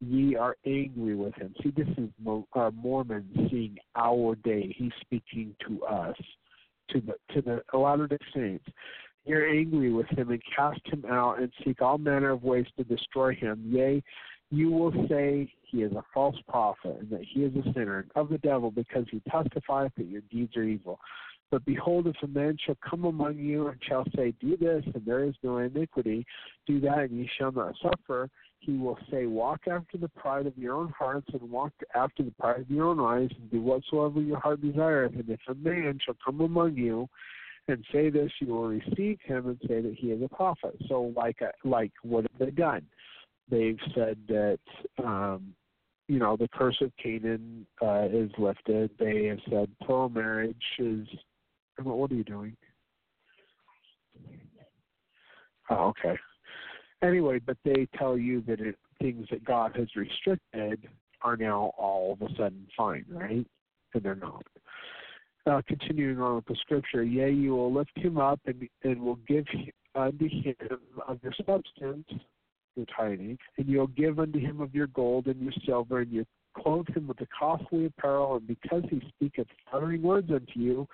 ye 0.00 0.34
are 0.34 0.56
angry 0.64 1.14
with 1.14 1.34
him. 1.34 1.54
See, 1.62 1.72
this 1.76 1.88
is 1.98 2.08
uh, 2.54 2.70
Mormon 2.74 3.28
seeing 3.50 3.76
our 3.96 4.34
day. 4.36 4.74
He's 4.74 4.92
speaking 5.02 5.54
to 5.68 5.84
us, 5.84 6.16
to 6.88 7.02
the 7.02 7.34
to 7.34 7.42
the 7.42 7.78
Latter 7.78 8.06
Day 8.06 8.16
Saints 8.34 8.64
you're 9.24 9.48
angry 9.48 9.92
with 9.92 10.06
him 10.08 10.30
and 10.30 10.42
cast 10.54 10.80
him 10.86 11.04
out 11.10 11.40
and 11.40 11.50
seek 11.64 11.80
all 11.80 11.98
manner 11.98 12.30
of 12.30 12.42
ways 12.42 12.66
to 12.76 12.84
destroy 12.84 13.34
him. 13.34 13.62
Yea, 13.66 14.02
you 14.50 14.70
will 14.70 14.92
say 15.08 15.50
he 15.62 15.82
is 15.82 15.92
a 15.92 16.04
false 16.12 16.36
prophet 16.48 16.98
and 17.00 17.10
that 17.10 17.24
he 17.28 17.40
is 17.40 17.52
a 17.56 17.72
sinner 17.72 18.00
and 18.00 18.10
of 18.14 18.28
the 18.28 18.38
devil 18.38 18.70
because 18.70 19.04
he 19.10 19.20
testifieth 19.30 19.92
that 19.96 20.06
your 20.06 20.22
deeds 20.30 20.56
are 20.56 20.62
evil. 20.62 20.98
But 21.50 21.64
behold, 21.64 22.06
if 22.06 22.16
a 22.22 22.26
man 22.26 22.56
shall 22.64 22.76
come 22.88 23.04
among 23.04 23.38
you 23.38 23.68
and 23.68 23.78
shall 23.86 24.04
say, 24.16 24.34
Do 24.40 24.56
this, 24.56 24.82
and 24.92 25.04
there 25.06 25.24
is 25.24 25.34
no 25.42 25.58
iniquity, 25.58 26.26
do 26.66 26.80
that, 26.80 27.10
and 27.10 27.18
ye 27.18 27.30
shall 27.38 27.52
not 27.52 27.74
suffer, 27.80 28.28
he 28.58 28.72
will 28.72 28.98
say, 29.10 29.26
Walk 29.26 29.60
after 29.70 29.98
the 29.98 30.08
pride 30.08 30.46
of 30.46 30.56
your 30.58 30.74
own 30.74 30.92
hearts, 30.98 31.28
and 31.32 31.50
walk 31.50 31.72
after 31.94 32.22
the 32.22 32.32
pride 32.40 32.62
of 32.62 32.70
your 32.70 32.86
own 32.86 32.98
eyes, 32.98 33.30
and 33.38 33.50
do 33.50 33.60
whatsoever 33.60 34.20
your 34.20 34.40
heart 34.40 34.62
desireth. 34.62 35.14
And 35.14 35.28
if 35.28 35.40
a 35.48 35.54
man 35.54 35.98
shall 36.04 36.16
come 36.24 36.40
among 36.40 36.76
you 36.76 37.08
and 37.68 37.84
say 37.92 38.10
this, 38.10 38.30
you 38.40 38.48
will 38.48 38.68
receive 38.68 39.18
him 39.24 39.48
and 39.48 39.58
say 39.66 39.80
that 39.80 39.94
he 39.96 40.08
is 40.08 40.22
a 40.22 40.28
prophet. 40.28 40.76
So, 40.88 41.12
like, 41.16 41.38
like 41.64 41.92
what 42.02 42.24
have 42.24 42.38
they 42.38 42.50
done? 42.50 42.82
They've 43.50 43.78
said 43.94 44.18
that 44.28 44.58
um, 45.02 45.54
you 46.08 46.18
know 46.18 46.36
the 46.36 46.48
curse 46.48 46.76
of 46.80 46.92
Canaan 47.02 47.66
uh, 47.82 48.08
is 48.10 48.30
lifted. 48.38 48.90
They 48.98 49.26
have 49.26 49.40
said 49.50 49.68
plural 49.82 50.08
marriage 50.08 50.56
is. 50.78 51.06
What 51.82 52.12
are 52.12 52.14
you 52.14 52.24
doing? 52.24 52.56
Oh, 55.70 55.88
okay. 55.88 56.16
Anyway, 57.02 57.40
but 57.44 57.56
they 57.64 57.88
tell 57.98 58.16
you 58.16 58.42
that 58.42 58.60
it, 58.60 58.76
things 59.00 59.26
that 59.30 59.44
God 59.44 59.74
has 59.76 59.88
restricted 59.96 60.88
are 61.22 61.36
now 61.36 61.72
all 61.76 62.12
of 62.12 62.22
a 62.22 62.34
sudden 62.36 62.66
fine, 62.76 63.04
right? 63.08 63.46
And 63.94 64.02
they're 64.02 64.14
not. 64.14 64.44
Uh, 65.46 65.60
continuing 65.68 66.18
on 66.20 66.36
with 66.36 66.46
the 66.46 66.56
scripture, 66.62 67.02
yea, 67.02 67.30
you 67.30 67.54
will 67.54 67.72
lift 67.72 67.90
him 67.96 68.16
up 68.16 68.40
and, 68.46 68.66
and 68.82 68.98
will 68.98 69.18
give 69.28 69.44
unto 69.94 70.26
him 70.26 70.56
of 71.06 71.18
your 71.22 71.34
substance, 71.46 72.06
your 72.76 72.86
tithing, 72.96 73.36
and 73.58 73.68
you'll 73.68 73.86
give 73.88 74.18
unto 74.18 74.38
him 74.38 74.62
of 74.62 74.74
your 74.74 74.86
gold 74.86 75.26
and 75.26 75.38
your 75.42 75.52
silver, 75.66 76.00
and 76.00 76.10
you 76.10 76.24
clothe 76.56 76.88
him 76.96 77.06
with 77.06 77.18
the 77.18 77.26
costly 77.38 77.84
apparel, 77.84 78.36
and 78.36 78.46
because 78.46 78.82
he 78.88 79.02
speaketh 79.08 79.46
flattering 79.70 80.00
words 80.00 80.30
unto 80.30 80.58
you, 80.58 80.88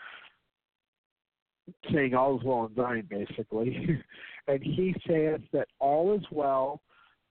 saying 1.93 2.15
all 2.15 2.37
is 2.37 2.45
well 2.45 2.67
in 2.67 2.75
thine, 2.75 3.07
basically, 3.09 4.03
and 4.49 4.63
he 4.65 4.95
saith 5.07 5.43
that 5.53 5.69
all 5.79 6.13
is 6.17 6.25
well, 6.33 6.81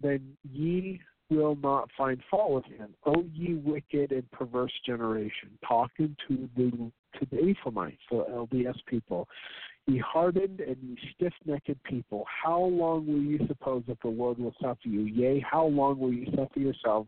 then 0.01 0.21
ye 0.49 1.01
will 1.29 1.57
not 1.61 1.89
find 1.97 2.21
fault 2.31 2.53
with 2.53 2.65
him. 2.65 2.93
O 3.05 3.25
ye 3.33 3.55
wicked 3.55 4.11
and 4.11 4.29
perverse 4.31 4.73
generation, 4.85 5.49
talking 5.67 6.15
to 6.27 6.49
the 6.55 6.91
to 7.19 7.25
the 7.31 7.39
Ephraimites, 7.39 8.01
the 8.09 8.25
LDS 8.25 8.77
people. 8.87 9.27
Ye 9.87 9.97
hardened 9.97 10.59
and 10.59 10.77
ye 10.81 10.97
stiff 11.15 11.33
necked 11.45 11.83
people, 11.83 12.25
how 12.43 12.61
long 12.61 13.07
will 13.07 13.21
ye 13.21 13.39
suppose 13.47 13.83
that 13.87 13.99
the 14.01 14.09
Lord 14.09 14.37
will 14.37 14.53
suffer 14.61 14.87
you? 14.87 15.01
Yea, 15.01 15.39
how 15.39 15.65
long 15.65 15.97
will 15.99 16.13
ye 16.13 16.31
suffer 16.35 16.59
yourself 16.59 17.07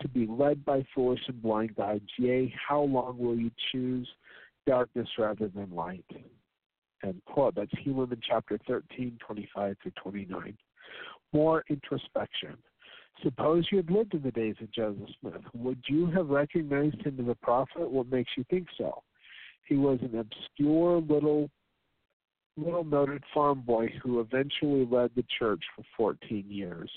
to 0.00 0.08
be 0.08 0.26
led 0.28 0.64
by 0.64 0.84
foolish 0.94 1.20
and 1.26 1.42
blind 1.42 1.74
guides? 1.74 2.08
Yea, 2.18 2.54
how 2.68 2.82
long 2.82 3.18
will 3.18 3.36
ye 3.36 3.50
choose 3.72 4.08
darkness 4.66 5.08
rather 5.18 5.48
than 5.48 5.74
light? 5.74 6.04
End 7.02 7.20
quote. 7.26 7.54
That's 7.56 7.72
Helaman 7.84 8.20
chapter 8.26 8.58
13, 8.66 9.18
25 9.26 9.76
through 9.82 9.92
29. 10.02 10.56
More 11.32 11.64
introspection. 11.68 12.56
Suppose 13.22 13.66
you 13.70 13.78
had 13.78 13.90
lived 13.90 14.14
in 14.14 14.22
the 14.22 14.30
days 14.30 14.56
of 14.60 14.70
Joseph 14.72 15.08
Smith. 15.20 15.42
Would 15.54 15.82
you 15.88 16.06
have 16.06 16.28
recognized 16.28 17.00
him 17.04 17.18
as 17.20 17.28
a 17.28 17.34
prophet? 17.44 17.90
What 17.90 18.10
makes 18.10 18.30
you 18.36 18.44
think 18.50 18.68
so? 18.76 19.02
He 19.64 19.76
was 19.76 19.98
an 20.02 20.18
obscure 20.18 21.00
little 21.00 21.50
little 22.56 22.84
noted 22.84 23.22
farm 23.32 23.62
boy 23.62 23.88
who 24.02 24.20
eventually 24.20 24.86
led 24.88 25.10
the 25.16 25.24
church 25.38 25.62
for 25.74 25.82
14 25.96 26.44
years, 26.48 26.90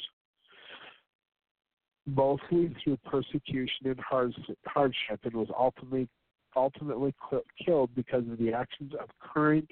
mostly 2.06 2.76
through 2.84 2.98
persecution 2.98 3.85
and 3.85 3.99
hardship, 3.99 5.19
and 5.23 5.34
was 5.34 5.48
ultimately 5.57 6.07
ultimately 6.56 7.14
killed 7.65 7.89
because 7.95 8.23
of 8.31 8.38
the 8.38 8.53
actions 8.53 8.94
of 8.99 9.10
current 9.19 9.69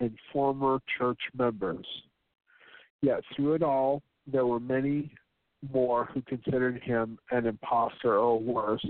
and 0.00 0.16
former 0.32 0.80
church 0.98 1.20
members. 1.36 1.86
Yet 3.02 3.20
through 3.34 3.54
it 3.54 3.62
all, 3.62 4.02
there 4.26 4.46
were 4.46 4.60
many 4.60 5.12
more 5.72 6.06
who 6.06 6.22
considered 6.22 6.82
him 6.82 7.18
an 7.30 7.46
impostor 7.46 8.16
or 8.16 8.38
worse 8.40 8.86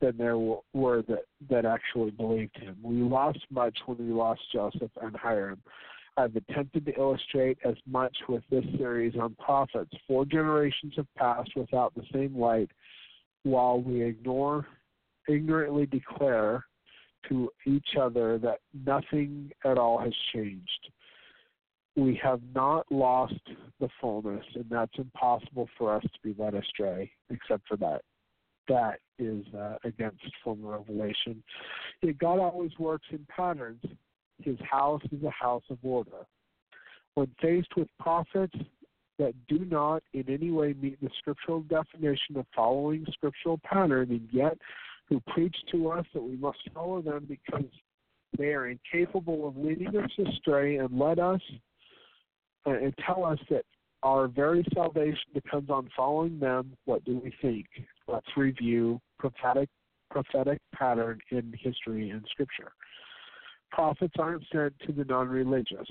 than 0.00 0.16
there 0.16 0.38
were 0.38 1.02
that, 1.08 1.24
that 1.48 1.64
actually 1.64 2.10
believed 2.10 2.56
him. 2.56 2.76
We 2.82 2.96
lost 2.96 3.40
much 3.50 3.76
when 3.86 3.98
we 3.98 4.12
lost 4.12 4.40
Joseph 4.52 4.90
and 5.00 5.14
Hyrum. 5.16 5.58
I've 6.16 6.36
attempted 6.36 6.86
to 6.86 6.98
illustrate 6.98 7.58
as 7.64 7.74
much 7.86 8.16
with 8.28 8.42
this 8.50 8.64
series 8.78 9.14
on 9.20 9.34
prophets. 9.34 9.90
Four 10.06 10.24
generations 10.24 10.94
have 10.96 11.12
passed 11.16 11.50
without 11.56 11.94
the 11.94 12.04
same 12.12 12.38
light, 12.38 12.70
while 13.42 13.80
we 13.80 14.02
ignore, 14.02 14.66
ignorantly 15.28 15.86
declare 15.86 16.64
to 17.28 17.50
each 17.66 17.96
other 18.00 18.38
that 18.38 18.60
nothing 18.86 19.50
at 19.64 19.78
all 19.78 19.98
has 19.98 20.14
changed. 20.32 20.90
We 21.96 22.18
have 22.22 22.40
not 22.54 22.86
lost 22.90 23.40
the 23.80 23.88
fullness, 24.00 24.44
and 24.54 24.66
that's 24.70 24.92
impossible 24.98 25.68
for 25.76 25.94
us 25.94 26.02
to 26.02 26.18
be 26.22 26.34
led 26.40 26.54
astray, 26.54 27.10
except 27.30 27.66
for 27.66 27.76
that 27.78 28.02
that 28.68 28.98
is 29.18 29.44
uh, 29.54 29.76
against 29.84 30.22
former 30.44 30.78
revelation. 30.78 31.42
God 32.18 32.38
always 32.38 32.72
works 32.78 33.06
in 33.10 33.26
patterns. 33.28 33.82
His 34.42 34.56
house 34.68 35.02
is 35.12 35.22
a 35.22 35.30
house 35.30 35.64
of 35.70 35.78
order. 35.82 36.26
When 37.14 37.28
faced 37.40 37.74
with 37.76 37.88
prophets 37.98 38.54
that 39.18 39.34
do 39.48 39.64
not 39.64 40.02
in 40.12 40.24
any 40.28 40.50
way 40.50 40.74
meet 40.80 41.00
the 41.00 41.08
scriptural 41.18 41.60
definition 41.62 42.36
of 42.36 42.46
following 42.54 43.06
scriptural 43.12 43.58
pattern, 43.64 44.10
and 44.10 44.28
yet 44.30 44.58
who 45.08 45.20
preach 45.28 45.56
to 45.72 45.88
us 45.90 46.04
that 46.12 46.22
we 46.22 46.36
must 46.36 46.58
follow 46.74 47.00
them 47.00 47.26
because 47.26 47.70
they 48.36 48.48
are 48.48 48.68
incapable 48.68 49.48
of 49.48 49.56
leading 49.56 49.96
us 49.96 50.10
astray 50.18 50.76
and 50.76 50.98
let 50.98 51.18
us 51.18 51.40
uh, 52.66 52.70
and 52.70 52.92
tell 53.06 53.24
us 53.24 53.38
that 53.48 53.64
our 54.06 54.28
very 54.28 54.64
salvation 54.72 55.18
depends 55.34 55.68
on 55.68 55.90
following 55.96 56.38
them. 56.38 56.76
What 56.84 57.04
do 57.04 57.20
we 57.24 57.34
think? 57.42 57.66
Let's 58.06 58.28
review 58.36 59.00
prophetic 59.18 59.68
prophetic 60.12 60.60
pattern 60.72 61.18
in 61.32 61.52
history 61.58 62.10
and 62.10 62.24
scripture. 62.30 62.70
Prophets 63.72 64.14
aren't 64.16 64.44
sent 64.52 64.74
to 64.86 64.92
the 64.92 65.04
non-religious. 65.04 65.88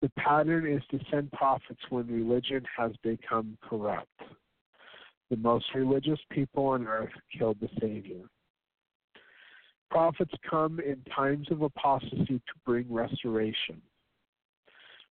The 0.00 0.10
pattern 0.16 0.72
is 0.72 0.82
to 0.92 1.04
send 1.10 1.32
prophets 1.32 1.80
when 1.90 2.06
religion 2.06 2.62
has 2.78 2.92
become 3.02 3.58
corrupt. 3.60 4.06
The 5.30 5.36
most 5.36 5.66
religious 5.74 6.20
people 6.30 6.66
on 6.66 6.86
earth 6.86 7.10
killed 7.36 7.58
the 7.60 7.68
Savior. 7.80 8.22
Prophets 9.90 10.32
come 10.48 10.78
in 10.78 11.02
times 11.12 11.48
of 11.50 11.62
apostasy 11.62 12.38
to 12.38 12.54
bring 12.64 12.86
restoration. 12.88 13.82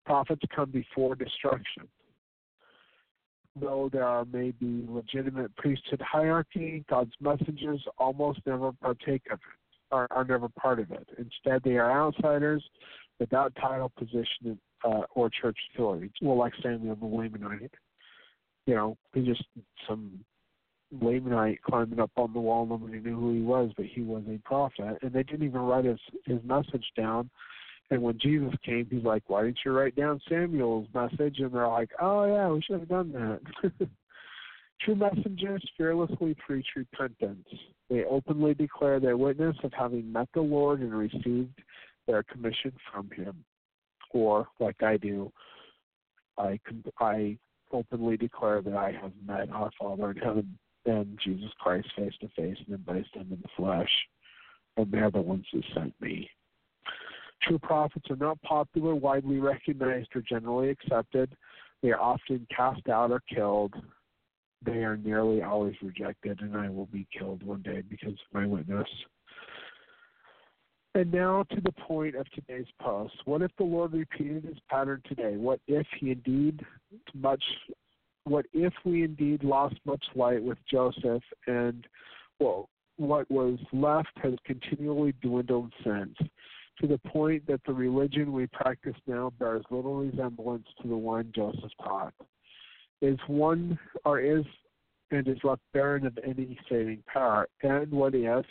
Prophets 0.06 0.42
come 0.56 0.72
before 0.72 1.16
destruction. 1.16 1.88
Though 3.60 3.90
there 3.92 4.26
may 4.26 4.52
be 4.52 4.86
legitimate 4.88 5.56
priesthood 5.56 6.02
hierarchy, 6.02 6.84
God's 6.90 7.14
messengers 7.22 7.82
almost 7.98 8.40
never 8.46 8.72
partake 8.74 9.24
of 9.32 9.40
it, 9.40 9.94
are, 9.96 10.08
are 10.12 10.26
never 10.26 10.50
part 10.50 10.80
of 10.80 10.92
it. 10.92 11.08
Instead, 11.18 11.64
they 11.64 11.78
are 11.78 11.92
outsiders 11.92 12.64
without 13.20 13.56
title, 13.56 13.92
position, 13.98 14.60
uh, 14.84 15.02
or 15.14 15.30
church 15.30 15.58
authority. 15.74 16.12
Well, 16.22 16.38
like 16.38 16.54
Samuel 16.62 16.96
the 16.96 17.06
Lamanite, 17.06 17.70
you 18.66 18.76
know, 18.76 18.98
he's 19.14 19.26
just 19.26 19.44
some 19.88 20.20
Lamanite 21.02 21.62
climbing 21.62 22.00
up 22.00 22.12
on 22.18 22.34
the 22.34 22.40
wall. 22.40 22.66
Nobody 22.66 23.00
knew 23.00 23.18
who 23.18 23.34
he 23.34 23.42
was, 23.42 23.72
but 23.78 23.86
he 23.86 24.02
was 24.02 24.24
a 24.28 24.38
prophet, 24.48 24.98
and 25.02 25.14
they 25.14 25.24
didn't 25.24 25.46
even 25.46 25.62
write 25.62 25.86
his 25.86 26.00
his 26.26 26.40
message 26.44 26.86
down 26.96 27.30
and 27.92 28.02
when 28.02 28.18
Jesus 28.20 28.54
came, 28.66 28.88
he's 28.90 29.04
like, 29.04 29.24
Why 29.28 29.44
didn't 29.44 29.60
you 29.64 29.72
write 29.72 29.96
down 29.96 30.22
Samuel's 30.28 30.88
message? 30.94 31.40
And 31.40 31.52
they're 31.54 31.68
like, 31.68 31.92
Oh, 32.02 32.26
yeah, 32.26 32.48
we 32.50 32.62
should 32.62 32.80
have 32.80 32.90
done 32.90 33.12
that. 33.12 33.88
True 34.82 34.96
messengers 34.96 35.64
fearlessly 35.78 36.36
preach 36.46 36.66
repentance. 36.76 37.48
They 37.90 38.04
openly 38.04 38.54
declare 38.54 39.00
their 39.00 39.18
witness 39.18 39.56
of 39.64 39.72
having 39.74 40.12
met 40.12 40.28
the 40.34 40.42
Lord 40.42 40.82
and 40.82 40.94
received 40.94 41.62
their 42.08 42.24
commission 42.24 42.74
from 42.92 43.10
Him. 43.12 43.44
Or, 44.12 44.48
like 44.60 44.82
I 44.82 44.98
do, 44.98 45.32
I, 46.38 46.60
I 47.00 47.38
openly 47.72 48.18
declare 48.18 48.62
that 48.62 48.76
I 48.76 48.92
have 49.02 49.12
met 49.26 49.50
our 49.52 49.72
Father 49.80 50.12
in 50.12 50.18
heaven 50.18 50.58
and 50.86 51.18
Jesus 51.24 51.50
Christ 51.60 51.88
face 51.96 52.14
to 52.22 52.28
face 52.30 52.58
and 52.66 52.76
embraced 52.76 53.16
Him 53.16 53.28
in 53.32 53.42
the 53.42 53.50
flesh. 53.56 53.90
And 54.78 54.92
they're 54.92 55.12
the 55.12 55.22
ones 55.22 55.46
who 55.52 55.62
sent 55.74 55.94
me. 56.02 56.30
True 57.42 57.60
prophets 57.60 58.10
are 58.10 58.16
not 58.16 58.42
popular, 58.42 58.96
widely 58.96 59.40
recognized, 59.40 60.10
or 60.16 60.22
generally 60.22 60.70
accepted. 60.70 61.36
They 61.82 61.92
are 61.92 62.00
often 62.00 62.48
cast 62.56 62.88
out 62.90 63.12
or 63.12 63.22
killed. 63.34 63.74
They 64.66 64.84
are 64.84 64.98
nearly 64.98 65.44
always 65.44 65.76
rejected, 65.82 66.42
and 66.42 66.58
I 66.58 66.70
will 66.70 66.88
be 66.88 67.08
killed 67.18 67.44
one 67.44 67.62
day 67.62 67.84
because 67.88 68.14
of 68.14 68.34
my 68.34 68.48
witness. 68.48 68.88
And 70.96 71.12
now 71.12 71.44
to 71.52 71.62
the 71.62 71.74
point 71.74 72.16
of 72.16 72.26
today's 72.32 72.66
post. 72.82 73.14
What 73.26 73.42
if 73.42 73.52
the 73.58 73.66
Lord 73.66 73.92
repeated 73.94 74.46
his 74.46 74.58
pattern 74.70 75.02
today? 75.06 75.36
What 75.36 75.60
if 75.68 75.86
he 76.00 76.12
indeed 76.12 76.66
much 77.14 77.44
what 78.24 78.46
if 78.54 78.74
we 78.84 79.04
indeed 79.04 79.44
lost 79.44 79.76
much 79.86 80.04
light 80.16 80.42
with 80.42 80.58
Joseph 80.72 81.22
and 81.48 81.86
well 82.40 82.70
what 82.98 83.30
was 83.30 83.60
left 83.74 84.10
has 84.24 84.34
continually 84.46 85.14
dwindled 85.22 85.72
since, 85.84 86.16
to 86.82 86.88
the 86.88 86.98
point 86.98 87.46
that 87.48 87.62
the 87.66 87.74
religion 87.74 88.34
we 88.34 88.48
practice 88.48 88.96
now 89.08 89.32
bears 89.40 89.64
little 89.70 89.96
resemblance 89.96 90.68
to 90.82 90.88
the 90.88 90.98
one 90.98 91.32
Joseph 91.36 91.72
taught. 91.82 92.14
Is 93.02 93.20
one 93.28 93.78
or 94.04 94.20
is 94.20 94.46
and 95.12 95.28
is 95.28 95.38
left 95.44 95.62
barren 95.74 96.06
of 96.06 96.18
any 96.24 96.58
saving 96.70 97.04
power. 97.12 97.48
And 97.62 97.92
what 97.92 98.16
is 98.16 98.46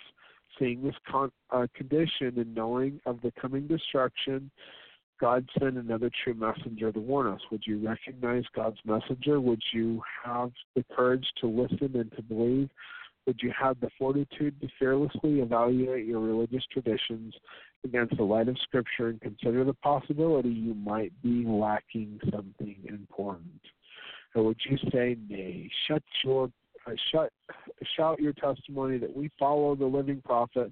seeing 0.59 0.83
this 0.83 0.95
con- 1.11 1.33
uh, 1.51 1.67
condition 1.75 2.35
and 2.37 2.55
knowing 2.55 3.01
of 3.07 3.21
the 3.23 3.33
coming 3.41 3.67
destruction, 3.67 4.51
God 5.21 5.49
sent 5.59 5.77
another 5.77 6.11
true 6.23 6.35
messenger 6.35 6.93
to 6.93 7.01
warn 7.01 7.27
us. 7.27 7.41
Would 7.51 7.65
you 7.67 7.87
recognize 7.87 8.45
God's 8.55 8.79
messenger? 8.85 9.41
Would 9.41 9.63
you 9.73 10.03
have 10.25 10.53
the 10.75 10.85
courage 10.95 11.27
to 11.41 11.47
listen 11.47 11.91
and 11.95 12.11
to 12.17 12.23
believe? 12.23 12.71
Would 13.27 13.41
you 13.43 13.53
have 13.59 13.81
the 13.81 13.91
fortitude 13.99 14.61
to 14.61 14.69
fearlessly 14.79 15.41
evaluate 15.41 16.07
your 16.07 16.21
religious 16.21 16.65
traditions 16.71 17.35
against 17.85 18.17
the 18.17 18.23
light 18.23 18.49
of 18.49 18.59
Scripture 18.59 19.09
and 19.09 19.21
consider 19.21 19.65
the 19.65 19.75
possibility 19.75 20.51
you 20.51 20.75
might 20.75 21.13
be 21.23 21.45
lacking 21.47 22.21
something 22.31 22.77
important? 22.87 23.61
Or 24.35 24.43
would 24.45 24.61
you 24.69 24.77
say, 24.93 25.17
nay, 25.29 25.71
shut 25.87 26.03
your 26.23 26.51
uh, 26.87 26.93
shut, 27.11 27.33
shout 27.97 28.21
your 28.21 28.35
testimony 28.35 28.99
that 28.99 29.17
we 29.17 29.31
follow 29.39 29.75
the 29.75 29.87
living 29.87 30.21
prophet 30.23 30.71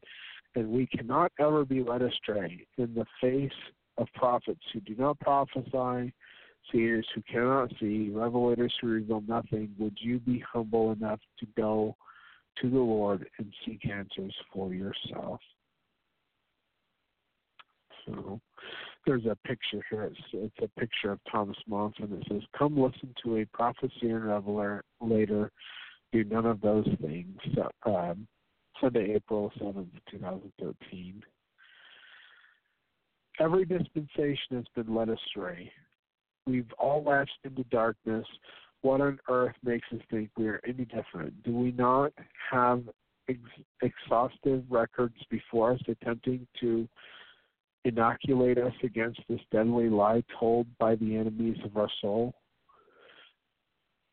and 0.55 0.69
we 0.69 0.87
cannot 0.87 1.33
ever 1.41 1.65
be 1.65 1.83
led 1.83 2.03
astray 2.03 2.67
in 2.77 2.93
the 2.93 3.07
face 3.21 3.51
of 3.97 4.07
prophets 4.15 4.61
who 4.73 4.81
do 4.81 4.95
not 4.97 5.19
prophesy, 5.21 6.13
seers 6.71 7.07
who 7.15 7.23
cannot 7.23 7.71
see, 7.81 8.11
revelators 8.13 8.73
who 8.81 8.89
reveal 8.89 9.23
nothing, 9.27 9.71
would 9.79 9.97
you 10.01 10.19
be 10.21 10.43
humble 10.53 10.93
enough 10.93 11.21
to 11.41 11.47
go 11.57 11.97
to 12.61 12.71
the 12.71 12.79
Lord 12.79 13.27
and 13.39 13.53
seek 13.65 13.89
answers 13.89 14.35
for 14.53 14.73
yourself? 14.75 15.41
So 18.07 18.41
there's 19.07 19.27
a 19.27 19.37
picture 19.47 19.85
here. 19.91 20.05
It's, 20.05 20.21
it's 20.33 20.57
a 20.63 20.81
picture 20.81 21.13
of 21.13 21.21
Thomas 21.31 21.57
Monson. 21.67 22.13
It 22.21 22.27
says, 22.29 22.43
Come 22.59 22.77
listen 22.77 23.15
to 23.25 23.39
a 23.39 23.47
prophecy 23.47 24.11
and 24.11 24.25
revelator 24.25 25.53
do 26.13 26.25
none 26.25 26.47
of 26.47 26.61
those 26.61 26.87
things. 27.01 27.39
Um, 27.87 28.29
Sunday, 28.81 29.15
April 29.15 29.51
7th, 29.61 29.89
2013. 30.11 31.23
Every 33.41 33.65
dispensation 33.65 34.57
has 34.57 34.65
been 34.77 34.95
led 34.95 35.09
astray. 35.09 35.73
We've 36.47 36.71
all 36.79 37.03
lapsed 37.03 37.33
into 37.45 37.65
darkness. 37.65 38.27
What 38.83 39.01
on 39.01 39.19
earth 39.29 39.55
makes 39.65 39.87
us 39.93 40.01
think 40.11 40.31
we 40.37 40.49
are 40.49 40.61
any 40.67 40.85
different? 40.85 41.43
Do 41.45 41.53
we 41.53 41.73
not 41.73 42.13
have 42.51 42.83
ex- 43.29 43.39
exhaustive 43.81 44.65
records 44.69 45.17
before 45.31 45.73
us 45.73 45.81
attempting 45.89 46.47
to 46.61 46.89
inoculate 47.85 48.59
us 48.59 48.75
against 48.83 49.21
this 49.29 49.41
deadly 49.51 49.89
lie 49.89 50.23
told 50.39 50.67
by 50.79 50.97
the 50.97 51.17
enemies 51.17 51.59
of 51.65 51.77
our 51.77 51.91
soul? 52.01 52.35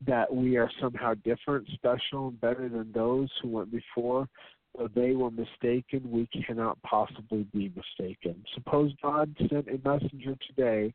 That 0.06 0.34
we 0.34 0.56
are 0.58 0.70
somehow 0.80 1.16
different, 1.26 1.68
special, 1.74 2.30
and 2.30 2.40
better 2.40 2.70
than 2.70 2.91
those 2.94 3.30
who 3.41 3.50
went 3.50 3.72
before, 3.72 4.30
Though 4.78 4.90
they 4.94 5.14
were 5.14 5.32
mistaken, 5.32 6.10
we 6.10 6.28
cannot 6.28 6.82
possibly 6.84 7.44
be 7.54 7.72
mistaken. 7.76 8.44
Suppose 8.54 8.94
God 9.02 9.36
sent 9.50 9.68
a 9.68 9.80
messenger 9.84 10.38
today 10.48 10.94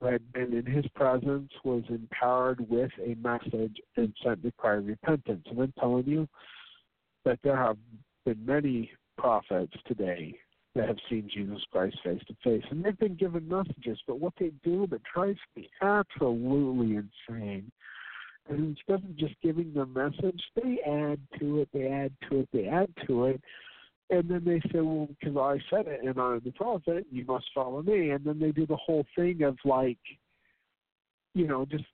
who 0.00 0.06
had 0.06 0.32
been 0.32 0.52
in 0.52 0.66
his 0.66 0.86
presence, 0.94 1.50
was 1.64 1.82
empowered 1.88 2.68
with 2.68 2.90
a 3.04 3.14
message, 3.16 3.76
and 3.96 4.14
sent 4.22 4.42
to 4.42 4.52
cry 4.52 4.72
repentance. 4.72 5.44
And 5.50 5.60
I'm 5.60 5.72
telling 5.78 6.06
you 6.06 6.28
that 7.24 7.38
there 7.42 7.56
have 7.56 7.78
been 8.24 8.44
many 8.44 8.90
prophets 9.18 9.72
today 9.86 10.38
that 10.74 10.88
have 10.88 10.98
seen 11.08 11.28
Jesus 11.32 11.62
Christ 11.72 11.96
face 12.04 12.20
to 12.28 12.36
face. 12.44 12.64
And 12.70 12.84
they've 12.84 12.98
been 12.98 13.16
given 13.16 13.48
messages, 13.48 13.98
but 14.06 14.20
what 14.20 14.34
they 14.38 14.52
do 14.62 14.86
that 14.88 15.00
drives 15.14 15.38
me 15.56 15.70
absolutely 15.80 16.96
insane 16.96 17.72
and 18.48 18.76
instead 18.76 19.04
of 19.04 19.16
just 19.16 19.34
giving 19.42 19.72
the 19.74 19.86
message, 19.86 20.40
they 20.54 20.78
add 20.86 21.18
to 21.38 21.60
it, 21.60 21.68
they 21.72 21.88
add 21.88 22.12
to 22.28 22.40
it, 22.40 22.48
they 22.52 22.66
add 22.66 22.88
to 23.06 23.26
it. 23.26 23.40
And 24.08 24.28
then 24.28 24.42
they 24.44 24.60
say, 24.70 24.80
well, 24.80 25.08
because 25.08 25.36
I 25.36 25.58
said 25.68 25.86
it 25.88 26.00
and 26.04 26.18
I'm 26.18 26.40
the 26.44 26.52
prophet, 26.52 27.06
you 27.10 27.24
must 27.24 27.46
follow 27.54 27.82
me. 27.82 28.10
And 28.10 28.24
then 28.24 28.38
they 28.38 28.52
do 28.52 28.66
the 28.66 28.76
whole 28.76 29.04
thing 29.16 29.42
of 29.42 29.56
like, 29.64 29.98
you 31.34 31.46
know, 31.46 31.64
just 31.64 31.84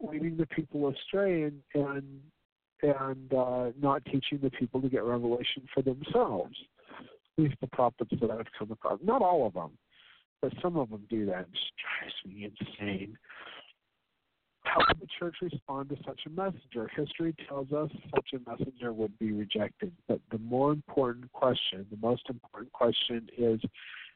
leading 0.00 0.36
the 0.36 0.46
people 0.46 0.88
astray 0.88 1.44
and 1.44 1.60
and 1.74 2.20
and 2.82 3.32
uh, 3.32 3.70
not 3.80 4.04
teaching 4.04 4.38
the 4.42 4.50
people 4.50 4.82
to 4.82 4.88
get 4.88 5.04
revelation 5.04 5.66
for 5.72 5.82
themselves. 5.82 6.54
At 7.38 7.44
least 7.44 7.56
the 7.60 7.66
prophets 7.68 8.10
that 8.20 8.30
I've 8.30 8.46
come 8.58 8.70
across. 8.70 9.00
Not 9.02 9.22
all 9.22 9.46
of 9.46 9.54
them, 9.54 9.70
but 10.42 10.52
some 10.60 10.76
of 10.76 10.90
them 10.90 11.04
do 11.08 11.24
that. 11.26 11.40
It 11.40 11.52
just 11.52 11.72
drives 11.80 12.14
me 12.26 12.52
insane. 12.78 13.16
How 14.74 14.80
would 14.88 15.00
the 15.00 15.06
church 15.20 15.36
respond 15.40 15.90
to 15.90 15.96
such 16.04 16.22
a 16.26 16.30
messenger? 16.30 16.90
History 16.96 17.32
tells 17.48 17.70
us 17.70 17.90
such 18.12 18.30
a 18.34 18.50
messenger 18.50 18.92
would 18.92 19.16
be 19.20 19.30
rejected. 19.30 19.92
But 20.08 20.20
the 20.32 20.38
more 20.38 20.72
important 20.72 21.32
question, 21.32 21.86
the 21.92 22.04
most 22.04 22.22
important 22.28 22.72
question 22.72 23.28
is 23.38 23.60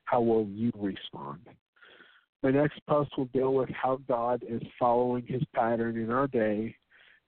how 0.07 0.21
will 0.21 0.49
you 0.49 0.73
respond? 0.77 1.43
My 2.43 2.51
next 2.51 2.81
post 2.89 3.17
will 3.17 3.27
deal 3.27 3.55
with 3.55 3.69
how 3.71 4.01
God 4.09 4.43
is 4.49 4.61
following 4.81 5.25
his 5.29 5.43
pattern 5.55 5.97
in 5.97 6.11
our 6.11 6.27
day, 6.27 6.75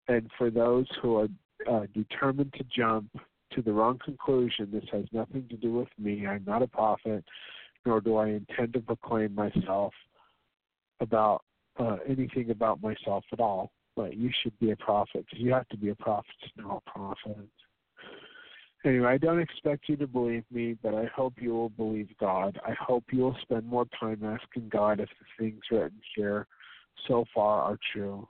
and 0.08 0.28
for 0.36 0.50
those 0.50 0.86
who 1.00 1.18
are 1.18 1.28
uh, 1.70 1.86
determined 1.94 2.52
to 2.54 2.64
jump 2.64 3.10
to 3.52 3.62
the 3.62 3.72
wrong 3.72 4.00
conclusion, 4.04 4.70
this 4.72 4.88
has 4.90 5.04
nothing 5.12 5.46
to 5.50 5.56
do 5.56 5.72
with 5.72 5.88
me. 6.00 6.26
I'm 6.26 6.42
not 6.48 6.62
a 6.62 6.66
prophet, 6.66 7.24
nor 7.86 8.00
do 8.00 8.16
I 8.16 8.26
intend 8.26 8.72
to 8.72 8.80
proclaim 8.80 9.36
myself 9.36 9.92
about 10.98 11.44
uh, 11.80 11.96
anything 12.06 12.50
about 12.50 12.82
myself 12.82 13.24
at 13.32 13.40
all, 13.40 13.72
but 13.96 14.16
you 14.16 14.30
should 14.42 14.58
be 14.60 14.70
a 14.70 14.76
prophet 14.76 15.24
you 15.32 15.52
have 15.52 15.68
to 15.68 15.76
be 15.76 15.88
a 15.88 15.94
prophet 15.94 16.34
to 16.42 16.62
know 16.62 16.82
a 16.86 16.90
prophet. 16.90 17.48
Anyway, 18.84 19.08
I 19.08 19.18
don't 19.18 19.40
expect 19.40 19.88
you 19.88 19.96
to 19.96 20.06
believe 20.06 20.44
me, 20.50 20.76
but 20.82 20.94
I 20.94 21.04
hope 21.14 21.34
you 21.38 21.52
will 21.52 21.68
believe 21.68 22.08
God. 22.18 22.58
I 22.66 22.72
hope 22.72 23.04
you 23.12 23.20
will 23.20 23.36
spend 23.42 23.66
more 23.66 23.86
time 23.98 24.22
asking 24.24 24.70
God 24.70 25.00
if 25.00 25.08
the 25.08 25.44
things 25.44 25.60
written 25.70 26.00
here 26.16 26.46
so 27.06 27.24
far 27.34 27.60
are 27.62 27.78
true. 27.92 28.26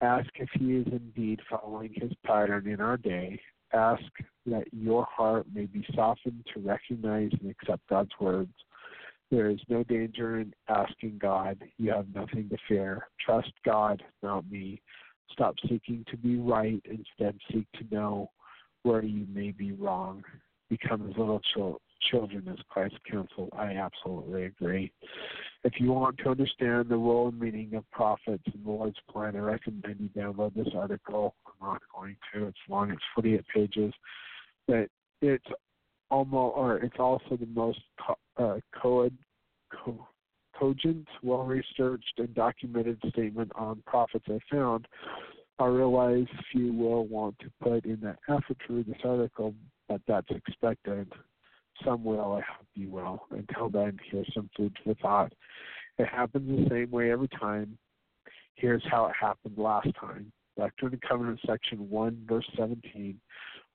Ask 0.00 0.28
if 0.36 0.48
He 0.54 0.76
is 0.76 0.86
indeed 0.90 1.40
following 1.48 1.92
His 1.94 2.12
pattern 2.24 2.68
in 2.68 2.80
our 2.80 2.96
day. 2.96 3.40
Ask 3.72 4.02
that 4.46 4.64
your 4.72 5.06
heart 5.10 5.46
may 5.52 5.66
be 5.66 5.86
softened 5.94 6.44
to 6.54 6.60
recognize 6.60 7.30
and 7.40 7.50
accept 7.50 7.88
God's 7.88 8.10
words. 8.20 8.52
There 9.30 9.50
is 9.50 9.60
no 9.68 9.82
danger 9.84 10.40
in 10.40 10.54
asking 10.68 11.18
God. 11.18 11.58
You 11.76 11.92
have 11.92 12.06
nothing 12.14 12.48
to 12.48 12.56
fear. 12.66 13.08
Trust 13.24 13.52
God, 13.64 14.02
not 14.22 14.50
me. 14.50 14.80
Stop 15.32 15.56
seeking 15.68 16.04
to 16.10 16.16
be 16.16 16.36
right. 16.36 16.82
Instead, 16.86 17.38
seek 17.52 17.66
to 17.72 17.94
know 17.94 18.30
where 18.82 19.02
you 19.02 19.26
may 19.32 19.50
be 19.50 19.72
wrong. 19.72 20.24
Become 20.70 21.10
as 21.10 21.16
little 21.18 21.40
chil- 21.54 21.80
children 22.10 22.48
as 22.48 22.58
Christ 22.68 22.96
counseled. 23.10 23.50
I 23.56 23.74
absolutely 23.74 24.44
agree. 24.44 24.92
If 25.64 25.74
you 25.78 25.92
want 25.92 26.18
to 26.18 26.30
understand 26.30 26.88
the 26.88 26.96
role 26.96 27.28
and 27.28 27.38
meaning 27.38 27.74
of 27.74 27.90
prophets 27.90 28.44
in 28.46 28.62
the 28.64 28.70
Lord's 28.70 28.98
plan, 29.10 29.36
I 29.36 29.40
recommend 29.40 29.96
you 29.98 30.08
download 30.16 30.54
this 30.54 30.72
article. 30.74 31.34
I'm 31.46 31.68
not 31.68 31.82
going 31.94 32.16
to. 32.32 32.46
It's 32.46 32.58
long. 32.68 32.90
It's 32.90 33.02
48 33.14 33.44
pages. 33.54 33.92
But 34.66 34.88
it's 35.20 35.44
almost, 36.10 36.56
or 36.56 36.78
it's 36.78 36.98
also 36.98 37.36
the 37.38 37.48
most 37.54 37.80
uh, 38.36 38.58
co- 38.80 39.10
co- 39.72 40.08
cogent, 40.58 41.06
well 41.22 41.44
researched, 41.44 42.14
and 42.18 42.34
documented 42.34 42.98
statement 43.10 43.52
on 43.54 43.82
prophets 43.86 44.26
I 44.28 44.38
found. 44.50 44.86
I 45.58 45.66
realize 45.66 46.26
few 46.52 46.72
will 46.72 47.06
want 47.06 47.38
to 47.40 47.50
put 47.60 47.84
in 47.84 48.00
the 48.00 48.16
effort 48.28 48.56
to 48.66 48.74
read 48.74 48.86
this 48.86 48.96
article, 49.04 49.54
but 49.88 50.00
that's 50.06 50.30
expected. 50.30 51.12
Some 51.84 52.04
will, 52.04 52.34
I 52.34 52.40
hope 52.40 52.66
you 52.74 52.90
will. 52.90 53.26
Until 53.30 53.68
then, 53.68 53.98
here's 54.10 54.32
some 54.34 54.50
food 54.56 54.76
for 54.84 54.94
thought. 54.94 55.32
It 55.98 56.06
happens 56.06 56.64
the 56.64 56.70
same 56.70 56.90
way 56.90 57.10
every 57.10 57.28
time. 57.28 57.76
Here's 58.54 58.84
how 58.88 59.06
it 59.06 59.14
happened 59.20 59.58
last 59.58 59.88
time. 60.00 60.32
Doctrine 60.56 60.92
and 60.92 61.02
Covenant, 61.02 61.40
section 61.46 61.88
1, 61.88 62.26
verse 62.28 62.48
17. 62.56 63.20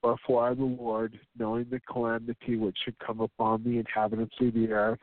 I, 0.04 0.54
the 0.54 0.64
Lord, 0.64 1.20
knowing 1.38 1.68
the 1.70 1.80
calamity 1.80 2.58
which 2.58 2.78
should 2.84 2.98
come 3.00 3.22
upon 3.22 3.64
the 3.64 3.80
inhabitants 3.80 4.36
of 4.42 4.54
the 4.54 4.72
earth, 4.72 5.00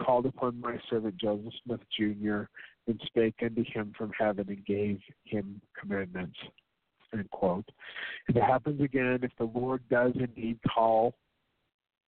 called 0.00 0.26
upon 0.26 0.60
my 0.60 0.76
servant 0.90 1.16
Joseph 1.16 1.52
Smith 1.64 1.80
Jr. 1.96 2.42
and 2.86 3.00
spake 3.06 3.36
unto 3.42 3.64
him 3.64 3.92
from 3.96 4.10
heaven 4.18 4.46
and 4.48 4.64
gave 4.66 5.00
him 5.24 5.60
commandments. 5.78 6.36
End 7.12 7.30
quote. 7.30 7.68
If 8.28 8.36
it 8.36 8.42
happens 8.42 8.80
again, 8.80 9.20
if 9.22 9.32
the 9.38 9.50
Lord 9.58 9.82
does 9.90 10.12
indeed 10.16 10.58
call 10.72 11.14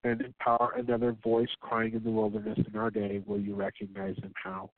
and 0.03 0.21
empower 0.21 0.73
another 0.77 1.15
voice 1.23 1.49
crying 1.59 1.93
in 1.93 2.03
the 2.03 2.11
wilderness 2.11 2.57
in 2.65 2.79
our 2.79 2.89
day, 2.89 3.21
will 3.25 3.39
you 3.39 3.55
recognize 3.55 4.15
him 4.15 4.33
how? 4.41 4.69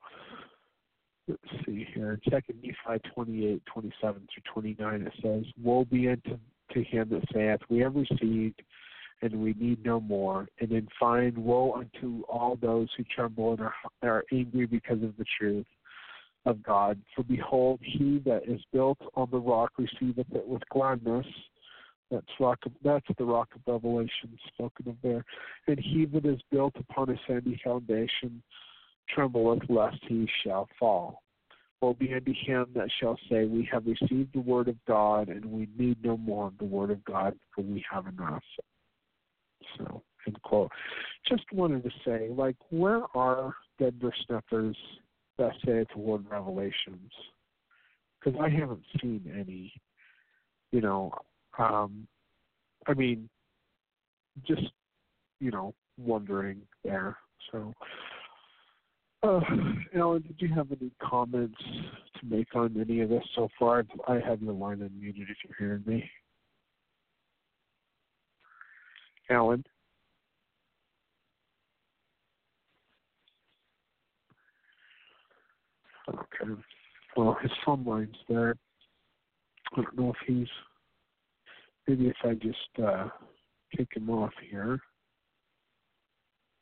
Let's 1.28 1.66
see 1.66 1.88
here. 1.94 2.20
Second 2.30 2.60
Nephi 2.62 3.00
twenty 3.14 3.48
eight, 3.48 3.64
twenty 3.66 3.92
seven 4.00 4.28
through 4.34 4.44
twenty 4.52 4.76
nine 4.80 5.02
it 5.02 5.14
says, 5.24 5.44
Woe 5.62 5.86
be 5.86 6.10
unto 6.10 6.38
to 6.76 6.84
him 6.84 7.10
that 7.10 7.24
saith, 7.34 7.62
We 7.70 7.80
have 7.80 7.96
received 7.96 8.62
and 9.22 9.42
we 9.42 9.56
need 9.60 9.84
no 9.84 10.00
more. 10.00 10.48
And 10.60 10.70
then 10.70 10.88
find 11.00 11.38
woe 11.38 11.74
unto 11.74 12.24
all 12.24 12.58
those 12.62 12.90
who 12.96 13.04
tremble 13.04 13.54
and 13.54 13.62
are, 13.62 13.74
are 14.04 14.24
angry 14.32 14.66
because 14.66 15.02
of 15.04 15.18
the 15.18 15.26
truth 15.40 15.66
of 16.46 16.62
God. 16.62 17.00
For 17.16 17.24
behold, 17.24 17.80
he 17.82 18.22
that 18.26 18.44
is 18.48 18.62
built 18.72 19.00
on 19.16 19.30
the 19.32 19.40
rock 19.40 19.72
receiveth 19.78 20.28
it 20.34 20.48
with 20.48 20.62
gladness. 20.70 21.26
That's 22.12 22.28
rock. 22.40 22.60
Of, 22.66 22.74
that's 22.84 23.06
the 23.18 23.26
rock 23.26 23.50
of 23.56 23.62
Revelation 23.66 24.38
spoken 24.54 24.90
of 24.90 24.96
there. 25.02 25.26
And 25.68 25.80
he 25.80 26.06
that 26.06 26.26
is 26.26 26.40
built 26.52 26.76
upon 26.78 27.10
a 27.10 27.16
sandy 27.28 27.60
foundation 27.64 28.44
trembleth 29.10 29.64
lest 29.70 29.98
he 30.08 30.28
shall 30.44 30.68
fall. 30.80 31.24
Woe 31.82 31.94
be 31.94 32.14
unto 32.14 32.34
him 32.34 32.68
that 32.76 32.90
shall 33.00 33.18
say, 33.30 33.46
We 33.46 33.68
have 33.72 33.86
received 33.86 34.34
the 34.34 34.42
word 34.42 34.68
of 34.68 34.76
God, 34.88 35.30
and 35.30 35.46
we 35.46 35.68
need 35.78 36.04
no 36.04 36.18
more 36.18 36.48
of 36.48 36.58
the 36.58 36.66
word 36.66 36.92
of 36.92 37.04
God, 37.06 37.38
for 37.54 37.64
we 37.64 37.84
have 37.92 38.08
enough. 38.08 38.44
So, 39.78 40.02
end 40.26 40.42
quote. 40.44 40.72
Just 41.28 41.44
wanted 41.52 41.84
to 41.84 41.90
say, 42.06 42.30
like, 42.32 42.56
where 42.70 43.04
are 43.16 43.54
Denver 43.80 44.14
Snuffer's 44.26 44.78
that 45.38 45.52
say 45.66 45.74
it's 45.74 45.96
word 45.96 46.26
revelations? 46.30 47.12
Because 48.20 48.40
I 48.42 48.50
haven't 48.50 48.84
seen 49.02 49.32
any. 49.38 49.74
You 50.72 50.82
know, 50.82 51.12
um, 51.58 52.08
I 52.88 52.94
mean, 52.94 53.30
just 54.46 54.72
you 55.40 55.52
know, 55.52 55.74
wondering 55.98 56.62
there. 56.84 57.18
So, 57.52 57.74
uh, 59.26 59.40
Alan, 59.96 60.22
did 60.22 60.36
you 60.40 60.54
have 60.54 60.68
any 60.72 60.92
comments 61.02 61.62
to 62.20 62.26
make 62.26 62.56
on 62.56 62.80
any 62.80 63.02
of 63.02 63.10
this 63.10 63.24
so 63.36 63.50
far? 63.58 63.84
I 64.08 64.20
have 64.20 64.42
your 64.42 64.54
line 64.54 64.78
unmuted 64.80 65.30
if 65.30 65.38
you're 65.44 65.58
hearing 65.58 65.84
me. 65.86 66.10
Alan? 69.30 69.64
Okay. 76.08 76.62
Well, 77.18 77.38
his 77.42 77.52
phone 77.66 77.84
line's 77.84 78.16
there. 78.30 78.56
I 79.74 79.82
don't 79.82 79.98
know 79.98 80.10
if 80.12 80.28
he's. 80.28 80.48
Maybe 81.88 82.08
if 82.08 82.16
I 82.24 82.34
just 82.34 82.86
uh, 82.86 83.10
kick 83.76 83.90
him 83.96 84.10
off 84.10 84.32
here, 84.50 84.80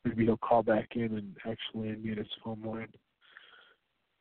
maybe 0.04 0.24
he'll 0.24 0.36
call 0.36 0.62
back 0.62 0.90
in 0.94 1.16
and 1.16 1.36
actually 1.46 1.88
unmute 1.88 2.18
his 2.18 2.26
phone 2.42 2.62
line. 2.62 2.88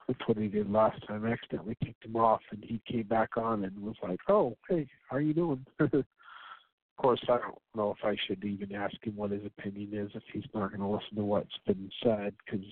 That's 0.07 0.19
what 0.25 0.37
he 0.37 0.47
did 0.47 0.69
last 0.69 1.05
time. 1.07 1.25
I 1.25 1.31
accidentally 1.31 1.77
kicked 1.83 2.05
him 2.05 2.15
off, 2.15 2.41
and 2.51 2.63
he 2.63 2.81
came 2.89 3.03
back 3.03 3.37
on 3.37 3.63
and 3.63 3.79
was 3.79 3.95
like, 4.03 4.19
"Oh, 4.27 4.57
hey, 4.69 4.87
how 5.09 5.17
are 5.17 5.21
you 5.21 5.33
doing?" 5.33 5.65
of 5.79 6.03
course, 6.97 7.21
I 7.23 7.37
don't 7.37 7.57
know 7.75 7.95
if 7.97 8.03
I 8.03 8.15
should 8.27 8.43
even 8.43 8.75
ask 8.75 8.95
him 9.01 9.15
what 9.15 9.31
his 9.31 9.45
opinion 9.45 9.93
is 9.93 10.11
if 10.13 10.23
he's 10.31 10.43
not 10.53 10.69
going 10.69 10.81
to 10.81 10.87
listen 10.87 11.15
to 11.15 11.23
what's 11.23 11.57
been 11.65 11.89
said, 12.03 12.33
because 12.45 12.65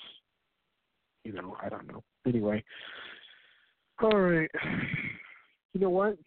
you 1.23 1.33
know, 1.33 1.55
I 1.61 1.69
don't 1.69 1.87
know. 1.87 2.03
Anyway, 2.27 2.63
all 4.01 4.17
right. 4.17 4.49
You 5.73 5.79
know 5.79 5.89
what? 5.89 6.17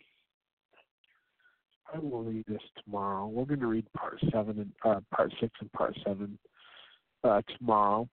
I 1.92 1.98
will 1.98 2.22
read 2.22 2.44
this 2.48 2.62
tomorrow. 2.82 3.26
We're 3.26 3.44
going 3.44 3.60
to 3.60 3.66
read 3.66 3.86
part 3.92 4.18
seven 4.32 4.58
and 4.58 4.72
uh, 4.84 5.00
part 5.14 5.32
six 5.40 5.52
and 5.60 5.70
part 5.72 5.94
seven 6.04 6.38
uh, 7.24 7.42
tomorrow. 7.58 8.08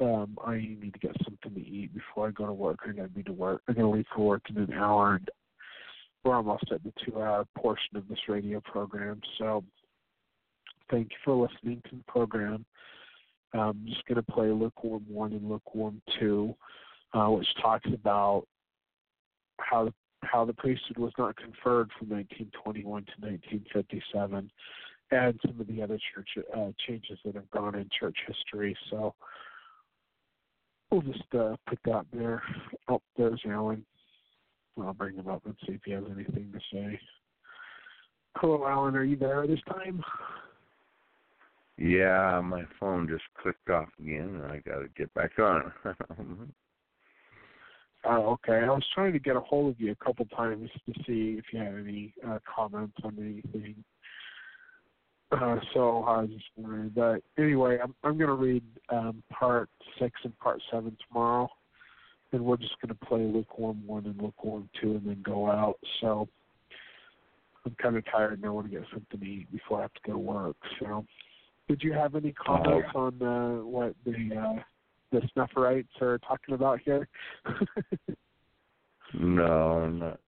Um, 0.00 0.38
I 0.44 0.56
need 0.56 0.92
to 0.92 0.98
get 0.98 1.16
something 1.24 1.54
to 1.54 1.68
eat 1.68 1.94
before 1.94 2.28
I 2.28 2.30
go 2.30 2.46
to 2.46 2.52
work. 2.52 2.80
I 2.86 2.92
got 2.92 3.02
to 3.04 3.08
be 3.08 3.22
to 3.24 3.32
work. 3.32 3.62
I'm 3.68 3.74
to 3.74 3.88
leave 3.88 4.04
for 4.14 4.26
work 4.26 4.42
in 4.50 4.58
an 4.58 4.72
hour, 4.74 5.14
and 5.14 5.28
we're 6.22 6.36
almost 6.36 6.64
at 6.70 6.82
the 6.84 6.92
two-hour 7.04 7.46
portion 7.56 7.96
of 7.96 8.06
this 8.08 8.18
radio 8.28 8.60
program. 8.60 9.20
So, 9.38 9.64
thank 10.90 11.10
you 11.10 11.16
for 11.24 11.34
listening 11.34 11.82
to 11.88 11.96
the 11.96 12.04
program. 12.06 12.66
I'm 13.54 13.86
just 13.88 14.04
going 14.06 14.16
to 14.16 14.32
play 14.32 14.48
Lukewarm 14.48 15.04
1 15.08 15.32
and 15.32 15.48
Lukewarm 15.48 16.02
2, 16.20 16.54
uh, 17.14 17.26
which 17.28 17.46
talks 17.62 17.88
about 17.92 18.44
how 19.60 19.86
the, 19.86 19.94
how 20.24 20.44
the 20.44 20.52
priesthood 20.52 20.98
was 20.98 21.12
not 21.16 21.36
conferred 21.36 21.90
from 21.98 22.10
1921 22.10 22.84
to 22.84 23.12
1957 23.20 24.50
and 25.10 25.38
some 25.44 25.60
of 25.60 25.66
the 25.66 25.82
other 25.82 25.98
church 26.14 26.28
uh, 26.56 26.70
changes 26.86 27.18
that 27.24 27.34
have 27.34 27.50
gone 27.50 27.74
in 27.74 27.88
church 27.98 28.16
history. 28.26 28.76
So 28.90 29.14
we'll 30.90 31.02
just 31.02 31.34
uh, 31.34 31.56
put 31.68 31.78
that 31.84 32.06
there. 32.12 32.42
Oh, 32.88 33.02
there's 33.16 33.40
Alan. 33.48 33.84
I'll 34.78 34.92
bring 34.92 35.16
him 35.16 35.28
up 35.28 35.42
and 35.46 35.56
see 35.66 35.72
if 35.72 35.80
he 35.84 35.92
has 35.92 36.04
anything 36.10 36.52
to 36.52 36.60
say. 36.72 37.00
Hello, 38.36 38.66
Alan. 38.66 38.94
Are 38.96 39.04
you 39.04 39.16
there 39.16 39.46
this 39.46 39.60
time? 39.68 40.02
Yeah, 41.78 42.40
my 42.42 42.64
phone 42.78 43.08
just 43.08 43.24
clicked 43.40 43.70
off 43.70 43.88
again, 43.98 44.40
and 44.42 44.44
I 44.44 44.58
got 44.58 44.80
to 44.80 44.88
get 44.96 45.12
back 45.14 45.38
on. 45.38 45.72
Oh, 48.04 48.32
okay. 48.32 48.64
I 48.64 48.70
was 48.70 48.84
trying 48.94 49.12
to 49.12 49.18
get 49.18 49.36
a 49.36 49.40
hold 49.40 49.74
of 49.74 49.80
you 49.80 49.92
a 49.92 50.04
couple 50.04 50.24
times 50.26 50.70
to 50.86 50.92
see 51.06 51.38
if 51.38 51.44
you 51.52 51.58
had 51.58 51.74
any 51.74 52.14
uh, 52.26 52.38
comments 52.54 52.96
on 53.04 53.16
anything. 53.18 53.82
Uh, 55.32 55.56
so 55.74 56.04
I 56.04 56.20
was 56.20 56.30
just 56.30 56.44
wondering. 56.56 56.90
But 56.94 57.22
anyway, 57.36 57.78
I'm 57.82 57.94
I'm 58.04 58.16
going 58.16 58.28
to 58.28 58.34
read 58.34 58.62
um, 58.90 59.22
part 59.30 59.68
six 59.98 60.20
and 60.24 60.36
part 60.38 60.62
seven 60.70 60.96
tomorrow, 61.08 61.48
and 62.32 62.44
we're 62.44 62.56
just 62.56 62.80
going 62.80 62.96
to 62.96 63.06
play 63.06 63.20
lukewarm 63.20 63.84
one 63.86 64.06
and 64.06 64.20
lukewarm 64.20 64.68
two, 64.80 64.92
and 64.92 65.06
then 65.06 65.22
go 65.24 65.50
out. 65.50 65.78
So 66.00 66.28
I'm 67.64 67.74
kind 67.82 67.96
of 67.96 68.04
tired, 68.06 68.34
and 68.34 68.46
I 68.46 68.50
want 68.50 68.70
to 68.70 68.78
get 68.78 68.86
something 68.92 69.18
to 69.18 69.26
eat 69.26 69.50
before 69.50 69.78
I 69.78 69.82
have 69.82 69.94
to 69.94 70.00
go 70.06 70.12
to 70.12 70.18
work. 70.18 70.56
So, 70.78 71.04
did 71.68 71.82
you 71.82 71.92
have 71.92 72.14
any 72.14 72.32
comments 72.32 72.88
Oh. 72.94 73.00
on 73.00 73.22
uh, 73.22 73.64
what 73.64 73.96
the 74.04 74.12
uh, 74.36 74.62
the 75.10 75.22
snufferites 75.34 76.00
are 76.00 76.18
talking 76.18 76.54
about 76.54 76.78
here? 76.84 77.08
no, 79.14 79.88
not 79.88 80.20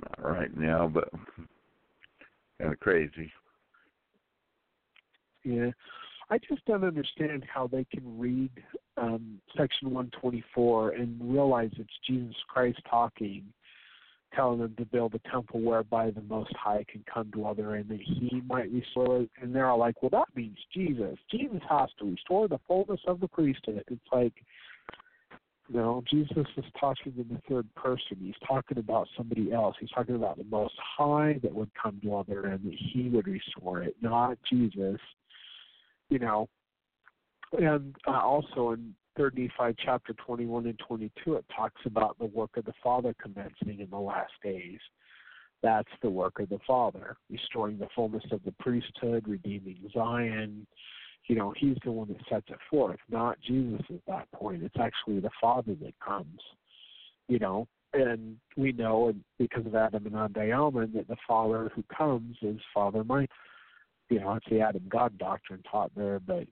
not 0.00 0.18
right 0.18 0.56
now, 0.56 0.88
but 0.88 1.08
kind 2.60 2.72
of 2.72 2.80
crazy. 2.80 3.30
Yeah. 5.44 5.70
I 6.30 6.38
just 6.38 6.64
don't 6.64 6.84
understand 6.84 7.44
how 7.52 7.66
they 7.66 7.84
can 7.84 8.18
read 8.18 8.50
um, 8.96 9.38
section 9.56 9.90
124 9.90 10.92
and 10.92 11.18
realize 11.20 11.70
it's 11.78 11.90
Jesus 12.06 12.34
Christ 12.48 12.78
talking, 12.88 13.44
telling 14.34 14.60
them 14.60 14.74
to 14.78 14.86
build 14.86 15.14
a 15.14 15.30
temple 15.30 15.60
whereby 15.60 16.10
the 16.10 16.22
Most 16.22 16.54
High 16.56 16.86
can 16.90 17.04
come 17.12 17.28
dwell 17.30 17.54
therein, 17.54 17.86
that 17.88 18.00
He 18.00 18.40
might 18.46 18.72
restore 18.72 19.22
it. 19.22 19.30
And 19.42 19.54
they're 19.54 19.68
all 19.68 19.78
like, 19.78 20.00
well, 20.02 20.08
that 20.10 20.34
means 20.34 20.56
Jesus. 20.72 21.18
Jesus 21.30 21.60
has 21.68 21.90
to 21.98 22.10
restore 22.10 22.48
the 22.48 22.60
fullness 22.66 23.00
of 23.06 23.20
the 23.20 23.28
priesthood. 23.28 23.84
It's 23.88 24.00
like, 24.10 24.32
no, 25.68 26.02
Jesus 26.10 26.46
is 26.56 26.64
talking 26.80 27.12
in 27.16 27.28
the 27.28 27.42
third 27.46 27.66
person. 27.74 28.16
He's 28.20 28.34
talking 28.46 28.78
about 28.78 29.06
somebody 29.18 29.52
else. 29.52 29.76
He's 29.78 29.90
talking 29.90 30.14
about 30.14 30.38
the 30.38 30.44
Most 30.44 30.74
High 30.96 31.38
that 31.42 31.54
would 31.54 31.70
come 31.80 32.00
dwell 32.02 32.24
therein, 32.24 32.60
that 32.64 32.74
He 32.92 33.10
would 33.10 33.26
restore 33.26 33.82
it, 33.82 33.96
not 34.00 34.38
Jesus 34.50 34.98
you 36.12 36.18
know, 36.18 36.46
and 37.58 37.96
uh, 38.06 38.20
also 38.20 38.72
in 38.72 38.94
Third 39.16 39.34
Nephi 39.34 39.74
chapter 39.82 40.12
21 40.26 40.66
and 40.66 40.78
22, 40.86 41.36
it 41.36 41.44
talks 41.54 41.80
about 41.86 42.18
the 42.18 42.26
work 42.26 42.50
of 42.58 42.66
the 42.66 42.74
Father 42.84 43.14
commencing 43.20 43.80
in 43.80 43.88
the 43.90 43.98
last 43.98 44.32
days. 44.44 44.78
That's 45.62 45.88
the 46.02 46.10
work 46.10 46.38
of 46.38 46.50
the 46.50 46.58
Father, 46.66 47.16
restoring 47.30 47.78
the 47.78 47.88
fullness 47.94 48.24
of 48.30 48.40
the 48.44 48.52
priesthood, 48.60 49.26
redeeming 49.26 49.78
Zion. 49.94 50.66
You 51.28 51.36
know, 51.36 51.54
He's 51.56 51.78
the 51.82 51.92
one 51.92 52.08
that 52.08 52.18
sets 52.28 52.46
it 52.50 52.58
forth, 52.68 52.98
not 53.08 53.38
Jesus 53.40 53.80
at 53.88 54.04
that 54.06 54.30
point. 54.32 54.62
It's 54.62 54.76
actually 54.78 55.20
the 55.20 55.30
Father 55.40 55.74
that 55.80 55.94
comes. 56.06 56.40
You 57.28 57.38
know, 57.38 57.68
and 57.94 58.36
we 58.58 58.72
know, 58.72 59.08
and 59.08 59.24
because 59.38 59.64
of 59.64 59.74
Adam-ondi-Ahman, 59.74 60.92
that 60.94 61.08
the 61.08 61.16
Father 61.26 61.70
who 61.74 61.82
comes 61.96 62.36
is 62.42 62.58
Father 62.74 63.02
Michael 63.02 63.34
you 64.12 64.20
know, 64.20 64.34
it's 64.34 64.46
the 64.50 64.60
Adam 64.60 64.82
God 64.88 65.16
doctrine 65.16 65.62
taught 65.70 65.90
there, 65.96 66.20
but 66.20 66.46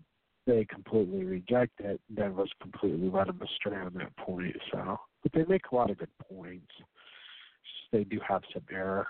they 0.47 0.65
completely 0.65 1.25
reject 1.25 1.79
it. 1.81 2.01
Denver's 2.15 2.51
completely 2.61 3.11
led 3.11 3.29
them 3.29 3.41
astray 3.43 3.79
on 3.79 3.93
that 3.95 4.17
point. 4.17 4.57
So, 4.73 4.99
but 5.23 5.33
they 5.33 5.45
make 5.45 5.67
a 5.71 5.75
lot 5.75 5.91
of 5.91 5.99
good 5.99 6.09
points. 6.29 6.73
Just 6.79 7.93
They 7.93 8.05
do 8.05 8.19
have 8.27 8.43
some 8.53 8.63
error. 8.73 9.07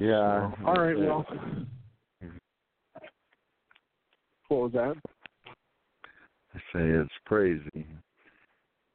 Yeah. 0.00 0.50
So, 0.58 0.66
all 0.66 0.74
right. 0.74 0.98
Well, 0.98 1.24
what 4.48 4.60
was 4.60 4.72
that? 4.72 4.96
I 6.54 6.58
say 6.72 6.88
it's 6.88 7.10
crazy. 7.26 7.86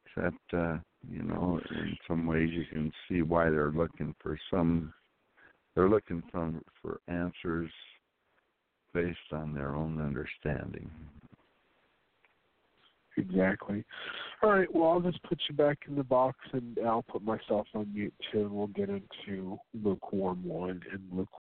Except, 0.06 0.36
uh, 0.52 0.76
you 1.10 1.22
know, 1.22 1.60
in 1.70 1.96
some 2.06 2.26
ways 2.26 2.50
you 2.52 2.64
can 2.70 2.92
see 3.08 3.22
why 3.22 3.48
they're 3.48 3.72
looking 3.72 4.14
for 4.20 4.38
some. 4.50 4.92
They're 5.74 5.88
looking 5.88 6.22
for 6.30 6.52
for 6.80 7.00
answers 7.08 7.70
based 8.92 9.32
on 9.32 9.52
their 9.52 9.74
own 9.74 10.00
understanding. 10.00 10.90
exactly. 13.16 13.84
All 14.42 14.50
right, 14.50 14.72
well, 14.72 14.90
I'll 14.90 15.00
just 15.00 15.22
put 15.24 15.40
you 15.48 15.54
back 15.54 15.78
in 15.88 15.96
the 15.96 16.04
box, 16.04 16.38
and 16.52 16.78
I'll 16.86 17.02
put 17.02 17.22
myself 17.22 17.66
on 17.74 17.92
mute 17.92 18.14
too, 18.30 18.42
and 18.42 18.50
we'll 18.52 18.68
get 18.68 18.88
into 18.88 19.58
lukewarm 19.82 20.44
one 20.44 20.80
and 20.92 21.02
lukewarm. 21.10 21.40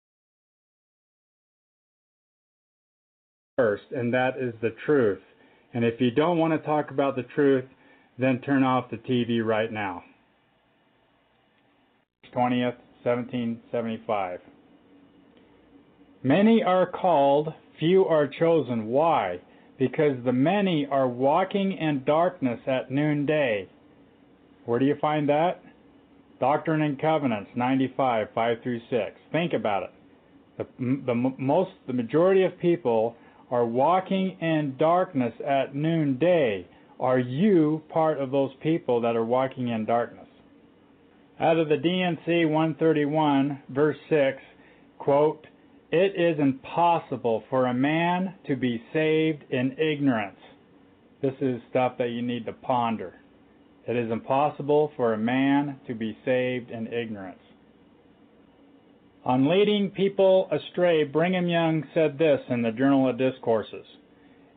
First, 3.57 3.83
and 3.91 4.13
that 4.13 4.37
is 4.39 4.53
the 4.61 4.73
truth. 4.85 5.19
And 5.73 5.85
if 5.85 5.99
you 5.99 6.11
don't 6.11 6.37
want 6.37 6.53
to 6.53 6.59
talk 6.65 6.91
about 6.91 7.15
the 7.15 7.23
truth, 7.35 7.65
then 8.17 8.39
turn 8.41 8.63
off 8.63 8.89
the 8.89 8.97
TV 8.97 9.45
right 9.45 9.71
now. 9.71 10.03
20th, 12.33 12.75
1775. 13.03 14.39
Many 16.23 16.63
are 16.63 16.85
called, 16.85 17.53
few 17.79 18.05
are 18.05 18.27
chosen. 18.27 18.87
Why? 18.87 19.39
Because 19.79 20.23
the 20.23 20.33
many 20.33 20.85
are 20.85 21.07
walking 21.07 21.71
in 21.71 22.03
darkness 22.05 22.59
at 22.67 22.91
noonday. 22.91 23.67
Where 24.65 24.79
do 24.79 24.85
you 24.85 24.95
find 25.01 25.27
that? 25.29 25.63
Doctrine 26.39 26.81
and 26.81 26.99
Covenants 26.99 27.51
95, 27.55 28.27
5 28.33 28.57
through 28.63 28.81
6. 28.89 29.11
Think 29.31 29.53
about 29.53 29.83
it. 29.83 29.91
The, 30.57 30.65
the 31.05 31.15
most, 31.15 31.71
the 31.87 31.93
majority 31.93 32.43
of 32.43 32.57
people 32.59 33.15
are 33.49 33.65
walking 33.65 34.37
in 34.39 34.75
darkness 34.77 35.33
at 35.45 35.75
noonday. 35.75 36.67
Are 36.99 37.19
you 37.19 37.81
part 37.89 38.19
of 38.19 38.31
those 38.31 38.51
people 38.61 39.01
that 39.01 39.15
are 39.15 39.25
walking 39.25 39.69
in 39.69 39.85
darkness? 39.85 40.27
Out 41.41 41.57
of 41.57 41.69
the 41.69 41.77
D&C 41.77 42.45
131, 42.45 43.63
verse 43.69 43.97
6, 44.09 44.37
quote, 44.99 45.47
It 45.91 46.13
is 46.15 46.39
impossible 46.39 47.43
for 47.49 47.65
a 47.65 47.73
man 47.73 48.35
to 48.45 48.55
be 48.55 48.79
saved 48.93 49.45
in 49.49 49.75
ignorance. 49.79 50.37
This 51.23 51.33
is 51.41 51.59
stuff 51.71 51.97
that 51.97 52.11
you 52.11 52.21
need 52.21 52.45
to 52.45 52.53
ponder. 52.53 53.15
It 53.87 53.97
is 53.97 54.11
impossible 54.11 54.91
for 54.95 55.13
a 55.13 55.17
man 55.17 55.79
to 55.87 55.95
be 55.95 56.15
saved 56.23 56.69
in 56.69 56.85
ignorance. 56.93 57.41
On 59.25 59.49
leading 59.49 59.89
people 59.89 60.47
astray, 60.51 61.05
Brigham 61.05 61.47
Young 61.47 61.87
said 61.95 62.19
this 62.19 62.41
in 62.49 62.61
the 62.61 62.71
Journal 62.71 63.09
of 63.09 63.17
Discourses 63.17 63.87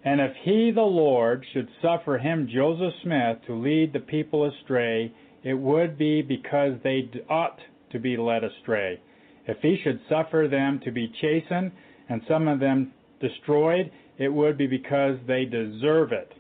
And 0.05 0.21
if 0.21 0.33
he, 0.43 0.71
the 0.71 0.83
Lord, 0.83 1.47
should 1.55 1.69
suffer 1.81 2.19
him, 2.19 2.47
Joseph 2.53 2.93
Smith, 3.03 3.39
to 3.47 3.55
lead 3.55 3.95
the 3.95 4.01
people 4.01 4.45
astray, 4.45 5.15
it 5.45 5.55
would 5.55 5.97
be 5.99 6.23
because 6.23 6.73
they 6.83 7.09
ought 7.29 7.59
to 7.93 7.99
be 7.99 8.17
led 8.17 8.43
astray. 8.43 9.01
If 9.47 9.59
he 9.61 9.79
should 9.85 10.01
suffer 10.09 10.49
them 10.51 10.81
to 10.85 10.91
be 10.91 11.13
chastened 11.21 11.71
and 12.09 12.23
some 12.27 12.49
of 12.49 12.61
them 12.61 12.93
destroyed, 13.21 13.91
it 14.19 14.29
would 14.29 14.57
be 14.57 14.67
because 14.67 15.19
they 15.27 15.45
deserve 15.45 16.13
it. 16.13 16.33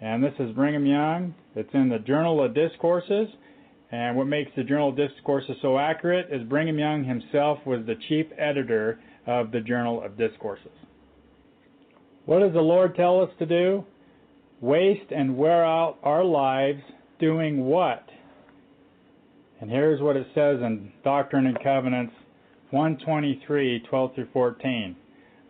And 0.00 0.22
this 0.22 0.34
is 0.38 0.54
Brigham 0.54 0.84
Young. 0.84 1.34
It's 1.54 1.72
in 1.72 1.88
the 1.88 1.98
Journal 1.98 2.44
of 2.44 2.54
Discourses. 2.54 3.28
And 3.90 4.16
what 4.16 4.26
makes 4.26 4.50
the 4.56 4.64
Journal 4.64 4.90
of 4.90 4.96
Discourses 4.96 5.56
so 5.62 5.78
accurate 5.78 6.26
is 6.30 6.46
Brigham 6.46 6.78
Young 6.78 7.04
himself 7.04 7.58
was 7.64 7.86
the 7.86 7.94
chief 8.08 8.26
editor 8.36 9.00
of 9.26 9.52
the 9.52 9.60
Journal 9.60 10.02
of 10.02 10.18
Discourses. 10.18 10.72
What 12.26 12.40
does 12.40 12.52
the 12.52 12.60
Lord 12.60 12.94
tell 12.94 13.22
us 13.22 13.30
to 13.38 13.46
do? 13.46 13.84
Waste 14.60 15.12
and 15.12 15.36
wear 15.36 15.64
out 15.64 15.98
our 16.02 16.24
lives 16.24 16.82
doing 17.18 17.64
what? 17.64 18.04
And 19.60 19.70
here's 19.70 20.00
what 20.00 20.16
it 20.16 20.26
says 20.34 20.60
in 20.60 20.92
Doctrine 21.02 21.46
and 21.46 21.58
Covenants 21.62 22.12
123, 22.70 23.84
12 23.88 24.14
through 24.14 24.28
14. 24.32 24.96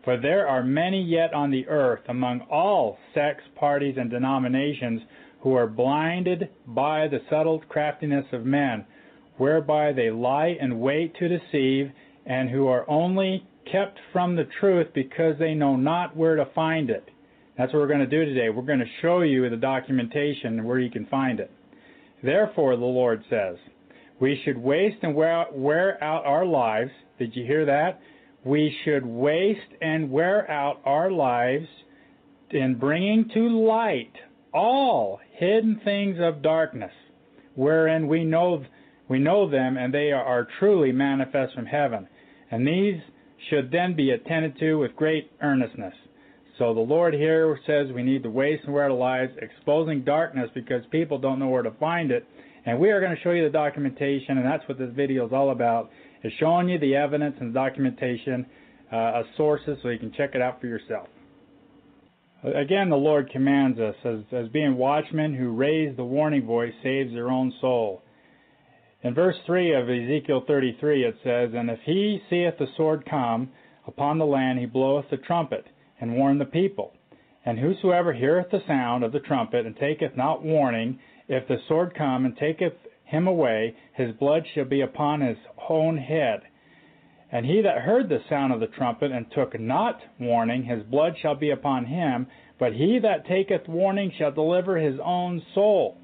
For 0.05 0.17
there 0.17 0.47
are 0.47 0.63
many 0.63 1.03
yet 1.03 1.35
on 1.35 1.51
the 1.51 1.67
earth 1.67 2.03
among 2.09 2.43
all 2.43 2.99
sects, 3.13 3.43
parties, 3.57 3.97
and 3.99 4.09
denominations 4.09 5.03
who 5.41 5.55
are 5.55 5.67
blinded 5.67 6.49
by 6.67 7.09
the 7.09 7.21
subtle 7.29 7.63
craftiness 7.69 8.27
of 8.33 8.45
men, 8.45 8.85
whereby 9.37 9.93
they 9.93 10.11
lie 10.11 10.57
in 10.61 10.79
wait 10.79 11.17
to 11.17 11.29
deceive, 11.29 11.91
and 12.25 12.51
who 12.51 12.69
are 12.69 12.89
only 12.89 13.47
kept 13.71 13.99
from 14.13 14.37
the 14.37 14.49
truth 14.61 14.87
because 14.95 15.37
they 15.39 15.55
know 15.55 15.75
not 15.75 16.17
where 16.17 16.37
to 16.37 16.47
find 16.55 16.91
it. 16.91 17.11
That's 17.59 17.73
what 17.73 17.81
we're 17.81 17.89
going 17.89 18.01
to 18.01 18.07
do 18.07 18.25
today. 18.25 18.51
We're 18.51 18.63
going 18.63 18.79
to 18.81 18.85
show 19.03 19.23
you 19.23 19.49
the 19.49 19.57
documentation 19.57 20.65
where 20.65 20.79
you 20.79 20.91
can 20.91 21.07
find 21.07 21.41
it. 21.41 21.51
Therefore, 22.27 22.77
the 22.77 22.85
Lord 22.85 23.23
says, 23.31 23.57
we 24.19 24.41
should 24.45 24.59
waste 24.59 24.97
and 25.03 25.15
wear, 25.15 26.03
out 26.03 26.27
our 26.27 26.45
lives. 26.45 26.91
Did 27.19 27.37
you 27.37 27.47
hear 27.47 27.67
that? 27.67 28.01
We 28.45 28.77
should 28.85 29.07
waste 29.07 29.61
and 29.81 30.11
wear 30.11 30.51
out 30.51 30.81
our 30.85 31.11
lives 31.11 31.69
in 32.51 32.79
bringing 32.79 33.29
to 33.35 33.49
light 33.69 34.13
all 34.53 35.21
hidden 35.39 35.81
things 35.85 36.17
of 36.21 36.43
darkness, 36.43 36.93
wherein 37.55 38.09
we 38.09 38.25
know 38.25 38.65
we 39.09 39.21
know 39.21 39.49
them, 39.49 39.77
and 39.77 39.95
they 39.95 40.11
are 40.11 40.49
truly 40.59 40.91
manifest 40.91 41.55
from 41.55 41.67
heaven. 41.67 42.09
And 42.51 42.67
these 42.67 43.01
should 43.51 43.71
then 43.71 43.95
be 43.95 44.11
attended 44.11 44.59
to 44.59 44.75
with 44.75 44.97
great 44.97 45.31
earnestness. 45.41 45.95
So 46.59 46.73
the 46.73 46.81
Lord 46.81 47.13
here 47.13 47.59
says 47.67 47.89
we 47.95 48.03
need 48.03 48.23
to 48.23 48.31
waste 48.31 48.65
and 48.65 48.73
wear 48.73 48.85
our 48.85 48.91
lives, 48.91 49.33
exposing 49.43 50.05
darkness 50.05 50.49
because 50.55 50.83
people 50.91 51.19
don't 51.19 51.39
know 51.39 51.49
where 51.49 51.63
to 51.63 51.73
find 51.73 52.11
it. 52.11 52.27
And 52.65 52.79
we 52.79 52.91
are 52.91 53.01
going 53.01 53.15
to 53.15 53.23
show 53.23 53.33
you 53.33 53.45
the 53.45 53.51
documentation, 53.51 54.39
and 54.39 54.47
that's 54.47 54.67
what 54.67 54.79
this 54.79 54.91
video 54.95 55.27
is 55.27 55.33
all 55.33 55.51
about, 55.51 55.91
is 56.25 56.33
showing 56.41 56.69
you 56.69 56.79
the 56.79 56.97
evidence 56.97 57.37
and 57.41 57.51
the 57.51 57.55
documentation 57.55 58.47
uh, 58.91 58.97
of 58.97 59.27
sources 59.37 59.79
so 59.83 59.91
you 59.91 59.99
can 59.99 60.13
check 60.13 60.31
it 60.35 60.41
out 60.41 60.61
for 60.61 60.67
yourself. 60.67 61.09
Again, 62.43 62.91
the 62.91 62.97
Lord 62.97 63.31
commands 63.31 63.79
us 63.79 63.95
as, 64.05 64.21
as 64.33 64.49
being 64.49 64.77
watchmen 64.77 65.35
who 65.35 65.51
raise 65.51 65.95
the 65.97 66.05
warning 66.05 66.47
voice 66.47 66.73
saves 66.83 67.13
their 67.13 67.29
own 67.29 67.53
soul. 67.61 68.03
In 69.03 69.15
verse 69.15 69.37
3 69.47 69.75
of 69.75 69.91
Ezekiel 69.91 70.45
33 70.47 71.05
it 71.05 71.17
says, 71.23 71.51
And 71.55 71.71
if 71.71 71.81
he 71.85 72.21
seeth 72.31 72.59
the 72.59 72.67
sword 72.77 73.05
come 73.09 73.51
upon 73.87 74.19
the 74.19 74.27
land, 74.27 74.59
he 74.59 74.67
bloweth 74.67 75.07
the 75.11 75.17
trumpet 75.19 75.67
and 76.01 76.17
warn 76.17 76.39
the 76.39 76.45
people. 76.45 76.93
And 77.45 77.59
whosoever 77.59 78.13
heareth 78.13 78.51
the 78.51 78.63
sound 78.67 79.05
of 79.05 79.13
the 79.13 79.21
trumpet 79.21 79.67
and 79.67 79.77
taketh 79.77 80.17
not 80.17 80.43
warning, 80.43 80.99
if 81.29 81.47
the 81.47 81.59
sword 81.69 81.95
come 81.97 82.25
and 82.25 82.37
taketh 82.37 82.75
him 83.05 83.27
away, 83.27 83.77
his 83.95 84.13
blood 84.17 84.45
shall 84.55 84.65
be 84.65 84.81
upon 84.81 85.21
his 85.21 85.39
own 85.69 85.97
head. 85.97 86.41
And 87.31 87.47
he 87.47 87.61
that 87.63 87.83
heard 87.83 88.09
the 88.09 88.23
sound 88.29 88.53
of 88.53 88.61
the 88.61 88.67
trumpet 88.67 89.13
and 89.13 89.27
took 89.33 89.59
not 89.59 90.01
warning, 90.19 90.65
his 90.65 90.83
blood 90.85 91.15
shall 91.21 91.35
be 91.35 91.51
upon 91.51 91.87
him, 91.87 92.27
but 92.59 92.73
he 92.73 92.99
that 93.01 93.27
taketh 93.27 93.69
warning 93.69 94.13
shall 94.17 94.33
deliver 94.33 94.77
his 94.77 94.99
own 95.05 95.43
soul. 95.55 95.99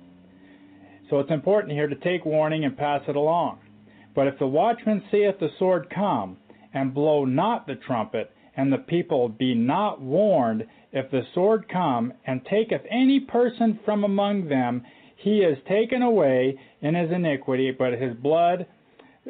So 1.10 1.20
it's 1.20 1.30
important 1.30 1.72
here 1.72 1.88
to 1.88 1.96
take 1.96 2.24
warning 2.24 2.64
and 2.64 2.76
pass 2.76 3.02
it 3.08 3.16
along. 3.16 3.58
But 4.14 4.26
if 4.26 4.38
the 4.38 4.46
watchman 4.46 5.02
seeth 5.10 5.38
the 5.40 5.50
sword 5.58 5.88
come, 5.90 6.36
and 6.74 6.94
blow 6.94 7.24
not 7.24 7.66
the 7.66 7.74
trumpet, 7.74 8.30
and 8.56 8.72
the 8.72 8.78
people 8.78 9.28
be 9.28 9.54
not 9.54 10.00
warned, 10.00 10.66
if 10.92 11.10
the 11.10 11.22
sword 11.34 11.68
come 11.72 12.12
and 12.26 12.44
taketh 12.44 12.82
any 12.90 13.20
person 13.20 13.80
from 13.84 14.04
among 14.04 14.48
them, 14.48 14.82
he 15.16 15.38
is 15.38 15.56
taken 15.68 16.02
away 16.02 16.58
in 16.80 16.94
his 16.94 17.10
iniquity, 17.10 17.70
but 17.70 17.92
his 17.92 18.14
blood 18.16 18.66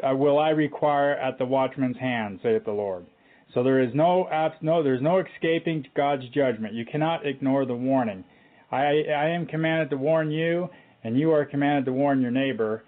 uh, 0.03 0.15
will 0.15 0.39
I 0.39 0.51
require 0.51 1.13
at 1.13 1.39
the 1.39 1.45
watchman's 1.45 1.99
hand, 1.99 2.41
saith 2.43 2.65
the 2.65 2.73
Lord. 2.73 3.07
So 3.55 3.63
there 3.63 3.83
is 3.83 3.95
no 3.95 4.29
no 4.63 4.83
there's 4.83 5.03
no 5.03 5.19
escaping 5.19 5.85
God's 5.95 6.27
judgment. 6.31 6.75
You 6.75 6.87
cannot 6.87 7.27
ignore 7.27 7.67
the 7.67 7.75
warning. 7.75 8.25
I 8.71 9.03
I 9.15 9.29
am 9.29 9.47
commanded 9.47 9.91
to 9.91 9.99
warn 9.99 10.31
you, 10.31 10.71
and 11.05 11.19
you 11.19 11.33
are 11.33 11.45
commanded 11.45 11.85
to 11.85 11.93
warn 11.93 12.23
your 12.23 12.31
neighbor, 12.31 12.85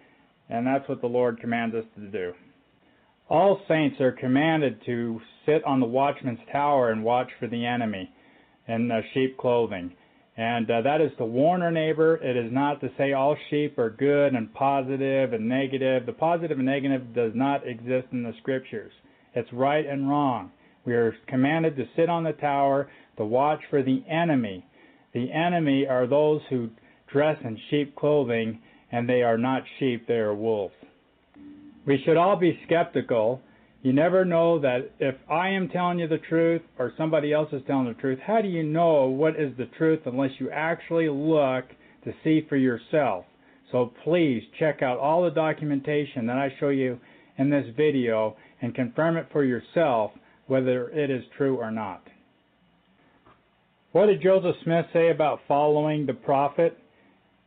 and 0.48 0.66
that's 0.66 0.88
what 0.88 1.02
the 1.02 1.06
Lord 1.06 1.38
commands 1.38 1.74
us 1.74 1.84
to 1.96 2.06
do. 2.06 2.32
All 3.28 3.60
saints 3.68 4.00
are 4.00 4.12
commanded 4.12 4.80
to 4.86 5.20
sit 5.46 5.64
on 5.64 5.80
the 5.80 5.86
watchman's 5.86 6.38
tower 6.50 6.90
and 6.90 7.04
watch 7.04 7.30
for 7.38 7.46
the 7.48 7.66
enemy 7.66 8.10
in 8.68 8.90
uh, 8.90 9.00
sheep 9.12 9.36
clothing. 9.38 9.92
And 10.36 10.68
uh, 10.68 10.82
that 10.82 11.00
is 11.00 11.12
to 11.18 11.24
warn 11.24 11.62
our 11.62 11.70
neighbor. 11.70 12.16
It 12.16 12.36
is 12.36 12.52
not 12.52 12.80
to 12.80 12.90
say 12.98 13.12
all 13.12 13.36
sheep 13.50 13.78
are 13.78 13.90
good 13.90 14.34
and 14.34 14.52
positive 14.52 15.32
and 15.32 15.48
negative. 15.48 16.06
The 16.06 16.12
positive 16.12 16.58
and 16.58 16.66
negative 16.66 17.14
does 17.14 17.32
not 17.34 17.66
exist 17.66 18.08
in 18.10 18.24
the 18.24 18.32
scriptures. 18.40 18.92
It's 19.34 19.52
right 19.52 19.86
and 19.86 20.08
wrong. 20.08 20.50
We 20.84 20.94
are 20.94 21.14
commanded 21.28 21.76
to 21.76 21.84
sit 21.96 22.08
on 22.08 22.24
the 22.24 22.32
tower 22.32 22.90
to 23.16 23.24
watch 23.24 23.60
for 23.70 23.82
the 23.82 24.02
enemy. 24.10 24.66
The 25.12 25.30
enemy 25.32 25.86
are 25.86 26.06
those 26.06 26.40
who 26.50 26.68
dress 27.12 27.38
in 27.44 27.58
sheep 27.70 27.94
clothing, 27.94 28.60
and 28.90 29.08
they 29.08 29.22
are 29.22 29.38
not 29.38 29.62
sheep, 29.78 30.06
they 30.06 30.14
are 30.14 30.34
wolves. 30.34 30.74
We 31.86 32.02
should 32.04 32.16
all 32.16 32.36
be 32.36 32.58
skeptical. 32.66 33.40
You 33.84 33.92
never 33.92 34.24
know 34.24 34.58
that 34.60 34.92
if 34.98 35.14
I 35.30 35.50
am 35.50 35.68
telling 35.68 35.98
you 35.98 36.08
the 36.08 36.16
truth 36.16 36.62
or 36.78 36.94
somebody 36.96 37.34
else 37.34 37.50
is 37.52 37.60
telling 37.66 37.86
the 37.86 37.92
truth, 37.92 38.18
how 38.26 38.40
do 38.40 38.48
you 38.48 38.62
know 38.62 39.04
what 39.04 39.38
is 39.38 39.54
the 39.58 39.66
truth 39.76 40.00
unless 40.06 40.30
you 40.38 40.50
actually 40.50 41.10
look 41.10 41.66
to 42.04 42.14
see 42.24 42.46
for 42.48 42.56
yourself? 42.56 43.26
So 43.70 43.92
please 44.02 44.42
check 44.58 44.80
out 44.80 44.98
all 44.98 45.22
the 45.22 45.30
documentation 45.30 46.24
that 46.28 46.38
I 46.38 46.48
show 46.58 46.70
you 46.70 46.98
in 47.36 47.50
this 47.50 47.66
video 47.76 48.38
and 48.62 48.74
confirm 48.74 49.18
it 49.18 49.26
for 49.30 49.44
yourself 49.44 50.12
whether 50.46 50.88
it 50.88 51.10
is 51.10 51.22
true 51.36 51.58
or 51.58 51.70
not. 51.70 52.08
What 53.92 54.06
did 54.06 54.22
Joseph 54.22 54.56
Smith 54.64 54.86
say 54.94 55.10
about 55.10 55.40
following 55.46 56.06
the 56.06 56.14
prophet? 56.14 56.78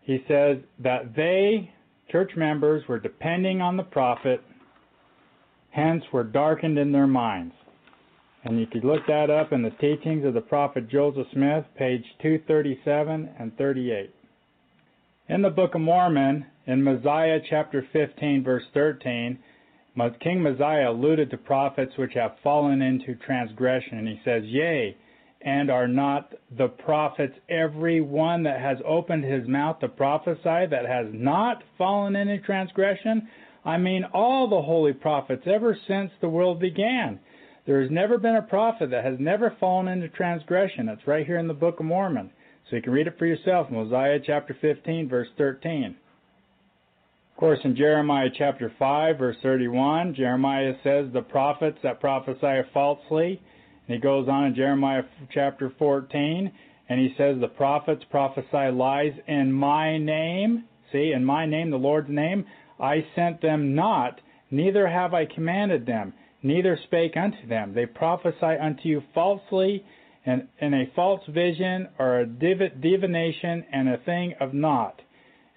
He 0.01 0.19
says 0.27 0.57
that 0.84 1.15
they, 1.15 1.72
church 2.11 2.34
members, 2.38 2.88
were 2.88 2.99
depending 2.99 3.59
on 3.59 3.76
the 3.76 3.84
prophet, 3.84 4.39
hence 5.72 6.03
were 6.11 6.23
darkened 6.23 6.77
in 6.77 6.91
their 6.91 7.07
minds. 7.07 7.53
And 8.44 8.60
you 8.60 8.68
could 8.68 8.85
look 8.85 9.06
that 9.07 9.30
up 9.30 9.52
in 9.52 9.61
the 9.61 9.72
teachings 9.72 10.26
of 10.26 10.34
the 10.34 10.41
prophet 10.41 10.89
Joseph 10.89 11.27
Smith, 11.34 11.65
page 11.77 12.03
237 12.22 13.30
and 13.38 13.57
38. 13.57 14.14
In 15.30 15.41
the 15.41 15.49
Book 15.49 15.76
of 15.76 15.81
Mormon, 15.81 16.45
in 16.65 16.84
Mosiah 16.84 17.39
chapter 17.49 17.85
15, 17.91 18.44
verse 18.44 18.64
13, 18.73 19.38
King 20.22 20.41
Mosiah 20.41 20.91
alluded 20.91 21.30
to 21.31 21.38
prophets 21.38 21.98
which 21.98 22.14
have 22.14 22.35
fallen 22.44 22.81
into 22.81 23.15
transgression, 23.15 23.98
and 23.98 24.07
he 24.07 24.22
says, 24.23 24.44
Yea, 24.45 24.95
and 25.41 25.69
are 25.69 25.88
not 25.88 26.34
the 26.57 26.68
prophets 26.68 27.34
every 27.49 28.02
one 28.02 28.44
that 28.44 28.60
has 28.60 28.77
opened 28.85 29.23
his 29.23 29.48
mouth 29.48 29.80
to 29.80 29.88
prophesy 29.88 30.41
that 30.44 30.85
has 30.88 31.07
not 31.11 31.64
fallen 31.77 32.15
into 32.15 32.39
transgression? 32.39 33.27
I 33.68 33.77
mean, 33.77 34.06
all 34.14 34.48
the 34.48 34.61
holy 34.61 34.94
prophets 34.94 35.44
ever 35.45 35.77
since 35.89 36.10
the 36.22 36.30
world 36.30 36.57
began. 36.57 37.19
There 37.65 37.81
has 37.81 37.91
never 37.91 38.18
been 38.18 38.38
a 38.38 38.41
prophet 38.41 38.91
that 38.91 39.03
has 39.03 39.19
never 39.19 39.57
fallen 39.60 39.89
into 39.89 40.07
transgression. 40.07 40.88
It's 40.88 41.06
right 41.06 41.26
here 41.26 41.38
in 41.38 41.49
the 41.49 41.53
Book 41.53 41.81
of 41.81 41.85
Mormon. 41.85 42.31
So 42.69 42.77
you 42.77 42.81
can 42.81 42.94
read 42.94 43.07
it 43.07 43.19
for 43.19 43.26
yourself, 43.26 43.69
Mosiah 43.69 44.19
chapter 44.26 44.56
15, 44.61 45.10
verse 45.10 45.27
13. 45.38 45.98
Of 47.34 47.38
course, 47.38 47.60
in 47.65 47.76
Jeremiah 47.76 48.30
chapter 48.34 48.72
5, 48.80 49.18
verse 49.18 49.35
31, 49.44 50.15
Jeremiah 50.15 50.73
says 50.81 51.07
the 51.11 51.22
prophets 51.22 51.77
that 51.84 51.99
prophesy 51.99 52.61
falsely. 52.73 53.41
And 53.88 53.95
he 53.95 53.99
goes 53.99 54.30
on 54.30 54.45
in 54.45 54.56
Jeremiah 54.56 55.03
chapter 55.34 55.73
14, 55.77 56.53
and 56.88 56.99
he 57.02 57.14
says 57.18 57.35
the 57.41 57.49
prophets 57.49 58.06
prophesy 58.10 58.72
lies 58.72 59.14
in 59.27 59.52
my 59.52 59.98
name. 59.98 60.64
See, 60.94 61.11
in 61.14 61.26
my 61.26 61.45
name, 61.45 61.69
the 61.69 61.77
Lord's 61.77 62.10
name, 62.10 62.45
I 62.80 63.06
sent 63.16 63.41
them 63.41 63.76
not, 63.76 64.22
neither 64.52 64.88
have 64.88 65.14
I 65.14 65.26
commanded 65.26 65.86
them, 65.86 66.14
neither 66.44 66.78
spake 66.84 67.18
unto 67.18 67.48
them. 67.48 67.74
They 67.74 67.86
prophesy 67.86 68.58
unto 68.60 68.88
you 68.88 69.04
falsely, 69.14 69.84
and 70.26 70.48
in 70.60 70.74
a 70.74 70.91
false 70.95 71.22
vision, 71.28 71.88
or 71.98 72.20
a 72.20 72.26
divination, 72.26 73.66
and 73.72 73.90
a 73.90 73.98
thing 73.98 74.36
of 74.40 74.54
naught. 74.54 75.02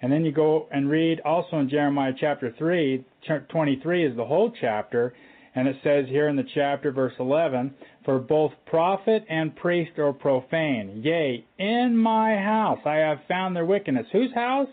And 0.03 0.11
then 0.11 0.25
you 0.25 0.33
go 0.33 0.67
and 0.71 0.89
read 0.89 1.21
also 1.25 1.59
in 1.59 1.69
Jeremiah 1.69 2.15
chapter 2.19 2.55
3, 2.57 3.05
23 3.49 4.07
is 4.07 4.17
the 4.17 4.25
whole 4.25 4.51
chapter, 4.61 5.13
and 5.55 5.69
it 5.69 5.77
says 5.83 6.07
here 6.09 6.29
in 6.29 6.37
the 6.37 6.47
chapter, 6.55 6.93
verse 6.93 7.13
11, 7.19 7.75
For 8.05 8.19
both 8.19 8.53
prophet 8.67 9.25
and 9.29 9.55
priest 9.57 9.99
are 9.99 10.13
profane. 10.13 11.03
Yea, 11.05 11.45
in 11.59 11.97
my 11.97 12.37
house 12.37 12.79
I 12.87 12.97
have 12.97 13.19
found 13.29 13.55
their 13.55 13.67
wickedness. 13.67 14.07
Whose 14.13 14.33
house? 14.33 14.69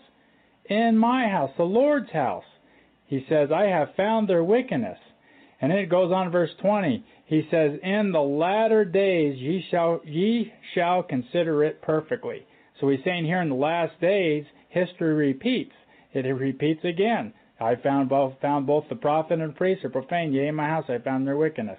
In 0.68 0.96
my 0.96 1.28
house, 1.28 1.50
the 1.56 1.64
Lord's 1.64 2.10
house. 2.10 2.44
He 3.06 3.24
says, 3.28 3.48
I 3.50 3.64
have 3.64 3.94
found 3.96 4.28
their 4.28 4.44
wickedness. 4.44 4.98
And 5.60 5.72
it 5.72 5.90
goes 5.90 6.12
on 6.12 6.30
verse 6.30 6.50
20. 6.60 7.04
He 7.26 7.42
says, 7.50 7.72
In 7.82 8.12
the 8.12 8.20
latter 8.20 8.84
days 8.84 9.38
ye 9.38 9.64
shall, 9.70 10.00
ye 10.04 10.52
shall 10.74 11.02
consider 11.02 11.64
it 11.64 11.82
perfectly. 11.82 12.46
So 12.80 12.88
he's 12.88 13.00
saying 13.04 13.24
here 13.24 13.40
in 13.40 13.48
the 13.48 13.54
last 13.54 13.98
days, 14.00 14.44
history 14.68 15.14
repeats. 15.14 15.72
It 16.12 16.20
repeats 16.20 16.84
again. 16.84 17.32
I 17.60 17.74
found 17.76 18.08
both 18.08 18.34
found 18.40 18.66
both 18.66 18.84
the 18.88 18.94
prophet 18.94 19.40
and 19.40 19.56
priest 19.56 19.84
are 19.84 19.90
profane. 19.90 20.32
Yea, 20.32 20.48
in 20.48 20.54
my 20.54 20.68
house 20.68 20.84
I 20.88 20.98
found 20.98 21.26
their 21.26 21.36
wickedness. 21.36 21.78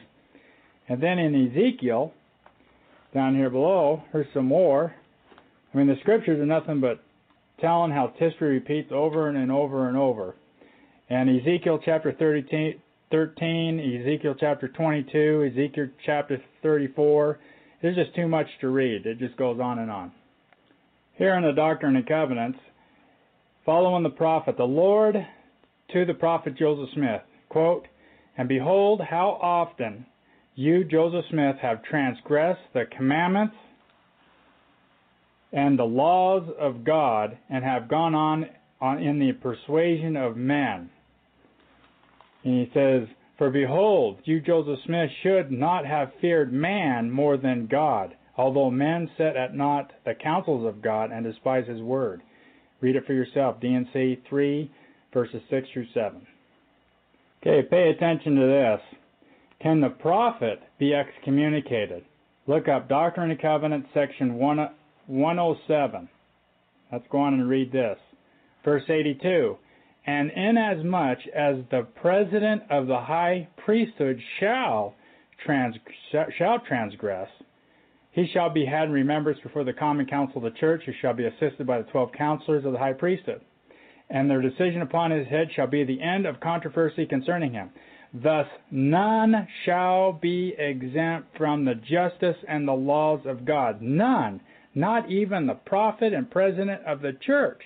And 0.90 1.02
then 1.02 1.20
in 1.20 1.48
Ezekiel, 1.48 2.14
down 3.14 3.36
here 3.36 3.49
below, 3.49 4.03
here's 4.11 4.28
some 4.34 4.45
more. 4.45 4.94
I 5.74 5.78
mean, 5.78 5.88
the 5.88 5.95
scriptures 6.02 6.40
are 6.40 6.45
nothing 6.45 6.82
but 6.82 7.02
telling 7.61 7.91
how 7.91 8.14
history 8.18 8.53
repeats 8.53 8.91
over 8.91 9.30
and, 9.30 9.38
and 9.38 9.52
over 9.52 9.88
and 9.88 9.98
over. 9.98 10.36
And 11.10 11.30
Ezekiel 11.30 11.80
chapter 11.84 12.14
13, 12.14 12.80
13, 13.11 14.02
Ezekiel 14.02 14.36
chapter 14.40 14.68
22, 14.68 15.52
Ezekiel 15.52 15.88
chapter 16.06 16.41
34. 16.61 17.40
There's 17.81 17.95
just 17.95 18.15
too 18.15 18.27
much 18.27 18.48
to 18.61 18.69
read. 18.69 19.06
It 19.06 19.19
just 19.19 19.38
goes 19.38 19.60
on 19.60 19.80
and 19.80 19.90
on. 19.90 20.11
Here 21.15 21.36
in 21.36 21.44
the 21.44 21.52
Doctrine 21.52 21.95
and 21.95 22.07
Covenants, 22.07 22.60
following 23.65 24.03
the 24.03 24.10
prophet, 24.10 24.57
the 24.57 24.64
Lord 24.64 25.15
to 25.94 26.06
the 26.06 26.14
prophet 26.14 26.57
Joseph 26.57 26.90
Smith, 26.94 27.22
quote, 27.49 27.88
And 28.38 28.48
behold, 28.48 29.02
how 29.02 29.40
often 29.41 30.06
you, 30.56 30.84
Joseph 30.84 31.26
Smith, 31.30 31.56
have 31.61 31.84
transgressed 31.84 32.61
the 32.73 32.86
commandments 32.95 33.56
and 35.51 35.77
the 35.77 35.84
laws 35.84 36.47
of 36.59 36.84
God, 36.84 37.38
and 37.49 37.63
have 37.63 37.88
gone 37.88 38.13
on, 38.13 38.45
on 38.80 39.01
in 39.01 39.19
the 39.19 39.31
persuasion 39.34 40.15
of 40.15 40.38
man. 40.38 40.89
And 42.43 42.65
he 42.65 42.71
says, 42.73 43.07
For 43.38 43.49
behold, 43.49 44.19
you, 44.26 44.39
Joseph 44.39 44.80
Smith, 44.85 45.09
should 45.23 45.51
not 45.51 45.85
have 45.85 46.11
feared 46.21 46.53
man 46.53 47.09
more 47.09 47.38
than 47.38 47.67
God, 47.67 48.15
although 48.38 48.69
men 48.69 49.09
set 49.17 49.35
at 49.35 49.55
naught 49.55 49.91
the 50.05 50.13
counsels 50.13 50.67
of 50.67 50.81
God 50.81 51.11
and 51.11 51.26
despise 51.26 51.67
his 51.67 51.81
word. 51.81 52.21
Read 52.81 52.95
it 52.95 53.05
for 53.05 53.13
yourself. 53.13 53.59
D&C 53.59 54.21
3, 54.30 54.71
verses 55.13 55.41
6 55.49 55.67
through 55.73 55.88
7. 55.93 56.26
Okay, 57.41 57.67
pay 57.67 57.89
attention 57.89 58.35
to 58.35 58.45
this. 58.45 58.81
Can 59.61 59.81
the 59.81 59.89
prophet 59.89 60.61
be 60.77 60.93
excommunicated? 60.93 62.05
Look 62.47 62.67
up 62.67 62.88
Doctrine 62.88 63.31
and 63.31 63.41
Covenants, 63.41 63.89
section 63.93 64.35
107. 65.10 66.07
Let's 66.91 67.06
go 67.11 67.19
on 67.19 67.34
and 67.34 67.49
read 67.49 67.72
this. 67.72 67.98
Verse 68.64 68.84
82. 68.88 69.57
And 70.06 70.31
inasmuch 70.31 71.19
as 71.36 71.57
the 71.72 71.88
president 72.02 72.64
of 72.69 72.88
the 72.88 72.99
high 72.99 73.48
priesthood 73.57 74.19
shall, 74.40 74.95
trans- 75.45 75.76
shall 76.38 76.60
transgress, 76.60 77.30
he 78.11 78.27
shall 78.34 78.49
be 78.49 78.65
had 78.65 78.86
in 78.86 78.91
remembrance 78.91 79.40
before 79.41 79.64
the 79.64 79.73
common 79.73 80.06
council 80.06 80.38
of 80.38 80.52
the 80.52 80.60
church, 80.60 80.84
who 80.86 80.94
shall 80.99 81.14
be 81.14 81.26
assisted 81.26 81.65
by 81.68 81.77
the 81.77 81.90
twelve 81.91 82.11
counselors 82.11 82.65
of 82.65 82.73
the 82.73 82.80
high 82.80 82.94
priesthood. 82.94 83.41
And 84.10 84.30
their 84.30 84.41
decision 84.41 84.81
upon 84.81 85.11
his 85.11 85.27
head 85.27 85.49
shall 85.56 85.68
be 85.68 85.84
the 85.84 86.02
end 86.02 86.26
of 86.26 86.40
controversy 86.40 87.06
concerning 87.06 87.53
him. 87.53 87.69
Thus 88.14 88.48
none 88.72 89.48
shall 89.65 90.14
be 90.14 90.56
exempt 90.57 91.38
from 91.38 91.65
the 91.65 91.76
justice 91.76 92.38
and 92.48 92.68
the 92.68 92.73
laws 92.73 93.22
of 93.26 93.45
God. 93.45 93.81
None. 93.81 94.41
Not 94.76 95.12
even 95.12 95.48
the 95.48 95.54
prophet 95.54 96.14
and 96.14 96.30
president 96.30 96.86
of 96.86 97.02
the 97.02 97.14
church. 97.14 97.62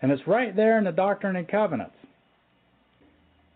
And 0.00 0.10
it's 0.10 0.26
right 0.26 0.54
there 0.54 0.78
in 0.78 0.84
the 0.84 0.92
Doctrine 0.92 1.36
and 1.36 1.48
Covenants. 1.48 1.96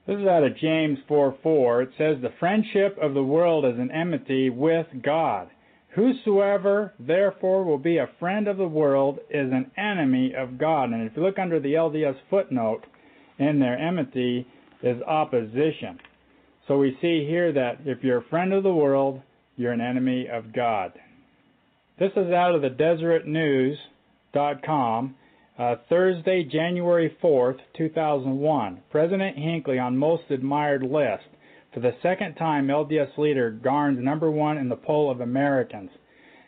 This 0.07 0.19
is 0.19 0.27
out 0.27 0.45
of 0.45 0.57
James 0.57 0.99
4 1.09 1.37
4. 1.43 1.83
It 1.83 1.91
says, 1.99 2.17
The 2.23 2.33
friendship 2.39 2.97
of 3.03 3.15
the 3.15 3.25
world 3.25 3.65
is 3.65 3.79
an 3.79 3.91
enmity 3.91 4.51
with 4.51 4.87
God. 5.03 5.49
Whosoever 5.97 6.93
therefore 7.01 7.65
will 7.65 7.79
be 7.79 7.97
a 7.97 8.11
friend 8.21 8.47
of 8.47 8.59
the 8.59 8.69
world 8.69 9.19
is 9.31 9.51
an 9.51 9.71
enemy 9.77 10.33
of 10.37 10.59
God. 10.59 10.91
And 10.91 11.03
if 11.03 11.17
you 11.17 11.23
look 11.23 11.39
under 11.39 11.59
the 11.59 11.73
LDS 11.73 12.17
footnote 12.31 12.85
in 13.39 13.59
there, 13.59 13.79
enmity 13.79 14.47
is 14.83 15.03
opposition. 15.03 15.99
So 16.69 16.79
we 16.79 16.97
see 17.01 17.27
here 17.27 17.53
that 17.53 17.79
if 17.85 18.05
you're 18.05 18.19
a 18.19 18.29
friend 18.29 18.53
of 18.53 18.63
the 18.63 18.75
world, 18.75 19.23
you're 19.57 19.73
an 19.73 19.81
enemy 19.81 20.29
of 20.29 20.53
God. 20.53 20.93
This 21.99 22.13
is 22.15 22.31
out 22.31 22.55
of 22.55 22.61
the 22.61 22.69
DeseretNews.com, 24.35 25.15
uh, 25.59 25.77
Thursday, 25.89 26.45
January 26.45 27.17
4th, 27.23 27.57
2001. 27.75 28.83
President 28.91 29.39
Hinckley 29.39 29.79
on 29.79 29.97
most 29.97 30.25
admired 30.29 30.83
list. 30.83 31.25
For 31.73 31.81
the 31.81 31.95
second 32.03 32.35
time, 32.35 32.67
LDS 32.69 33.17
leader 33.17 33.51
garners 33.51 34.05
number 34.05 34.31
one 34.31 34.59
in 34.59 34.69
the 34.69 34.77
poll 34.77 35.11
of 35.11 35.23
Americans. 35.23 35.89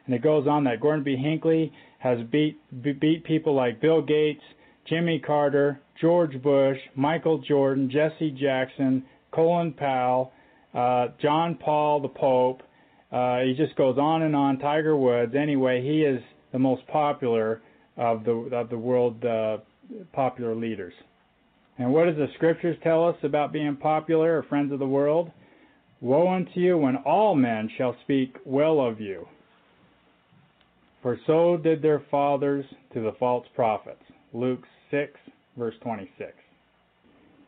And 0.05 0.15
it 0.15 0.21
goes 0.21 0.47
on 0.47 0.65
that 0.65 0.83
Gordon 0.83 1.03
B. 1.03 1.17
Hinckley 1.17 1.73
has 2.01 2.19
beat 2.31 2.61
beat 2.83 3.25
people 3.25 3.55
like 3.55 3.81
Bill 3.81 4.03
Gates, 4.03 4.45
Jimmy 4.87 5.19
Carter, 5.19 5.81
George 5.99 6.43
Bush, 6.43 6.77
Michael 6.95 7.39
Jordan, 7.39 7.91
Jesse 7.91 8.33
Jackson, 8.33 9.03
Colin 9.31 9.73
Powell, 9.73 10.31
uh, 10.75 11.09
John 11.23 11.55
Paul 11.55 12.01
the 12.01 12.09
Pope. 12.09 12.63
Uh, 13.11 13.41
he 13.41 13.55
just 13.55 13.75
goes 13.77 13.99
on 13.99 14.23
and 14.23 14.37
on. 14.37 14.59
Tiger 14.59 14.97
Woods. 14.97 15.35
Anyway, 15.35 15.83
he 15.83 16.03
is 16.03 16.23
the 16.53 16.59
most 16.59 16.87
popular 16.89 17.63
of 17.97 18.25
the 18.25 18.33
of 18.33 18.69
the 18.71 18.79
world 18.79 19.25
uh, 19.25 19.59
popular 20.13 20.55
leaders. 20.55 20.93
And 21.79 21.93
what 21.93 22.07
does 22.07 22.17
the 22.17 22.27
scriptures 22.35 22.77
tell 22.83 23.09
us 23.09 23.17
about 23.23 23.53
being 23.53 23.77
popular 23.77 24.39
or 24.39 24.43
friends 24.43 24.73
of 24.73 24.79
the 24.79 24.87
world? 24.87 25.31
Woe 26.01 26.29
unto 26.29 26.61
you 26.61 26.77
when 26.77 26.97
all 26.97 27.35
men 27.35 27.71
shall 27.77 27.97
speak 28.03 28.37
well 28.45 28.81
of 28.81 29.01
you. 29.01 29.27
For 31.03 31.19
so 31.27 31.57
did 31.57 31.81
their 31.81 32.03
fathers 32.11 32.65
to 32.93 33.01
the 33.01 33.13
false 33.19 33.47
prophets. 33.55 34.03
Luke 34.33 34.63
6, 34.91 35.13
verse 35.57 35.75
26. 35.83 36.33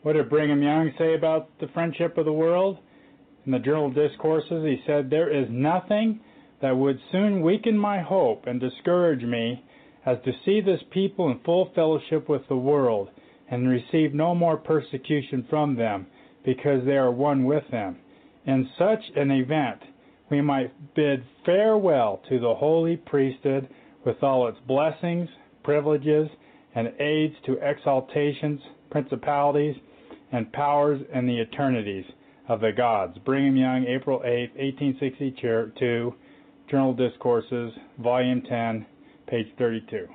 What 0.02 0.14
did 0.14 0.30
Brigham 0.30 0.62
Young 0.62 0.92
say 0.96 1.14
about 1.14 1.48
the 1.60 1.68
friendship 1.68 2.16
of 2.16 2.24
the 2.24 2.32
world? 2.32 2.78
In 3.46 3.52
the 3.52 3.58
Journal 3.58 3.86
of 3.86 3.94
Discourses, 3.94 4.64
he 4.66 4.82
said, 4.86 5.08
There 5.08 5.30
is 5.30 5.48
nothing 5.48 6.20
that 6.60 6.76
would 6.76 7.00
soon 7.10 7.40
weaken 7.40 7.78
my 7.78 7.98
hope 8.00 8.46
and 8.46 8.60
discourage 8.60 9.22
me 9.22 9.64
as 10.04 10.18
to 10.24 10.32
see 10.44 10.60
this 10.60 10.82
people 10.90 11.30
in 11.30 11.38
full 11.38 11.70
fellowship 11.74 12.28
with 12.28 12.46
the 12.48 12.56
world 12.56 13.08
and 13.50 13.66
receive 13.66 14.12
no 14.12 14.34
more 14.34 14.58
persecution 14.58 15.46
from 15.48 15.74
them 15.74 16.06
because 16.44 16.84
they 16.84 16.98
are 16.98 17.10
one 17.10 17.44
with 17.44 17.64
them. 17.70 17.96
In 18.44 18.68
such 18.78 19.10
an 19.16 19.30
event, 19.30 19.80
we 20.30 20.42
might 20.42 20.94
bid 20.94 21.24
farewell 21.46 22.20
to 22.28 22.38
the 22.38 22.54
holy 22.54 22.98
priesthood 22.98 23.68
with 24.04 24.22
all 24.22 24.48
its 24.48 24.58
blessings, 24.66 25.30
privileges, 25.62 26.28
and 26.74 26.92
aids 27.00 27.36
to 27.46 27.58
exaltations, 27.60 28.60
principalities, 28.90 29.76
and 30.30 30.52
powers 30.52 31.00
in 31.14 31.26
the 31.26 31.40
eternities 31.40 32.04
of 32.50 32.60
the 32.60 32.72
gods. 32.72 33.16
Brigham 33.24 33.56
Young, 33.56 33.86
April 33.86 34.22
8, 34.24 34.50
1862, 34.56 36.12
Journal 36.68 36.92
Discourses, 36.94 37.72
Volume 38.00 38.42
10, 38.42 38.86
page 39.28 39.46
32. 39.56 40.08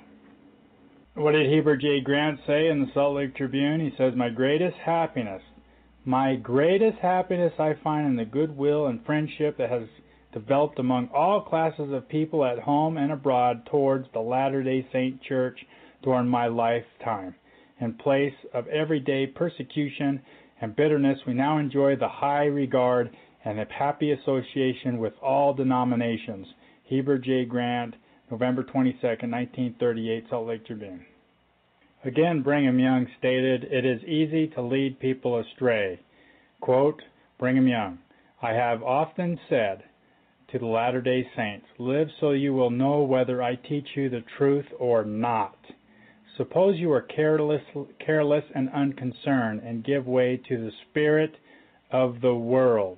What 1.14 1.32
did 1.32 1.50
Heber 1.50 1.78
J. 1.78 2.02
Grant 2.02 2.42
say 2.46 2.68
in 2.68 2.82
the 2.82 2.88
Salt 2.94 3.16
Lake 3.16 3.38
Tribune? 3.38 3.80
He 3.80 3.96
says, 3.98 4.16
My 4.18 4.28
greatest 4.28 4.76
happiness, 4.86 5.42
my 6.04 6.36
greatest 6.36 6.98
happiness 6.98 7.54
I 7.58 7.76
find 7.82 8.06
in 8.06 8.18
the 8.18 8.26
goodwill 8.26 8.88
and 8.88 9.06
friendship 9.06 9.58
that 9.58 9.70
has 9.70 9.88
developed 10.34 10.78
among 10.78 11.08
all 11.16 11.40
classes 11.40 11.94
of 11.94 12.10
people 12.10 12.44
at 12.44 12.60
home 12.60 12.98
and 12.98 13.14
abroad 13.14 13.66
towards 13.72 14.10
the 14.12 14.20
Latter 14.20 14.62
day 14.62 14.86
Saint 14.92 15.24
Church 15.24 15.58
during 16.04 16.28
my 16.28 16.48
lifetime. 16.48 17.34
In 17.80 17.94
place 17.94 18.34
of 18.54 18.68
everyday 18.68 19.26
persecution 19.26 20.22
and 20.62 20.76
bitterness, 20.76 21.20
we 21.28 21.34
now 21.34 21.58
enjoy 21.58 21.96
the 21.96 22.08
high 22.08 22.46
regard 22.46 23.16
and 23.44 23.60
the 23.60 23.66
happy 23.78 24.12
association 24.12 24.98
with 24.98 25.14
all 25.22 25.54
denominations. 25.54 26.48
Heber 26.84 27.18
J. 27.18 27.46
Grant, 27.46 27.96
November 28.32 28.64
22, 28.64 28.98
1938, 29.02 30.26
Salt 30.30 30.48
Lake 30.48 30.66
Tribune. 30.66 31.06
Again, 32.04 32.42
Brigham 32.42 32.80
Young 32.80 33.08
stated, 33.18 33.66
It 33.66 33.86
is 33.86 34.04
easy 34.04 34.48
to 34.50 34.62
lead 34.62 35.00
people 35.00 35.40
astray. 35.40 36.00
Quote, 36.62 37.02
Brigham 37.40 37.68
Young, 37.68 38.00
I 38.42 38.54
have 38.54 38.84
often 38.84 39.40
said 39.50 39.84
to 40.52 40.60
the 40.60 40.66
Latter 40.66 41.02
day 41.02 41.28
Saints, 41.36 41.66
Live 41.80 42.08
so 42.20 42.32
you 42.32 42.54
will 42.54 42.70
know 42.70 43.02
whether 43.02 43.42
I 43.42 43.56
teach 43.56 43.88
you 43.96 44.10
the 44.10 44.24
truth 44.38 44.66
or 44.80 45.04
not. 45.04 45.58
Suppose 46.38 46.78
you 46.78 46.92
are 46.92 47.02
careless, 47.02 47.62
careless 48.06 48.44
and 48.54 48.70
unconcerned 48.72 49.62
and 49.62 49.84
give 49.84 50.06
way 50.06 50.42
to 50.50 50.58
the 50.58 50.72
spirit 50.90 51.36
of 51.92 52.20
the 52.22 52.36
world. 52.36 52.98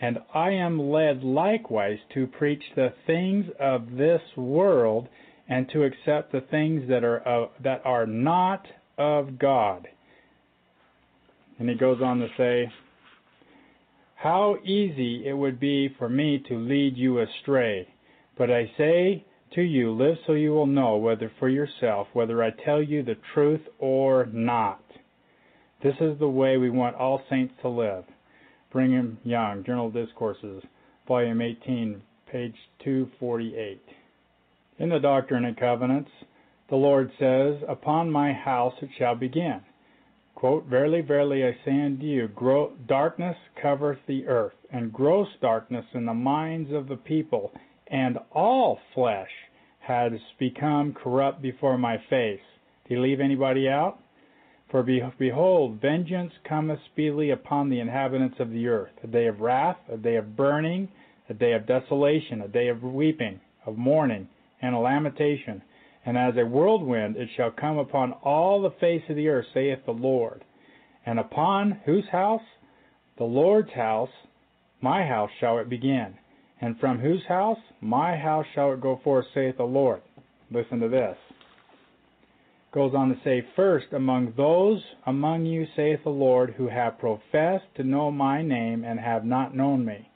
And 0.00 0.18
I 0.34 0.50
am 0.50 0.90
led 0.90 1.22
likewise 1.22 1.98
to 2.14 2.26
preach 2.26 2.62
the 2.74 2.92
things 3.06 3.46
of 3.60 3.92
this 3.96 4.22
world 4.36 5.08
and 5.48 5.68
to 5.70 5.84
accept 5.84 6.32
the 6.32 6.40
things 6.40 6.88
that 6.88 7.04
are 7.04 7.26
uh, 7.28 7.48
that 7.62 7.82
are 7.84 8.06
not 8.06 8.66
of 8.96 9.38
God. 9.38 9.86
And 11.58 11.68
he 11.68 11.76
goes 11.76 12.00
on 12.02 12.18
to 12.20 12.28
say, 12.36 12.72
How 14.16 14.56
easy 14.64 15.26
it 15.26 15.34
would 15.34 15.60
be 15.60 15.94
for 15.98 16.08
me 16.08 16.42
to 16.48 16.58
lead 16.58 16.96
you 16.96 17.20
astray. 17.20 17.86
But 18.36 18.50
I 18.50 18.70
say 18.78 19.24
to 19.54 19.62
you, 19.62 19.92
live 19.92 20.16
so 20.26 20.32
you 20.32 20.52
will 20.52 20.66
know 20.66 20.96
whether 20.96 21.30
for 21.38 21.48
yourself 21.48 22.08
whether 22.12 22.42
I 22.42 22.50
tell 22.50 22.82
you 22.82 23.02
the 23.02 23.16
truth 23.34 23.60
or 23.78 24.26
not. 24.26 24.82
This 25.82 25.94
is 26.00 26.18
the 26.18 26.28
way 26.28 26.56
we 26.56 26.70
want 26.70 26.96
all 26.96 27.22
saints 27.28 27.54
to 27.62 27.68
live. 27.68 28.04
Brigham 28.72 29.18
Young, 29.24 29.64
Journal 29.64 29.90
Discourses, 29.90 30.62
Volume 31.06 31.42
18, 31.42 32.00
page 32.30 32.54
248. 32.84 33.82
In 34.78 34.88
the 34.88 34.98
Doctrine 34.98 35.44
and 35.44 35.56
Covenants, 35.56 36.10
the 36.70 36.76
Lord 36.76 37.10
says, 37.18 37.62
Upon 37.68 38.10
my 38.10 38.32
house 38.32 38.74
it 38.80 38.88
shall 38.96 39.14
begin. 39.14 39.60
Quote, 40.34 40.64
Verily, 40.66 41.02
verily, 41.02 41.44
I 41.44 41.56
say 41.64 41.80
unto 41.82 42.04
you, 42.04 42.28
darkness 42.88 43.36
covereth 43.60 44.00
the 44.06 44.26
earth, 44.26 44.54
and 44.72 44.92
gross 44.92 45.28
darkness 45.40 45.84
in 45.92 46.06
the 46.06 46.14
minds 46.14 46.72
of 46.72 46.88
the 46.88 46.96
people, 46.96 47.52
and 47.92 48.18
all 48.32 48.80
flesh 48.94 49.30
has 49.80 50.12
become 50.38 50.94
corrupt 50.94 51.42
before 51.42 51.76
my 51.76 51.98
face. 52.08 52.40
Do 52.88 52.94
you 52.94 53.02
leave 53.02 53.20
anybody 53.20 53.68
out? 53.68 53.98
For 54.70 54.82
behold, 54.82 55.80
vengeance 55.82 56.32
cometh 56.48 56.80
speedily 56.90 57.30
upon 57.30 57.68
the 57.68 57.80
inhabitants 57.80 58.36
of 58.40 58.50
the 58.50 58.66
earth, 58.68 58.92
a 59.04 59.06
day 59.06 59.26
of 59.26 59.40
wrath, 59.40 59.76
a 59.92 59.98
day 59.98 60.16
of 60.16 60.34
burning, 60.34 60.88
a 61.28 61.34
day 61.34 61.52
of 61.52 61.66
desolation, 61.66 62.40
a 62.40 62.48
day 62.48 62.68
of 62.68 62.82
weeping, 62.82 63.38
of 63.66 63.76
mourning, 63.76 64.28
and 64.62 64.74
a 64.74 64.78
lamentation. 64.78 65.60
And 66.06 66.16
as 66.16 66.34
a 66.38 66.46
whirlwind 66.46 67.16
it 67.16 67.28
shall 67.36 67.50
come 67.50 67.76
upon 67.76 68.12
all 68.24 68.62
the 68.62 68.70
face 68.80 69.02
of 69.10 69.16
the 69.16 69.28
earth, 69.28 69.46
saith 69.52 69.80
the 69.84 69.92
Lord. 69.92 70.42
And 71.04 71.18
upon 71.18 71.80
whose 71.84 72.08
house? 72.10 72.42
The 73.18 73.24
Lord's 73.24 73.72
house, 73.72 74.08
my 74.80 75.06
house 75.06 75.30
shall 75.38 75.58
it 75.58 75.68
begin. 75.68 76.14
And 76.62 76.78
from 76.78 77.00
whose 77.00 77.24
house? 77.28 77.58
My 77.80 78.16
house 78.16 78.46
shall 78.54 78.72
it 78.72 78.80
go 78.80 79.00
forth, 79.02 79.26
saith 79.34 79.56
the 79.56 79.64
Lord. 79.64 80.00
Listen 80.52 80.78
to 80.78 80.88
this. 80.88 81.16
Goes 82.72 82.94
on 82.94 83.08
to 83.08 83.16
say, 83.24 83.44
First 83.56 83.86
among 83.92 84.32
those 84.36 84.80
among 85.04 85.44
you, 85.44 85.66
saith 85.74 85.98
the 86.04 86.10
Lord, 86.10 86.54
who 86.56 86.68
have 86.68 87.00
professed 87.00 87.66
to 87.76 87.82
know 87.82 88.12
my 88.12 88.42
name 88.42 88.84
and 88.84 89.00
have 89.00 89.24
not 89.24 89.56
known 89.56 89.84
me, 89.84 90.08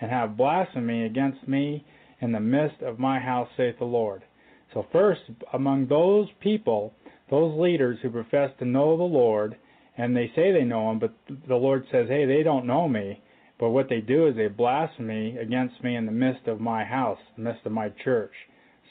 and 0.00 0.10
have 0.10 0.38
blasphemed 0.38 1.04
against 1.04 1.46
me 1.46 1.84
in 2.20 2.32
the 2.32 2.40
midst 2.40 2.80
of 2.80 2.98
my 2.98 3.20
house, 3.20 3.48
saith 3.56 3.78
the 3.78 3.84
Lord. 3.84 4.24
So, 4.72 4.86
first, 4.90 5.20
among 5.52 5.86
those 5.86 6.28
people, 6.40 6.94
those 7.28 7.58
leaders 7.60 7.98
who 8.02 8.08
profess 8.08 8.50
to 8.58 8.64
know 8.64 8.96
the 8.96 9.02
Lord, 9.02 9.54
and 9.98 10.16
they 10.16 10.32
say 10.34 10.50
they 10.50 10.64
know 10.64 10.90
him, 10.90 10.98
but 10.98 11.12
the 11.46 11.56
Lord 11.56 11.84
says, 11.92 12.08
hey, 12.08 12.24
they 12.24 12.42
don't 12.42 12.66
know 12.66 12.88
me, 12.88 13.20
but 13.60 13.70
what 13.70 13.90
they 13.90 14.00
do 14.00 14.26
is 14.26 14.34
they 14.34 14.48
blaspheme 14.48 15.36
against 15.38 15.84
me 15.84 15.94
in 15.94 16.06
the 16.06 16.12
midst 16.12 16.48
of 16.48 16.60
my 16.60 16.82
house, 16.82 17.18
the 17.36 17.42
midst 17.42 17.66
of 17.66 17.72
my 17.72 17.90
church, 18.02 18.32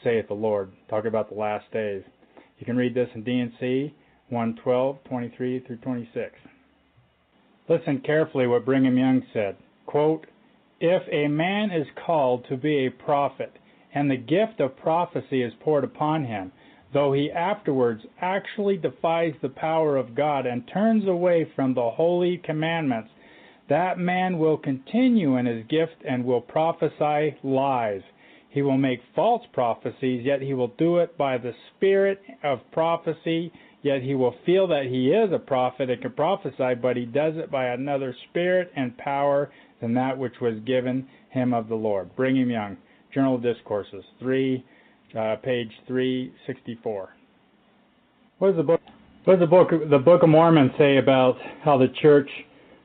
saith 0.04 0.28
the 0.28 0.36
Lord. 0.36 0.72
Talk 0.90 1.06
about 1.06 1.30
the 1.30 1.40
last 1.40 1.66
days. 1.74 2.04
You 2.60 2.68
can 2.68 2.78
read 2.78 2.94
this 2.94 3.10
in 3.16 3.24
D&C 3.24 3.94
112, 4.30 4.98
23 5.06 5.60
through 5.62 5.78
26. 5.78 6.32
Listen 7.68 8.00
carefully 8.06 8.46
what 8.46 8.64
Brigham 8.64 8.96
Young 8.96 9.24
said. 9.34 9.58
Quote, 9.88 10.28
if 10.80 11.02
a 11.12 11.28
man 11.28 11.72
is 11.72 11.88
called 12.06 12.46
to 12.48 12.56
be 12.56 12.86
a 12.86 12.92
prophet, 12.92 13.52
and 13.94 14.10
the 14.10 14.18
gift 14.18 14.60
of 14.60 14.78
prophecy 14.78 15.42
is 15.42 15.54
poured 15.62 15.84
upon 15.84 16.26
him, 16.26 16.52
though 16.94 17.12
he 17.12 17.32
afterwards 17.32 18.04
actually 18.22 18.78
defies 18.78 19.34
the 19.42 19.50
power 19.50 19.98
of 19.98 20.16
God 20.16 20.46
and 20.46 20.70
turns 20.72 21.08
away 21.08 21.52
from 21.56 21.74
the 21.74 21.90
holy 21.90 22.38
commandments, 22.38 23.10
that 23.70 24.00
man 24.00 24.38
will 24.40 24.58
continue 24.58 25.38
in 25.38 25.46
his 25.46 25.66
gift 25.68 25.96
and 26.08 26.26
will 26.26 26.42
prophesy 26.42 27.38
lies. 27.44 28.02
He 28.50 28.64
will 28.64 28.78
make 28.78 29.00
false 29.16 29.46
prophecies, 29.54 30.26
yet 30.26 30.42
he 30.42 30.54
will 30.54 30.74
do 30.80 30.98
it 30.98 31.18
by 31.18 31.38
the 31.38 31.54
spirit 31.76 32.20
of 32.44 32.60
prophecy, 32.72 33.52
yet 33.84 34.02
he 34.02 34.16
will 34.16 34.36
feel 34.46 34.68
that 34.68 34.86
he 34.86 35.10
is 35.10 35.32
a 35.32 35.40
prophet 35.40 35.90
and 35.90 36.02
can 36.02 36.14
prophesy, 36.14 36.74
but 36.82 36.98
he 36.98 37.06
does 37.06 37.36
it 37.38 37.52
by 37.52 37.68
another 37.68 38.16
spirit 38.30 38.72
and 38.76 38.98
power 38.98 39.52
than 39.82 39.94
that 39.94 40.18
which 40.18 40.42
was 40.42 40.60
given 40.66 41.08
him 41.30 41.54
of 41.54 41.70
the 41.70 41.76
Lord. 41.76 42.16
Brigham 42.16 42.50
Young, 42.50 42.78
Journal 43.14 43.36
of 43.36 43.44
Discourses, 43.44 44.04
three, 44.20 44.66
uh, 45.18 45.36
page 45.44 45.72
364. 45.88 47.10
What 48.40 48.48
does 48.48 48.58
the 48.58 48.64
book? 48.64 48.82
What 49.26 49.40
does 49.40 49.42
the 49.42 49.48
book, 49.48 49.70
the 49.90 50.00
Book 50.00 50.24
of 50.24 50.30
Mormon, 50.30 50.72
say 50.78 50.98
about 50.98 51.38
how 51.64 51.78
the 51.78 51.90
church, 52.02 52.30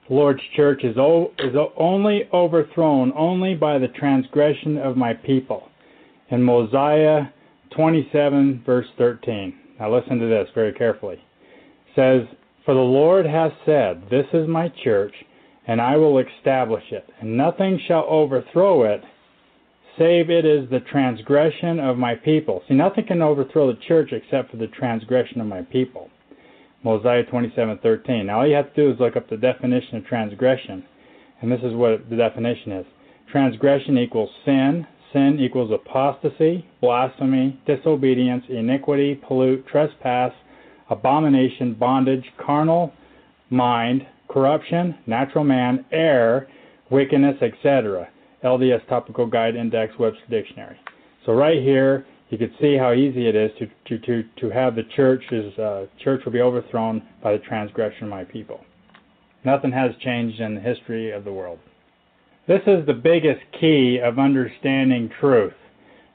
the 0.08 0.14
Lord's 0.14 0.42
church, 0.56 0.84
is 0.84 0.96
o, 0.98 1.32
is 1.38 1.54
only 1.76 2.28
overthrown 2.32 3.12
only 3.16 3.54
by 3.54 3.78
the 3.78 3.88
transgression 3.88 4.78
of 4.78 4.96
my 4.96 5.14
people? 5.14 5.68
In 6.30 6.42
Mosiah 6.42 7.26
27, 7.76 8.62
verse 8.64 8.86
13. 8.98 9.54
Now 9.80 9.94
listen 9.94 10.18
to 10.18 10.26
this 10.26 10.48
very 10.54 10.72
carefully. 10.72 11.14
It 11.16 11.94
says, 11.94 12.36
For 12.64 12.74
the 12.74 12.80
Lord 12.80 13.26
hath 13.26 13.52
said, 13.66 14.04
This 14.10 14.26
is 14.32 14.48
my 14.48 14.72
church 14.82 15.14
and 15.66 15.80
I 15.80 15.96
will 15.96 16.18
establish 16.18 16.84
it, 16.90 17.08
and 17.20 17.36
nothing 17.36 17.80
shall 17.86 18.04
overthrow 18.08 18.84
it, 18.84 19.02
save 19.98 20.28
it 20.28 20.44
is 20.44 20.68
the 20.68 20.80
transgression 20.80 21.80
of 21.80 21.96
my 21.96 22.14
people. 22.14 22.62
See, 22.68 22.74
nothing 22.74 23.06
can 23.06 23.22
overthrow 23.22 23.68
the 23.68 23.80
church 23.86 24.12
except 24.12 24.50
for 24.50 24.56
the 24.56 24.66
transgression 24.66 25.40
of 25.40 25.46
my 25.46 25.62
people. 25.62 26.10
Mosiah 26.84 27.24
27:13. 27.24 28.26
Now 28.26 28.40
all 28.40 28.46
you 28.46 28.54
have 28.54 28.72
to 28.74 28.82
do 28.82 28.90
is 28.92 29.00
look 29.00 29.16
up 29.16 29.28
the 29.28 29.36
definition 29.36 29.96
of 29.96 30.06
transgression, 30.06 30.84
and 31.40 31.50
this 31.50 31.60
is 31.62 31.74
what 31.74 32.08
the 32.08 32.16
definition 32.16 32.72
is. 32.72 32.86
Transgression 33.32 33.98
equals 33.98 34.30
sin. 34.44 34.86
Sin 35.12 35.38
equals 35.38 35.70
apostasy, 35.70 36.66
blasphemy, 36.80 37.56
disobedience, 37.66 38.42
iniquity, 38.48 39.14
pollute, 39.14 39.64
trespass, 39.68 40.32
abomination, 40.90 41.72
bondage, 41.74 42.24
carnal 42.44 42.92
mind, 43.48 44.04
corruption, 44.28 44.96
natural 45.06 45.44
man, 45.44 45.84
error, 45.92 46.48
wickedness, 46.90 47.36
etc. 47.42 48.08
LDS 48.42 48.84
Topical 48.88 49.26
Guide 49.26 49.54
Index 49.54 49.96
Webster 50.00 50.26
Dictionary. 50.28 50.76
So 51.24 51.32
right 51.32 51.62
here, 51.62 52.04
you 52.30 52.38
can 52.38 52.52
see 52.60 52.76
how 52.76 52.92
easy 52.92 53.28
it 53.28 53.36
is 53.36 53.50
to 53.58 53.66
to 53.86 53.98
to, 54.06 54.28
to 54.40 54.50
have 54.50 54.74
the 54.74 54.84
church's 54.96 55.56
uh, 55.58 55.86
church 56.02 56.22
will 56.24 56.32
be 56.32 56.40
overthrown 56.40 57.02
by 57.22 57.32
the 57.32 57.38
transgression 57.38 58.04
of 58.04 58.10
my 58.10 58.24
people. 58.24 58.60
Nothing 59.44 59.72
has 59.72 59.90
changed 60.00 60.40
in 60.40 60.54
the 60.54 60.60
history 60.60 61.10
of 61.10 61.24
the 61.24 61.32
world. 61.32 61.58
This 62.46 62.62
is 62.66 62.86
the 62.86 62.94
biggest 62.94 63.40
key 63.58 63.98
of 64.02 64.18
understanding 64.18 65.10
truth. 65.20 65.54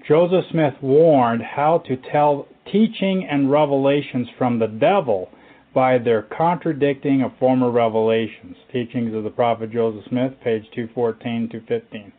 Joseph 0.08 0.46
Smith 0.52 0.74
warned 0.82 1.42
how 1.42 1.80
to 1.88 1.98
tell 2.12 2.48
teaching 2.72 3.28
and 3.30 3.52
revelations 3.52 4.28
from 4.38 4.60
the 4.60 4.68
devil 4.68 5.30
by 5.74 5.98
their 5.98 6.24
contradicting 6.24 7.22
of 7.22 7.32
former 7.40 7.70
revelations. 7.70 8.56
Teachings 8.72 9.14
of 9.14 9.24
the 9.24 9.30
prophet 9.30 9.72
Joseph 9.72 10.06
Smith, 10.10 10.34
page 10.44 10.64
214 10.74 11.50
to 11.50 11.60
15. 11.62 12.12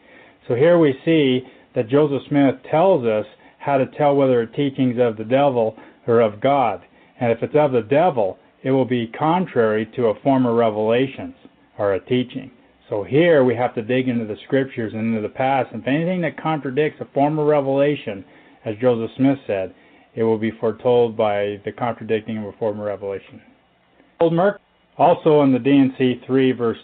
So 0.46 0.54
here 0.54 0.78
we 0.78 0.98
see 1.04 1.42
that 1.74 1.88
Joseph 1.88 2.22
Smith 2.28 2.56
tells 2.70 3.04
us 3.04 3.26
how 3.60 3.76
to 3.76 3.86
tell 3.86 4.16
whether 4.16 4.40
a 4.40 4.46
teaching 4.46 4.92
is 4.92 4.98
of 4.98 5.16
the 5.16 5.24
devil 5.24 5.76
or 6.06 6.20
of 6.20 6.40
God. 6.40 6.82
And 7.20 7.30
if 7.30 7.42
it's 7.42 7.54
of 7.54 7.72
the 7.72 7.82
devil, 7.82 8.38
it 8.62 8.70
will 8.70 8.86
be 8.86 9.06
contrary 9.06 9.86
to 9.96 10.06
a 10.06 10.20
former 10.22 10.54
revelations 10.54 11.34
or 11.78 11.94
a 11.94 12.00
teaching. 12.00 12.50
So 12.88 13.04
here 13.04 13.44
we 13.44 13.54
have 13.54 13.74
to 13.76 13.82
dig 13.82 14.08
into 14.08 14.24
the 14.24 14.36
scriptures 14.46 14.92
and 14.92 15.14
into 15.14 15.22
the 15.22 15.32
past. 15.32 15.72
And 15.72 15.82
if 15.82 15.88
anything 15.88 16.22
that 16.22 16.42
contradicts 16.42 17.00
a 17.00 17.14
former 17.14 17.44
revelation, 17.44 18.24
as 18.64 18.74
Joseph 18.80 19.14
Smith 19.16 19.38
said, 19.46 19.74
it 20.14 20.24
will 20.24 20.38
be 20.38 20.50
foretold 20.50 21.16
by 21.16 21.60
the 21.64 21.72
contradicting 21.72 22.38
of 22.38 22.46
a 22.46 22.52
former 22.58 22.86
revelation. 22.86 23.40
Also 24.98 25.42
in 25.42 25.52
the 25.52 25.58
D&C 25.58 26.20
3 26.26 26.52
verse 26.52 26.78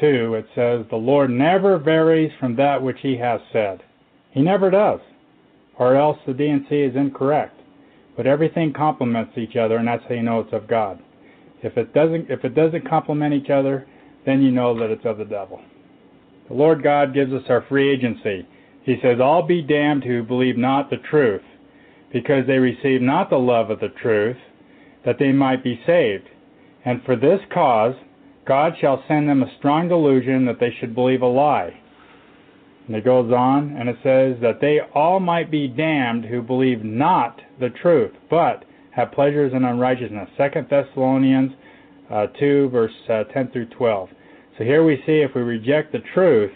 2, 0.00 0.34
it 0.34 0.46
says, 0.54 0.84
The 0.90 0.96
Lord 0.96 1.30
never 1.30 1.78
varies 1.78 2.32
from 2.40 2.56
that 2.56 2.82
which 2.82 2.98
he 3.00 3.16
has 3.18 3.40
said. 3.52 3.82
He 4.32 4.42
never 4.42 4.70
does, 4.70 5.00
or 5.78 5.96
else 5.96 6.18
the 6.26 6.34
D&C 6.34 6.74
is 6.74 6.96
incorrect. 6.96 7.58
But 8.16 8.26
everything 8.26 8.72
complements 8.72 9.38
each 9.38 9.56
other, 9.56 9.76
and 9.76 9.88
that's 9.88 10.04
how 10.08 10.14
you 10.14 10.22
know 10.22 10.40
it's 10.40 10.52
of 10.52 10.68
God. 10.68 11.00
If 11.62 11.76
it 11.76 11.94
doesn't, 11.94 12.30
if 12.30 12.44
it 12.44 12.54
doesn't 12.54 12.88
complement 12.88 13.34
each 13.34 13.50
other, 13.50 13.86
then 14.26 14.42
you 14.42 14.50
know 14.50 14.78
that 14.78 14.90
it's 14.90 15.06
of 15.06 15.18
the 15.18 15.24
devil. 15.24 15.60
The 16.48 16.54
Lord 16.54 16.82
God 16.82 17.14
gives 17.14 17.32
us 17.32 17.44
our 17.48 17.64
free 17.68 17.90
agency. 17.90 18.46
He 18.82 18.96
says, 19.00 19.20
All 19.20 19.42
be 19.42 19.62
damned 19.62 20.04
who 20.04 20.22
believe 20.22 20.56
not 20.56 20.90
the 20.90 20.96
truth, 20.96 21.42
because 22.12 22.46
they 22.46 22.58
receive 22.58 23.00
not 23.00 23.30
the 23.30 23.38
love 23.38 23.70
of 23.70 23.80
the 23.80 23.88
truth, 23.88 24.36
that 25.04 25.18
they 25.18 25.32
might 25.32 25.64
be 25.64 25.80
saved. 25.86 26.28
And 26.84 27.02
for 27.04 27.16
this 27.16 27.40
cause, 27.52 27.94
God 28.44 28.74
shall 28.80 29.04
send 29.06 29.28
them 29.28 29.42
a 29.42 29.56
strong 29.58 29.88
delusion 29.88 30.44
that 30.46 30.58
they 30.58 30.74
should 30.78 30.94
believe 30.94 31.22
a 31.22 31.26
lie. 31.26 31.80
And 32.86 32.96
it 32.96 33.04
goes 33.04 33.32
on, 33.32 33.76
and 33.76 33.88
it 33.88 33.96
says 34.02 34.40
that 34.42 34.60
they 34.60 34.80
all 34.94 35.20
might 35.20 35.50
be 35.50 35.68
damned 35.68 36.24
who 36.24 36.42
believe 36.42 36.84
not 36.84 37.40
the 37.60 37.70
truth, 37.70 38.12
but 38.28 38.64
have 38.90 39.12
pleasures 39.12 39.52
in 39.54 39.64
unrighteousness. 39.64 40.28
Second 40.36 40.66
Thessalonians 40.68 41.52
uh, 42.10 42.26
2, 42.38 42.68
verse 42.70 42.92
uh, 43.08 43.24
10 43.24 43.50
through 43.52 43.66
12. 43.66 44.08
So 44.58 44.64
here 44.64 44.84
we 44.84 44.96
see 45.06 45.20
if 45.20 45.34
we 45.34 45.42
reject 45.42 45.92
the 45.92 46.00
truth, 46.12 46.50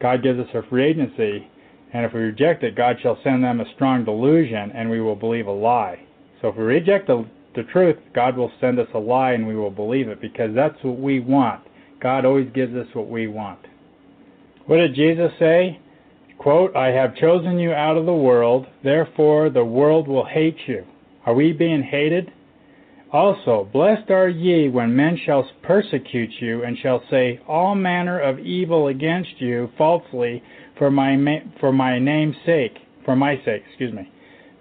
God 0.00 0.22
gives 0.22 0.38
us 0.38 0.48
a 0.54 0.62
free 0.68 0.84
agency, 0.84 1.50
and 1.92 2.04
if 2.04 2.12
we 2.12 2.20
reject 2.20 2.62
it, 2.62 2.76
God 2.76 2.96
shall 3.02 3.18
send 3.22 3.42
them 3.42 3.60
a 3.60 3.72
strong 3.74 4.04
delusion, 4.04 4.72
and 4.74 4.88
we 4.88 5.00
will 5.00 5.16
believe 5.16 5.46
a 5.46 5.52
lie. 5.52 6.00
So 6.40 6.48
if 6.48 6.56
we 6.56 6.64
reject 6.64 7.08
the, 7.08 7.26
the 7.54 7.64
truth, 7.64 7.96
God 8.14 8.36
will 8.36 8.52
send 8.60 8.78
us 8.78 8.88
a 8.94 8.98
lie, 8.98 9.32
and 9.32 9.46
we 9.46 9.56
will 9.56 9.70
believe 9.70 10.08
it, 10.08 10.20
because 10.20 10.54
that's 10.54 10.82
what 10.82 10.98
we 10.98 11.20
want. 11.20 11.62
God 12.00 12.24
always 12.24 12.48
gives 12.54 12.74
us 12.74 12.86
what 12.94 13.08
we 13.08 13.26
want. 13.26 13.60
What 14.66 14.78
did 14.78 14.94
Jesus 14.94 15.30
say? 15.38 15.80
Quote, 16.38 16.76
I 16.76 16.88
have 16.88 17.16
chosen 17.16 17.58
you 17.58 17.72
out 17.72 17.96
of 17.96 18.06
the 18.06 18.12
world, 18.12 18.66
therefore 18.82 19.48
the 19.48 19.64
world 19.64 20.06
will 20.06 20.26
hate 20.26 20.58
you. 20.66 20.84
Are 21.24 21.34
we 21.34 21.52
being 21.52 21.82
hated? 21.82 22.30
Also, 23.12 23.68
blessed 23.72 24.10
are 24.10 24.28
ye 24.28 24.68
when 24.68 24.94
men 24.94 25.18
shall 25.24 25.48
persecute 25.62 26.30
you, 26.40 26.64
and 26.64 26.76
shall 26.78 27.02
say 27.10 27.40
all 27.48 27.74
manner 27.74 28.18
of 28.18 28.38
evil 28.40 28.88
against 28.88 29.40
you 29.40 29.70
falsely 29.78 30.42
for 30.76 30.90
my 30.90 31.16
for 31.60 31.72
my 31.72 31.98
name's 31.98 32.36
sake, 32.44 32.76
for 33.04 33.16
my 33.16 33.36
sake, 33.44 33.62
excuse 33.68 33.92
me. 33.94 34.10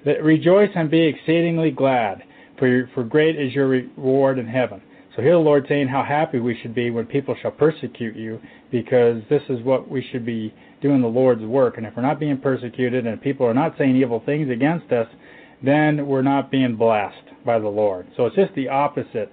That 0.05 0.23
rejoice 0.23 0.69
and 0.75 0.89
be 0.89 1.01
exceedingly 1.01 1.71
glad, 1.71 2.23
for 2.57 2.89
for 2.93 3.03
great 3.03 3.35
is 3.35 3.53
your 3.53 3.67
reward 3.67 4.37
in 4.37 4.47
heaven. 4.47 4.81
So 5.15 5.21
here 5.21 5.31
the 5.31 5.39
Lord 5.39 5.65
saying 5.69 5.87
how 5.87 6.03
happy 6.03 6.39
we 6.39 6.57
should 6.61 6.75
be 6.75 6.89
when 6.89 7.05
people 7.05 7.35
shall 7.41 7.51
persecute 7.51 8.15
you, 8.15 8.41
because 8.69 9.21
this 9.29 9.43
is 9.47 9.63
what 9.63 9.89
we 9.89 10.05
should 10.11 10.25
be 10.25 10.53
doing 10.81 11.01
the 11.01 11.07
Lord's 11.07 11.43
work. 11.43 11.77
And 11.77 11.85
if 11.85 11.95
we're 11.95 12.01
not 12.01 12.19
being 12.19 12.37
persecuted 12.37 13.07
and 13.07 13.21
people 13.21 13.45
are 13.45 13.53
not 13.53 13.75
saying 13.77 13.95
evil 13.95 14.21
things 14.25 14.49
against 14.49 14.91
us, 14.91 15.07
then 15.63 16.05
we're 16.05 16.21
not 16.21 16.51
being 16.51 16.75
blessed 16.75 17.15
by 17.45 17.59
the 17.59 17.67
Lord. 17.67 18.07
So 18.17 18.25
it's 18.25 18.35
just 18.35 18.53
the 18.55 18.67
opposite 18.67 19.31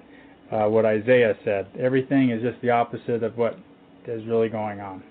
uh, 0.53 0.67
what 0.67 0.85
Isaiah 0.85 1.35
said. 1.45 1.67
Everything 1.79 2.31
is 2.31 2.43
just 2.43 2.61
the 2.63 2.71
opposite 2.71 3.25
of 3.25 3.37
what 3.37 3.59
is 4.07 4.25
really 4.27 4.49
going 4.49 4.81
on. 4.81 5.03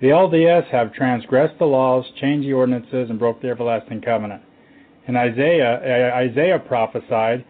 The 0.00 0.08
LDS 0.08 0.66
have 0.70 0.92
transgressed 0.92 1.58
the 1.58 1.66
laws, 1.66 2.04
changed 2.20 2.48
the 2.48 2.52
ordinances, 2.52 3.10
and 3.10 3.18
broke 3.18 3.42
the 3.42 3.48
everlasting 3.48 4.00
covenant. 4.00 4.42
And 5.06 5.16
Isaiah, 5.16 6.14
Isaiah 6.14 6.58
prophesied, 6.58 7.44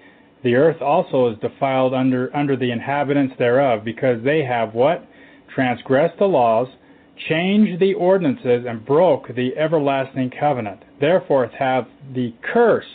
the 0.49 0.55
earth 0.55 0.81
also 0.81 1.29
is 1.31 1.39
defiled 1.41 1.93
under 1.93 2.35
under 2.35 2.57
the 2.57 2.71
inhabitants 2.71 3.35
thereof, 3.39 3.85
because 3.85 4.25
they 4.25 4.43
have 4.43 4.73
what? 4.73 5.07
Transgressed 5.55 6.19
the 6.19 6.25
laws, 6.25 6.69
changed 7.29 7.79
the 7.79 7.93
ordinances, 7.93 8.65
and 8.67 8.83
broke 8.87 9.29
the 9.37 9.55
everlasting 9.59 10.31
covenant. 10.41 10.83
Therefore 11.03 11.49
hath 11.49 11.87
the 12.15 12.33
curse 12.51 12.87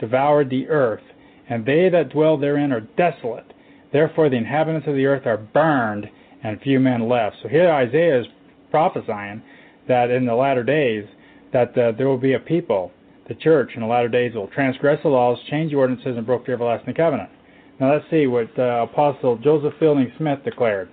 devoured 0.00 0.50
the 0.50 0.66
earth, 0.66 1.04
and 1.48 1.64
they 1.64 1.88
that 1.90 2.08
dwell 2.08 2.36
therein 2.36 2.72
are 2.72 2.80
desolate. 2.80 3.52
Therefore 3.92 4.28
the 4.28 4.36
inhabitants 4.36 4.88
of 4.88 4.96
the 4.96 5.06
earth 5.06 5.26
are 5.26 5.36
burned, 5.36 6.10
and 6.42 6.60
few 6.60 6.80
men 6.80 7.08
left. 7.08 7.36
So 7.40 7.48
here 7.48 7.70
Isaiah 7.70 8.22
is 8.22 8.26
prophesying 8.72 9.42
that 9.86 10.10
in 10.10 10.26
the 10.26 10.34
latter 10.34 10.64
days 10.64 11.04
that 11.52 11.78
uh, 11.78 11.92
there 11.92 12.08
will 12.08 12.18
be 12.18 12.32
a 12.32 12.40
people, 12.40 12.90
the 13.30 13.36
church 13.36 13.70
in 13.76 13.80
the 13.80 13.86
latter 13.86 14.08
days 14.08 14.34
will 14.34 14.48
transgress 14.48 14.98
the 15.04 15.08
laws, 15.08 15.38
change 15.48 15.70
the 15.70 15.76
ordinances, 15.76 16.16
and 16.16 16.26
broke 16.26 16.44
the 16.44 16.52
everlasting 16.52 16.94
covenant. 16.94 17.30
Now 17.78 17.92
let's 17.92 18.04
see 18.10 18.26
what 18.26 18.50
uh, 18.58 18.86
Apostle 18.90 19.38
Joseph 19.38 19.72
Fielding 19.78 20.12
Smith 20.18 20.40
declared. 20.44 20.90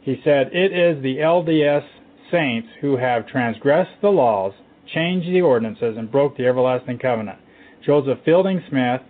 He 0.00 0.18
said, 0.24 0.48
It 0.52 0.72
is 0.72 1.02
the 1.02 1.18
LDS 1.18 1.84
saints 2.32 2.68
who 2.80 2.96
have 2.96 3.28
transgressed 3.28 4.00
the 4.00 4.08
laws, 4.08 4.54
changed 4.94 5.28
the 5.28 5.42
ordinances, 5.42 5.96
and 5.98 6.10
broke 6.10 6.38
the 6.38 6.46
everlasting 6.46 6.98
covenant. 6.98 7.38
Joseph 7.84 8.18
Fielding 8.24 8.62
Smith, 8.70 9.02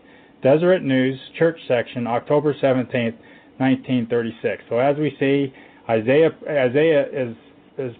Deseret 0.42 0.82
News, 0.82 1.18
Church 1.38 1.58
Section, 1.68 2.08
October 2.08 2.56
17, 2.60 3.14
1936. 3.58 4.64
So 4.68 4.78
as 4.78 4.96
we 4.96 5.16
see, 5.20 5.54
Isaiah, 5.88 6.30
Isaiah 6.48 7.06
is, 7.12 7.36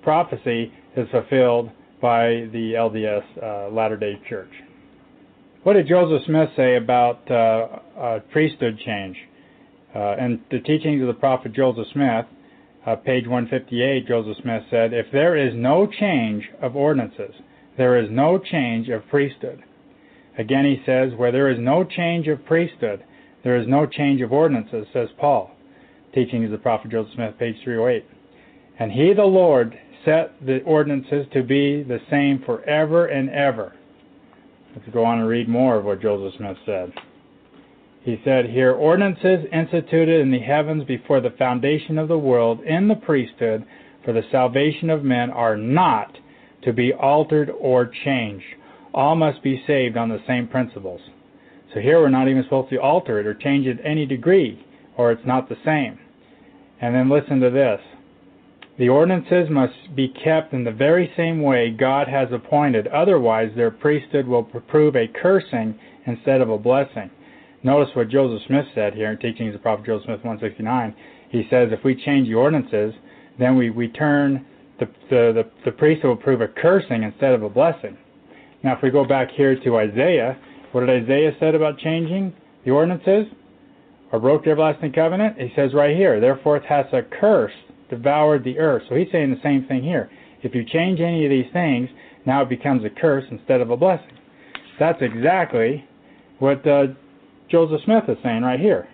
prophecy 0.02 0.72
is 0.96 1.08
fulfilled 1.10 1.70
by 2.02 2.48
the 2.52 2.74
LDS 2.76 3.24
uh, 3.40 3.72
Latter 3.72 3.96
Day 3.96 4.20
Church. 4.28 4.50
What 5.64 5.72
did 5.72 5.88
Joseph 5.88 6.26
Smith 6.26 6.50
say 6.56 6.76
about 6.76 7.30
uh, 7.30 8.18
priesthood 8.30 8.78
change? 8.84 9.16
Uh, 9.96 10.14
in 10.18 10.42
the 10.50 10.60
teachings 10.60 11.00
of 11.00 11.06
the 11.06 11.14
prophet 11.14 11.54
Joseph 11.54 11.86
Smith, 11.90 12.26
uh, 12.84 12.96
page 12.96 13.26
158, 13.26 14.06
Joseph 14.06 14.36
Smith 14.42 14.62
said, 14.70 14.92
If 14.92 15.06
there 15.10 15.38
is 15.38 15.54
no 15.54 15.86
change 15.86 16.50
of 16.60 16.76
ordinances, 16.76 17.34
there 17.78 17.98
is 17.98 18.10
no 18.10 18.38
change 18.38 18.90
of 18.90 19.08
priesthood. 19.08 19.62
Again, 20.36 20.66
he 20.66 20.82
says, 20.84 21.14
Where 21.16 21.32
there 21.32 21.50
is 21.50 21.58
no 21.58 21.82
change 21.82 22.28
of 22.28 22.44
priesthood, 22.44 23.02
there 23.42 23.56
is 23.56 23.66
no 23.66 23.86
change 23.86 24.20
of 24.20 24.34
ordinances, 24.34 24.86
says 24.92 25.08
Paul. 25.18 25.50
Teaching 26.14 26.44
of 26.44 26.50
the 26.50 26.58
prophet 26.58 26.90
Joseph 26.90 27.14
Smith, 27.14 27.38
page 27.38 27.56
308. 27.64 28.04
And 28.78 28.92
he, 28.92 29.14
the 29.14 29.24
Lord, 29.24 29.78
set 30.04 30.34
the 30.44 30.60
ordinances 30.64 31.24
to 31.32 31.42
be 31.42 31.82
the 31.82 32.00
same 32.10 32.42
forever 32.44 33.06
and 33.06 33.30
ever. 33.30 33.72
Let's 34.74 34.88
go 34.92 35.04
on 35.04 35.20
and 35.20 35.28
read 35.28 35.48
more 35.48 35.76
of 35.76 35.84
what 35.84 36.02
Joseph 36.02 36.38
Smith 36.38 36.56
said. 36.66 36.92
He 38.02 38.20
said 38.24 38.46
here, 38.46 38.72
ordinances 38.72 39.46
instituted 39.52 40.20
in 40.20 40.30
the 40.30 40.40
heavens 40.40 40.84
before 40.84 41.20
the 41.20 41.30
foundation 41.30 41.98
of 41.98 42.08
the 42.08 42.18
world 42.18 42.60
in 42.62 42.88
the 42.88 42.96
priesthood 42.96 43.64
for 44.04 44.12
the 44.12 44.22
salvation 44.30 44.90
of 44.90 45.02
men 45.02 45.30
are 45.30 45.56
not 45.56 46.18
to 46.62 46.72
be 46.72 46.92
altered 46.92 47.50
or 47.50 47.90
changed 48.04 48.44
all 48.94 49.16
must 49.16 49.42
be 49.42 49.62
saved 49.66 49.96
on 49.96 50.08
the 50.08 50.22
same 50.26 50.46
principles. 50.46 51.00
So 51.74 51.80
here 51.80 51.98
we're 52.00 52.08
not 52.10 52.28
even 52.28 52.44
supposed 52.44 52.70
to 52.70 52.80
alter 52.80 53.18
it 53.18 53.26
or 53.26 53.34
change 53.34 53.66
it 53.66 53.80
any 53.84 54.06
degree, 54.06 54.64
or 54.96 55.10
it's 55.10 55.26
not 55.26 55.48
the 55.48 55.56
same. 55.64 55.98
And 56.80 56.94
then 56.94 57.10
listen 57.10 57.40
to 57.40 57.50
this. 57.50 57.80
The 58.76 58.88
ordinances 58.88 59.48
must 59.50 59.94
be 59.94 60.08
kept 60.08 60.52
in 60.52 60.64
the 60.64 60.72
very 60.72 61.12
same 61.16 61.42
way 61.42 61.70
God 61.70 62.08
has 62.08 62.32
appointed, 62.32 62.88
otherwise 62.88 63.52
their 63.54 63.70
priesthood 63.70 64.26
will 64.26 64.42
prove 64.42 64.96
a 64.96 65.06
cursing 65.06 65.78
instead 66.06 66.40
of 66.40 66.50
a 66.50 66.58
blessing. 66.58 67.10
Notice 67.62 67.94
what 67.94 68.08
Joseph 68.08 68.44
Smith 68.48 68.66
said 68.74 68.94
here 68.94 69.12
in 69.12 69.18
Teachings 69.18 69.54
of 69.54 69.62
Prophet 69.62 69.86
Joseph 69.86 70.06
Smith 70.06 70.24
169. 70.24 70.94
He 71.30 71.46
says 71.48 71.68
if 71.70 71.84
we 71.84 71.94
change 71.94 72.26
the 72.26 72.34
ordinances, 72.34 72.94
then 73.38 73.56
we, 73.56 73.70
we 73.70 73.88
turn 73.88 74.44
the, 74.80 74.86
the, 75.08 75.32
the, 75.32 75.50
the 75.64 75.72
priesthood 75.72 76.08
will 76.08 76.16
prove 76.16 76.40
a 76.40 76.48
cursing 76.48 77.04
instead 77.04 77.32
of 77.32 77.44
a 77.44 77.48
blessing. 77.48 77.96
Now, 78.64 78.76
if 78.76 78.82
we 78.82 78.90
go 78.90 79.04
back 79.04 79.30
here 79.30 79.54
to 79.54 79.76
Isaiah, 79.76 80.36
what 80.72 80.80
did 80.80 81.04
Isaiah 81.04 81.30
said 81.38 81.54
about 81.54 81.78
changing 81.78 82.34
the 82.64 82.72
ordinances 82.72 83.26
or 84.10 84.18
broke 84.18 84.44
the 84.44 84.50
everlasting 84.50 84.92
covenant? 84.92 85.38
He 85.38 85.52
says 85.54 85.72
right 85.74 85.96
here, 85.96 86.18
therefore 86.18 86.56
it 86.56 86.64
has 86.64 86.86
a 86.92 87.02
curse 87.02 87.52
devoured 87.90 88.44
the 88.44 88.58
earth. 88.58 88.82
So 88.88 88.94
he's 88.94 89.08
saying 89.12 89.30
the 89.30 89.42
same 89.42 89.66
thing 89.66 89.82
here. 89.82 90.10
If 90.42 90.54
you 90.54 90.64
change 90.64 91.00
any 91.00 91.24
of 91.24 91.30
these 91.30 91.50
things, 91.52 91.88
now 92.26 92.42
it 92.42 92.48
becomes 92.48 92.84
a 92.84 92.90
curse 92.90 93.24
instead 93.30 93.60
of 93.60 93.70
a 93.70 93.76
blessing. 93.76 94.18
That's 94.78 95.00
exactly 95.00 95.84
what 96.38 96.66
uh, 96.66 96.88
Joseph 97.50 97.80
Smith 97.84 98.04
is 98.08 98.18
saying 98.22 98.42
right 98.42 98.60
here. 98.60 98.88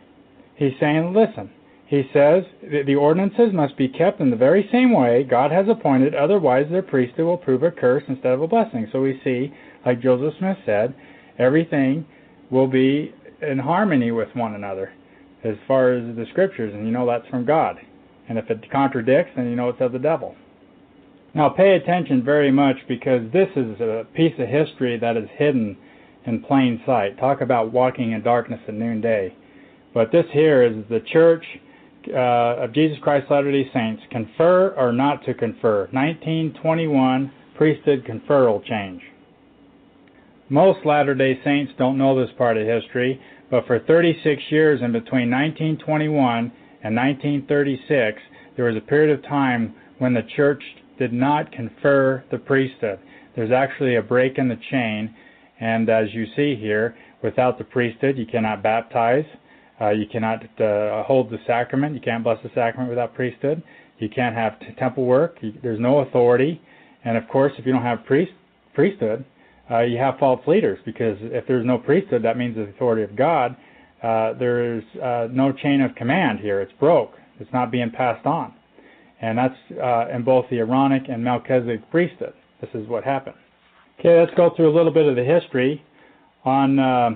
He's 0.57 0.73
saying, 0.79 1.15
listen, 1.15 1.51
he 1.87 2.03
says 2.13 2.45
the 2.63 2.95
ordinances 2.95 3.53
must 3.53 3.77
be 3.77 3.89
kept 3.89 4.21
in 4.21 4.31
the 4.31 4.37
very 4.37 4.69
same 4.71 4.93
way 4.93 5.25
God 5.29 5.51
has 5.51 5.67
appointed, 5.69 6.15
otherwise 6.15 6.67
their 6.71 6.83
priesthood 6.83 7.27
will 7.27 7.37
prove 7.37 7.63
a 7.63 7.71
curse 7.71 8.05
instead 8.09 8.33
of 8.33 8.43
a 8.43 8.47
blessing. 8.47 8.87
So 8.93 9.01
we 9.01 9.21
see, 9.25 9.53
like 9.85 10.01
Joseph 10.01 10.39
Smith 10.39 10.59
said, 10.65 10.95
everything 11.39 12.07
will 12.51 12.69
be 12.69 13.13
in 13.43 13.59
harmony 13.59 14.11
with 14.11 14.29
one 14.35 14.55
another 14.55 14.93
as 15.43 15.57
far 15.67 15.93
as 15.95 16.15
the 16.15 16.27
scriptures, 16.31 16.73
and 16.75 16.87
you 16.87 16.93
know 16.93 17.07
that's 17.07 17.27
from 17.29 17.45
God. 17.45 17.77
And 18.31 18.39
if 18.39 18.49
it 18.49 18.71
contradicts, 18.71 19.33
then 19.35 19.51
you 19.51 19.57
know 19.57 19.71
it's 19.71 19.81
of 19.81 19.91
the 19.91 19.99
devil. 19.99 20.37
Now 21.35 21.49
pay 21.49 21.73
attention 21.73 22.25
very 22.25 22.53
much 22.53 22.77
because 22.87 23.23
this 23.33 23.49
is 23.57 23.81
a 23.81 24.07
piece 24.15 24.35
of 24.39 24.49
history 24.49 24.97
that 24.99 25.17
is 25.17 25.29
hidden 25.37 25.77
in 26.27 26.41
plain 26.45 26.81
sight. 26.87 27.19
Talk 27.19 27.41
about 27.41 27.73
walking 27.73 28.13
in 28.13 28.23
darkness 28.23 28.61
at 28.69 28.75
noonday. 28.75 29.35
But 29.93 30.13
this 30.13 30.27
here 30.33 30.63
is 30.63 30.85
the 30.89 31.01
church 31.13 31.45
uh, 32.09 32.63
of 32.63 32.73
Jesus 32.73 32.99
Christ 33.03 33.27
Latter-day 33.29 33.69
Saints, 33.75 34.01
confer 34.13 34.75
or 34.77 34.93
not 34.93 35.25
to 35.25 35.35
confer. 35.35 35.89
1921 35.91 37.33
priesthood 37.57 38.07
conferral 38.07 38.65
change. 38.65 39.03
Most 40.49 40.87
Latter-day 40.87 41.41
Saints 41.43 41.73
don't 41.79 41.99
know 41.99 42.19
this 42.19 42.33
part 42.39 42.57
of 42.57 42.65
history, 42.65 43.21
but 43.51 43.67
for 43.67 43.81
36 43.81 44.41
years 44.51 44.81
in 44.83 44.93
between 44.93 45.31
1921 45.33 46.53
and 46.83 46.97
1936, 46.97 48.21
there 48.57 48.65
was 48.65 48.77
a 48.77 48.81
period 48.81 49.17
of 49.17 49.23
time 49.25 49.75
when 49.99 50.15
the 50.15 50.23
church 50.37 50.63
did 50.99 51.13
not 51.13 51.51
confer 51.53 52.25
the 52.31 52.39
priesthood. 52.39 52.99
There's 53.37 53.53
actually 53.53 53.97
a 53.97 54.03
break 54.03 54.39
in 54.39 54.49
the 54.49 54.59
chain, 54.71 55.15
and 55.61 55.89
as 55.89 56.13
you 56.13 56.27
see 56.37 56.57
here, 56.57 56.97
without 57.23 57.59
the 57.59 57.65
priesthood, 57.65 58.17
you 58.17 58.27
cannot 58.27 58.63
baptize, 58.63 59.25
uh, 59.81 59.91
you 59.91 60.07
cannot 60.07 60.43
uh, 60.61 61.03
hold 61.05 61.31
the 61.31 61.39
sacrament. 61.47 61.95
You 61.95 62.01
can't 62.01 62.23
bless 62.23 62.43
the 62.43 62.51
sacrament 62.55 62.91
without 62.91 63.15
priesthood. 63.15 63.63
You 63.99 64.09
can't 64.09 64.35
have 64.35 64.55
temple 64.79 65.05
work. 65.05 65.39
You, 65.41 65.55
there's 65.63 65.81
no 65.81 66.01
authority. 66.01 66.61
And 67.05 67.17
of 67.17 67.27
course, 67.29 67.53
if 67.59 67.65
you 67.65 67.73
don't 67.73 67.83
have 67.83 68.05
priest 68.05 68.33
priesthood, 68.75 69.25
uh, 69.71 69.81
you 69.81 69.97
have 69.99 70.19
false 70.19 70.41
leaders 70.47 70.79
because 70.85 71.17
if 71.21 71.47
there's 71.47 71.65
no 71.65 71.79
priesthood, 71.79 72.23
that 72.25 72.37
means 72.37 72.57
the 72.57 72.63
authority 72.63 73.03
of 73.03 73.17
God. 73.17 73.57
Uh, 74.03 74.33
there 74.35 74.77
is 74.77 74.85
uh, 75.03 75.29
no 75.31 75.53
chain 75.53 75.81
of 75.81 75.95
command 75.95 76.41
here. 76.41 76.61
It's 76.61 76.73
broke. 76.81 77.13
It's 77.39 77.53
not 77.53 77.71
being 77.71 77.91
passed 77.91 78.27
on. 78.27 78.55
And 79.21 79.37
that's 79.37 79.55
uh, 79.83 80.07
in 80.15 80.25
both 80.25 80.47
the 80.51 80.59
Aaronic 80.59 81.09
and 81.09 81.23
Melchizedek 81.23 81.91
priesthood. 81.91 82.33
This 82.61 82.71
is 82.75 82.89
what 82.89 83.05
happened. 83.05 83.37
Okay, 83.99 84.19
let's 84.19 84.33
go 84.35 84.51
through 84.57 84.71
a 84.71 84.75
little 84.75 84.93
bit 84.93 85.07
of 85.07 85.17
the 85.17 85.25
history 85.25 85.85
on 86.45 86.79
uh, 86.79 87.11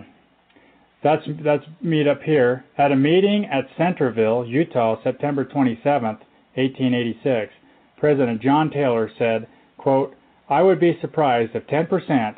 that's 1.02 1.22
that's 1.42 1.64
meet 1.82 2.06
up 2.08 2.22
here 2.22 2.64
at 2.78 2.92
a 2.92 2.96
meeting 2.96 3.46
at 3.46 3.64
Centerville, 3.76 4.44
Utah, 4.46 5.02
September 5.02 5.44
27, 5.44 6.02
1886. 6.02 7.52
President 7.98 8.42
John 8.42 8.70
Taylor 8.70 9.10
said, 9.18 9.46
quote, 9.78 10.14
I 10.48 10.62
would 10.62 10.80
be 10.80 10.98
surprised 11.00 11.52
if 11.54 11.66
10% 11.66 12.36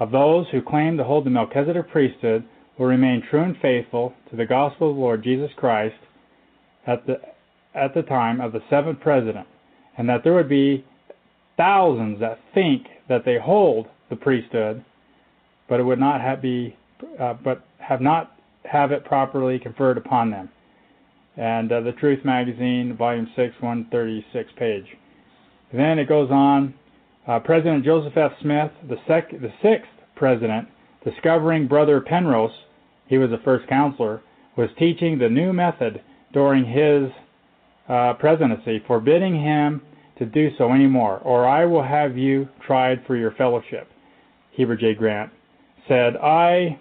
of 0.00 0.10
those 0.10 0.46
who 0.50 0.62
claim 0.62 0.96
to 0.96 1.04
hold 1.04 1.26
the 1.26 1.30
Melchizedek 1.30 1.90
priesthood 1.90 2.44
will 2.78 2.86
remain 2.86 3.22
true 3.28 3.42
and 3.42 3.56
faithful 3.60 4.14
to 4.30 4.36
the 4.36 4.46
gospel 4.46 4.90
of 4.90 4.96
the 4.96 5.00
Lord 5.00 5.24
Jesus 5.24 5.50
Christ 5.56 5.96
at 6.86 7.06
the 7.06 7.20
at 7.74 7.94
the 7.94 8.02
time 8.02 8.40
of 8.40 8.52
the 8.52 8.62
seventh 8.70 9.00
president, 9.00 9.46
and 9.96 10.08
that 10.08 10.24
there 10.24 10.34
would 10.34 10.48
be 10.48 10.84
thousands 11.56 12.20
that 12.20 12.38
think 12.54 12.86
that 13.08 13.24
they 13.24 13.38
hold 13.38 13.86
the 14.10 14.16
priesthood, 14.16 14.84
but 15.68 15.80
it 15.80 15.82
would 15.82 15.98
not 15.98 16.20
have 16.20 16.40
be 16.40 16.76
uh, 17.20 17.34
but 17.34 17.64
have 17.78 18.00
not 18.00 18.32
have 18.64 18.92
it 18.92 19.04
properly 19.04 19.58
conferred 19.58 19.98
upon 19.98 20.30
them. 20.30 20.48
And 21.36 21.70
uh, 21.70 21.80
the 21.82 21.92
Truth 21.92 22.24
Magazine, 22.24 22.96
Volume 22.96 23.28
6, 23.36 23.54
136 23.60 24.50
page. 24.56 24.86
Then 25.72 25.98
it 25.98 26.08
goes 26.08 26.30
on. 26.30 26.74
Uh, 27.26 27.38
president 27.38 27.84
Joseph 27.84 28.16
F. 28.16 28.32
Smith, 28.40 28.72
the, 28.88 28.96
sec- 29.06 29.30
the 29.30 29.52
sixth 29.62 29.90
president, 30.16 30.66
discovering 31.04 31.68
Brother 31.68 32.00
Penrose, 32.00 32.50
he 33.08 33.18
was 33.18 33.30
the 33.30 33.38
first 33.44 33.66
counselor, 33.68 34.22
was 34.56 34.68
teaching 34.78 35.18
the 35.18 35.28
new 35.28 35.52
method 35.52 36.02
during 36.32 36.64
his 36.64 37.10
uh, 37.88 38.14
presidency, 38.14 38.82
forbidding 38.86 39.34
him 39.40 39.82
to 40.18 40.26
do 40.26 40.50
so 40.58 40.72
anymore, 40.72 41.20
or 41.24 41.46
I 41.46 41.64
will 41.64 41.82
have 41.82 42.18
you 42.18 42.48
tried 42.66 43.04
for 43.06 43.16
your 43.16 43.30
fellowship. 43.32 43.88
Heber 44.50 44.76
J. 44.76 44.94
Grant 44.94 45.30
said, 45.86 46.16
I 46.16 46.78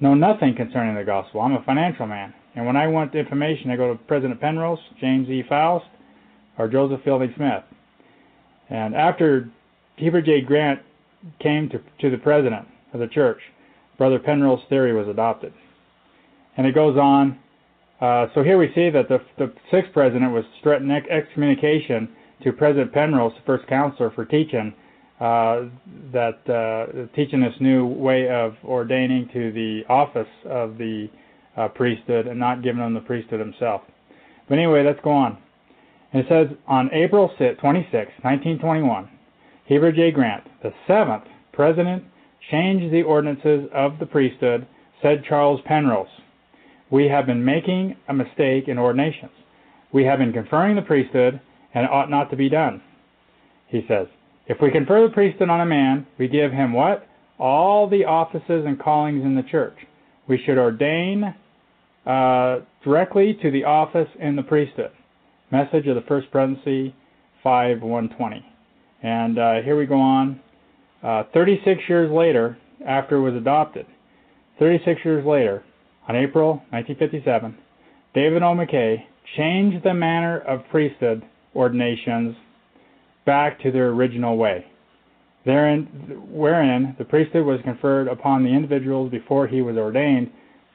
know 0.00 0.14
nothing 0.14 0.54
concerning 0.56 0.96
the 0.96 1.04
gospel. 1.04 1.40
I'm 1.40 1.54
a 1.54 1.62
financial 1.62 2.06
man. 2.06 2.34
And 2.56 2.66
when 2.66 2.76
I 2.76 2.88
want 2.88 3.14
information, 3.14 3.70
I 3.70 3.76
go 3.76 3.92
to 3.92 3.98
President 4.04 4.40
Penrose, 4.40 4.80
James 5.00 5.28
E. 5.28 5.44
Faust, 5.48 5.86
or 6.58 6.68
Joseph 6.68 7.00
Fielding 7.04 7.32
Smith. 7.36 7.62
And 8.68 8.94
after 8.94 9.48
Heber 9.96 10.20
J. 10.20 10.40
Grant 10.40 10.80
came 11.38 11.68
to, 11.68 11.80
to 12.00 12.10
the 12.10 12.18
president 12.18 12.66
of 12.92 13.00
the 13.00 13.06
church, 13.06 13.40
Brother 14.00 14.18
Penrose's 14.18 14.64
theory 14.70 14.94
was 14.94 15.06
adopted. 15.08 15.52
And 16.56 16.66
it 16.66 16.74
goes 16.74 16.96
on. 16.96 17.38
Uh, 18.00 18.28
so 18.34 18.42
here 18.42 18.56
we 18.56 18.72
see 18.74 18.88
that 18.88 19.10
the, 19.10 19.18
the 19.36 19.52
sixth 19.70 19.92
president 19.92 20.32
was 20.32 20.42
threatening 20.62 21.02
excommunication 21.10 22.08
to 22.42 22.50
President 22.50 22.94
Penrose, 22.94 23.34
the 23.34 23.42
first 23.44 23.68
counselor, 23.68 24.10
for 24.12 24.24
teaching 24.24 24.72
uh, 25.20 25.64
that 26.14 26.40
uh, 26.48 27.14
teaching 27.14 27.42
this 27.42 27.52
new 27.60 27.84
way 27.84 28.26
of 28.30 28.54
ordaining 28.64 29.28
to 29.34 29.52
the 29.52 29.82
office 29.90 30.32
of 30.46 30.78
the 30.78 31.10
uh, 31.58 31.68
priesthood 31.68 32.26
and 32.26 32.40
not 32.40 32.62
giving 32.62 32.80
them 32.80 32.94
the 32.94 33.00
priesthood 33.00 33.38
himself. 33.38 33.82
But 34.48 34.56
anyway, 34.56 34.82
let's 34.82 35.00
go 35.04 35.10
on. 35.10 35.36
And 36.14 36.24
it 36.24 36.26
says 36.26 36.56
on 36.66 36.88
April 36.94 37.28
26, 37.36 37.60
1921, 37.60 39.10
Heber 39.66 39.92
J. 39.92 40.10
Grant, 40.10 40.44
the 40.62 40.72
seventh 40.88 41.24
president, 41.52 42.02
changed 42.50 42.92
the 42.92 43.02
ordinances 43.02 43.68
of 43.74 43.98
the 43.98 44.06
priesthood, 44.06 44.66
said 45.02 45.24
Charles 45.28 45.60
Penrose. 45.64 46.08
We 46.90 47.08
have 47.08 47.26
been 47.26 47.44
making 47.44 47.96
a 48.08 48.14
mistake 48.14 48.68
in 48.68 48.78
ordinations. 48.78 49.32
We 49.92 50.04
have 50.04 50.18
been 50.18 50.32
conferring 50.32 50.76
the 50.76 50.82
priesthood, 50.82 51.40
and 51.74 51.84
it 51.84 51.90
ought 51.90 52.10
not 52.10 52.30
to 52.30 52.36
be 52.36 52.48
done. 52.48 52.82
He 53.68 53.84
says, 53.86 54.06
if 54.46 54.58
we 54.60 54.70
confer 54.70 55.06
the 55.06 55.12
priesthood 55.12 55.48
on 55.48 55.60
a 55.60 55.66
man, 55.66 56.06
we 56.18 56.26
give 56.26 56.50
him 56.50 56.72
what? 56.72 57.06
All 57.38 57.88
the 57.88 58.04
offices 58.04 58.64
and 58.66 58.78
callings 58.80 59.24
in 59.24 59.36
the 59.36 59.44
church. 59.44 59.76
We 60.28 60.38
should 60.44 60.58
ordain 60.58 61.34
uh, 62.06 62.60
directly 62.82 63.38
to 63.42 63.50
the 63.50 63.64
office 63.64 64.08
in 64.18 64.36
the 64.36 64.42
priesthood. 64.42 64.90
Message 65.52 65.86
of 65.86 65.94
the 65.94 66.04
First 66.08 66.30
Presidency 66.30 66.94
5120. 67.42 68.44
And 69.02 69.38
uh, 69.38 69.62
here 69.62 69.76
we 69.76 69.86
go 69.86 70.00
on. 70.00 70.40
Uh, 71.02 71.24
36 71.32 71.80
years 71.88 72.10
later, 72.10 72.58
after 72.86 73.16
it 73.16 73.20
was 73.20 73.34
adopted, 73.34 73.86
36 74.58 75.00
years 75.04 75.24
later, 75.24 75.64
on 76.08 76.16
April 76.16 76.62
1957, 76.70 77.56
David 78.14 78.42
O. 78.42 78.54
McKay 78.54 79.02
changed 79.36 79.84
the 79.84 79.94
manner 79.94 80.40
of 80.40 80.60
priesthood 80.70 81.22
ordinations 81.54 82.36
back 83.24 83.60
to 83.60 83.70
their 83.70 83.88
original 83.88 84.36
way, 84.36 84.64
therein, 85.44 85.84
wherein 86.30 86.94
the 86.98 87.04
priesthood 87.04 87.46
was 87.46 87.60
conferred 87.64 88.08
upon 88.08 88.42
the 88.42 88.50
individuals 88.50 89.10
before 89.10 89.46
he 89.46 89.62
was 89.62 89.76
ordained 89.76 90.30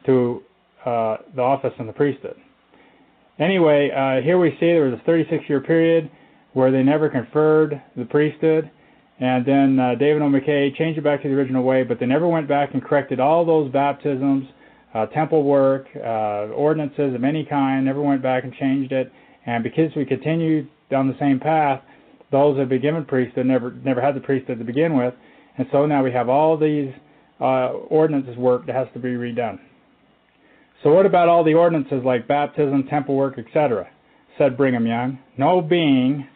to 0.06 0.42
uh, 0.86 1.18
the 1.36 1.42
office 1.42 1.74
in 1.80 1.88
the 1.88 1.94
priesthood. 1.94 2.36
Anyway, 3.40 3.90
uh, 3.92 4.24
here 4.24 4.40
we 4.40 4.52
see 4.52 4.68
there 4.68 4.86
was 4.86 5.00
a 5.00 5.04
36 5.04 5.44
year 5.50 5.60
period 5.60 6.10
where 6.54 6.72
they 6.72 6.84
never 6.84 7.10
conferred 7.10 7.82
the 7.98 8.06
priesthood, 8.06 8.72
and 9.20 9.46
then 9.46 9.80
uh, 9.80 9.96
David 9.96 10.22
O. 10.22 10.26
McKay 10.26 10.76
changed 10.76 10.98
it 10.98 11.04
back 11.04 11.22
to 11.24 11.30
the 11.30 11.36
original 11.36 11.64
way, 11.64 11.84
but 11.84 12.00
they 12.00 12.06
never 12.06 12.28
went 12.28 12.48
back 12.48 12.74
and 12.74 12.84
corrected 12.84 13.20
all 13.20 13.46
those 13.46 13.72
baptisms, 13.72 14.46
uh, 14.94 15.06
temple 15.08 15.44
work, 15.44 15.88
uh, 15.96 16.52
ordinances 16.54 17.16
of 17.16 17.24
any 17.24 17.46
kind, 17.46 17.86
never 17.86 18.02
went 18.02 18.22
back 18.22 18.44
and 18.44 18.54
changed 18.54 18.92
it. 18.92 19.12
And 19.46 19.64
because 19.64 19.92
we 19.96 20.06
continued 20.06 20.70
down 20.90 21.08
the 21.08 21.18
same 21.20 21.40
path, 21.40 21.82
those 22.32 22.56
that 22.56 22.62
have 22.62 22.70
been 22.70 22.82
given 22.82 23.06
priesthood 23.06 23.46
never 23.46 23.72
never 23.72 24.02
had 24.02 24.16
the 24.16 24.20
priesthood 24.20 24.60
to 24.60 24.66
begin 24.66 24.98
with, 24.98 25.14
and 25.58 25.68
so 25.72 25.86
now 25.86 26.04
we 26.04 26.12
have 26.12 26.28
all 26.28 26.58
these 26.58 26.92
uh, 27.40 27.70
ordinances 27.90 28.36
work 28.38 28.66
that 28.66 28.76
has 28.76 28.88
to 28.94 29.00
be 29.00 29.10
redone. 29.10 29.60
So 30.84 30.92
what 30.92 31.06
about 31.06 31.30
all 31.30 31.44
the 31.44 31.54
ordinances 31.54 32.04
like 32.04 32.28
baptism, 32.28 32.84
temple 32.88 33.16
work, 33.16 33.40
etc.? 33.40 33.88
Said 34.38 34.58
Brigham 34.58 34.86
Young, 34.86 35.20
no 35.38 35.62
being 35.62 36.28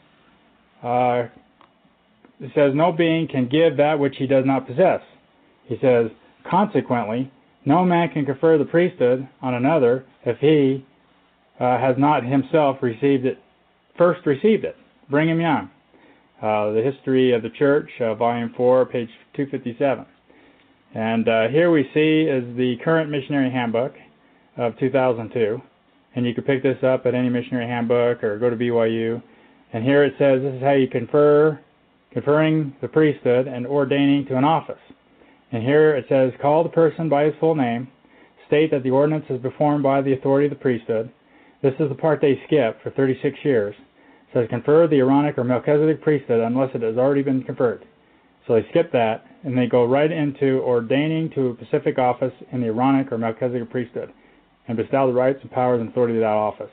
uh, 0.82 1.24
it 2.40 2.52
says, 2.56 2.72
No 2.74 2.92
being 2.92 3.28
can 3.28 3.48
give 3.48 3.78
that 3.78 4.00
which 4.00 4.16
he 4.18 4.28
does 4.28 4.46
not 4.46 4.68
possess. 4.68 5.02
He 5.66 5.78
says, 5.82 6.08
Consequently, 6.50 7.32
no 7.66 7.84
man 7.84 8.10
can 8.10 8.26
confer 8.26 8.58
the 8.58 8.66
priesthood 8.66 9.28
on 9.42 9.54
another 9.54 10.06
if 10.26 10.38
he 10.40 10.86
uh, 11.60 11.78
has 11.78 11.96
not 11.98 12.24
himself 12.24 12.78
received 12.82 13.26
it, 13.26 13.38
first 13.98 14.26
received 14.26 14.64
it. 14.64 14.76
Brigham 15.10 15.42
Young, 15.42 15.70
uh, 16.42 16.72
The 16.72 16.82
History 16.82 17.34
of 17.34 17.42
the 17.42 17.50
Church, 17.50 17.90
uh, 18.00 18.16
Volume 18.16 18.54
4, 18.56 18.86
page 18.86 19.10
257. 19.36 20.06
And 20.96 21.28
uh, 21.28 21.48
here 21.50 21.70
we 21.70 21.84
see 21.94 22.30
is 22.30 22.44
the 22.58 22.78
current 22.84 23.10
missionary 23.12 23.52
handbook 23.52 23.94
of 24.58 24.78
2002. 24.80 25.62
And 26.16 26.26
you 26.26 26.34
can 26.34 26.44
pick 26.44 26.64
this 26.64 26.82
up 26.84 27.06
at 27.06 27.14
any 27.14 27.30
missionary 27.30 27.68
handbook 27.68 28.24
or 28.24 28.40
go 28.40 28.50
to 28.50 28.56
BYU. 28.56 29.22
And 29.74 29.84
here 29.84 30.04
it 30.04 30.14
says 30.18 30.42
this 30.42 30.56
is 30.56 30.62
how 30.62 30.72
you 30.72 30.88
confer, 30.88 31.60
conferring 32.12 32.76
the 32.82 32.88
priesthood 32.88 33.48
and 33.48 33.68
ordaining 33.68 34.26
to 34.26 34.38
an 34.38 34.44
office. 34.44 34.80
And 35.52 35.64
here 35.64 35.96
it 35.96 36.06
says, 36.10 36.32
call 36.42 36.64
the 36.64 36.70
person 36.70 37.10
by 37.10 37.26
his 37.26 37.34
full 37.40 37.56
name, 37.56 37.88
state 38.48 38.72
that 38.72 38.84
the 38.84 38.92
ordinance 38.92 39.26
is 39.30 39.42
performed 39.42 39.84
by 39.84 40.02
the 40.02 40.14
authority 40.14 40.48
of 40.48 40.52
the 40.52 40.62
priesthood. 40.62 41.12
This 41.62 41.74
is 41.80 41.90
the 41.90 41.96
part 41.96 42.22
they 42.22 42.42
skip 42.48 42.82
for 42.82 42.92
36 42.92 43.38
years. 43.44 43.76
It 43.78 44.34
says, 44.34 44.48
confer 44.50 44.88
the 44.88 44.98
Aaronic 44.98 45.38
or 45.38 45.44
Melchizedek 45.44 46.02
priesthood 46.02 46.42
unless 46.42 46.70
it 46.74 46.82
has 46.82 46.98
already 46.98 47.24
been 47.24 47.44
conferred. 47.44 47.86
So 48.48 48.56
they 48.56 48.68
skip 48.70 48.92
that 48.92 49.26
and 49.44 49.58
they 49.58 49.68
go 49.68 49.86
right 49.86 50.12
into 50.12 50.62
ordaining 50.62 51.30
to 51.32 51.52
a 51.52 51.56
specific 51.56 51.98
office 51.98 52.34
in 52.52 52.62
the 52.62 52.68
Aaronic 52.68 53.12
or 53.12 53.18
Melchizedek 53.18 53.70
priesthood 53.70 54.12
and 54.68 54.78
bestow 54.78 55.08
the 55.08 55.14
rights 55.14 55.40
and 55.42 55.52
powers 55.52 55.80
and 55.80 55.90
authority 55.90 56.16
of 56.16 56.22
that 56.22 56.28
office. 56.28 56.72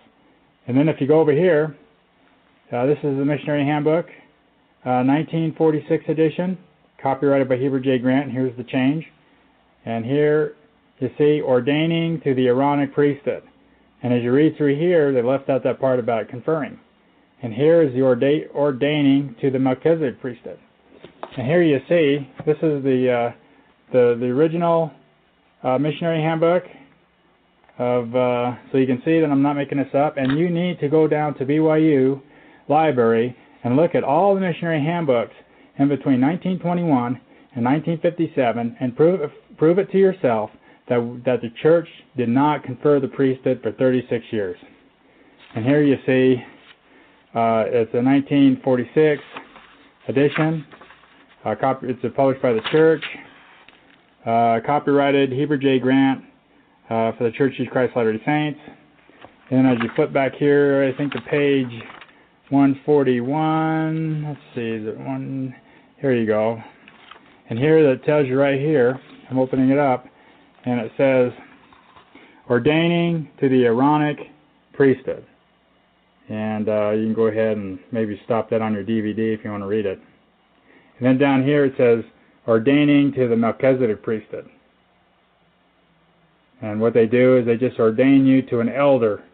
And 0.67 0.77
then 0.77 0.89
if 0.89 1.01
you 1.01 1.07
go 1.07 1.21
over 1.21 1.33
here, 1.33 1.77
uh, 2.73 2.87
this 2.87 2.99
is 2.99 3.17
the 3.17 3.25
Missionary 3.25 3.65
Handbook, 3.65 4.07
uh, 4.87 5.03
1946 5.03 6.05
edition 6.09 6.57
copyrighted 7.03 7.49
by 7.49 7.57
Heber 7.57 7.81
J. 7.81 7.99
Grant. 7.99 8.27
And 8.27 8.33
here's 8.33 8.57
the 8.57 8.65
change. 8.65 9.05
And 9.85 10.05
here 10.05 10.55
you 10.99 11.11
see 11.19 11.43
ordaining 11.43 12.21
to 12.23 12.35
the 12.35 12.47
Aaronic 12.47 12.95
priesthood. 12.95 13.43
And 14.03 14.13
as 14.13 14.23
you 14.23 14.33
read 14.33 14.57
through 14.57 14.79
here, 14.79 15.13
they 15.13 15.23
left 15.23 15.49
out 15.51 15.65
that 15.65 15.81
part 15.81 15.99
about 15.99 16.29
conferring. 16.29 16.79
And 17.43 17.53
here 17.53 17.83
is 17.83 17.93
the 17.93 18.01
orda- 18.01 18.49
ordaining 18.55 19.35
to 19.41 19.51
the 19.51 19.59
Melchizedek 19.59 20.21
priesthood. 20.21 20.59
And 21.37 21.47
here 21.47 21.63
you 21.63 21.79
see 21.89 22.29
this 22.47 22.57
is 22.57 22.83
the 22.83 23.11
uh, 23.11 23.37
the 23.93 24.17
the 24.19 24.27
original 24.27 24.91
uh, 25.63 25.79
missionary 25.79 26.23
handbook 26.23 26.65
of 27.79 28.15
uh, 28.15 28.55
so 28.73 28.79
you 28.79 28.87
can 28.87 29.03
see 29.05 29.21
that 29.21 29.29
I'm 29.31 29.43
not 29.43 29.55
making 29.55 29.79
this 29.79 29.95
up. 29.95 30.17
And 30.17 30.39
you 30.39 30.49
need 30.49 30.81
to 30.81 30.89
go 30.89 31.07
down 31.07 31.35
to 31.35 31.45
BYU 31.45 32.23
library 32.69 33.37
and 33.67 33.75
look 33.75 33.97
at 33.97 34.05
all 34.05 34.33
the 34.33 34.41
missionary 34.41 34.81
handbooks 34.81 35.35
in 35.81 35.89
between 35.89 36.21
1921 36.21 37.21
and 37.57 37.65
1957 37.65 38.77
and 38.79 38.97
prove, 38.97 39.29
prove 39.59 39.81
it 39.81 39.91
to 39.91 39.99
yourself 39.99 40.51
that, 40.89 41.23
that 41.25 41.41
the 41.43 41.51
church 41.61 41.89
did 42.17 42.29
not 42.29 42.63
confer 42.63 43.01
the 43.01 43.09
priesthood 43.09 43.59
for 43.65 43.73
36 43.73 44.25
years. 44.31 44.57
And 45.57 45.65
here 45.65 45.83
you 45.83 45.97
see 46.07 46.37
uh, 47.35 47.67
it's 47.67 47.93
a 47.93 48.01
1946 48.01 49.21
edition. 50.07 50.65
Uh, 51.45 51.57
copy, 51.57 51.89
it's 51.89 52.15
published 52.15 52.41
by 52.41 52.53
the 52.53 52.63
church. 52.71 53.03
Uh, 54.25 54.61
copyrighted 54.65 55.33
Heber 55.33 55.57
J. 55.57 55.81
Grant 55.81 56.23
uh, 56.89 57.11
for 57.19 57.25
the 57.25 57.33
Church 57.33 57.55
of 57.59 57.67
Christ 57.73 57.97
Latter-day 57.97 58.23
Saints. 58.25 58.61
And 59.51 59.67
as 59.67 59.79
you 59.83 59.91
flip 59.97 60.13
back 60.13 60.37
here, 60.37 60.85
I 60.85 60.97
think 60.97 61.13
the 61.13 61.21
page 61.23 61.83
141. 62.51 64.25
Let's 64.25 64.41
see, 64.55 64.61
is 64.61 64.87
it 64.87 64.99
one? 64.99 65.55
Here 66.01 66.15
you 66.15 66.27
go. 66.27 66.63
And 67.51 67.59
here 67.59 67.83
that 67.91 68.05
tells 68.05 68.27
you 68.27 68.39
right 68.39 68.61
here, 68.61 69.01
I'm 69.29 69.39
opening 69.39 69.71
it 69.71 69.79
up, 69.79 70.07
and 70.65 70.81
it 70.81 70.93
says, 70.97 71.33
ordaining 72.49 73.29
to 73.41 73.49
the 73.49 73.65
Aaronic 73.65 74.19
priesthood. 74.73 75.27
And 76.29 76.69
uh, 76.69 76.91
you 76.91 77.07
can 77.07 77.15
go 77.15 77.27
ahead 77.27 77.57
and 77.57 77.79
maybe 77.93 78.21
stop 78.25 78.51
that 78.51 78.63
on 78.63 78.73
your 78.73 78.85
DVD 78.85 79.35
if 79.35 79.45
you 79.45 79.51
want 79.51 79.63
to 79.63 79.69
read 79.69 79.87
it. 79.87 80.01
And 80.99 81.07
then 81.07 81.19
down 81.19 81.43
here 81.43 81.65
it 81.65 81.75
says, 81.77 82.05
ordaining 82.47 83.13
to 83.15 83.29
the 83.29 83.37
Melchizedek 83.37 84.03
priesthood. 84.03 84.49
And 86.63 86.81
what 86.81 86.95
they 86.95 87.07
do 87.07 87.39
is 87.39 87.47
they 87.47 87.57
just 87.57 87.79
ordain 87.79 88.25
you 88.25 88.43
to 88.43 88.61
an 88.61 88.69
elder 88.69 89.25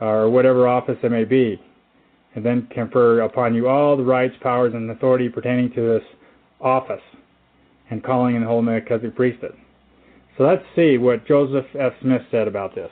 or 0.00 0.28
whatever 0.30 0.66
office 0.66 0.98
it 1.02 1.10
may 1.10 1.24
be 1.24 1.60
and 2.34 2.44
then 2.44 2.68
confer 2.70 3.20
upon 3.20 3.54
you 3.54 3.68
all 3.68 3.96
the 3.96 4.02
rights, 4.02 4.34
powers, 4.40 4.74
and 4.74 4.90
authority 4.90 5.28
pertaining 5.28 5.72
to 5.72 5.80
this 5.80 6.02
office 6.60 7.02
and 7.90 8.02
calling 8.02 8.34
in 8.34 8.42
the 8.42 8.48
whole 8.48 8.62
Melchizedek 8.62 9.14
priesthood. 9.14 9.56
So 10.36 10.44
let's 10.44 10.64
see 10.74 10.98
what 10.98 11.26
Joseph 11.26 11.66
F. 11.78 11.92
Smith 12.00 12.22
said 12.30 12.48
about 12.48 12.74
this. 12.74 12.90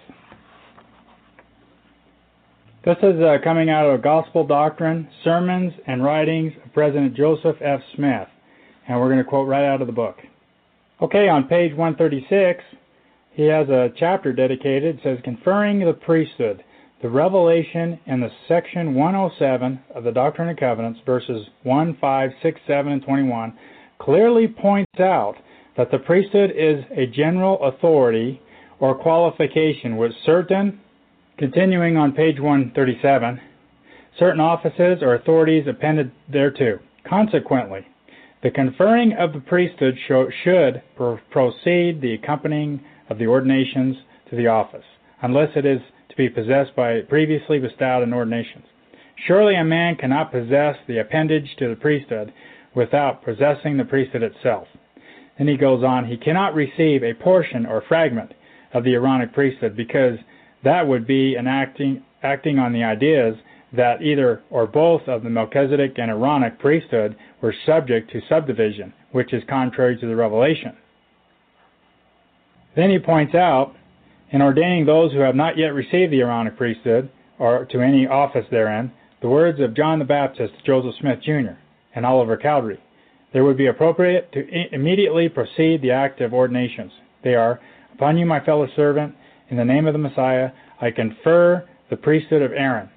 This 2.84 2.96
is 3.02 3.20
uh, 3.20 3.38
coming 3.42 3.70
out 3.70 3.86
of 3.86 4.02
Gospel 4.02 4.46
Doctrine, 4.46 5.08
Sermons 5.22 5.72
and 5.86 6.02
Writings 6.02 6.52
of 6.64 6.72
President 6.72 7.14
Joseph 7.14 7.56
F. 7.60 7.80
Smith, 7.94 8.28
and 8.88 8.98
we're 8.98 9.06
going 9.08 9.18
to 9.18 9.24
quote 9.24 9.48
right 9.48 9.64
out 9.64 9.80
of 9.80 9.86
the 9.86 9.92
book. 9.92 10.18
Okay, 11.00 11.28
on 11.28 11.48
page 11.48 11.70
136, 11.76 12.62
he 13.32 13.44
has 13.44 13.68
a 13.68 13.92
chapter 13.96 14.32
dedicated, 14.32 14.96
it 14.96 15.00
says, 15.02 15.18
Conferring 15.24 15.80
the 15.80 15.92
Priesthood 15.92 16.62
the 17.02 17.10
revelation 17.10 17.98
in 18.06 18.20
the 18.20 18.30
section 18.46 18.94
107 18.94 19.80
of 19.94 20.04
the 20.04 20.12
Doctrine 20.12 20.48
and 20.48 20.58
Covenants, 20.58 21.00
verses 21.04 21.44
1, 21.64 21.98
5, 22.00 22.30
6, 22.40 22.60
7, 22.66 22.92
and 22.92 23.02
21, 23.02 23.58
clearly 23.98 24.46
points 24.46 25.00
out 25.00 25.34
that 25.76 25.90
the 25.90 25.98
priesthood 25.98 26.52
is 26.56 26.84
a 26.96 27.06
general 27.06 27.58
authority 27.64 28.40
or 28.78 28.94
qualification 28.94 29.96
with 29.96 30.12
certain, 30.24 30.80
continuing 31.38 31.96
on 31.96 32.12
page 32.12 32.38
137, 32.38 33.40
certain 34.18 34.40
offices 34.40 35.02
or 35.02 35.14
authorities 35.14 35.66
appended 35.68 36.12
thereto. 36.30 36.78
Consequently, 37.08 37.84
the 38.44 38.50
conferring 38.50 39.12
of 39.14 39.32
the 39.32 39.40
priesthood 39.40 39.96
should 40.06 40.82
proceed 41.30 42.00
the 42.00 42.16
accompanying 42.22 42.80
of 43.10 43.18
the 43.18 43.26
ordinations 43.26 43.96
to 44.30 44.36
the 44.36 44.46
office, 44.46 44.84
unless 45.22 45.48
it 45.56 45.66
is 45.66 45.80
to 46.12 46.16
be 46.16 46.28
possessed 46.28 46.76
by 46.76 47.00
previously 47.02 47.58
bestowed 47.58 48.02
in 48.02 48.12
ordinations. 48.12 48.64
Surely 49.26 49.56
a 49.56 49.64
man 49.64 49.96
cannot 49.96 50.32
possess 50.32 50.76
the 50.86 50.98
appendage 50.98 51.56
to 51.58 51.68
the 51.68 51.76
priesthood 51.76 52.32
without 52.74 53.24
possessing 53.24 53.76
the 53.76 53.84
priesthood 53.84 54.22
itself. 54.22 54.66
Then 55.38 55.48
he 55.48 55.56
goes 55.56 55.82
on, 55.82 56.06
he 56.06 56.16
cannot 56.16 56.54
receive 56.54 57.02
a 57.02 57.14
portion 57.14 57.66
or 57.66 57.82
fragment 57.88 58.32
of 58.74 58.84
the 58.84 58.94
Aaronic 58.94 59.32
priesthood 59.32 59.76
because 59.76 60.18
that 60.64 60.86
would 60.86 61.06
be 61.06 61.34
an 61.34 61.46
acting, 61.46 62.02
acting 62.22 62.58
on 62.58 62.72
the 62.72 62.84
ideas 62.84 63.36
that 63.72 64.02
either 64.02 64.42
or 64.50 64.66
both 64.66 65.02
of 65.08 65.22
the 65.22 65.30
Melchizedek 65.30 65.94
and 65.96 66.10
Aaronic 66.10 66.58
priesthood 66.58 67.16
were 67.40 67.54
subject 67.64 68.10
to 68.12 68.20
subdivision, 68.28 68.92
which 69.12 69.32
is 69.32 69.42
contrary 69.48 69.98
to 69.98 70.06
the 70.06 70.16
revelation. 70.16 70.76
Then 72.76 72.90
he 72.90 72.98
points 72.98 73.34
out 73.34 73.74
in 74.32 74.42
ordaining 74.42 74.86
those 74.86 75.12
who 75.12 75.20
have 75.20 75.36
not 75.36 75.56
yet 75.56 75.74
received 75.74 76.12
the 76.12 76.20
Aaronic 76.20 76.56
priesthood, 76.56 77.10
or 77.38 77.66
to 77.66 77.80
any 77.80 78.06
office 78.06 78.46
therein, 78.50 78.90
the 79.20 79.28
words 79.28 79.60
of 79.60 79.76
John 79.76 79.98
the 79.98 80.04
Baptist 80.04 80.54
Joseph 80.66 80.94
Smith, 81.00 81.20
Jr., 81.22 81.54
and 81.94 82.04
Oliver 82.04 82.36
Cowdery. 82.36 82.80
There 83.32 83.44
would 83.44 83.56
be 83.56 83.66
appropriate 83.66 84.32
to 84.32 84.74
immediately 84.74 85.28
proceed 85.28 85.80
the 85.80 85.90
act 85.90 86.20
of 86.20 86.34
ordinations. 86.34 86.92
They 87.22 87.34
are, 87.34 87.60
Upon 87.94 88.18
you, 88.18 88.26
my 88.26 88.44
fellow 88.44 88.66
servant, 88.74 89.14
in 89.50 89.56
the 89.56 89.64
name 89.64 89.86
of 89.86 89.92
the 89.92 89.98
Messiah, 89.98 90.50
I 90.80 90.90
confer 90.90 91.68
the 91.90 91.96
priesthood 91.96 92.42
of 92.42 92.52
Aaron. 92.52 92.88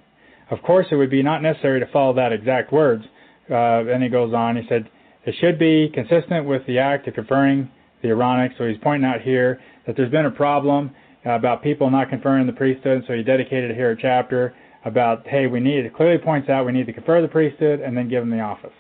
Of 0.50 0.62
course, 0.62 0.88
it 0.90 0.96
would 0.96 1.10
be 1.10 1.22
not 1.22 1.42
necessary 1.42 1.80
to 1.80 1.86
follow 1.92 2.14
that 2.14 2.32
exact 2.32 2.72
words. 2.72 3.04
Uh, 3.50 3.84
then 3.84 4.02
he 4.02 4.10
goes 4.10 4.34
on, 4.34 4.56
he 4.56 4.64
said, 4.70 4.90
it 5.26 5.36
should 5.40 5.60
be 5.60 5.90
consistent 5.94 6.46
with 6.46 6.66
the 6.66 6.80
act 6.80 7.08
of 7.08 7.16
conferring 7.16 7.70
the 8.02 8.10
Aaronic. 8.10 8.54
So 8.58 8.68
he's 8.68 8.78
pointing 8.82 9.10
out 9.10 9.22
here 9.22 9.60
that 9.86 9.96
there's 9.98 10.12
been 10.12 10.26
a 10.26 10.32
problem 10.32 10.92
about 11.26 11.64
people 11.64 11.90
not 11.90 12.10
conferring 12.10 12.46
the 12.48 12.54
priesthood, 12.54 13.04
so 13.08 13.14
he 13.14 13.24
dedicated 13.24 13.76
here 13.76 13.92
a 13.92 13.98
chapter 14.00 14.56
about, 14.86 15.28
hey, 15.28 15.48
we 15.48 15.60
need, 15.60 15.86
it 15.86 15.96
clearly 15.96 16.20
points 16.20 16.48
out 16.48 16.66
we 16.66 16.72
need 16.72 16.86
to 16.86 16.94
confer 16.94 17.22
the 17.22 17.28
priesthood 17.28 17.80
and 17.80 17.98
then 17.98 18.08
give 18.08 18.22
them 18.22 18.30
the 18.30 18.40
office. 18.40 18.74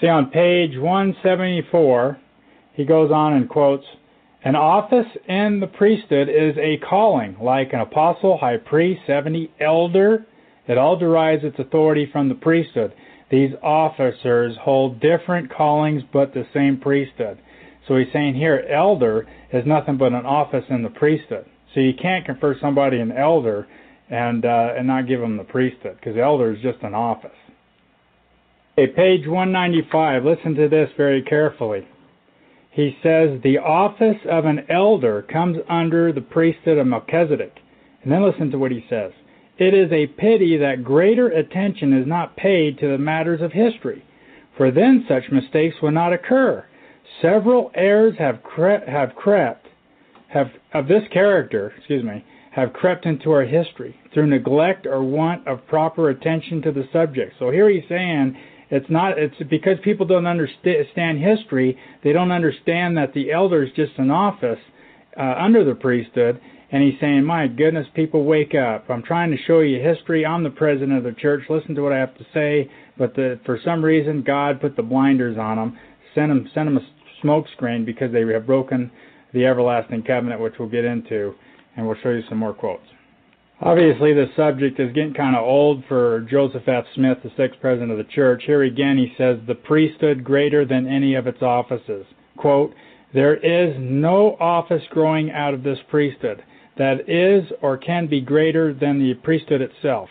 See 0.00 0.08
on 0.08 0.30
page 0.30 0.78
174, 0.78 2.18
he 2.74 2.84
goes 2.84 3.10
on 3.10 3.34
and 3.34 3.48
quotes, 3.48 3.84
An 4.44 4.56
office 4.56 5.06
in 5.28 5.60
the 5.60 5.66
priesthood 5.66 6.28
is 6.28 6.56
a 6.58 6.78
calling, 6.78 7.36
like 7.40 7.72
an 7.72 7.80
apostle, 7.80 8.36
high 8.38 8.58
priest, 8.58 9.02
70, 9.06 9.52
elder. 9.60 10.26
It 10.66 10.78
all 10.78 10.98
derives 10.98 11.44
its 11.44 11.58
authority 11.58 12.08
from 12.10 12.28
the 12.28 12.34
priesthood. 12.34 12.92
These 13.30 13.52
officers 13.62 14.56
hold 14.60 15.00
different 15.00 15.50
callings 15.50 16.02
but 16.12 16.34
the 16.34 16.46
same 16.52 16.78
priesthood. 16.78 17.38
So 17.86 17.96
he's 17.96 18.12
saying 18.12 18.34
here, 18.34 18.66
elder 18.70 19.26
is 19.54 19.66
nothing 19.66 19.96
but 19.96 20.12
an 20.12 20.26
office 20.26 20.64
in 20.68 20.82
the 20.82 20.90
priesthood. 20.90 21.46
So 21.72 21.80
you 21.80 21.92
can't 22.00 22.26
confer 22.26 22.56
somebody 22.60 22.98
an 22.98 23.12
elder 23.12 23.66
and 24.10 24.44
uh, 24.44 24.74
and 24.76 24.86
not 24.86 25.08
give 25.08 25.20
them 25.20 25.36
the 25.36 25.44
priesthood 25.44 25.96
because 25.96 26.16
elder 26.18 26.52
is 26.52 26.60
just 26.60 26.82
an 26.82 26.94
office. 26.94 27.30
Okay, 28.76 28.92
page 28.92 29.26
195. 29.26 30.24
Listen 30.24 30.54
to 30.56 30.68
this 30.68 30.90
very 30.96 31.22
carefully. 31.22 31.86
He 32.74 32.96
says, 33.04 33.40
The 33.42 33.58
office 33.58 34.20
of 34.28 34.46
an 34.46 34.66
elder 34.68 35.22
comes 35.22 35.58
under 35.68 36.12
the 36.12 36.20
priesthood 36.20 36.76
of 36.76 36.88
Melchizedek. 36.88 37.54
And 38.02 38.12
then 38.12 38.28
listen 38.28 38.50
to 38.50 38.58
what 38.58 38.72
he 38.72 38.84
says. 38.90 39.12
It 39.58 39.74
is 39.74 39.92
a 39.92 40.08
pity 40.08 40.56
that 40.56 40.82
greater 40.82 41.28
attention 41.28 41.92
is 41.96 42.06
not 42.06 42.36
paid 42.36 42.78
to 42.78 42.88
the 42.88 42.98
matters 42.98 43.40
of 43.40 43.52
history, 43.52 44.04
for 44.56 44.72
then 44.72 45.04
such 45.08 45.30
mistakes 45.30 45.76
would 45.80 45.94
not 45.94 46.12
occur. 46.12 46.66
Several 47.22 47.70
errors 47.74 48.14
have, 48.18 48.42
cre- 48.42 48.84
have 48.88 49.14
crept, 49.14 49.66
have 50.28 50.48
of 50.72 50.88
this 50.88 51.02
character, 51.12 51.72
excuse 51.76 52.04
me, 52.04 52.24
have 52.52 52.72
crept 52.72 53.06
into 53.06 53.30
our 53.30 53.44
history 53.44 53.96
through 54.12 54.26
neglect 54.26 54.86
or 54.86 55.02
want 55.02 55.46
of 55.46 55.66
proper 55.66 56.10
attention 56.10 56.62
to 56.62 56.72
the 56.72 56.84
subject. 56.92 57.34
So 57.38 57.50
here 57.50 57.68
he's 57.68 57.82
saying 57.88 58.36
it's 58.70 58.88
not 58.88 59.18
it's 59.18 59.34
because 59.50 59.78
people 59.84 60.06
don't 60.06 60.26
understand 60.26 61.18
history, 61.20 61.78
they 62.02 62.12
don't 62.12 62.32
understand 62.32 62.96
that 62.96 63.12
the 63.14 63.32
elder 63.32 63.62
is 63.62 63.70
just 63.76 63.92
an 63.98 64.10
office 64.10 64.58
uh, 65.16 65.34
under 65.38 65.64
the 65.64 65.74
priesthood 65.74 66.40
and 66.74 66.82
he's 66.82 66.98
saying, 67.00 67.24
My 67.24 67.46
goodness, 67.46 67.86
people, 67.94 68.24
wake 68.24 68.54
up. 68.56 68.86
I'm 68.88 69.04
trying 69.04 69.30
to 69.30 69.36
show 69.46 69.60
you 69.60 69.80
history. 69.80 70.26
I'm 70.26 70.42
the 70.42 70.50
president 70.50 70.98
of 70.98 71.04
the 71.04 71.12
church. 71.12 71.44
Listen 71.48 71.76
to 71.76 71.82
what 71.82 71.92
I 71.92 71.98
have 71.98 72.18
to 72.18 72.26
say. 72.34 72.68
But 72.98 73.14
the, 73.14 73.38
for 73.46 73.60
some 73.64 73.84
reason, 73.84 74.24
God 74.26 74.60
put 74.60 74.74
the 74.74 74.82
blinders 74.82 75.38
on 75.38 75.56
them, 75.56 75.78
sent 76.16 76.30
them, 76.30 76.50
sent 76.52 76.66
them 76.66 76.84
a 77.24 77.26
smoke 77.26 77.46
screen 77.56 77.84
because 77.84 78.12
they 78.12 78.24
have 78.32 78.46
broken 78.46 78.90
the 79.32 79.46
everlasting 79.46 80.02
covenant, 80.02 80.40
which 80.40 80.54
we'll 80.58 80.68
get 80.68 80.84
into. 80.84 81.34
And 81.76 81.86
we'll 81.86 81.96
show 82.02 82.10
you 82.10 82.22
some 82.28 82.38
more 82.38 82.54
quotes. 82.54 82.86
Obviously, 83.60 84.12
this 84.12 84.28
subject 84.36 84.78
is 84.78 84.92
getting 84.92 85.14
kind 85.14 85.36
of 85.36 85.44
old 85.44 85.84
for 85.88 86.20
Joseph 86.30 86.68
F. 86.68 86.84
Smith, 86.94 87.18
the 87.22 87.32
sixth 87.36 87.60
president 87.60 87.90
of 87.90 87.98
the 87.98 88.12
church. 88.12 88.42
Here 88.46 88.62
again, 88.62 88.98
he 88.98 89.14
says, 89.16 89.38
The 89.46 89.54
priesthood 89.54 90.24
greater 90.24 90.64
than 90.64 90.86
any 90.86 91.14
of 91.14 91.26
its 91.26 91.40
offices. 91.40 92.04
Quote, 92.36 92.74
There 93.12 93.36
is 93.36 93.76
no 93.78 94.36
office 94.38 94.82
growing 94.90 95.30
out 95.30 95.54
of 95.54 95.62
this 95.62 95.78
priesthood 95.88 96.42
that 96.76 97.08
is 97.08 97.50
or 97.62 97.78
can 97.78 98.08
be 98.08 98.20
greater 98.20 98.74
than 98.74 98.98
the 98.98 99.14
priesthood 99.14 99.60
itself. 99.60 100.08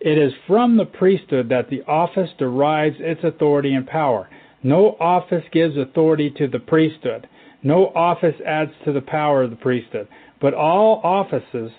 It 0.00 0.18
is 0.18 0.32
from 0.46 0.76
the 0.76 0.86
priesthood 0.86 1.48
that 1.50 1.70
the 1.70 1.82
office 1.82 2.30
derives 2.38 2.96
its 2.98 3.22
authority 3.22 3.74
and 3.74 3.86
power. 3.86 4.28
No 4.62 4.96
office 5.00 5.44
gives 5.52 5.76
authority 5.76 6.30
to 6.38 6.46
the 6.46 6.58
priesthood. 6.58 7.28
No 7.62 7.88
office 7.94 8.34
adds 8.46 8.72
to 8.84 8.92
the 8.92 9.00
power 9.00 9.42
of 9.42 9.50
the 9.50 9.56
priesthood. 9.56 10.08
But 10.40 10.54
all 10.54 11.00
offices 11.02 11.70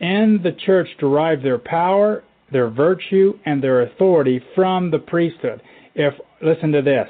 in 0.00 0.40
the 0.42 0.52
church 0.52 0.88
derive 0.98 1.42
their 1.42 1.58
power, 1.58 2.24
their 2.50 2.68
virtue, 2.68 3.38
and 3.44 3.62
their 3.62 3.82
authority 3.82 4.40
from 4.54 4.90
the 4.90 4.98
priesthood. 4.98 5.62
If 5.94 6.14
listen 6.42 6.72
to 6.72 6.82
this, 6.82 7.08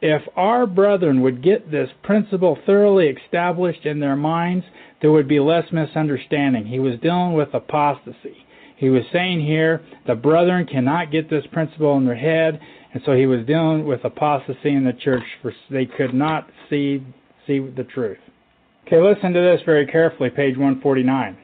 if 0.00 0.22
our 0.36 0.66
brethren 0.66 1.22
would 1.22 1.42
get 1.42 1.70
this 1.70 1.90
principle 2.04 2.56
thoroughly 2.64 3.08
established 3.08 3.84
in 3.84 3.98
their 3.98 4.16
minds, 4.16 4.64
there 5.00 5.10
would 5.10 5.28
be 5.28 5.40
less 5.40 5.64
misunderstanding. 5.72 6.66
He 6.66 6.78
was 6.78 7.00
dealing 7.00 7.32
with 7.32 7.52
apostasy. 7.52 8.46
He 8.78 8.90
was 8.90 9.02
saying 9.12 9.40
here 9.40 9.82
the 10.06 10.14
brethren 10.14 10.66
cannot 10.66 11.10
get 11.10 11.28
this 11.28 11.44
principle 11.52 11.96
in 11.96 12.04
their 12.04 12.14
head, 12.14 12.60
and 12.94 13.02
so 13.04 13.12
he 13.12 13.26
was 13.26 13.44
dealing 13.46 13.84
with 13.84 14.04
apostasy 14.04 14.70
in 14.70 14.84
the 14.84 14.92
church. 14.92 15.24
For 15.42 15.52
they 15.70 15.84
could 15.84 16.14
not 16.14 16.48
see 16.70 17.02
see 17.46 17.58
the 17.58 17.84
truth. 17.84 18.18
Okay, 18.86 19.00
listen 19.00 19.32
to 19.32 19.40
this 19.40 19.60
very 19.66 19.86
carefully, 19.86 20.30
page 20.30 20.56
149. 20.56 21.36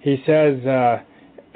He 0.00 0.22
says, 0.26 0.64
uh, 0.66 1.02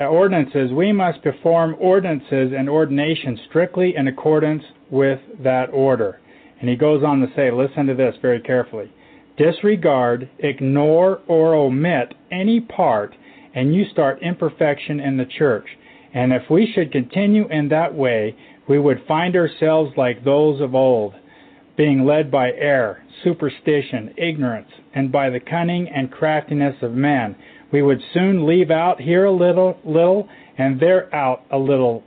ordinances, 0.05 0.73
we 0.73 0.93
must 0.93 1.23
perform 1.23 1.77
ordinances 1.79 2.53
and 2.57 2.69
ordinations 2.69 3.41
strictly 3.49 3.95
in 3.97 4.09
accordance 4.09 4.63
with 4.91 5.19
that 5.43 5.67
order. 5.73 6.21
And 6.61 6.71
he 6.71 6.77
goes 6.77 7.03
on 7.03 7.21
to 7.21 7.27
say, 7.35 7.51
listen 7.51 7.87
to 7.87 7.95
this 7.95 8.15
very 8.23 8.41
carefully 8.41 8.93
disregard, 9.37 10.31
ignore, 10.39 11.21
or 11.29 11.55
omit 11.55 12.15
any 12.31 12.59
part, 12.59 13.15
and 13.57 13.75
you 13.75 13.87
start 13.91 14.23
imperfection 14.23 15.01
in 15.01 15.17
the 15.17 15.25
church. 15.25 15.67
And 16.15 16.33
if 16.33 16.43
we 16.49 16.71
should 16.73 16.93
continue 16.93 17.49
in 17.49 17.71
that 17.71 17.95
way, 17.95 18.37
we 18.69 18.79
would 18.79 19.05
find 19.09 19.35
ourselves 19.35 19.93
like 19.97 20.25
those 20.25 20.61
of 20.61 20.75
old, 20.75 21.15
being 21.77 22.05
led 22.05 22.31
by 22.31 22.53
error, 22.53 23.03
superstition, 23.25 24.15
ignorance, 24.19 24.71
and 24.95 25.11
by 25.11 25.31
the 25.31 25.41
cunning 25.41 25.89
and 25.89 26.13
craftiness 26.13 26.77
of 26.83 26.93
men. 26.93 27.35
We 27.73 27.83
would 27.83 28.01
soon 28.13 28.47
leave 28.47 28.71
out 28.71 29.01
here 29.01 29.25
a 29.25 29.33
little, 29.33 29.79
little, 29.85 30.29
and 30.59 30.79
there 30.79 31.13
out 31.15 31.43
a 31.51 31.59
little, 31.59 32.05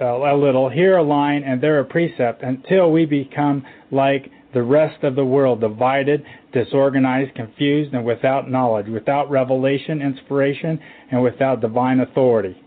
uh, 0.00 0.06
a 0.06 0.36
little, 0.36 0.68
here 0.68 0.96
a 0.96 1.02
line, 1.02 1.44
and 1.44 1.62
there 1.62 1.78
a 1.78 1.84
precept, 1.84 2.42
until 2.42 2.90
we 2.90 3.06
become 3.06 3.64
like 3.90 4.30
the 4.52 4.62
rest 4.62 5.02
of 5.04 5.14
the 5.14 5.24
world, 5.24 5.60
divided, 5.60 6.24
disorganized, 6.52 7.34
confused, 7.34 7.94
and 7.94 8.04
without 8.04 8.50
knowledge, 8.50 8.88
without 8.88 9.30
revelation, 9.30 10.02
inspiration, 10.02 10.80
and 11.10 11.22
without 11.22 11.60
divine 11.60 12.00
authority. 12.00 12.60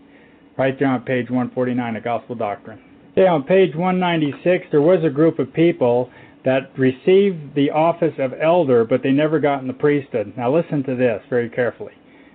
Right 0.56 0.78
there 0.78 0.88
on 0.88 1.02
page 1.02 1.28
149 1.28 1.96
of 1.96 2.04
Gospel 2.04 2.36
Doctrine. 2.36 2.80
Yeah, 3.16 3.32
on 3.32 3.44
page 3.44 3.74
196, 3.74 4.66
there 4.70 4.80
was 4.80 5.04
a 5.04 5.10
group 5.10 5.38
of 5.38 5.52
people 5.52 6.10
that 6.44 6.76
received 6.78 7.54
the 7.54 7.70
office 7.70 8.14
of 8.18 8.32
elder, 8.40 8.84
but 8.84 9.02
they 9.02 9.10
never 9.10 9.40
got 9.40 9.60
in 9.60 9.66
the 9.66 9.72
priesthood. 9.72 10.32
Now 10.36 10.54
listen 10.54 10.82
to 10.84 10.94
this 10.94 11.22
very 11.30 11.48
carefully. 11.48 11.92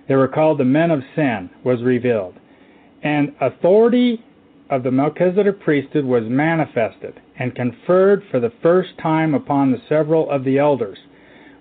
They 0.08 0.16
were 0.16 0.28
called 0.28 0.58
the 0.58 0.64
men 0.64 0.90
of 0.90 1.00
sin, 1.14 1.50
was 1.64 1.82
revealed. 1.82 2.34
And 3.02 3.34
authority 3.40 4.24
of 4.68 4.82
the 4.82 4.90
Melchizedek 4.90 5.60
priesthood 5.60 6.04
was 6.04 6.24
manifested 6.26 7.20
and 7.40 7.54
conferred 7.54 8.22
for 8.30 8.38
the 8.38 8.52
first 8.62 8.90
time 9.02 9.34
upon 9.34 9.72
the 9.72 9.80
several 9.88 10.30
of 10.30 10.44
the 10.44 10.58
elders. 10.58 10.98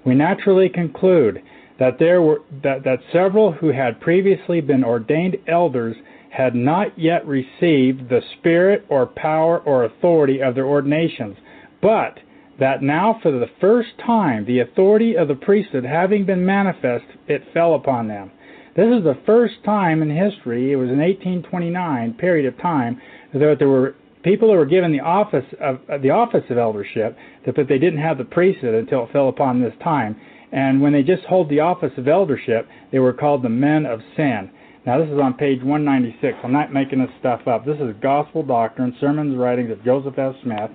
We 0.06 0.14
naturally 0.14 0.68
conclude 0.68 1.42
that 1.80 1.98
there 1.98 2.22
were 2.22 2.42
that, 2.62 2.84
that 2.84 3.00
several 3.14 3.54
who 3.54 3.72
had 3.72 4.02
previously 4.02 4.60
been 4.60 4.84
ordained 4.84 5.38
elders 5.48 5.96
had 6.32 6.54
not 6.54 7.00
yet 7.00 7.26
received 7.26 8.10
the 8.10 8.22
spirit 8.38 8.86
or 8.90 9.06
power 9.06 9.60
or 9.60 9.86
authority 9.86 10.42
of 10.42 10.54
their 10.54 10.66
ordinations, 10.66 11.38
but 11.82 12.20
that 12.60 12.84
now 12.84 13.18
for 13.24 13.32
the 13.32 13.50
first 13.62 13.90
time 14.06 14.46
the 14.46 14.60
authority 14.60 15.16
of 15.16 15.30
the 15.30 15.36
priesthood 15.36 15.86
having 15.86 16.26
been 16.26 16.46
manifest, 16.46 17.06
it 17.28 17.42
fell 17.54 17.74
upon 17.74 18.10
them. 18.10 18.30
This 18.76 18.88
is 18.88 19.04
the 19.04 19.18
first 19.26 19.56
time 19.64 20.02
in 20.02 20.10
history, 20.10 20.74
it 20.74 20.76
was 20.76 20.90
an 20.90 21.00
1829 21.00 22.14
period 22.16 22.46
of 22.46 22.62
time, 22.62 23.02
that 23.34 23.56
there 23.58 23.70
were 23.70 23.96
people 24.24 24.50
who 24.50 24.56
were 24.56 24.66
given 24.66 24.92
the 24.92 25.00
office 25.00 25.46
of 25.60 25.80
uh, 25.90 25.98
the 25.98 26.10
office 26.10 26.44
of 26.50 26.58
eldership, 26.58 27.18
but 27.46 27.68
they 27.68 27.80
didn't 27.80 28.00
have 28.00 28.18
the 28.18 28.26
priesthood 28.26 28.76
until 28.76 29.06
it 29.06 29.12
fell 29.12 29.30
upon 29.30 29.62
this 29.62 29.74
time. 29.84 30.20
And 30.52 30.82
when 30.82 30.94
they 30.94 31.04
just 31.04 31.24
hold 31.24 31.50
the 31.50 31.60
office 31.60 31.92
of 31.98 32.08
eldership, 32.08 32.68
they 32.92 33.00
were 33.00 33.14
called 33.14 33.44
the 33.44 33.50
men 33.50 33.86
of 33.86 34.00
sin. 34.16 34.50
Now 34.86 35.00
this 35.00 35.10
is 35.10 35.20
on 35.20 35.36
page 35.36 35.60
196. 35.62 36.38
I'm 36.44 36.52
not 36.52 36.74
making 36.74 37.00
this 37.00 37.10
stuff 37.20 37.48
up. 37.48 37.66
This 37.66 37.78
is 37.80 37.94
Gospel 38.02 38.44
Doctrine, 38.44 38.96
Sermons, 39.00 39.38
Writings 39.38 39.72
of 39.72 39.84
Joseph 39.84 40.18
F. 40.18 40.34
Smith. 40.44 40.72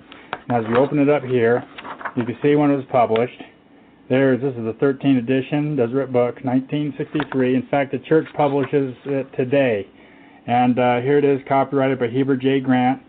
And 0.47 0.57
as 0.57 0.69
you 0.69 0.77
open 0.77 0.99
it 0.99 1.09
up 1.09 1.23
here, 1.23 1.63
you 2.15 2.23
can 2.23 2.37
see 2.41 2.55
when 2.55 2.71
it 2.71 2.75
was 2.75 2.85
published. 2.91 3.41
There's 4.07 4.39
this 4.39 4.51
is 4.51 4.63
the 4.63 4.77
13th 4.79 5.17
edition, 5.17 5.75
Deseret 5.75 6.13
Book, 6.13 6.35
1963. 6.45 7.55
In 7.55 7.67
fact, 7.69 7.91
the 7.91 7.99
church 7.99 8.27
publishes 8.37 8.95
it 9.05 9.27
today. 9.35 9.87
And 10.45 10.77
uh, 10.77 11.01
here 11.01 11.17
it 11.17 11.25
is, 11.25 11.41
copyrighted 11.47 11.99
by 11.99 12.07
Heber 12.07 12.37
J. 12.37 12.59
Grant. 12.59 13.01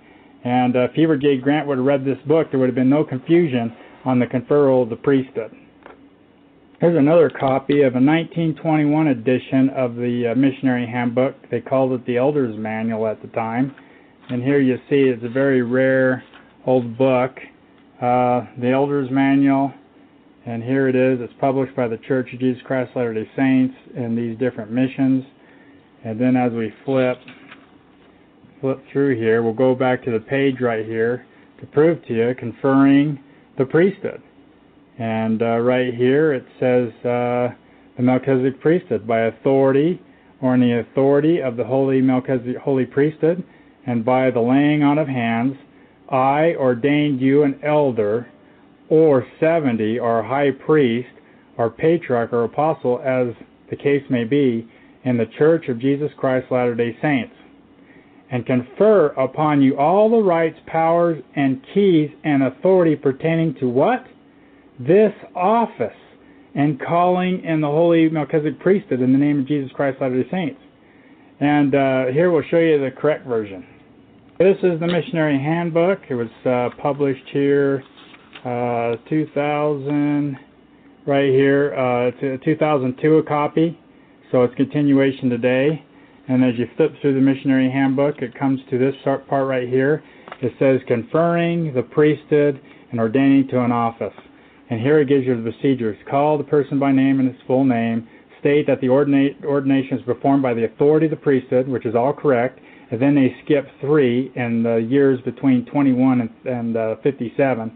And 0.47 0.77
uh, 0.77 0.85
if 0.85 0.93
Heber 0.93 1.17
J. 1.17 1.39
Grant 1.39 1.67
would 1.67 1.79
have 1.79 1.85
read 1.85 2.05
this 2.05 2.19
book, 2.25 2.53
there 2.53 2.61
would 2.61 2.69
have 2.69 2.77
been 2.77 2.89
no 2.89 3.03
confusion 3.03 3.75
on 4.05 4.21
the 4.21 4.27
conferral 4.27 4.85
of 4.85 4.91
the 4.91 4.95
priesthood. 4.95 5.51
Here's 6.79 6.97
another 6.97 7.31
copy 7.31 7.83
of 7.83 7.97
a 7.97 7.99
1921 7.99 9.09
edition 9.09 9.71
of 9.71 9.97
the 9.97 10.31
uh, 10.31 10.39
Missionary 10.39 10.87
Handbook. 10.87 11.35
They 11.51 11.61
called 11.61 11.91
it 11.95 12.07
the 12.07 12.17
Elder's 12.17 12.57
Manual 12.57 13.09
at 13.09 13.21
the 13.23 13.29
time. 13.29 13.75
And 14.29 14.41
here 14.41 14.61
you 14.61 14.77
see 14.89 15.11
it's 15.11 15.25
a 15.25 15.29
very 15.29 15.63
rare 15.63 16.23
old 16.65 16.97
book. 16.97 17.33
Uh, 18.01 18.47
the 18.61 18.71
Elder's 18.73 19.11
Manual 19.11 19.73
and 20.47 20.63
here 20.63 20.89
it 20.89 20.95
is. 20.95 21.19
It's 21.21 21.33
published 21.41 21.75
by 21.75 21.89
the 21.89 21.99
Church 22.07 22.33
of 22.33 22.39
Jesus 22.39 22.63
Christ 22.65 22.91
of 22.91 22.99
Latter-day 22.99 23.29
Saints 23.37 23.75
in 23.97 24.15
these 24.15 24.39
different 24.39 24.71
missions. 24.71 25.25
And 26.05 26.21
then 26.21 26.37
as 26.37 26.53
we 26.53 26.73
flip 26.85 27.19
flip 28.61 28.83
through 28.93 29.17
here, 29.17 29.43
we'll 29.43 29.53
go 29.53 29.75
back 29.75 30.05
to 30.05 30.11
the 30.11 30.21
page 30.21 30.61
right 30.61 30.85
here 30.85 31.27
to 31.61 31.67
prove 31.67 32.05
to 32.07 32.15
you 32.15 32.35
conferring 32.39 33.19
the 33.59 33.65
priesthood. 33.65 34.23
And 34.99 35.43
uh, 35.43 35.59
right 35.59 35.95
here 35.95 36.33
it 36.33 36.45
says 36.59 36.89
uh, 37.05 37.55
the 37.97 38.03
Melchizedek 38.03 38.61
priesthood 38.61 39.07
by 39.07 39.21
authority 39.27 40.01
or 40.41 40.55
in 40.55 40.61
the 40.61 40.81
authority 40.81 41.41
of 41.41 41.57
the 41.57 41.65
holy 41.65 42.01
Melchizedek 42.01 42.59
holy 42.59 42.87
priesthood 42.87 43.45
and 43.87 44.05
by 44.05 44.31
the 44.31 44.41
laying 44.41 44.83
on 44.83 44.99
of 44.99 45.07
hands, 45.07 45.57
I 46.11 46.55
ordained 46.59 47.21
you 47.21 47.45
an 47.45 47.61
elder 47.65 48.29
or 48.89 49.27
70 49.41 49.99
or 49.99 50.23
high 50.23 50.51
priest 50.51 51.09
or 51.57 51.71
patriarch 51.71 52.33
or 52.33 52.45
apostle, 52.45 53.01
as 53.05 53.29
the 53.71 53.77
case 53.77 54.03
may 54.11 54.25
be, 54.25 54.69
in 55.05 55.17
the 55.17 55.27
Church 55.39 55.69
of 55.69 55.81
Jesus 55.81 56.11
Christ 56.17 56.47
Latter 56.51 56.75
day 56.75 56.97
Saints. 57.01 57.35
And 58.31 58.45
confer 58.45 59.09
upon 59.09 59.63
you 59.63 59.77
all 59.79 60.11
the 60.11 60.23
rights, 60.23 60.59
powers, 60.67 61.23
and 61.37 61.65
keys 61.73 62.11
and 62.25 62.43
authority 62.43 62.97
pertaining 62.97 63.55
to 63.61 63.69
what? 63.69 64.05
This 64.79 65.13
office 65.35 65.97
and 66.55 66.81
calling 66.81 67.45
in 67.45 67.61
the 67.61 67.67
holy 67.67 68.09
Melchizedek 68.09 68.59
priesthood 68.61 69.01
in 69.01 69.13
the 69.13 69.19
name 69.19 69.41
of 69.41 69.47
Jesus 69.47 69.71
Christ, 69.75 69.99
Latter-day 70.01 70.29
Saints. 70.31 70.61
And 71.39 71.75
uh, 71.75 72.07
here 72.13 72.31
we'll 72.31 72.43
show 72.51 72.59
you 72.59 72.79
the 72.79 72.91
correct 72.91 73.27
version. 73.27 73.67
This 74.39 74.57
is 74.63 74.81
the 74.81 74.87
Missionary 74.87 75.39
Handbook. 75.39 76.01
It 76.11 76.15
was 76.15 76.29
uh, 76.45 76.75
published 76.81 77.25
here 77.33 77.83
uh, 78.45 78.97
2000, 79.09 80.37
right 81.07 81.31
here. 81.31 81.75
Uh, 81.75 82.09
it's 82.09 82.43
a 82.43 82.45
2002 82.45 83.17
a 83.17 83.23
copy, 83.23 83.79
so 84.33 84.43
it's 84.43 84.55
continuation 84.57 85.31
today. 85.31 85.86
And 86.29 86.45
as 86.45 86.59
you 86.59 86.67
flip 86.77 86.93
through 87.01 87.15
the 87.15 87.21
Missionary 87.21 87.71
Handbook, 87.71 88.21
it 88.21 88.37
comes 88.39 88.61
to 88.71 88.79
this 88.79 88.95
part 89.05 89.25
right 89.29 89.69
here. 89.69 90.03
It 90.43 90.53
says 90.59 90.81
conferring 90.89 91.73
the 91.73 91.83
priesthood 91.83 92.61
and 92.91 93.01
ordaining 93.01 93.49
to 93.49 93.63
an 93.63 93.73
office. 93.73 94.15
And 94.69 94.81
here 94.81 95.01
it 95.01 95.09
gives 95.09 95.25
you 95.25 95.37
the 95.37 95.51
procedures. 95.51 95.97
Call 96.11 96.37
the 96.37 96.45
person 96.45 96.79
by 96.79 96.91
name 96.93 97.21
and 97.21 97.29
his 97.29 97.41
full 97.47 97.65
name. 97.65 98.09
State 98.41 98.67
that 98.67 98.81
the 98.81 98.89
ordination 98.89 99.99
is 99.99 100.05
performed 100.05 100.43
by 100.43 100.55
the 100.55 100.65
authority 100.65 101.07
of 101.07 101.11
the 101.11 101.17
priesthood, 101.17 101.69
which 101.69 101.87
is 101.87 101.95
all 101.95 102.13
correct. 102.13 102.61
And 102.91 103.01
then 103.01 103.15
they 103.15 103.35
skip 103.45 103.67
three 103.81 104.33
in 104.35 104.63
the 104.63 104.77
years 104.77 105.21
between 105.25 105.65
21 105.67 106.21
and, 106.21 106.31
and 106.45 106.77
uh, 106.77 106.97
57. 107.03 107.73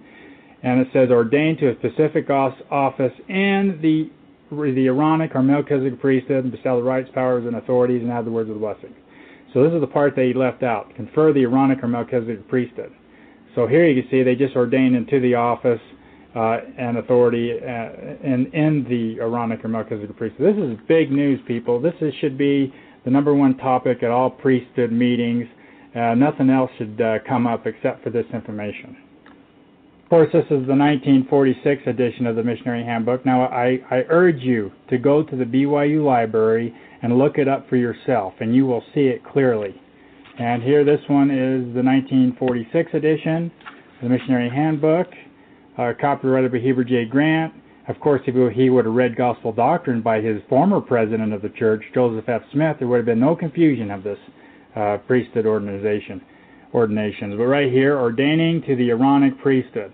And 0.63 0.81
it 0.81 0.89
says 0.93 1.09
ordained 1.11 1.59
to 1.59 1.71
a 1.71 1.75
specific 1.79 2.29
office 2.31 3.13
in 3.29 3.79
the 3.81 4.11
the 4.51 4.87
Aaronic 4.87 5.35
or 5.35 5.43
Melchizedek 5.43 6.01
priesthood 6.01 6.45
and 6.45 6.53
bestow 6.53 6.77
the 6.77 6.83
rights, 6.83 7.09
powers, 7.15 7.47
and 7.47 7.57
authorities 7.57 8.03
and 8.03 8.11
add 8.11 8.25
the 8.25 8.31
words 8.31 8.51
of 8.51 8.55
the 8.55 8.61
blessing. 8.61 8.95
So 9.55 9.65
this 9.65 9.73
is 9.73 9.81
the 9.81 9.87
part 9.87 10.15
they 10.15 10.33
left 10.33 10.63
out. 10.63 10.95
Confer 10.95 11.33
the 11.33 11.43
Aaronic 11.43 11.83
or 11.83 11.89
Melchizedek 11.89 12.49
priesthood. 12.49 12.93
So 13.55 13.67
here 13.67 13.87
you 13.87 14.03
can 14.03 14.11
see 14.11 14.23
they 14.23 14.37
just 14.37 14.55
ordained 14.55 14.95
into 14.95 15.21
the 15.21 15.35
office 15.35 15.81
uh, 16.37 16.59
and 16.79 16.99
authority 16.99 17.53
uh, 17.53 18.25
in, 18.25 18.51
in 18.53 18.87
the 18.89 19.21
Aaronic 19.21 19.65
or 19.65 19.69
Melchizedek 19.69 20.17
priesthood. 20.17 20.57
This 20.57 20.63
is 20.63 20.79
big 20.87 21.11
news, 21.11 21.41
people. 21.47 21.81
This 21.81 21.95
is, 22.01 22.13
should 22.21 22.39
be 22.39 22.73
the 23.05 23.11
number 23.11 23.35
one 23.35 23.57
topic 23.57 24.03
at 24.03 24.11
all 24.11 24.31
priesthood 24.31 24.93
meetings. 24.93 25.47
Uh, 25.95 26.15
nothing 26.15 26.51
else 26.51 26.71
should 26.79 27.01
uh, 27.01 27.19
come 27.29 27.49
up 27.49 27.67
except 27.67 28.05
for 28.05 28.11
this 28.11 28.27
information. 28.33 28.97
Of 30.11 30.17
course, 30.17 30.33
this 30.33 30.47
is 30.47 30.67
the 30.67 30.75
1946 30.75 31.83
edition 31.87 32.27
of 32.27 32.35
the 32.35 32.43
Missionary 32.43 32.83
Handbook. 32.83 33.25
Now, 33.25 33.43
I, 33.43 33.79
I 33.93 34.03
urge 34.09 34.41
you 34.41 34.73
to 34.89 34.99
go 34.99 35.23
to 35.23 35.37
the 35.37 35.45
BYU 35.45 36.05
library 36.05 36.75
and 37.03 37.17
look 37.17 37.39
it 37.39 37.47
up 37.47 37.69
for 37.69 37.77
yourself, 37.77 38.35
and 38.41 38.53
you 38.53 38.67
will 38.67 38.83
see 38.93 39.03
it 39.03 39.25
clearly. 39.25 39.73
And 40.37 40.65
here, 40.65 40.83
this 40.83 40.99
one 41.07 41.31
is 41.31 41.63
the 41.77 41.85
1946 41.85 42.91
edition, 42.93 43.53
of 44.03 44.03
the 44.03 44.09
Missionary 44.09 44.51
Handbook, 44.51 45.07
uh, 45.79 45.93
copyrighted 46.01 46.51
by 46.51 46.59
Heber 46.59 46.83
J. 46.83 47.05
Grant. 47.05 47.55
Of 47.87 48.01
course, 48.01 48.21
if 48.27 48.57
he 48.57 48.69
would 48.69 48.87
have 48.87 48.95
read 48.95 49.15
Gospel 49.15 49.53
Doctrine 49.53 50.03
by 50.03 50.21
his 50.21 50.43
former 50.49 50.81
president 50.81 51.33
of 51.33 51.41
the 51.41 51.51
church, 51.51 51.85
Joseph 51.95 52.29
F. 52.29 52.43
Smith, 52.53 52.79
there 52.81 52.89
would 52.89 52.97
have 52.97 53.07
been 53.07 53.21
no 53.21 53.37
confusion 53.37 53.93
of 53.93 54.03
this 54.03 54.19
uh, 54.75 54.97
priesthood 55.07 55.47
organization 55.47 56.21
ordinations. 56.75 57.35
But 57.37 57.45
right 57.45 57.71
here, 57.71 57.99
ordaining 57.99 58.63
to 58.63 58.77
the 58.77 58.91
Aaronic 58.91 59.39
priesthood. 59.41 59.93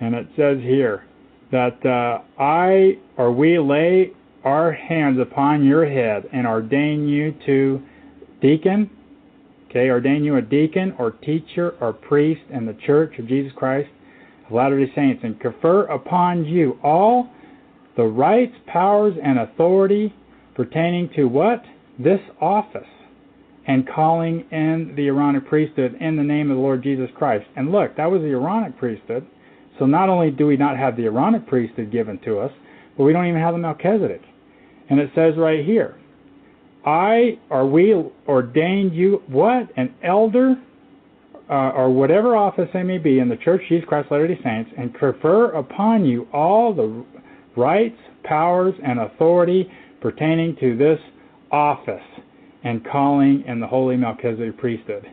And 0.00 0.14
it 0.14 0.28
says 0.36 0.58
here 0.62 1.04
that 1.50 1.84
uh, 1.84 2.22
I 2.40 2.98
or 3.16 3.32
we 3.32 3.58
lay 3.58 4.12
our 4.44 4.72
hands 4.72 5.18
upon 5.20 5.64
your 5.64 5.88
head 5.88 6.28
and 6.32 6.46
ordain 6.46 7.08
you 7.08 7.34
to 7.46 7.82
deacon, 8.40 8.88
okay, 9.68 9.90
ordain 9.90 10.24
you 10.24 10.36
a 10.36 10.42
deacon 10.42 10.94
or 10.98 11.10
teacher 11.10 11.74
or 11.80 11.92
priest 11.92 12.42
in 12.50 12.64
the 12.64 12.76
church 12.86 13.18
of 13.18 13.26
Jesus 13.26 13.52
Christ 13.56 13.88
of 14.46 14.52
Latter-day 14.52 14.92
Saints 14.94 15.20
and 15.24 15.38
confer 15.40 15.82
upon 15.86 16.44
you 16.44 16.78
all 16.82 17.30
the 17.96 18.04
rights, 18.04 18.54
powers, 18.66 19.14
and 19.22 19.40
authority 19.40 20.14
pertaining 20.54 21.10
to 21.16 21.24
what? 21.24 21.62
This 21.98 22.20
office 22.40 22.86
and 23.68 23.86
calling 23.86 24.46
in 24.50 24.94
the 24.96 25.06
Aaronic 25.08 25.46
priesthood 25.46 25.94
in 26.00 26.16
the 26.16 26.22
name 26.22 26.50
of 26.50 26.56
the 26.56 26.62
Lord 26.62 26.82
Jesus 26.82 27.10
Christ. 27.14 27.46
And 27.54 27.70
look, 27.70 27.96
that 27.96 28.10
was 28.10 28.22
the 28.22 28.28
Aaronic 28.28 28.78
priesthood. 28.78 29.26
So 29.78 29.84
not 29.84 30.08
only 30.08 30.30
do 30.30 30.46
we 30.46 30.56
not 30.56 30.78
have 30.78 30.96
the 30.96 31.04
Aaronic 31.04 31.46
priesthood 31.46 31.92
given 31.92 32.18
to 32.24 32.38
us, 32.38 32.50
but 32.96 33.04
we 33.04 33.12
don't 33.12 33.26
even 33.26 33.40
have 33.40 33.54
the 33.54 33.58
Melchizedek. 33.58 34.22
And 34.88 34.98
it 34.98 35.10
says 35.14 35.34
right 35.36 35.64
here, 35.64 35.96
I 36.84 37.38
or 37.50 37.68
we 37.68 37.94
ordained 38.26 38.94
you 38.94 39.22
what? 39.28 39.68
An 39.76 39.94
elder 40.02 40.56
uh, 41.50 41.52
or 41.52 41.90
whatever 41.90 42.34
office 42.36 42.68
they 42.72 42.82
may 42.82 42.98
be 42.98 43.18
in 43.18 43.28
the 43.28 43.36
Church 43.36 43.62
of 43.62 43.68
Jesus 43.68 43.86
Christ 43.86 44.08
Latter-day 44.10 44.40
Saints 44.42 44.70
and 44.78 44.94
confer 44.94 45.52
upon 45.52 46.06
you 46.06 46.26
all 46.32 46.74
the 46.74 47.04
rights, 47.54 47.98
powers, 48.24 48.74
and 48.82 48.98
authority 48.98 49.70
pertaining 50.00 50.56
to 50.56 50.76
this 50.76 50.98
office 51.50 52.02
and 52.64 52.84
calling 52.84 53.44
in 53.46 53.60
the 53.60 53.66
holy 53.66 53.96
Melchizedek 53.96 54.58
priesthood. 54.58 55.06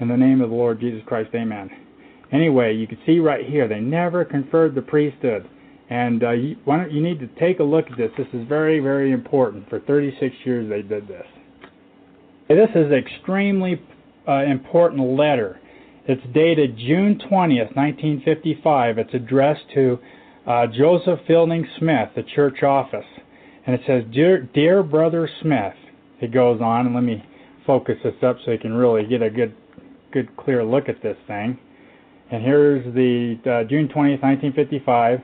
In 0.00 0.08
the 0.08 0.16
name 0.16 0.40
of 0.40 0.50
the 0.50 0.56
Lord 0.56 0.80
Jesus 0.80 1.02
Christ, 1.06 1.30
amen. 1.34 1.70
Anyway, 2.32 2.74
you 2.74 2.86
can 2.86 2.98
see 3.04 3.18
right 3.18 3.44
here, 3.44 3.68
they 3.68 3.80
never 3.80 4.24
conferred 4.24 4.74
the 4.74 4.82
priesthood. 4.82 5.48
And 5.88 6.22
uh, 6.22 6.30
you, 6.30 6.56
why 6.64 6.76
don't, 6.76 6.92
you 6.92 7.02
need 7.02 7.18
to 7.18 7.26
take 7.40 7.58
a 7.58 7.64
look 7.64 7.90
at 7.90 7.98
this. 7.98 8.10
This 8.16 8.28
is 8.32 8.46
very, 8.48 8.78
very 8.78 9.12
important. 9.12 9.68
For 9.68 9.80
36 9.80 10.34
years 10.44 10.68
they 10.70 10.82
did 10.82 11.08
this. 11.08 11.26
This 12.48 12.70
is 12.70 12.86
an 12.86 12.94
extremely 12.94 13.82
uh, 14.26 14.44
important 14.44 15.16
letter. 15.18 15.60
It's 16.06 16.22
dated 16.32 16.76
June 16.76 17.20
20th, 17.30 17.74
1955. 17.76 18.98
It's 18.98 19.14
addressed 19.14 19.64
to 19.74 19.98
uh, 20.46 20.66
Joseph 20.66 21.20
Fielding 21.26 21.66
Smith, 21.78 22.10
the 22.14 22.22
church 22.22 22.62
office. 22.62 23.04
And 23.66 23.74
it 23.74 23.82
says, 23.86 24.04
Dear, 24.12 24.42
Dear 24.42 24.82
Brother 24.82 25.28
Smith, 25.42 25.74
it 26.22 26.32
goes 26.32 26.60
on, 26.60 26.86
and 26.86 26.94
let 26.94 27.04
me 27.04 27.24
focus 27.66 27.96
this 28.02 28.14
up 28.22 28.36
so 28.44 28.52
you 28.52 28.58
can 28.58 28.72
really 28.72 29.06
get 29.06 29.22
a 29.22 29.30
good, 29.30 29.54
good 30.12 30.36
clear 30.36 30.64
look 30.64 30.88
at 30.88 31.02
this 31.02 31.16
thing. 31.26 31.58
And 32.30 32.44
here's 32.44 32.84
the 32.94 33.38
uh, 33.44 33.68
June 33.68 33.88
20th, 33.88 34.22
1955, 34.22 35.20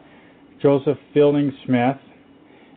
Joseph 0.61 0.99
Fielding 1.15 1.53
Smith. 1.65 1.97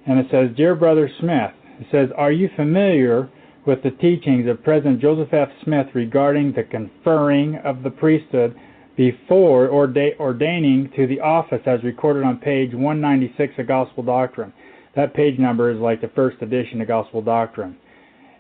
And 0.06 0.20
it 0.20 0.28
says, 0.32 0.56
Dear 0.56 0.76
Brother 0.76 1.10
Smith, 1.20 1.52
it 1.80 1.88
says, 1.92 2.10
Are 2.18 2.32
you 2.32 2.50
familiar 2.56 3.30
with 3.66 3.84
the 3.84 3.92
teachings 3.92 4.48
of 4.50 4.64
President 4.64 5.02
Joseph 5.02 5.34
F. 5.34 5.50
Smith 5.64 5.88
regarding 5.94 6.54
the 6.54 6.64
conferring 6.64 7.56
of 7.64 7.84
the 7.84 7.90
priesthood 7.90 8.56
before 8.96 9.68
orda 9.68 10.18
ordaining 10.20 10.92
to 10.96 11.08
the 11.08 11.20
office 11.20 11.62
as 11.66 11.84
recorded 11.84 12.24
on 12.24 12.38
page 12.38 12.74
196 12.74 13.54
of 13.58 13.68
Gospel 13.68 14.04
Doctrine? 14.04 14.54
That 14.96 15.14
page 15.14 15.40
number 15.40 15.72
is 15.72 15.80
like 15.80 16.02
the 16.02 16.12
first 16.16 16.42
edition 16.42 16.82
of 16.82 16.88
Gospel 16.88 17.22
Doctrine. 17.22 17.78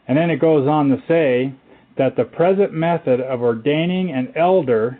And 0.09 0.17
then 0.17 0.31
it 0.31 0.41
goes 0.41 0.67
on 0.67 0.89
to 0.89 0.97
say 1.07 1.53
that 1.97 2.15
the 2.17 2.23
present 2.23 2.73
method 2.73 3.21
of 3.21 3.43
ordaining 3.43 4.11
an 4.11 4.33
elder 4.35 4.99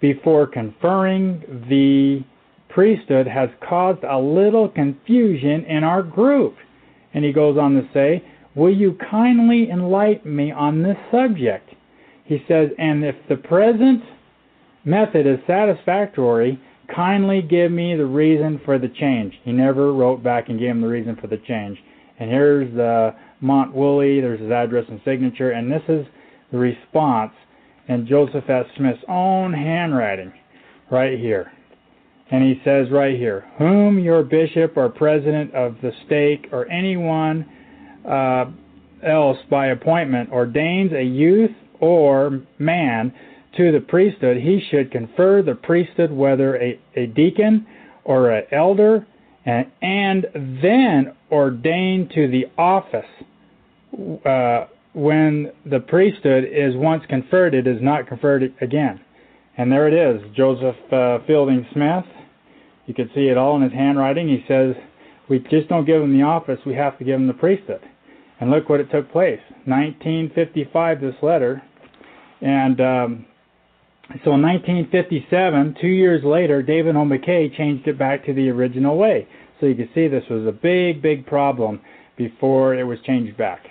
before 0.00 0.48
conferring 0.48 1.66
the 1.70 2.24
priesthood 2.68 3.28
has 3.28 3.50
caused 3.66 4.02
a 4.02 4.18
little 4.18 4.68
confusion 4.68 5.64
in 5.64 5.84
our 5.84 6.02
group. 6.02 6.56
And 7.14 7.24
he 7.24 7.32
goes 7.32 7.56
on 7.56 7.74
to 7.74 7.88
say, 7.94 8.24
Will 8.56 8.74
you 8.74 8.98
kindly 9.10 9.70
enlighten 9.70 10.34
me 10.34 10.50
on 10.50 10.82
this 10.82 10.96
subject? 11.12 11.70
He 12.24 12.38
says, 12.48 12.70
And 12.78 13.04
if 13.04 13.14
the 13.28 13.36
present 13.36 14.02
method 14.84 15.24
is 15.24 15.38
satisfactory, 15.46 16.60
kindly 16.92 17.42
give 17.42 17.70
me 17.70 17.94
the 17.94 18.06
reason 18.06 18.60
for 18.64 18.76
the 18.76 18.88
change. 18.88 19.34
He 19.44 19.52
never 19.52 19.92
wrote 19.92 20.20
back 20.24 20.48
and 20.48 20.58
gave 20.58 20.70
him 20.70 20.80
the 20.80 20.88
reason 20.88 21.16
for 21.20 21.28
the 21.28 21.38
change. 21.46 21.78
And 22.18 22.28
here's 22.28 22.74
the 22.74 23.14
Mont 23.40 23.74
Woolley, 23.74 24.20
there's 24.20 24.40
his 24.40 24.50
address 24.50 24.84
and 24.88 25.00
signature, 25.04 25.50
and 25.50 25.70
this 25.70 25.82
is 25.88 26.06
the 26.52 26.58
response 26.58 27.32
in 27.88 28.06
Joseph 28.06 28.48
S. 28.48 28.66
Smith's 28.76 29.02
own 29.08 29.52
handwriting 29.52 30.32
right 30.90 31.18
here. 31.18 31.50
And 32.30 32.44
he 32.44 32.60
says 32.64 32.86
right 32.92 33.16
here, 33.16 33.44
whom 33.58 33.98
your 33.98 34.22
bishop 34.22 34.76
or 34.76 34.88
president 34.88 35.52
of 35.54 35.76
the 35.82 35.90
stake 36.06 36.48
or 36.52 36.70
anyone 36.70 37.44
uh, 38.08 38.46
else 39.04 39.38
by 39.50 39.68
appointment 39.68 40.30
ordains 40.30 40.92
a 40.92 41.02
youth 41.02 41.50
or 41.80 42.40
man 42.58 43.12
to 43.56 43.72
the 43.72 43.80
priesthood, 43.80 44.36
he 44.36 44.62
should 44.70 44.92
confer 44.92 45.42
the 45.42 45.54
priesthood 45.54 46.12
whether 46.12 46.56
a, 46.56 46.78
a 46.94 47.06
deacon 47.06 47.66
or 48.04 48.30
an 48.30 48.44
elder, 48.52 49.06
and, 49.44 49.66
and 49.82 50.26
then 50.62 51.12
ordain 51.32 52.08
to 52.14 52.28
the 52.28 52.44
office 52.56 53.04
uh, 54.24 54.66
when 54.92 55.52
the 55.64 55.80
priesthood 55.80 56.44
is 56.44 56.74
once 56.76 57.04
conferred, 57.08 57.54
it 57.54 57.66
is 57.66 57.78
not 57.80 58.06
conferred 58.06 58.52
again. 58.60 59.00
And 59.56 59.70
there 59.70 59.88
it 59.88 59.94
is, 59.94 60.22
Joseph 60.34 60.76
uh, 60.92 61.18
Fielding 61.26 61.66
Smith. 61.72 62.04
You 62.86 62.94
can 62.94 63.10
see 63.14 63.28
it 63.28 63.36
all 63.36 63.56
in 63.56 63.62
his 63.62 63.72
handwriting. 63.72 64.28
He 64.28 64.44
says, 64.48 64.74
we 65.28 65.38
just 65.50 65.68
don't 65.68 65.84
give 65.84 66.02
him 66.02 66.16
the 66.16 66.24
office, 66.24 66.58
we 66.66 66.74
have 66.74 66.98
to 66.98 67.04
give 67.04 67.14
him 67.14 67.26
the 67.26 67.34
priesthood. 67.34 67.82
And 68.40 68.50
look 68.50 68.68
what 68.68 68.80
it 68.80 68.90
took 68.90 69.12
place. 69.12 69.40
1955, 69.66 71.00
this 71.00 71.14
letter, 71.22 71.62
And 72.40 72.80
um, 72.80 73.26
so 74.24 74.34
in 74.34 74.42
1957, 74.42 75.76
two 75.80 75.86
years 75.86 76.24
later, 76.24 76.62
David 76.62 76.96
O. 76.96 77.04
McKay 77.04 77.54
changed 77.56 77.86
it 77.86 77.98
back 77.98 78.24
to 78.26 78.34
the 78.34 78.48
original 78.48 78.96
way. 78.96 79.28
So 79.60 79.66
you 79.66 79.74
can 79.74 79.88
see 79.94 80.08
this 80.08 80.24
was 80.30 80.46
a 80.46 80.52
big, 80.52 81.02
big 81.02 81.26
problem 81.26 81.80
before 82.16 82.74
it 82.74 82.84
was 82.84 82.98
changed 83.06 83.36
back. 83.36 83.66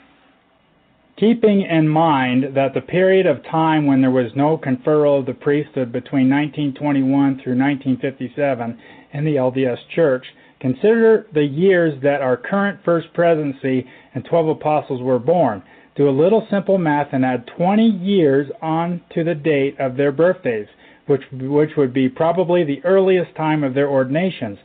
Keeping 1.19 1.63
in 1.63 1.85
mind 1.89 2.55
that 2.55 2.73
the 2.73 2.79
period 2.79 3.25
of 3.25 3.43
time 3.43 3.85
when 3.85 3.99
there 3.99 4.09
was 4.09 4.31
no 4.37 4.57
conferral 4.57 5.19
of 5.19 5.25
the 5.25 5.33
priesthood 5.33 5.91
between 5.91 6.29
1921 6.29 7.41
through 7.43 7.59
1957 7.59 8.79
in 9.11 9.25
the 9.25 9.35
LDS 9.35 9.79
Church, 9.93 10.25
consider 10.61 11.27
the 11.33 11.43
years 11.43 12.01
that 12.03 12.21
our 12.21 12.37
current 12.37 12.79
First 12.85 13.13
Presidency 13.13 13.85
and 14.13 14.23
12 14.23 14.47
apostles 14.47 15.01
were 15.01 15.19
born. 15.19 15.61
Do 15.97 16.07
a 16.07 16.11
little 16.11 16.47
simple 16.49 16.77
math 16.77 17.09
and 17.11 17.25
add 17.25 17.51
20 17.57 17.85
years 17.85 18.49
on 18.61 19.01
to 19.13 19.25
the 19.25 19.35
date 19.35 19.77
of 19.77 19.97
their 19.97 20.13
birthdays, 20.13 20.67
which, 21.07 21.23
which 21.33 21.71
would 21.75 21.91
be 21.91 22.07
probably 22.07 22.63
the 22.63 22.81
earliest 22.85 23.35
time 23.35 23.65
of 23.65 23.73
their 23.73 23.89
ordinations. 23.89 24.57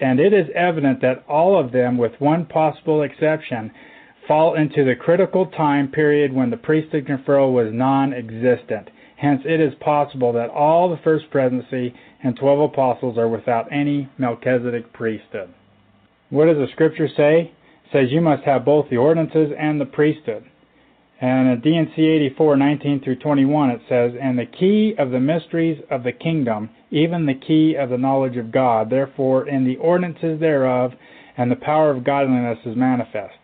And 0.00 0.18
it 0.18 0.32
is 0.32 0.48
evident 0.56 1.02
that 1.02 1.24
all 1.28 1.56
of 1.56 1.70
them, 1.70 1.98
with 1.98 2.20
one 2.20 2.46
possible 2.46 3.02
exception, 3.02 3.70
fall 4.30 4.54
into 4.54 4.84
the 4.84 4.94
critical 4.94 5.44
time 5.44 5.88
period 5.88 6.32
when 6.32 6.50
the 6.50 6.56
priesthood 6.56 7.04
conferral 7.04 7.52
was 7.52 7.72
non 7.72 8.12
existent. 8.14 8.88
Hence, 9.16 9.40
it 9.44 9.60
is 9.60 9.72
possible 9.80 10.32
that 10.34 10.50
all 10.50 10.88
the 10.88 11.02
first 11.02 11.28
presidency 11.32 11.92
and 12.22 12.36
12 12.36 12.70
apostles 12.70 13.18
are 13.18 13.26
without 13.26 13.66
any 13.72 14.08
Melchizedek 14.18 14.92
priesthood. 14.92 15.52
What 16.28 16.44
does 16.46 16.58
the 16.58 16.68
scripture 16.72 17.08
say? 17.08 17.50
It 17.86 17.90
says 17.92 18.12
you 18.12 18.20
must 18.20 18.44
have 18.44 18.64
both 18.64 18.88
the 18.88 18.98
ordinances 18.98 19.50
and 19.58 19.80
the 19.80 19.84
priesthood. 19.84 20.44
And 21.20 21.48
in 21.48 21.60
D&C 21.60 22.00
84, 22.00 22.56
19 22.56 23.00
through 23.02 23.16
21, 23.16 23.70
it 23.70 23.80
says, 23.88 24.12
And 24.22 24.38
the 24.38 24.46
key 24.46 24.94
of 24.96 25.10
the 25.10 25.18
mysteries 25.18 25.82
of 25.90 26.04
the 26.04 26.12
kingdom, 26.12 26.70
even 26.92 27.26
the 27.26 27.34
key 27.34 27.74
of 27.74 27.90
the 27.90 27.98
knowledge 27.98 28.36
of 28.36 28.52
God, 28.52 28.90
therefore 28.90 29.48
in 29.48 29.64
the 29.64 29.76
ordinances 29.78 30.38
thereof, 30.38 30.92
and 31.36 31.50
the 31.50 31.56
power 31.56 31.90
of 31.90 32.04
godliness 32.04 32.58
is 32.64 32.76
manifest 32.76 33.39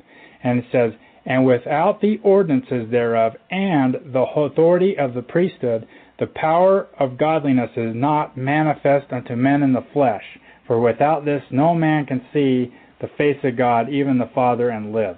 and 0.46 0.60
it 0.60 0.64
says, 0.70 0.92
And 1.24 1.44
without 1.44 2.00
the 2.00 2.20
ordinances 2.22 2.88
thereof 2.90 3.32
and 3.50 3.94
the 4.12 4.24
authority 4.36 4.96
of 4.96 5.12
the 5.12 5.22
priesthood, 5.22 5.88
the 6.20 6.28
power 6.28 6.86
of 7.00 7.18
godliness 7.18 7.70
is 7.76 7.94
not 7.94 8.36
manifest 8.36 9.12
unto 9.12 9.34
men 9.34 9.64
in 9.64 9.72
the 9.72 9.84
flesh. 9.92 10.22
For 10.68 10.80
without 10.80 11.24
this 11.24 11.42
no 11.50 11.74
man 11.74 12.06
can 12.06 12.24
see 12.32 12.72
the 13.00 13.10
face 13.18 13.38
of 13.42 13.58
God, 13.58 13.90
even 13.90 14.18
the 14.18 14.30
Father, 14.34 14.70
and 14.70 14.92
live. 14.92 15.16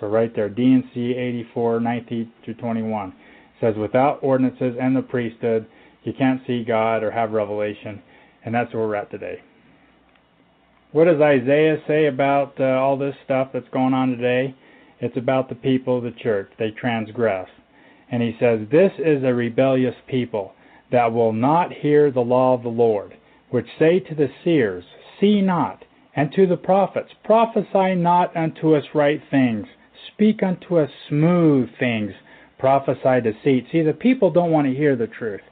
So 0.00 0.06
right 0.06 0.34
there, 0.34 0.48
D&C 0.48 1.14
84, 1.14 1.80
19 1.80 2.32
to 2.46 2.54
21 2.54 3.12
says, 3.60 3.74
without 3.76 4.20
ordinances 4.22 4.76
and 4.80 4.96
the 4.96 5.02
priesthood, 5.02 5.66
you 6.04 6.12
can't 6.16 6.40
see 6.46 6.64
God 6.64 7.02
or 7.02 7.10
have 7.10 7.32
revelation, 7.32 8.00
and 8.44 8.54
that's 8.54 8.72
where 8.72 8.86
we're 8.86 8.94
at 8.94 9.10
today. 9.10 9.40
What 10.90 11.04
does 11.04 11.20
Isaiah 11.20 11.76
say 11.86 12.06
about 12.06 12.54
uh, 12.58 12.64
all 12.64 12.96
this 12.96 13.14
stuff 13.24 13.50
that's 13.52 13.68
going 13.70 13.92
on 13.92 14.08
today? 14.08 14.54
It's 15.00 15.18
about 15.18 15.50
the 15.50 15.54
people 15.54 15.98
of 15.98 16.04
the 16.04 16.18
church. 16.18 16.50
They 16.58 16.70
transgress. 16.70 17.48
And 18.10 18.22
he 18.22 18.34
says, 18.40 18.60
This 18.70 18.92
is 18.98 19.22
a 19.22 19.34
rebellious 19.34 19.94
people 20.06 20.54
that 20.90 21.12
will 21.12 21.34
not 21.34 21.72
hear 21.72 22.10
the 22.10 22.20
law 22.20 22.54
of 22.54 22.62
the 22.62 22.70
Lord, 22.70 23.14
which 23.50 23.66
say 23.78 24.00
to 24.00 24.14
the 24.14 24.28
seers, 24.42 24.84
See 25.20 25.42
not, 25.42 25.84
and 26.16 26.32
to 26.32 26.46
the 26.46 26.56
prophets, 26.56 27.10
Prophesy 27.22 27.94
not 27.94 28.34
unto 28.34 28.74
us 28.74 28.84
right 28.94 29.20
things, 29.30 29.66
speak 30.14 30.42
unto 30.42 30.78
us 30.78 30.90
smooth 31.10 31.68
things, 31.78 32.12
prophesy 32.58 33.20
deceit. 33.22 33.66
See, 33.70 33.82
the 33.82 33.92
people 33.92 34.30
don't 34.30 34.50
want 34.50 34.66
to 34.66 34.74
hear 34.74 34.96
the 34.96 35.06
truth. 35.06 35.42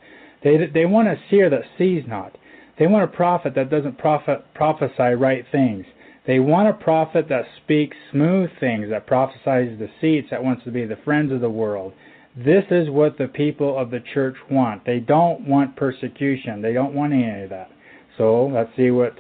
They, 0.43 0.57
they 0.73 0.87
want 0.87 1.09
a 1.09 1.21
seer 1.29 1.51
that 1.51 1.65
sees 1.77 2.05
not. 2.09 2.37
They 2.79 2.87
want 2.87 3.05
a 3.05 3.17
prophet 3.17 3.55
that 3.55 3.71
doesn't 3.71 3.99
prophet, 3.99 4.45
prophesy 4.55 5.15
right 5.17 5.45
things. 5.51 5.87
They 6.27 6.41
want 6.41 6.69
a 6.69 6.73
prophet 6.73 7.27
that 7.29 7.45
speaks 7.63 7.97
smooth 8.11 8.51
things, 8.59 8.91
that 8.91 9.07
prophesies 9.07 9.79
deceits, 9.79 10.29
that 10.31 10.43
wants 10.43 10.65
to 10.65 10.71
be 10.71 10.85
the 10.85 10.99
friends 11.05 11.33
of 11.33 11.41
the 11.41 11.51
world. 11.51 11.93
This 12.37 12.65
is 12.71 12.91
what 12.91 13.17
the 13.17 13.29
people 13.29 13.79
of 13.79 13.91
the 13.91 14.01
church 14.13 14.37
want. 14.51 14.85
They 14.85 14.99
don't 14.99 15.47
want 15.49 15.77
persecution. 15.77 16.61
They 16.61 16.73
don't 16.73 16.95
want 16.95 17.13
any 17.13 17.45
of 17.45 17.51
that. 17.51 17.71
So 18.19 18.47
let's 18.47 18.71
see 18.77 18.91
what 18.91 19.15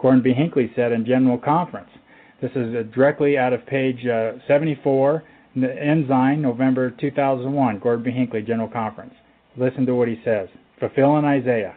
Gordon 0.00 0.22
B. 0.22 0.32
Hinckley 0.32 0.70
said 0.76 0.92
in 0.92 1.04
General 1.04 1.38
Conference. 1.38 1.90
This 2.40 2.52
is 2.54 2.86
directly 2.94 3.36
out 3.36 3.52
of 3.52 3.66
page 3.66 4.06
uh, 4.06 4.32
74, 4.46 5.24
Ensign, 5.56 6.40
November 6.40 6.90
2001, 6.90 7.80
Gordon 7.80 8.04
B. 8.04 8.10
Hinckley, 8.10 8.42
General 8.42 8.68
Conference. 8.68 9.14
Listen 9.56 9.84
to 9.86 9.94
what 9.94 10.08
he 10.08 10.20
says. 10.24 10.48
Fulfilling 10.78 11.24
Isaiah. 11.24 11.74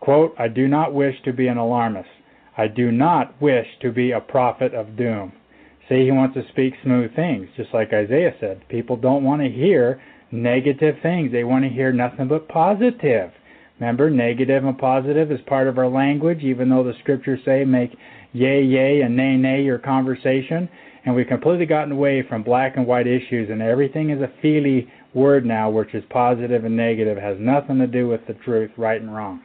Quote, 0.00 0.34
I 0.38 0.48
do 0.48 0.66
not 0.66 0.94
wish 0.94 1.14
to 1.24 1.32
be 1.32 1.46
an 1.46 1.58
alarmist. 1.58 2.08
I 2.56 2.68
do 2.68 2.90
not 2.90 3.40
wish 3.40 3.66
to 3.82 3.92
be 3.92 4.12
a 4.12 4.20
prophet 4.20 4.74
of 4.74 4.96
doom. 4.96 5.32
See, 5.88 6.04
he 6.04 6.10
wants 6.10 6.34
to 6.34 6.48
speak 6.48 6.74
smooth 6.82 7.14
things, 7.14 7.48
just 7.56 7.74
like 7.74 7.92
Isaiah 7.92 8.34
said. 8.40 8.66
People 8.68 8.96
don't 8.96 9.24
want 9.24 9.42
to 9.42 9.48
hear 9.48 10.00
negative 10.30 10.96
things. 11.02 11.32
They 11.32 11.44
want 11.44 11.64
to 11.64 11.70
hear 11.70 11.92
nothing 11.92 12.28
but 12.28 12.48
positive. 12.48 13.30
Remember, 13.78 14.10
negative 14.10 14.64
and 14.64 14.78
positive 14.78 15.32
is 15.32 15.40
part 15.46 15.66
of 15.66 15.78
our 15.78 15.88
language, 15.88 16.42
even 16.42 16.68
though 16.68 16.84
the 16.84 16.94
scriptures 17.00 17.40
say 17.44 17.64
make 17.64 17.96
yea, 18.32 18.62
yea, 18.62 19.00
and 19.00 19.16
nay, 19.16 19.36
nay 19.36 19.62
your 19.62 19.78
conversation. 19.78 20.68
And 21.04 21.14
we've 21.14 21.26
completely 21.26 21.66
gotten 21.66 21.92
away 21.92 22.22
from 22.28 22.42
black 22.42 22.76
and 22.76 22.86
white 22.86 23.06
issues, 23.06 23.48
and 23.50 23.62
everything 23.62 24.10
is 24.10 24.20
a 24.20 24.32
feely 24.42 24.86
word 25.14 25.44
now, 25.44 25.70
which 25.70 25.94
is 25.94 26.04
positive 26.10 26.64
and 26.64 26.76
negative, 26.76 27.18
it 27.18 27.22
has 27.22 27.38
nothing 27.40 27.78
to 27.78 27.86
do 27.86 28.06
with 28.06 28.20
the 28.26 28.34
truth, 28.34 28.70
right 28.76 29.00
and 29.00 29.14
wrong. 29.14 29.40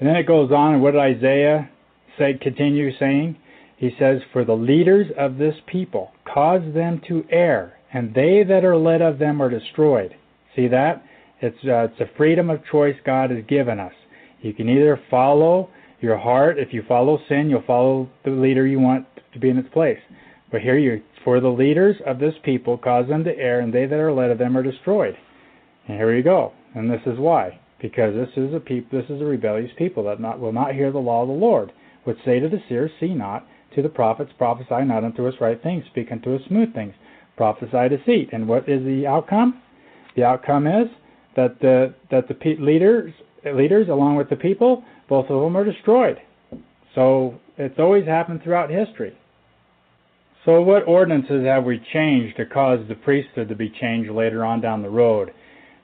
And 0.00 0.08
then 0.08 0.16
it 0.16 0.26
goes 0.26 0.50
on, 0.50 0.74
and 0.74 0.82
what 0.82 0.92
did 0.92 1.00
Isaiah 1.00 1.70
say, 2.18 2.38
continue 2.40 2.90
saying? 2.98 3.36
He 3.76 3.90
says, 3.98 4.22
For 4.32 4.46
the 4.46 4.54
leaders 4.54 5.06
of 5.18 5.36
this 5.36 5.54
people 5.66 6.12
cause 6.32 6.62
them 6.72 7.02
to 7.08 7.24
err, 7.30 7.74
and 7.92 8.14
they 8.14 8.42
that 8.48 8.64
are 8.64 8.78
led 8.78 9.02
of 9.02 9.18
them 9.18 9.42
are 9.42 9.50
destroyed. 9.50 10.14
See 10.56 10.68
that? 10.68 11.04
It's, 11.42 11.56
uh, 11.64 11.88
it's 11.90 12.00
a 12.00 12.16
freedom 12.16 12.48
of 12.48 12.64
choice 12.70 12.96
God 13.04 13.30
has 13.30 13.44
given 13.46 13.78
us. 13.78 13.92
You 14.40 14.54
can 14.54 14.70
either 14.70 15.00
follow 15.10 15.68
your 16.00 16.16
heart. 16.16 16.58
If 16.58 16.72
you 16.72 16.82
follow 16.88 17.18
sin, 17.28 17.50
you'll 17.50 17.62
follow 17.66 18.08
the 18.24 18.30
leader 18.30 18.66
you 18.66 18.80
want 18.80 19.06
to 19.34 19.38
be 19.38 19.50
in 19.50 19.58
its 19.58 19.68
place. 19.68 19.98
But 20.50 20.62
here 20.62 20.78
you 20.78 21.02
for 21.24 21.40
the 21.40 21.48
leaders 21.48 21.96
of 22.06 22.18
this 22.18 22.34
people 22.42 22.78
cause 22.78 23.06
them 23.06 23.24
to 23.24 23.36
err, 23.36 23.60
and 23.60 23.72
they 23.72 23.84
that 23.84 23.98
are 23.98 24.12
led 24.12 24.30
of 24.30 24.38
them 24.38 24.56
are 24.56 24.62
destroyed. 24.62 25.14
And 25.86 25.98
here 25.98 26.16
you 26.16 26.22
go. 26.22 26.52
And 26.74 26.90
this 26.90 27.02
is 27.04 27.18
why 27.18 27.59
because 27.80 28.14
this 28.14 28.30
is 28.36 28.52
a 28.52 28.60
this 28.90 29.04
is 29.08 29.20
a 29.20 29.24
rebellious 29.24 29.70
people 29.76 30.04
that 30.04 30.20
not, 30.20 30.38
will 30.38 30.52
not 30.52 30.74
hear 30.74 30.90
the 30.92 30.98
law 30.98 31.22
of 31.22 31.28
the 31.28 31.34
Lord, 31.34 31.72
which 32.04 32.18
say 32.24 32.40
to 32.40 32.48
the 32.48 32.62
seers, 32.68 32.90
See 33.00 33.14
not, 33.14 33.46
to 33.74 33.82
the 33.82 33.88
prophets, 33.88 34.32
prophesy 34.36 34.84
not 34.84 35.04
unto 35.04 35.26
us 35.26 35.34
right 35.40 35.60
things, 35.62 35.84
speak 35.90 36.12
unto 36.12 36.34
us 36.34 36.42
smooth 36.48 36.74
things, 36.74 36.94
prophesy 37.36 37.88
deceit. 37.88 38.30
And 38.32 38.48
what 38.48 38.68
is 38.68 38.84
the 38.84 39.06
outcome? 39.06 39.60
The 40.16 40.24
outcome 40.24 40.66
is 40.66 40.88
that 41.36 41.60
the 41.60 41.94
that 42.10 42.28
the 42.28 42.34
pe- 42.34 42.56
leaders 42.58 43.12
leaders 43.44 43.88
along 43.88 44.16
with 44.16 44.28
the 44.28 44.36
people, 44.36 44.84
both 45.08 45.30
of 45.30 45.42
them 45.42 45.56
are 45.56 45.64
destroyed. 45.64 46.18
So 46.94 47.40
it's 47.56 47.78
always 47.78 48.06
happened 48.06 48.42
throughout 48.42 48.70
history. 48.70 49.16
So 50.44 50.62
what 50.62 50.88
ordinances 50.88 51.44
have 51.44 51.64
we 51.64 51.80
changed 51.92 52.36
to 52.38 52.46
cause 52.46 52.80
the 52.88 52.94
priesthood 52.94 53.48
to 53.50 53.54
be 53.54 53.68
changed 53.68 54.10
later 54.10 54.44
on 54.44 54.60
down 54.60 54.82
the 54.82 54.88
road? 54.88 55.32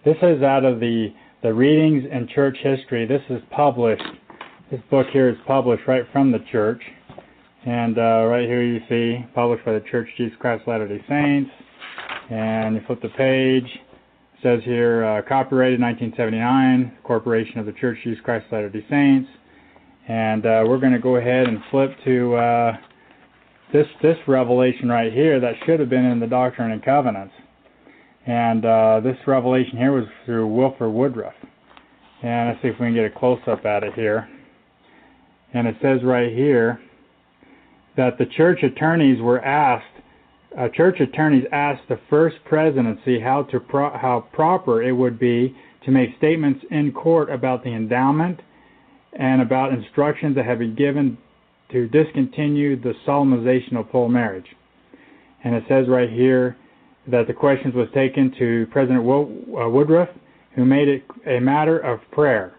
This 0.04 0.16
is 0.22 0.42
out 0.42 0.64
of 0.64 0.80
the 0.80 1.08
the 1.42 1.52
readings 1.52 2.04
in 2.10 2.28
church 2.28 2.56
history. 2.62 3.06
This 3.06 3.22
is 3.28 3.42
published. 3.50 4.02
This 4.70 4.80
book 4.90 5.06
here 5.12 5.28
is 5.28 5.36
published 5.46 5.86
right 5.86 6.04
from 6.12 6.32
the 6.32 6.40
church. 6.50 6.80
And 7.64 7.98
uh, 7.98 8.26
right 8.26 8.46
here 8.46 8.62
you 8.62 8.80
see, 8.88 9.24
published 9.34 9.64
by 9.64 9.72
the 9.72 9.84
Church 9.90 10.08
of 10.08 10.16
Jesus 10.16 10.36
Christ 10.38 10.64
Latter-day 10.66 11.04
Saints. 11.08 11.50
And 12.30 12.76
you 12.76 12.80
flip 12.86 13.02
the 13.02 13.08
page. 13.10 13.64
It 13.64 14.40
says 14.42 14.60
here, 14.64 15.04
uh, 15.04 15.22
copyrighted 15.28 15.80
1979, 15.80 16.98
Corporation 17.02 17.58
of 17.58 17.66
the 17.66 17.72
Church 17.72 17.98
of 17.98 18.04
Jesus 18.04 18.24
Christ 18.24 18.46
Latter-day 18.52 18.84
Saints. 18.88 19.28
And 20.08 20.46
uh, 20.46 20.64
we're 20.66 20.78
going 20.78 20.92
to 20.92 21.00
go 21.00 21.16
ahead 21.16 21.48
and 21.48 21.58
flip 21.70 21.90
to 22.04 22.34
uh, 22.36 22.72
this 23.72 23.86
this 24.00 24.16
revelation 24.28 24.88
right 24.88 25.12
here 25.12 25.40
that 25.40 25.54
should 25.64 25.80
have 25.80 25.90
been 25.90 26.04
in 26.04 26.20
the 26.20 26.26
Doctrine 26.28 26.70
and 26.70 26.84
Covenants. 26.84 27.34
And 28.26 28.64
uh, 28.64 29.00
this 29.00 29.16
revelation 29.26 29.78
here 29.78 29.92
was 29.92 30.04
through 30.24 30.48
Wilford 30.48 30.92
Woodruff. 30.92 31.34
And 32.22 32.48
let's 32.48 32.62
see 32.62 32.68
if 32.68 32.74
we 32.80 32.86
can 32.86 32.94
get 32.94 33.04
a 33.04 33.10
close 33.10 33.38
up 33.46 33.64
at 33.64 33.84
it 33.84 33.94
here. 33.94 34.28
And 35.54 35.68
it 35.68 35.76
says 35.80 36.00
right 36.02 36.32
here 36.32 36.80
that 37.96 38.18
the 38.18 38.26
church 38.26 38.62
attorneys 38.62 39.20
were 39.20 39.40
asked, 39.44 39.84
uh, 40.58 40.68
church 40.74 40.98
attorneys 41.00 41.44
asked 41.52 41.82
the 41.88 42.00
first 42.10 42.36
presidency 42.44 43.20
how 43.20 43.44
to 43.44 43.60
pro- 43.60 43.96
how 43.96 44.26
proper 44.32 44.82
it 44.82 44.92
would 44.92 45.18
be 45.18 45.54
to 45.84 45.90
make 45.92 46.16
statements 46.18 46.64
in 46.70 46.92
court 46.92 47.30
about 47.30 47.62
the 47.62 47.70
endowment 47.70 48.40
and 49.12 49.40
about 49.40 49.72
instructions 49.72 50.34
that 50.34 50.44
have 50.44 50.58
been 50.58 50.74
given 50.74 51.16
to 51.70 51.88
discontinue 51.88 52.80
the 52.80 52.94
solemnization 53.06 53.76
of 53.76 53.90
full 53.90 54.08
marriage. 54.08 54.46
And 55.44 55.54
it 55.54 55.64
says 55.68 55.86
right 55.88 56.10
here 56.10 56.56
that 57.10 57.26
the 57.26 57.32
questions 57.32 57.74
was 57.74 57.88
taken 57.94 58.32
to 58.38 58.66
President 58.70 59.00
uh, 59.00 59.68
Woodruff, 59.68 60.08
who 60.54 60.64
made 60.64 60.88
it 60.88 61.04
a 61.26 61.40
matter 61.40 61.78
of 61.78 62.00
prayer. 62.10 62.54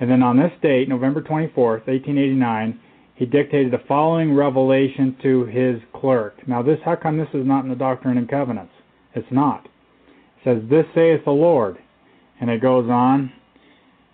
And 0.00 0.10
then 0.10 0.22
on 0.22 0.36
this 0.36 0.52
date, 0.62 0.88
November 0.88 1.22
24th, 1.22 1.86
1889, 1.86 2.80
he 3.14 3.26
dictated 3.26 3.72
the 3.72 3.82
following 3.86 4.34
revelation 4.34 5.16
to 5.22 5.44
his 5.46 5.80
clerk. 5.94 6.34
Now, 6.48 6.62
this, 6.62 6.78
how 6.84 6.96
come 6.96 7.16
this 7.16 7.28
is 7.32 7.46
not 7.46 7.64
in 7.64 7.70
the 7.70 7.76
Doctrine 7.76 8.18
and 8.18 8.28
Covenants? 8.28 8.72
It's 9.14 9.26
not. 9.30 9.64
It 9.64 10.44
says, 10.44 10.62
This 10.68 10.86
saith 10.94 11.24
the 11.24 11.30
Lord. 11.30 11.78
And 12.40 12.50
it 12.50 12.60
goes 12.60 12.90
on, 12.90 13.32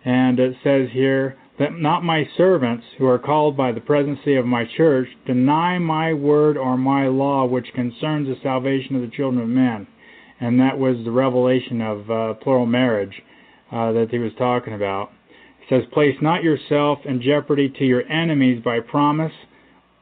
and 0.05 0.39
it 0.39 0.55
says 0.63 0.89
here, 0.93 1.39
that 1.61 1.79
not 1.79 2.03
my 2.03 2.27
servants, 2.39 2.87
who 2.97 3.07
are 3.07 3.19
called 3.19 3.55
by 3.55 3.71
the 3.71 3.83
presidency 3.83 4.35
of 4.35 4.47
my 4.47 4.65
church, 4.79 5.07
deny 5.27 5.79
my 5.79 6.11
word 6.11 6.57
or 6.57 6.79
my 6.79 7.07
law 7.07 7.45
which 7.45 7.75
concerns 7.75 8.27
the 8.27 8.37
salvation 8.43 8.97
of 8.97 9.03
the 9.03 9.15
children 9.15 9.43
of 9.43 9.49
men. 9.49 9.87
And 10.41 10.59
that 10.59 10.79
was 10.79 10.97
the 11.05 11.11
revelation 11.11 11.83
of 11.83 12.11
uh, 12.11 12.35
plural 12.43 12.65
marriage 12.65 13.13
uh, 13.71 13.93
that 13.93 14.09
he 14.11 14.19
was 14.19 14.33
talking 14.39 14.73
about. 14.73 15.11
He 15.61 15.67
says, 15.69 15.85
Place 15.93 16.17
not 16.23 16.43
yourself 16.43 17.01
in 17.05 17.21
jeopardy 17.21 17.69
to 17.79 17.85
your 17.85 18.11
enemies 18.11 18.63
by 18.65 18.81
promise, 18.81 19.33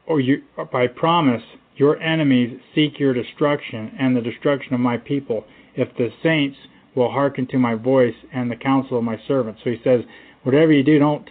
or, 0.07 0.21
you, 0.21 0.43
or 0.55 0.63
by 0.63 0.87
promise 0.87 1.43
your 1.75 2.01
enemies 2.01 2.57
seek 2.73 2.97
your 2.99 3.13
destruction 3.13 3.91
and 3.99 4.15
the 4.15 4.21
destruction 4.21 4.73
of 4.73 4.79
my 4.79 4.95
people, 4.95 5.43
if 5.75 5.89
the 5.97 6.07
saints 6.23 6.57
will 6.95 7.11
hearken 7.11 7.47
to 7.47 7.59
my 7.59 7.75
voice 7.75 8.15
and 8.33 8.49
the 8.49 8.55
counsel 8.55 8.97
of 8.97 9.03
my 9.03 9.19
servants. 9.27 9.59
So 9.65 9.71
he 9.71 9.81
says, 9.83 10.05
whatever 10.43 10.71
you 10.71 10.83
do, 10.83 10.97
don't 10.99 11.29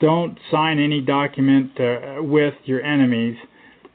don't 0.00 0.38
sign 0.50 0.78
any 0.78 1.00
document 1.00 1.78
uh, 1.78 2.22
with 2.22 2.54
your 2.64 2.82
enemies. 2.82 3.36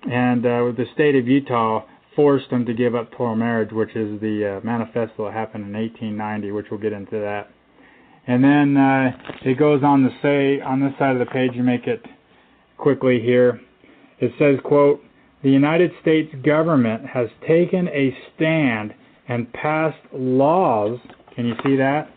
And 0.04 0.46
uh, 0.46 0.72
the 0.78 0.86
state 0.94 1.16
of 1.16 1.28
Utah 1.28 1.86
forced 2.16 2.50
them 2.50 2.66
to 2.66 2.74
give 2.74 2.96
up 2.96 3.12
plural 3.12 3.36
marriage, 3.36 3.72
which 3.72 3.96
is 3.96 4.20
the 4.22 4.58
uh, 4.58 4.66
manifesto 4.66 5.26
that 5.26 5.34
happened 5.34 5.66
in 5.66 5.74
1890, 5.74 6.52
which 6.52 6.68
we'll 6.70 6.80
get 6.80 6.94
into 6.94 7.20
that. 7.20 7.50
And 8.28 8.44
then 8.44 8.78
uh, 8.78 9.12
it 9.44 9.60
goes 9.60 9.84
on 9.84 10.04
to 10.04 10.10
say 10.22 10.62
on 10.62 10.80
this 10.80 10.94
side 10.98 11.14
of 11.14 11.20
the 11.20 11.32
page, 11.32 11.52
you 11.54 11.64
make 11.64 11.88
it 11.88 12.04
quickly 12.78 13.20
here. 13.20 13.60
It 14.20 14.32
says, 14.40 14.60
quote, 14.64 15.02
the 15.44 15.52
United 15.52 15.92
States 16.02 16.34
government 16.44 17.06
has 17.06 17.28
taken 17.48 17.88
a 17.90 18.16
stand 18.36 18.94
and 19.28 19.52
passed 19.54 19.98
laws. 20.14 21.00
Can 21.36 21.46
you 21.46 21.54
see 21.64 21.76
that? 21.76 22.10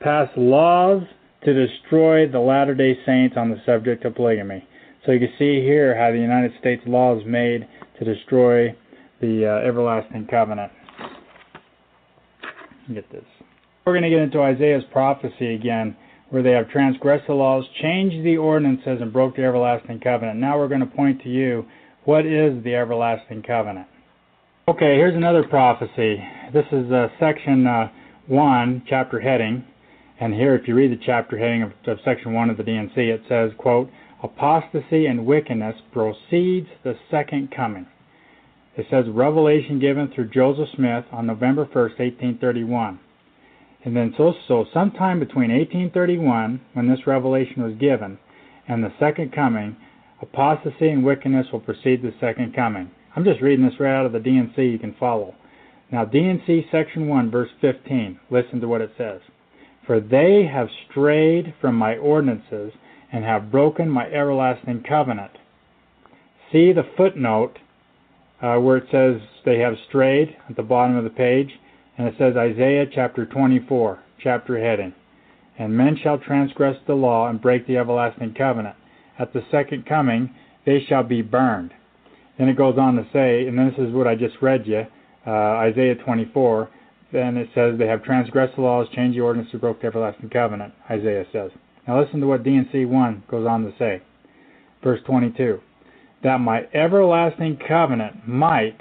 Passed 0.00 0.36
laws 0.36 1.02
to 1.44 1.66
destroy 1.66 2.28
the 2.28 2.38
Latter 2.38 2.74
day 2.74 2.98
Saints 3.06 3.36
on 3.36 3.50
the 3.50 3.60
subject 3.64 4.04
of 4.04 4.14
polygamy. 4.14 4.66
So 5.04 5.12
you 5.12 5.20
can 5.20 5.32
see 5.38 5.62
here 5.62 5.96
how 5.96 6.10
the 6.10 6.18
United 6.18 6.52
States 6.60 6.82
law 6.86 7.18
is 7.18 7.24
made 7.26 7.66
to 7.98 8.04
destroy 8.04 8.76
the 9.20 9.46
uh, 9.46 9.66
everlasting 9.66 10.26
covenant. 10.30 10.72
Get 12.92 13.10
this. 13.10 13.24
We're 13.86 13.92
going 13.94 14.02
to 14.02 14.10
get 14.10 14.20
into 14.20 14.42
Isaiah's 14.42 14.84
prophecy 14.92 15.54
again, 15.54 15.96
where 16.28 16.42
they 16.42 16.50
have 16.52 16.68
transgressed 16.68 17.26
the 17.26 17.34
laws, 17.34 17.64
changed 17.80 18.24
the 18.24 18.36
ordinances, 18.36 19.00
and 19.00 19.12
broke 19.12 19.36
the 19.36 19.44
everlasting 19.44 20.00
covenant. 20.00 20.38
Now 20.38 20.58
we're 20.58 20.68
going 20.68 20.80
to 20.80 20.86
point 20.86 21.22
to 21.22 21.28
you 21.28 21.64
what 22.04 22.26
is 22.26 22.62
the 22.64 22.74
everlasting 22.74 23.42
covenant. 23.42 23.86
Okay, 24.68 24.96
here's 24.96 25.16
another 25.16 25.44
prophecy. 25.44 26.22
This 26.52 26.66
is 26.72 26.90
uh, 26.92 27.08
section 27.18 27.66
uh, 27.66 27.88
1, 28.26 28.84
chapter 28.88 29.18
heading. 29.18 29.64
And 30.20 30.34
here, 30.34 30.54
if 30.54 30.68
you 30.68 30.74
read 30.74 30.92
the 30.92 31.02
chapter 31.04 31.38
heading 31.38 31.62
of, 31.62 31.72
of 31.86 31.98
section 32.04 32.34
1 32.34 32.50
of 32.50 32.58
the 32.58 32.62
D&C, 32.62 33.00
it 33.00 33.22
says, 33.26 33.52
quote, 33.56 33.90
Apostasy 34.22 35.06
and 35.06 35.24
wickedness 35.24 35.76
precedes 35.92 36.68
the 36.84 36.94
second 37.10 37.50
coming. 37.56 37.86
It 38.76 38.86
says 38.90 39.06
revelation 39.08 39.80
given 39.80 40.08
through 40.14 40.28
Joseph 40.28 40.68
Smith 40.76 41.06
on 41.10 41.26
November 41.26 41.64
1st, 41.64 41.98
1831. 41.98 43.00
And 43.82 43.96
then 43.96 44.14
so, 44.18 44.34
so 44.46 44.66
sometime 44.74 45.20
between 45.20 45.50
1831, 45.50 46.60
when 46.74 46.88
this 46.88 47.06
revelation 47.06 47.62
was 47.62 47.78
given, 47.80 48.18
and 48.68 48.84
the 48.84 48.92
second 49.00 49.32
coming, 49.32 49.74
apostasy 50.20 50.90
and 50.90 51.02
wickedness 51.02 51.46
will 51.50 51.60
precede 51.60 52.02
the 52.02 52.12
second 52.20 52.54
coming. 52.54 52.90
I'm 53.16 53.24
just 53.24 53.40
reading 53.40 53.64
this 53.64 53.80
right 53.80 53.98
out 53.98 54.06
of 54.06 54.12
the 54.12 54.20
D&C. 54.20 54.62
You 54.62 54.78
can 54.78 54.94
follow. 55.00 55.34
Now, 55.90 56.04
D&C 56.04 56.66
section 56.70 57.08
1, 57.08 57.30
verse 57.30 57.48
15. 57.62 58.20
Listen 58.30 58.60
to 58.60 58.68
what 58.68 58.82
it 58.82 58.92
says. 58.98 59.20
For 59.86 60.00
they 60.00 60.46
have 60.52 60.68
strayed 60.88 61.54
from 61.60 61.74
my 61.74 61.96
ordinances 61.96 62.72
and 63.12 63.24
have 63.24 63.50
broken 63.50 63.88
my 63.88 64.06
everlasting 64.06 64.84
covenant. 64.88 65.32
See 66.52 66.72
the 66.72 66.88
footnote 66.96 67.58
uh, 68.42 68.56
where 68.56 68.78
it 68.78 68.88
says 68.90 69.20
they 69.44 69.58
have 69.58 69.74
strayed 69.88 70.36
at 70.48 70.56
the 70.56 70.62
bottom 70.62 70.96
of 70.96 71.04
the 71.04 71.10
page, 71.10 71.50
and 71.98 72.08
it 72.08 72.14
says 72.18 72.36
Isaiah 72.36 72.86
chapter 72.92 73.26
24, 73.26 73.98
chapter 74.22 74.58
heading. 74.58 74.94
And 75.58 75.76
men 75.76 75.98
shall 76.02 76.18
transgress 76.18 76.76
the 76.86 76.94
law 76.94 77.28
and 77.28 77.40
break 77.40 77.66
the 77.66 77.76
everlasting 77.76 78.34
covenant. 78.34 78.76
At 79.18 79.32
the 79.32 79.42
second 79.50 79.84
coming, 79.86 80.34
they 80.64 80.82
shall 80.88 81.02
be 81.02 81.20
burned. 81.20 81.72
Then 82.38 82.48
it 82.48 82.56
goes 82.56 82.78
on 82.78 82.96
to 82.96 83.06
say, 83.12 83.46
and 83.46 83.58
this 83.58 83.78
is 83.78 83.92
what 83.92 84.06
I 84.06 84.14
just 84.14 84.36
read 84.40 84.66
you, 84.66 84.86
uh, 85.26 85.30
Isaiah 85.30 85.96
24, 85.96 86.70
then 87.12 87.36
it 87.36 87.48
says 87.54 87.78
they 87.78 87.86
have 87.86 88.04
transgressed 88.04 88.56
the 88.56 88.62
laws, 88.62 88.86
changed 88.94 89.16
the 89.18 89.22
ordinance, 89.22 89.50
broke 89.52 89.80
the 89.80 89.88
everlasting 89.88 90.30
covenant, 90.30 90.74
Isaiah 90.88 91.26
says. 91.32 91.50
Now 91.86 92.00
listen 92.00 92.20
to 92.20 92.26
what 92.26 92.44
D&C 92.44 92.84
1 92.84 93.24
goes 93.28 93.46
on 93.46 93.64
to 93.64 93.72
say. 93.78 94.02
Verse 94.82 95.00
22. 95.06 95.60
That 96.22 96.38
my 96.38 96.66
everlasting 96.74 97.58
covenant 97.66 98.28
might 98.28 98.80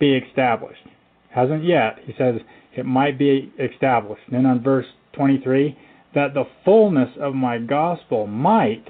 be 0.00 0.14
established. 0.16 0.82
Hasn't 1.30 1.64
yet. 1.64 1.98
He 2.04 2.14
says 2.18 2.40
it 2.74 2.84
might 2.84 3.18
be 3.18 3.52
established. 3.58 4.22
And 4.26 4.36
then 4.36 4.46
on 4.46 4.62
verse 4.62 4.86
23, 5.12 5.78
that 6.14 6.34
the 6.34 6.44
fullness 6.64 7.10
of 7.20 7.34
my 7.34 7.58
gospel 7.58 8.26
might 8.26 8.88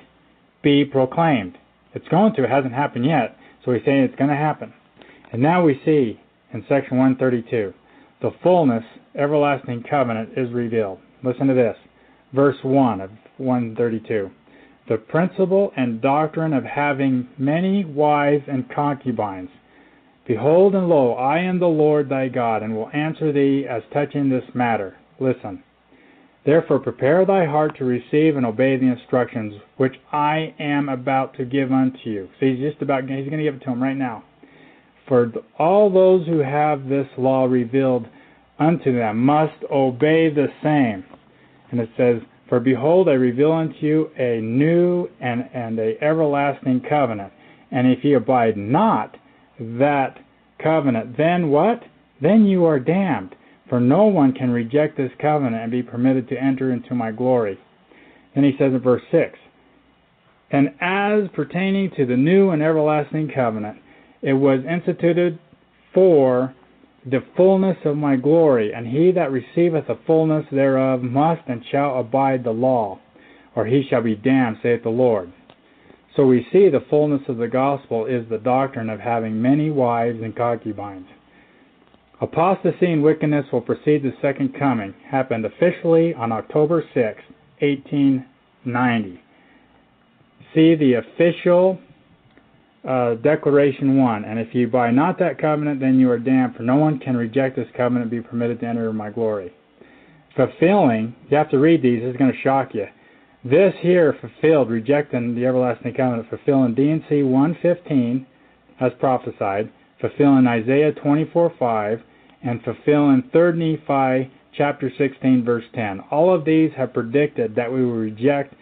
be 0.63 0.85
proclaimed. 0.85 1.59
It's 1.95 2.09
going 2.09 2.35
to, 2.35 2.45
it 2.45 2.51
hasn't 2.51 2.73
happened 2.73 3.05
yet. 3.05 3.37
So 3.65 3.73
he's 3.73 3.85
saying 3.85 4.05
it's 4.05 4.17
going 4.17 4.31
to 4.31 4.37
happen. 4.37 4.73
And 5.33 5.43
now 5.43 5.65
we 5.65 5.81
see 5.85 6.21
in 6.53 6.65
section 6.69 6.97
132 6.97 7.75
the 8.23 8.31
fullness, 8.43 8.85
everlasting 9.17 9.85
covenant 9.89 10.31
is 10.37 10.51
revealed. 10.53 10.99
Listen 11.25 11.49
to 11.49 11.55
this. 11.55 11.77
Verse 12.33 12.57
1 12.63 13.01
of 13.01 13.11
132. 13.37 14.31
The 14.89 14.97
principle 14.97 15.73
and 15.77 16.01
doctrine 16.01 16.53
of 16.53 16.65
having 16.65 17.29
many 17.37 17.85
wives 17.85 18.45
and 18.49 18.71
concubines. 18.71 19.51
Behold 20.27 20.75
and 20.75 20.89
lo, 20.89 21.15
I 21.15 21.41
am 21.41 21.59
the 21.59 21.67
Lord 21.67 22.09
thy 22.09 22.29
God, 22.29 22.63
and 22.63 22.75
will 22.75 22.91
answer 22.95 23.33
thee 23.33 23.67
as 23.69 23.83
touching 23.93 24.29
this 24.29 24.45
matter. 24.55 24.97
Listen. 25.19 25.63
Therefore 26.45 26.79
prepare 26.79 27.25
thy 27.25 27.45
heart 27.45 27.77
to 27.79 27.85
receive 27.85 28.37
and 28.37 28.47
obey 28.47 28.77
the 28.77 28.87
instructions 28.87 29.55
which 29.77 29.95
I 30.13 30.55
am 30.59 30.89
about 30.89 31.37
to 31.37 31.45
give 31.45 31.71
unto 31.71 31.99
you. 32.11 32.29
So 32.39 32.47
he's 32.47 32.59
just 32.59 32.83
about 32.83 33.03
he's 33.03 33.29
going 33.29 33.39
to 33.39 33.45
give 33.45 33.57
it 33.57 33.63
to 33.65 33.71
him 33.71 33.83
right 33.83 33.97
now. 33.97 34.25
For 35.09 35.33
all 35.59 35.91
those 35.91 36.27
who 36.27 36.39
have 36.39 36.89
this 36.89 37.07
law 37.19 37.45
revealed 37.45 38.07
unto 38.59 38.97
them 38.97 39.25
must 39.25 39.65
obey 39.71 40.33
the 40.33 40.49
same. 40.63 41.05
And 41.71 41.81
it 41.81 41.91
says, 41.97 42.23
For 42.49 42.61
behold, 42.61 43.09
I 43.09 43.13
reveal 43.13 43.53
unto 43.53 43.75
you 43.81 44.11
a 44.19 44.41
new 44.41 45.09
and, 45.21 45.49
and 45.53 45.79
a 45.79 46.03
everlasting 46.03 46.83
covenant. 46.89 47.33
And 47.71 47.87
if 47.87 48.05
ye 48.05 48.15
abide 48.15 48.57
not 48.57 49.17
that 49.59 50.19
covenant, 50.63 51.17
then 51.17 51.49
what? 51.49 51.83
Then 52.21 52.45
you 52.45 52.65
are 52.65 52.79
damned. 52.79 53.35
For 53.69 53.81
no 53.81 54.05
one 54.05 54.33
can 54.33 54.51
reject 54.51 54.99
this 54.99 55.11
covenant 55.21 55.63
and 55.63 55.73
be 55.73 55.83
permitted 55.83 56.29
to 56.29 56.37
enter 56.41 56.73
into 56.73 56.95
my 56.95 57.11
glory. 57.11 57.59
Then 58.35 58.45
he 58.45 58.53
says 58.59 58.73
in 58.73 58.81
verse 58.81 59.03
6 59.11 59.39
And 60.51 60.69
as 60.81 61.31
pertaining 61.35 61.91
to 61.97 62.05
the 62.05 62.17
new 62.17 62.51
and 62.51 62.63
everlasting 62.63 63.33
covenant, 63.35 63.79
it 64.23 64.35
was 64.35 64.61
instituted 64.65 65.39
for 65.93 66.55
the 67.05 67.23
fullness 67.37 67.77
of 67.85 67.97
my 67.97 68.17
glory, 68.17 68.73
and 68.73 68.87
he 68.87 69.11
that 69.13 69.33
receiveth 69.33 69.89
the 69.89 69.99
fullness 70.07 70.47
thereof 70.53 71.03
must 71.03 71.43
and 71.49 71.63
shall 71.71 71.99
abide 71.99 72.45
the 72.45 72.53
law, 72.53 73.01
or 73.57 73.67
he 73.67 73.83
shall 73.89 74.03
be 74.03 74.15
damned, 74.15 74.59
saith 74.63 74.85
the 74.85 74.89
Lord. 74.89 75.33
So 76.17 76.27
we 76.27 76.47
see 76.53 76.69
the 76.69 76.85
fullness 76.89 77.23
of 77.29 77.39
the 77.39 77.49
gospel 77.49 78.07
is 78.07 78.29
the 78.29 78.39
doctrine 78.39 78.91
of 78.91 79.01
having 79.01 79.43
many 79.43 79.71
wives 79.71 80.21
and 80.23 80.37
concubines. 80.37 81.07
Apostasy 82.21 82.93
and 82.93 83.03
wickedness 83.03 83.47
will 83.53 83.63
precede 83.63 84.05
the 84.05 84.13
second 84.23 84.55
coming, 84.57 84.95
happened 85.11 85.45
officially 85.45 86.15
on 86.15 86.31
October 86.31 86.85
6, 86.95 87.21
1890. 87.59 89.21
See 90.55 90.77
the 90.77 90.95
official 90.95 91.81
uh, 92.89 93.15
Declaration 93.15 93.97
1. 93.97 94.25
And 94.25 94.39
if 94.39 94.55
you 94.55 94.69
buy 94.69 94.91
not 94.91 95.19
that 95.19 95.39
covenant, 95.39 95.81
then 95.81 95.99
you 95.99 96.11
are 96.11 96.19
damned, 96.19 96.57
for 96.57 96.63
no 96.63 96.77
one 96.77 96.99
can 96.99 97.17
reject 97.17 97.57
this 97.57 97.69
covenant 97.77 98.03
and 98.03 98.11
be 98.11 98.21
permitted 98.21 98.61
to 98.61 98.67
enter 98.67 98.93
my 98.93 99.11
glory. 99.11 99.53
Fulfilling, 100.37 101.15
you 101.29 101.37
have 101.37 101.51
to 101.51 101.59
read 101.59 101.83
these, 101.83 102.03
is 102.03 102.17
going 102.17 102.33
to 102.33 102.41
shock 102.43 102.75
you. 102.75 102.87
This 103.45 103.75
here 103.81 104.17
fulfilled, 104.21 104.71
rejecting 104.71 105.35
the 105.35 105.47
everlasting 105.47 105.95
covenant, 105.95 106.29
fulfilling 106.29 106.75
D&C 106.75 107.23
115 107.23 108.27
as 108.81 108.93
prophesied, 108.99 109.71
fulfilling 110.01 110.47
Isaiah 110.47 110.93
24:5, 110.93 112.03
and 112.43 112.63
fulfilling 112.63 113.23
3 113.33 113.53
Nephi 113.53 114.31
chapter 114.57 114.91
16 114.97 115.45
verse 115.45 115.65
10. 115.75 116.01
All 116.11 116.33
of 116.33 116.45
these 116.45 116.73
have 116.77 116.93
predicted 116.93 117.55
that 117.55 117.73
we 117.73 117.85
will 117.85 117.93
reject 117.93 118.55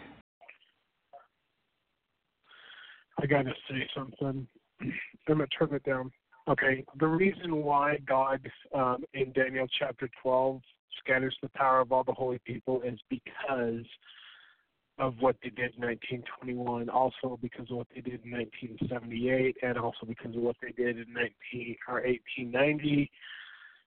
I 3.22 3.26
gotta 3.26 3.52
say 3.68 3.86
something. 3.94 4.46
I'm 4.80 4.92
gonna 5.28 5.46
turn 5.46 5.74
it 5.74 5.84
down. 5.84 6.10
Okay, 6.48 6.84
the 6.98 7.06
reason 7.06 7.56
why 7.56 7.98
God 8.06 8.40
um, 8.74 9.04
in 9.14 9.32
Daniel 9.32 9.66
chapter 9.78 10.08
12 10.22 10.60
scatters 10.98 11.36
the 11.42 11.48
power 11.50 11.80
of 11.80 11.92
all 11.92 12.02
the 12.02 12.12
holy 12.12 12.40
people 12.44 12.82
is 12.82 12.98
because 13.08 13.84
of 14.98 15.14
what 15.20 15.36
they 15.42 15.50
did 15.50 15.74
in 15.76 15.86
1921, 15.86 16.88
also 16.88 17.38
because 17.40 17.70
of 17.70 17.76
what 17.78 17.86
they 17.94 18.00
did 18.00 18.20
in 18.24 18.32
1978, 18.32 19.56
and 19.62 19.78
also 19.78 20.06
because 20.06 20.34
of 20.36 20.42
what 20.42 20.56
they 20.62 20.72
did 20.72 20.98
in 20.98 21.06
19 21.12 21.76
or 21.88 21.94
1890. 21.94 23.10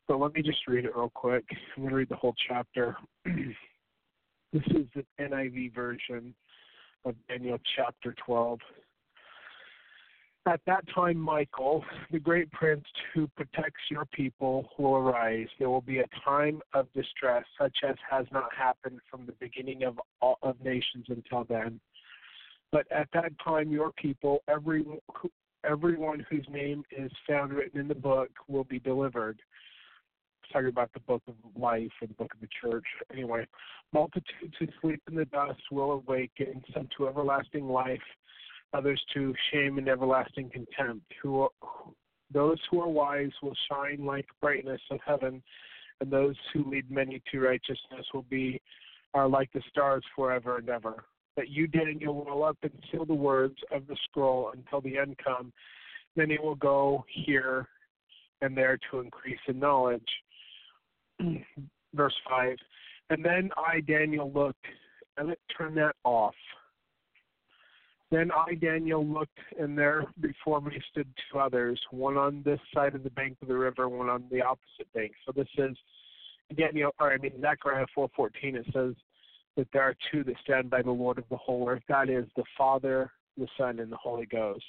But 0.07 0.19
let 0.19 0.33
me 0.33 0.41
just 0.41 0.67
read 0.67 0.85
it 0.85 0.95
real 0.95 1.11
quick. 1.13 1.45
I'm 1.77 1.87
to 1.87 1.95
read 1.95 2.09
the 2.09 2.15
whole 2.15 2.35
chapter. 2.47 2.97
this 3.25 4.63
is 4.67 4.85
the 4.95 5.05
NIV 5.19 5.73
version 5.73 6.33
of 7.05 7.15
Daniel 7.27 7.59
chapter 7.75 8.15
12. 8.25 8.59
At 10.45 10.59
that 10.65 10.83
time, 10.93 11.17
Michael, 11.17 11.85
the 12.11 12.19
great 12.19 12.51
prince 12.51 12.83
who 13.13 13.27
protects 13.27 13.79
your 13.89 14.05
people, 14.05 14.69
will 14.77 14.95
arise. 14.95 15.47
There 15.57 15.69
will 15.69 15.81
be 15.81 15.99
a 15.99 16.05
time 16.25 16.61
of 16.73 16.91
distress 16.91 17.45
such 17.57 17.77
as 17.87 17.95
has 18.09 18.25
not 18.33 18.53
happened 18.53 18.99
from 19.09 19.25
the 19.25 19.31
beginning 19.33 19.83
of 19.83 19.97
all 20.21 20.39
of 20.43 20.59
nations 20.61 21.05
until 21.07 21.45
then. 21.45 21.79
But 22.73 22.91
at 22.91 23.07
that 23.13 23.31
time, 23.41 23.71
your 23.71 23.91
people, 23.93 24.43
every 24.49 24.83
everyone 25.63 26.25
whose 26.29 26.45
name 26.51 26.83
is 26.91 27.11
found 27.25 27.53
written 27.53 27.79
in 27.79 27.87
the 27.87 27.95
book, 27.95 28.29
will 28.49 28.65
be 28.65 28.79
delivered. 28.79 29.39
Talking 30.51 30.67
about 30.67 30.91
the 30.93 30.99
book 30.99 31.21
of 31.29 31.35
life 31.55 31.91
or 32.01 32.07
the 32.07 32.15
book 32.15 32.33
of 32.33 32.41
the 32.41 32.49
church. 32.61 32.83
Anyway, 33.13 33.47
multitudes 33.93 34.55
who 34.59 34.67
sleep 34.81 35.01
in 35.07 35.15
the 35.15 35.23
dust 35.23 35.61
will 35.71 35.93
awaken, 35.93 36.61
some 36.73 36.89
to 36.97 37.07
everlasting 37.07 37.69
life 37.69 38.01
others 38.73 39.01
to 39.13 39.33
shame 39.51 39.77
and 39.77 39.87
everlasting 39.87 40.49
contempt. 40.49 41.05
Who, 41.21 41.47
those 42.33 42.57
who 42.69 42.81
are 42.81 42.89
wise 42.89 43.31
will 43.41 43.55
shine 43.69 44.05
like 44.05 44.25
brightness 44.41 44.81
of 44.89 44.99
heaven, 45.05 45.41
and 46.01 46.11
those 46.11 46.35
who 46.53 46.69
lead 46.69 46.89
many 46.89 47.21
to 47.31 47.39
righteousness 47.39 48.05
will 48.13 48.25
be 48.29 48.61
are 49.13 49.27
like 49.27 49.51
the 49.53 49.61
stars 49.69 50.03
forever 50.15 50.57
and 50.57 50.69
ever. 50.69 51.05
But 51.35 51.49
you, 51.49 51.67
Daniel, 51.67 52.15
will 52.15 52.25
roll 52.25 52.43
up 52.43 52.57
and 52.63 52.71
seal 52.91 53.05
the 53.05 53.13
words 53.13 53.57
of 53.71 53.87
the 53.87 53.95
scroll 54.05 54.51
until 54.55 54.81
the 54.81 54.97
end 54.97 55.17
come. 55.23 55.51
Many 56.15 56.37
will 56.37 56.55
go 56.55 57.05
here 57.07 57.67
and 58.41 58.55
there 58.55 58.77
to 58.91 58.99
increase 58.99 59.39
in 59.47 59.59
knowledge. 59.59 60.01
Verse 61.93 62.13
5. 62.29 62.57
And 63.09 63.23
then 63.23 63.49
I, 63.57 63.81
Daniel, 63.81 64.31
looked, 64.31 64.65
and 65.17 65.29
it 65.29 65.39
turned 65.55 65.77
that 65.77 65.95
off. 66.03 66.35
Then 68.13 68.29
I, 68.31 68.53
Daniel, 68.53 69.03
looked, 69.03 69.39
and 69.59 69.75
there 69.75 70.05
before 70.21 70.61
me 70.61 70.79
stood 70.91 71.07
two 71.31 71.39
others, 71.39 71.81
one 71.89 72.15
on 72.15 72.43
this 72.45 72.59
side 72.71 72.93
of 72.93 73.03
the 73.03 73.09
bank 73.09 73.37
of 73.41 73.47
the 73.47 73.57
river, 73.57 73.89
one 73.89 74.07
on 74.07 74.25
the 74.29 74.39
opposite 74.39 74.93
bank. 74.93 75.13
So 75.25 75.31
this 75.35 75.47
is 75.57 75.75
Daniel, 76.55 76.91
or 76.99 77.11
I 77.11 77.17
mean 77.17 77.41
Zechariah 77.41 77.87
4:14. 77.97 78.55
It 78.55 78.67
says 78.71 78.93
that 79.57 79.67
there 79.73 79.81
are 79.81 79.95
two 80.11 80.23
that 80.25 80.35
stand 80.43 80.69
by 80.69 80.83
the 80.83 80.91
Lord 80.91 81.17
of 81.17 81.27
the 81.29 81.37
whole 81.37 81.67
earth. 81.67 81.81
That 81.89 82.07
is 82.07 82.27
the 82.35 82.43
Father, 82.55 83.11
the 83.35 83.47
Son, 83.57 83.79
and 83.79 83.91
the 83.91 83.97
Holy 83.97 84.27
Ghost. 84.27 84.63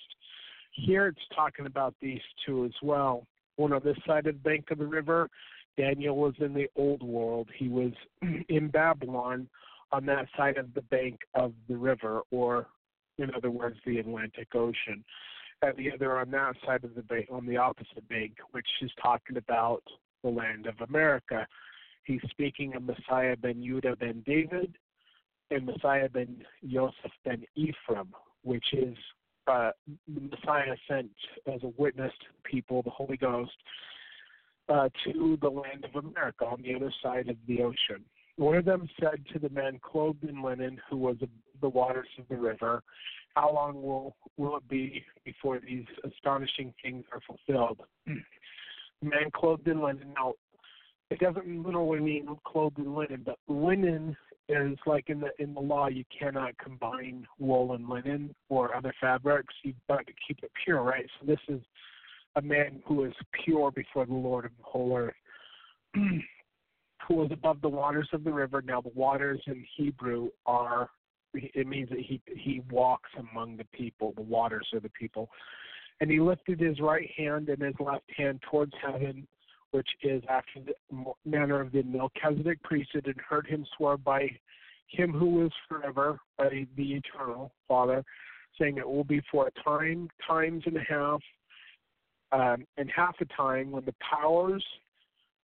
Here 0.73 1.08
it's 1.08 1.28
talking 1.36 1.66
about 1.66 1.94
these 2.00 2.23
two 2.47 2.64
as 2.64 2.82
well. 2.82 3.26
One 3.56 3.74
on 3.74 3.82
this 3.84 3.98
side 4.06 4.26
of 4.26 4.36
the 4.36 4.48
bank 4.48 4.70
of 4.70 4.78
the 4.78 4.86
river. 4.86 5.28
Daniel 5.76 6.16
was 6.16 6.32
in 6.39 6.55
the 6.55 6.70
old 6.76 7.02
world. 7.02 7.50
He 7.55 7.68
was 7.68 7.92
in 8.48 8.68
Babylon 8.68 9.50
on 9.92 10.06
that 10.06 10.28
side 10.34 10.56
of 10.56 10.73
the 10.73 10.82
bank 10.82 11.20
of 11.34 11.52
the 11.68 11.76
river, 11.76 12.23
or 12.31 12.68
in 13.18 13.34
other 13.34 13.51
words, 13.51 13.76
the 13.86 13.99
Atlantic 13.99 14.49
Ocean. 14.55 15.05
And 15.62 15.76
the 15.76 15.93
other 15.93 16.18
on 16.18 16.31
that 16.33 16.55
side 16.67 16.84
of 16.84 16.94
the 16.94 17.02
bank, 17.02 17.28
on 17.31 17.47
the 17.47 17.57
opposite 17.57 18.07
bank, 18.09 18.33
which 18.51 18.67
is 18.83 18.91
talking 19.02 19.36
about 19.36 19.83
the 20.23 20.31
land 20.31 20.67
of 20.67 20.75
America. 20.89 21.47
He's 22.05 22.20
speaking 22.31 22.75
of 22.75 22.83
Messiah 22.83 23.36
ben 23.36 23.62
Judah 23.65 23.97
ben 23.97 24.23
David 24.26 24.76
and 25.51 25.67
Messiah 25.67 26.09
ben 26.09 26.44
Joseph 26.67 27.12
ben 27.25 27.44
Ephraim, 27.55 28.09
which 28.43 28.67
is 28.73 28.97
uh, 29.47 29.70
Messiah 30.09 30.76
sent 30.89 31.10
as 31.52 31.62
a 31.62 31.73
witness 31.76 32.12
to 32.20 32.26
the 32.36 32.49
people, 32.51 32.83
the 32.83 32.91
Holy 32.91 33.17
Ghost, 33.17 33.52
uh, 34.68 34.89
to 35.05 35.39
the 35.41 35.49
land 35.49 35.84
of 35.84 36.05
America 36.05 36.44
on 36.47 36.62
the 36.62 36.75
other 36.75 36.93
side 37.02 37.28
of 37.28 37.36
the 37.47 37.62
ocean. 37.62 38.05
One 38.37 38.57
of 38.57 38.65
them 38.65 38.89
said 39.01 39.25
to 39.33 39.39
the 39.39 39.49
man 39.49 39.79
clothed 39.83 40.25
in 40.25 40.43
linen, 40.43 40.81
who 40.91 40.97
was 40.97 41.17
the 41.61 41.69
waters 41.69 42.09
of 42.19 42.27
the 42.29 42.37
river, 42.37 42.83
How 43.37 43.53
long 43.53 43.81
will, 43.81 44.17
will 44.37 44.57
it 44.57 44.69
be 44.69 45.05
before 45.25 45.61
these 45.61 45.87
astonishing 46.05 46.75
things 46.83 47.05
are 47.13 47.21
fulfilled? 47.27 47.81
the 48.07 48.15
man 49.03 49.31
clothed 49.33 49.69
in 49.69 49.81
linen. 49.81 50.13
Now, 50.17 50.35
it 51.11 51.21
doesn't 51.21 51.63
literally 51.65 52.01
mean 52.01 52.27
clothed 52.45 52.79
in 52.79 52.95
linen, 52.95 53.23
but 53.25 53.39
linen 53.47 54.17
is 54.49 54.79
like 54.85 55.09
in 55.09 55.21
the 55.21 55.31
in 55.39 55.55
the 55.55 55.61
law 55.61 55.89
you 55.89 56.05
cannot 56.17 56.57
combine 56.59 57.27
wool 57.39 57.73
and 57.73 57.89
linen 57.89 58.35
or 58.49 58.75
other 58.75 58.93
fabrics. 59.01 59.55
You've 59.63 59.77
got 59.89 60.07
to 60.07 60.13
keep 60.27 60.41
it 60.43 60.51
pure, 60.65 60.83
right? 60.83 61.07
So 61.19 61.27
this 61.27 61.39
is 61.49 61.61
a 62.37 62.43
man 62.43 62.83
who 62.87 63.05
is 63.05 63.15
pure 63.45 63.71
before 63.71 64.07
the 64.07 64.13
Lord 64.13 64.45
of 64.45 64.51
the 64.59 64.65
whole 64.65 64.97
earth. 64.97 65.15
who 67.07 67.15
was 67.15 67.31
above 67.33 67.60
the 67.60 67.68
waters 67.68 68.08
of 68.12 68.24
the 68.24 68.33
river. 68.33 68.62
Now 68.62 68.81
the 68.81 68.92
waters 68.94 69.41
in 69.47 69.65
Hebrew 69.76 70.31
are 70.47 70.89
it 71.34 71.66
means 71.66 71.89
that 71.91 71.99
he 71.99 72.20
he 72.36 72.62
walks 72.70 73.10
among 73.18 73.57
the 73.57 73.66
people. 73.73 74.12
The 74.16 74.23
waters 74.23 74.68
are 74.73 74.81
the 74.81 74.91
people. 74.91 75.28
And 76.00 76.10
he 76.10 76.20
lifted 76.20 76.60
his 76.60 76.81
right 76.81 77.08
hand 77.16 77.49
and 77.49 77.62
his 77.62 77.74
left 77.78 78.10
hand 78.16 78.42
towards 78.50 78.73
heaven, 78.84 79.26
which 79.70 79.89
is 80.02 80.23
after 80.28 80.60
the 80.60 81.05
manner 81.24 81.60
of 81.60 81.73
the 81.73 81.83
Melchizedek 81.83 82.62
priesthood, 82.62 83.07
and 83.07 83.16
heard 83.28 83.47
him 83.47 83.65
swear 83.76 83.97
by 83.97 84.28
him 84.89 85.12
who 85.12 85.47
is 85.47 85.52
forever, 85.68 86.18
by 86.36 86.66
the 86.76 86.94
eternal 86.94 87.52
Father, 87.66 88.05
saying 88.58 88.76
it 88.76 88.89
will 88.89 89.05
be 89.05 89.23
for 89.31 89.49
a 89.49 89.62
time, 89.62 90.08
times 90.26 90.62
and 90.66 90.76
a 90.76 90.84
half, 90.89 91.20
um, 92.33 92.66
and 92.76 92.91
half 92.94 93.16
a 93.20 93.24
time 93.26 93.70
when 93.70 93.84
the 93.84 93.94
powers 94.00 94.65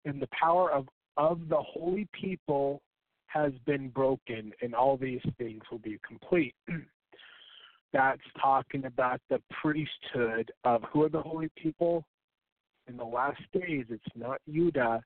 and 0.05 0.21
the 0.21 0.29
power 0.29 0.71
of 0.71 0.87
of 1.19 1.41
the 1.49 1.61
holy 1.61 2.09
people 2.19 2.81
has 3.27 3.53
been 3.67 3.89
broken, 3.91 4.53
and 4.63 4.75
all 4.75 4.97
these 4.97 5.21
things 5.37 5.61
will 5.71 5.81
be 5.81 5.99
complete. 6.07 6.55
That's 7.93 8.23
talking 8.41 8.85
about 8.87 9.21
the 9.29 9.43
priesthood 9.61 10.51
of 10.65 10.83
who 10.91 11.03
are 11.03 11.09
the 11.09 11.21
holy 11.21 11.51
people? 11.57 12.05
In 12.87 12.97
the 12.97 13.05
last 13.05 13.41
days, 13.53 13.85
it's 13.91 14.17
not 14.17 14.41
Judah, 14.51 15.03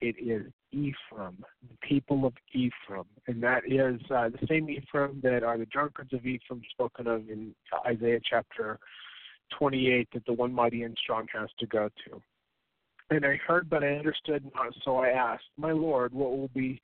it 0.00 0.16
is 0.18 0.50
Ephraim, 0.72 1.44
the 1.68 1.76
people 1.86 2.24
of 2.24 2.32
Ephraim. 2.52 3.04
And 3.26 3.42
that 3.42 3.62
is 3.66 4.00
uh, 4.10 4.30
the 4.30 4.46
same 4.48 4.68
Ephraim 4.70 5.20
that 5.22 5.42
are 5.42 5.58
the 5.58 5.66
drunkards 5.66 6.12
of 6.12 6.26
Ephraim 6.26 6.62
spoken 6.70 7.06
of 7.06 7.28
in 7.28 7.54
Isaiah 7.86 8.20
chapter 8.28 8.78
28 9.58 10.08
that 10.14 10.24
the 10.26 10.32
one 10.32 10.52
mighty 10.52 10.82
and 10.82 10.96
strong 11.02 11.26
has 11.34 11.48
to 11.60 11.66
go 11.66 11.88
to. 12.06 12.22
And 13.10 13.24
I 13.24 13.36
heard, 13.46 13.68
but 13.68 13.84
I 13.84 13.88
understood 13.88 14.44
not. 14.54 14.72
So 14.84 14.96
I 14.96 15.08
asked, 15.08 15.44
My 15.56 15.72
Lord, 15.72 16.14
what 16.14 16.36
will 16.36 16.50
be, 16.54 16.80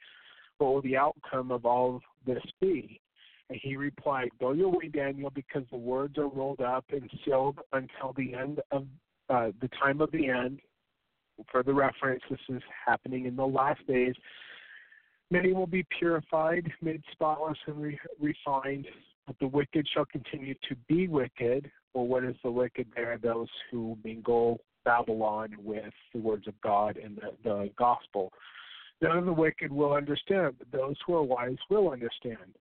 what 0.59 0.75
will 0.75 0.83
the 0.83 0.97
outcome 0.97 1.51
of 1.51 1.65
all 1.65 2.01
this 2.27 2.43
be? 2.61 3.01
And 3.51 3.59
he 3.63 3.77
replied, 3.77 4.31
Go 4.41 4.53
your 4.53 4.71
way, 4.71 4.89
Daniel, 4.89 5.31
because 5.31 5.63
the 5.71 5.79
words 5.79 6.19
are 6.19 6.29
rolled 6.29 6.61
up 6.61 6.85
and 6.91 7.09
sealed 7.25 7.59
until 7.73 8.13
the 8.17 8.35
end 8.35 8.61
of 8.71 8.87
uh, 9.31 9.51
the 9.61 9.69
time 9.81 10.01
of 10.01 10.11
the 10.13 10.29
end. 10.29 10.61
For 11.51 11.63
the 11.63 11.73
reference, 11.73 12.23
this 12.29 12.41
is 12.49 12.63
happening 12.85 13.27
in 13.27 13.37
the 13.37 13.47
last 13.47 13.87
days. 13.87 14.15
Many 15.31 15.53
will 15.53 15.67
be 15.67 15.87
purified, 15.99 16.71
made 16.83 17.03
spotless, 17.13 17.59
and 17.67 17.81
re- 17.81 18.01
refined, 18.19 18.87
but 19.27 19.39
the 19.39 19.47
wicked 19.47 19.87
shall 19.93 20.07
continue 20.07 20.55
to 20.69 20.75
be 20.89 21.07
wicked. 21.07 21.71
Well, 21.95 22.07
what 22.07 22.25
is 22.25 22.35
the 22.43 22.51
wicked? 22.51 22.89
There 22.97 23.19
those 23.19 23.49
who 23.71 23.97
mingle 24.03 24.61
Babylon 24.89 25.55
with 25.63 25.93
the 26.15 26.19
words 26.19 26.49
of 26.49 26.59
God 26.63 26.97
and 26.97 27.17
the, 27.17 27.33
the 27.45 27.71
gospel. 27.77 28.33
None 29.03 29.19
of 29.19 29.27
the 29.27 29.33
wicked 29.35 29.71
will 29.71 29.93
understand, 29.93 30.55
but 30.59 30.73
those 30.73 30.97
who 31.07 31.15
are 31.15 31.23
wise 31.23 31.59
will 31.69 31.91
understand. 31.91 32.57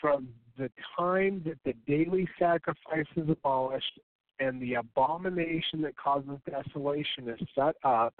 From 0.00 0.28
the 0.56 0.70
time 0.96 1.42
that 1.44 1.58
the 1.64 1.72
daily 1.92 2.28
sacrifice 2.38 3.06
is 3.16 3.28
abolished 3.28 3.98
and 4.38 4.62
the 4.62 4.74
abomination 4.74 5.82
that 5.82 5.96
causes 5.96 6.38
desolation 6.48 7.28
is 7.28 7.40
set 7.52 7.74
up, 7.82 8.14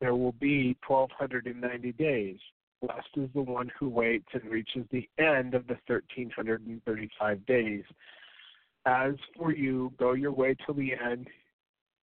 there 0.00 0.14
will 0.14 0.32
be 0.32 0.74
1290 0.86 1.92
days. 1.92 2.38
Blessed 2.80 3.08
is 3.16 3.28
the 3.34 3.42
one 3.42 3.70
who 3.78 3.90
waits 3.90 4.28
and 4.32 4.50
reaches 4.50 4.86
the 4.90 5.06
end 5.18 5.52
of 5.52 5.66
the 5.66 5.76
1335 5.86 7.44
days. 7.44 7.84
As 8.86 9.14
for 9.36 9.52
you, 9.52 9.92
go 9.98 10.14
your 10.14 10.32
way 10.32 10.56
till 10.64 10.74
the 10.74 10.92
end 10.94 11.28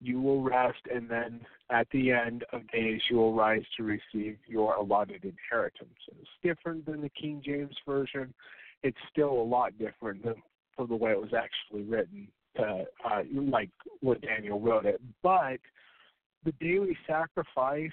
you 0.02 0.20
will 0.20 0.42
rest, 0.42 0.80
and 0.92 1.08
then 1.08 1.40
at 1.70 1.86
the 1.92 2.10
end 2.10 2.44
of 2.52 2.66
days 2.70 3.00
you 3.08 3.16
will 3.16 3.34
rise 3.34 3.64
to 3.76 3.84
receive 3.84 4.36
your 4.46 4.74
allotted 4.74 5.24
inheritance. 5.24 5.98
It's 6.08 6.28
different 6.42 6.86
than 6.86 7.00
the 7.00 7.10
King 7.10 7.42
James 7.44 7.76
Version. 7.86 8.34
It's 8.82 8.98
still 9.10 9.30
a 9.30 9.42
lot 9.42 9.78
different 9.78 10.24
than 10.24 10.34
from 10.76 10.88
the 10.88 10.96
way 10.96 11.12
it 11.12 11.20
was 11.20 11.34
actually 11.34 11.82
written, 11.82 12.26
uh, 12.58 12.84
uh, 13.08 13.22
like 13.32 13.70
what 14.00 14.20
Daniel 14.22 14.60
wrote 14.60 14.86
it. 14.86 15.00
But 15.22 15.60
the 16.44 16.52
daily 16.60 16.96
sacrifice 17.06 17.90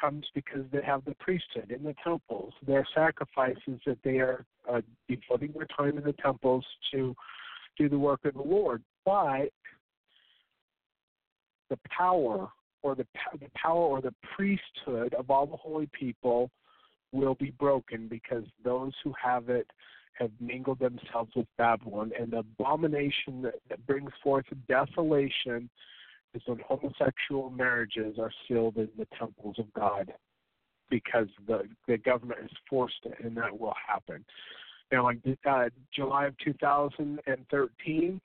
comes 0.00 0.26
because 0.34 0.64
they 0.72 0.82
have 0.82 1.04
the 1.04 1.14
priesthood 1.18 1.70
in 1.70 1.82
the 1.82 1.94
temples. 2.04 2.52
Their 2.66 2.86
sacrifices 2.94 3.80
that 3.86 3.98
they 4.04 4.18
are 4.18 4.44
uh, 4.70 4.80
devoting 5.08 5.52
their 5.52 5.66
time 5.76 5.98
in 5.98 6.04
the 6.04 6.14
temples 6.14 6.64
to 6.92 7.14
do 7.76 7.88
the 7.88 7.98
work 7.98 8.24
of 8.24 8.34
the 8.34 8.42
Lord. 8.42 8.82
But 9.04 9.50
the 11.70 11.78
power 11.96 12.48
or 12.82 12.94
the 12.94 13.06
the 13.40 13.50
power 13.54 13.80
or 13.80 14.00
the 14.00 14.14
priesthood 14.36 15.14
of 15.14 15.30
all 15.30 15.46
the 15.46 15.56
holy 15.56 15.88
people 15.92 16.50
will 17.12 17.34
be 17.34 17.50
broken 17.52 18.06
because 18.08 18.44
those 18.64 18.92
who 19.02 19.12
have 19.20 19.48
it 19.48 19.66
have 20.18 20.30
mingled 20.40 20.80
themselves 20.80 21.30
with 21.36 21.46
Babylon, 21.56 22.10
and 22.18 22.32
the 22.32 22.38
abomination 22.38 23.40
that, 23.42 23.54
that 23.68 23.86
brings 23.86 24.10
forth 24.22 24.44
desolation 24.68 25.70
is 26.34 26.42
when 26.46 26.58
homosexual 26.66 27.50
marriages 27.50 28.18
are 28.18 28.32
sealed 28.46 28.76
in 28.76 28.88
the 28.98 29.06
temples 29.16 29.56
of 29.58 29.72
God 29.74 30.12
because 30.90 31.28
the 31.46 31.68
the 31.86 31.98
government 31.98 32.40
has 32.40 32.50
forced 32.68 33.04
it, 33.04 33.14
and 33.22 33.36
that 33.36 33.58
will 33.58 33.74
happen. 33.86 34.24
Now, 34.90 35.04
like 35.04 35.18
uh, 35.46 35.68
July 35.94 36.26
of 36.26 36.38
2013, 36.38 38.20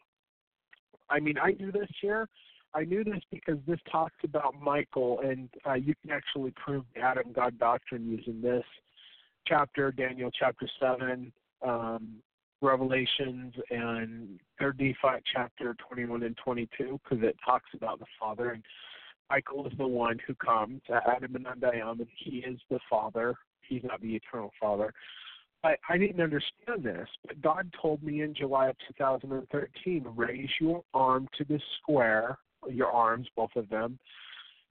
I 1.09 1.19
mean, 1.19 1.37
I 1.37 1.51
do 1.51 1.71
this 1.71 1.89
year. 2.01 2.27
I 2.75 2.83
knew 2.85 3.03
this 3.03 3.21
because 3.31 3.57
this 3.67 3.79
talks 3.91 4.15
about 4.23 4.55
Michael, 4.59 5.19
and 5.23 5.49
uh, 5.67 5.73
you 5.73 5.93
can 6.01 6.11
actually 6.11 6.51
prove 6.51 6.85
the 6.95 7.01
Adam 7.01 7.31
God 7.33 7.59
doctrine 7.59 8.09
using 8.09 8.41
this 8.41 8.63
chapter, 9.47 9.91
Daniel 9.91 10.31
chapter 10.31 10.67
7, 10.79 11.31
um, 11.61 12.15
Revelations, 12.61 13.53
and 13.69 14.39
Third 14.59 14.79
Nephi 14.79 15.21
chapter 15.33 15.75
21 15.87 16.23
and 16.23 16.37
22, 16.37 16.99
because 17.03 17.23
it 17.23 17.35
talks 17.45 17.69
about 17.75 17.99
the 17.99 18.05
Father. 18.19 18.51
And 18.51 18.63
Michael 19.29 19.67
is 19.67 19.73
the 19.77 19.87
one 19.87 20.17
who 20.25 20.33
comes, 20.35 20.81
Adam-ondi-Ahman, 20.89 21.99
and 21.99 22.07
he 22.17 22.37
is 22.39 22.59
the 22.71 22.79
Father. 22.89 23.35
He's 23.61 23.83
not 23.83 24.01
the 24.01 24.15
eternal 24.15 24.51
Father. 24.59 24.93
But 25.61 25.79
I 25.89 25.97
didn't 25.97 26.21
understand 26.21 26.83
this. 26.83 27.07
But 27.25 27.41
God 27.41 27.71
told 27.79 28.01
me 28.03 28.21
in 28.21 28.33
July 28.33 28.67
of 28.67 28.75
2013 28.97 30.05
raise 30.15 30.49
your 30.59 30.83
arm 30.93 31.27
to 31.37 31.45
the 31.45 31.59
square 31.79 32.37
your 32.69 32.91
arms, 32.91 33.27
both 33.35 33.51
of 33.55 33.69
them, 33.69 33.99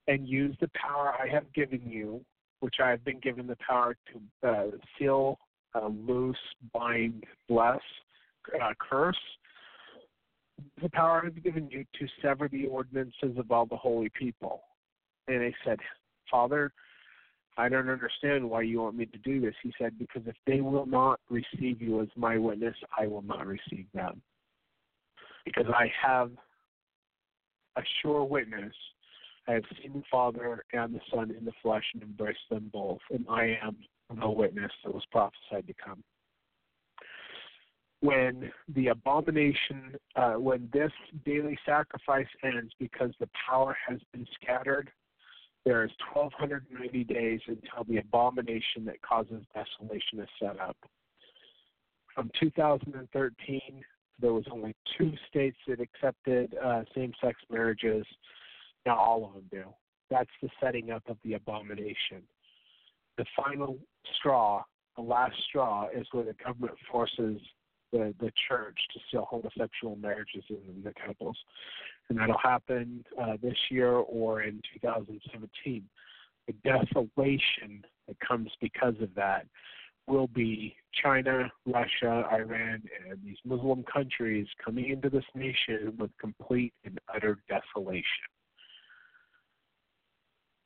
and 0.08 0.26
use 0.26 0.56
the 0.60 0.70
power 0.74 1.12
I 1.12 1.28
have 1.28 1.52
given 1.52 1.82
you, 1.84 2.24
which 2.60 2.76
I 2.82 2.90
have 2.90 3.04
been 3.04 3.20
given 3.20 3.46
the 3.46 3.56
power 3.66 3.96
to 4.12 4.48
uh, 4.48 4.66
seal, 4.98 5.38
uh, 5.74 5.88
loose, 5.88 6.36
bind, 6.72 7.24
bless, 7.48 7.80
uh, 8.54 8.72
curse. 8.78 9.16
The 10.82 10.90
power 10.90 11.22
I 11.22 11.24
have 11.26 11.42
given 11.42 11.68
you 11.70 11.84
to 11.98 12.06
sever 12.20 12.48
the 12.48 12.66
ordinances 12.66 13.36
of 13.36 13.50
all 13.50 13.66
the 13.66 13.76
holy 13.76 14.10
people. 14.18 14.62
And 15.28 15.42
I 15.42 15.52
said, 15.64 15.78
Father, 16.30 16.72
I 17.56 17.68
don't 17.68 17.88
understand 17.88 18.48
why 18.48 18.62
you 18.62 18.80
want 18.80 18.96
me 18.96 19.06
to 19.06 19.18
do 19.18 19.40
this. 19.40 19.54
He 19.62 19.72
said, 19.78 19.98
Because 19.98 20.22
if 20.26 20.36
they 20.46 20.60
will 20.60 20.86
not 20.86 21.20
receive 21.28 21.82
you 21.82 22.00
as 22.00 22.08
my 22.16 22.38
witness, 22.38 22.76
I 22.98 23.06
will 23.06 23.22
not 23.22 23.46
receive 23.46 23.86
them. 23.92 24.22
Because 25.44 25.66
I 25.68 25.90
have 26.04 26.30
a 27.76 27.83
sure 28.01 28.25
witness. 28.25 28.75
I 29.49 29.52
have 29.52 29.65
seen 29.81 29.92
the 29.94 30.02
Father 30.10 30.65
and 30.73 30.94
the 30.94 31.01
Son 31.12 31.34
in 31.36 31.44
the 31.44 31.52
flesh 31.62 31.84
and 31.94 32.02
embraced 32.02 32.49
them 32.51 32.70
both, 32.73 33.01
and 33.10 33.26
I 33.28 33.59
am 33.62 33.76
the 34.20 34.28
witness 34.28 34.70
that 34.84 34.94
was 34.94 35.05
prophesied 35.10 35.67
to 35.67 35.75
come. 35.84 36.02
When 38.01 38.52
the 38.75 38.89
abomination, 38.89 39.97
uh, 40.17 40.33
when 40.33 40.68
this 40.73 40.91
daily 41.25 41.59
sacrifice 41.65 42.26
ends 42.42 42.73
because 42.78 43.12
the 43.20 43.28
power 43.49 43.76
has 43.89 44.01
been 44.12 44.26
scattered, 44.41 44.91
there 45.65 45.84
is 45.84 45.91
1,290 46.12 47.05
days 47.05 47.41
until 47.47 47.84
the 47.89 47.99
abomination 47.99 48.84
that 48.86 49.01
causes 49.02 49.44
desolation 49.55 50.18
is 50.18 50.28
set 50.41 50.59
up. 50.59 50.76
From 52.15 52.31
2013 52.41 53.60
there 54.20 54.32
was 54.32 54.44
only 54.50 54.74
two 54.97 55.12
states 55.28 55.57
that 55.66 55.81
accepted 55.81 56.55
uh, 56.62 56.82
same-sex 56.94 57.39
marriages. 57.50 58.07
Now 58.86 58.97
all 58.97 59.24
of 59.24 59.34
them 59.34 59.44
do. 59.50 59.65
That's 60.10 60.31
the 60.42 60.49
setting 60.60 60.91
up 60.91 61.02
of 61.08 61.16
the 61.24 61.34
abomination. 61.34 62.23
The 63.16 63.24
final 63.36 63.78
straw, 64.18 64.62
the 64.97 65.02
last 65.02 65.36
straw, 65.49 65.89
is 65.94 66.07
where 66.12 66.24
the 66.24 66.34
government 66.44 66.76
forces 66.91 67.41
the, 67.92 68.15
the 68.20 68.32
church 68.49 68.78
to 68.92 69.00
seal 69.10 69.26
homosexual 69.28 69.97
marriages 69.97 70.44
in 70.49 70.82
the 70.82 70.92
temples. 71.05 71.36
And 72.08 72.18
that'll 72.18 72.39
happen 72.39 73.05
uh, 73.20 73.36
this 73.42 73.57
year 73.70 73.92
or 73.92 74.42
in 74.42 74.60
2017. 74.82 75.84
The 76.47 76.55
desolation 76.65 77.84
that 78.08 78.16
comes 78.20 78.50
because 78.60 78.94
of 79.00 79.15
that 79.15 79.47
will 80.06 80.26
be 80.28 80.74
China, 81.02 81.50
Russia, 81.66 82.26
Iran, 82.32 82.82
and 83.08 83.18
these 83.24 83.36
Muslim 83.44 83.84
countries 83.84 84.47
coming 84.62 84.90
into 84.90 85.08
this 85.08 85.24
nation 85.34 85.94
with 85.98 86.10
complete 86.20 86.74
and 86.84 86.98
utter 87.14 87.39
desolation. 87.48 88.05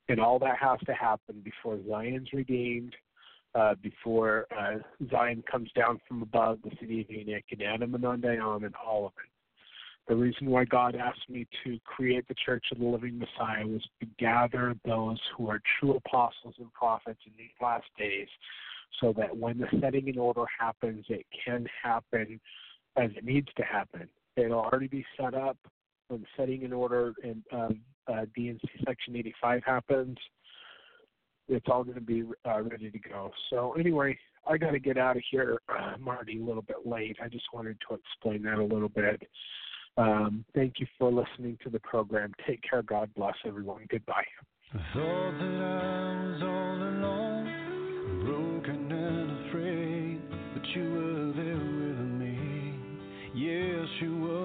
And 0.09 0.19
all 0.19 0.39
that 0.39 0.57
has 0.59 0.79
to 0.85 0.93
happen 0.93 1.41
before 1.43 1.79
Zion's 1.87 2.31
redeemed, 2.33 2.95
uh, 3.55 3.75
before 3.81 4.47
uh, 4.57 4.77
Zion 5.09 5.43
comes 5.49 5.69
down 5.73 5.99
from 6.07 6.21
above, 6.21 6.59
the 6.63 6.71
city 6.79 7.01
of 7.01 7.09
Enoch, 7.09 7.43
and 7.51 7.61
Adam-ondi-Ahman, 7.61 8.65
and 8.65 8.75
all 8.75 9.07
of 9.07 9.13
it. 9.17 9.29
The 10.07 10.15
reason 10.15 10.49
why 10.49 10.63
God 10.63 10.95
asked 10.95 11.29
me 11.29 11.45
to 11.65 11.77
create 11.83 12.27
the 12.27 12.35
Church 12.45 12.65
of 12.71 12.79
the 12.79 12.85
Living 12.85 13.19
Messiah 13.19 13.67
was 13.67 13.83
to 13.99 14.07
gather 14.17 14.73
those 14.85 15.19
who 15.35 15.49
are 15.49 15.61
true 15.79 15.95
apostles 15.95 16.55
and 16.59 16.71
prophets 16.73 17.19
in 17.25 17.33
these 17.37 17.49
last 17.61 17.87
days 17.97 18.27
so 19.01 19.13
that 19.17 19.35
when 19.35 19.57
the 19.57 19.67
setting 19.81 20.07
in 20.07 20.17
order 20.17 20.45
happens, 20.59 21.05
it 21.09 21.25
can 21.45 21.67
happen 21.83 22.39
as 22.95 23.11
it 23.17 23.25
needs 23.25 23.49
to 23.57 23.63
happen. 23.63 24.07
It'll 24.37 24.59
already 24.59 24.87
be 24.87 25.05
set 25.19 25.33
up 25.33 25.57
when 26.07 26.25
setting 26.37 26.61
in 26.61 26.71
order 26.71 27.13
and 27.23 27.43
uh, 27.51 27.69
uh, 28.07 28.25
D&C 28.33 28.59
Section 28.85 29.15
85 29.17 29.63
happens. 29.65 30.17
It's 31.49 31.65
all 31.69 31.83
going 31.83 31.95
to 31.95 32.01
be 32.01 32.23
uh, 32.45 32.61
ready 32.61 32.91
to 32.91 32.99
go. 32.99 33.31
So 33.49 33.73
anyway, 33.73 34.17
I 34.47 34.57
got 34.57 34.71
to 34.71 34.79
get 34.79 34.97
out 34.97 35.17
of 35.17 35.23
here. 35.29 35.59
I'm 35.69 36.07
already 36.07 36.39
a 36.39 36.43
little 36.43 36.61
bit 36.61 36.85
late. 36.85 37.17
I 37.21 37.27
just 37.27 37.45
wanted 37.53 37.77
to 37.89 37.95
explain 37.95 38.43
that 38.43 38.59
a 38.59 38.63
little 38.63 38.89
bit. 38.89 39.21
Um, 39.97 40.45
thank 40.53 40.79
you 40.79 40.85
for 40.99 41.11
listening 41.11 41.57
to 41.63 41.69
the 41.69 41.79
program. 41.79 42.33
Take 42.45 42.61
care. 42.67 42.83
God 42.83 43.09
bless 43.15 43.35
everyone. 43.45 43.85
Goodbye. 43.89 44.25
you 50.75 50.83
were 50.91 51.33
there 51.33 51.55
with 51.55 51.99
me. 52.19 52.75
Yes, 53.33 53.87
you 54.01 54.17
were 54.19 54.36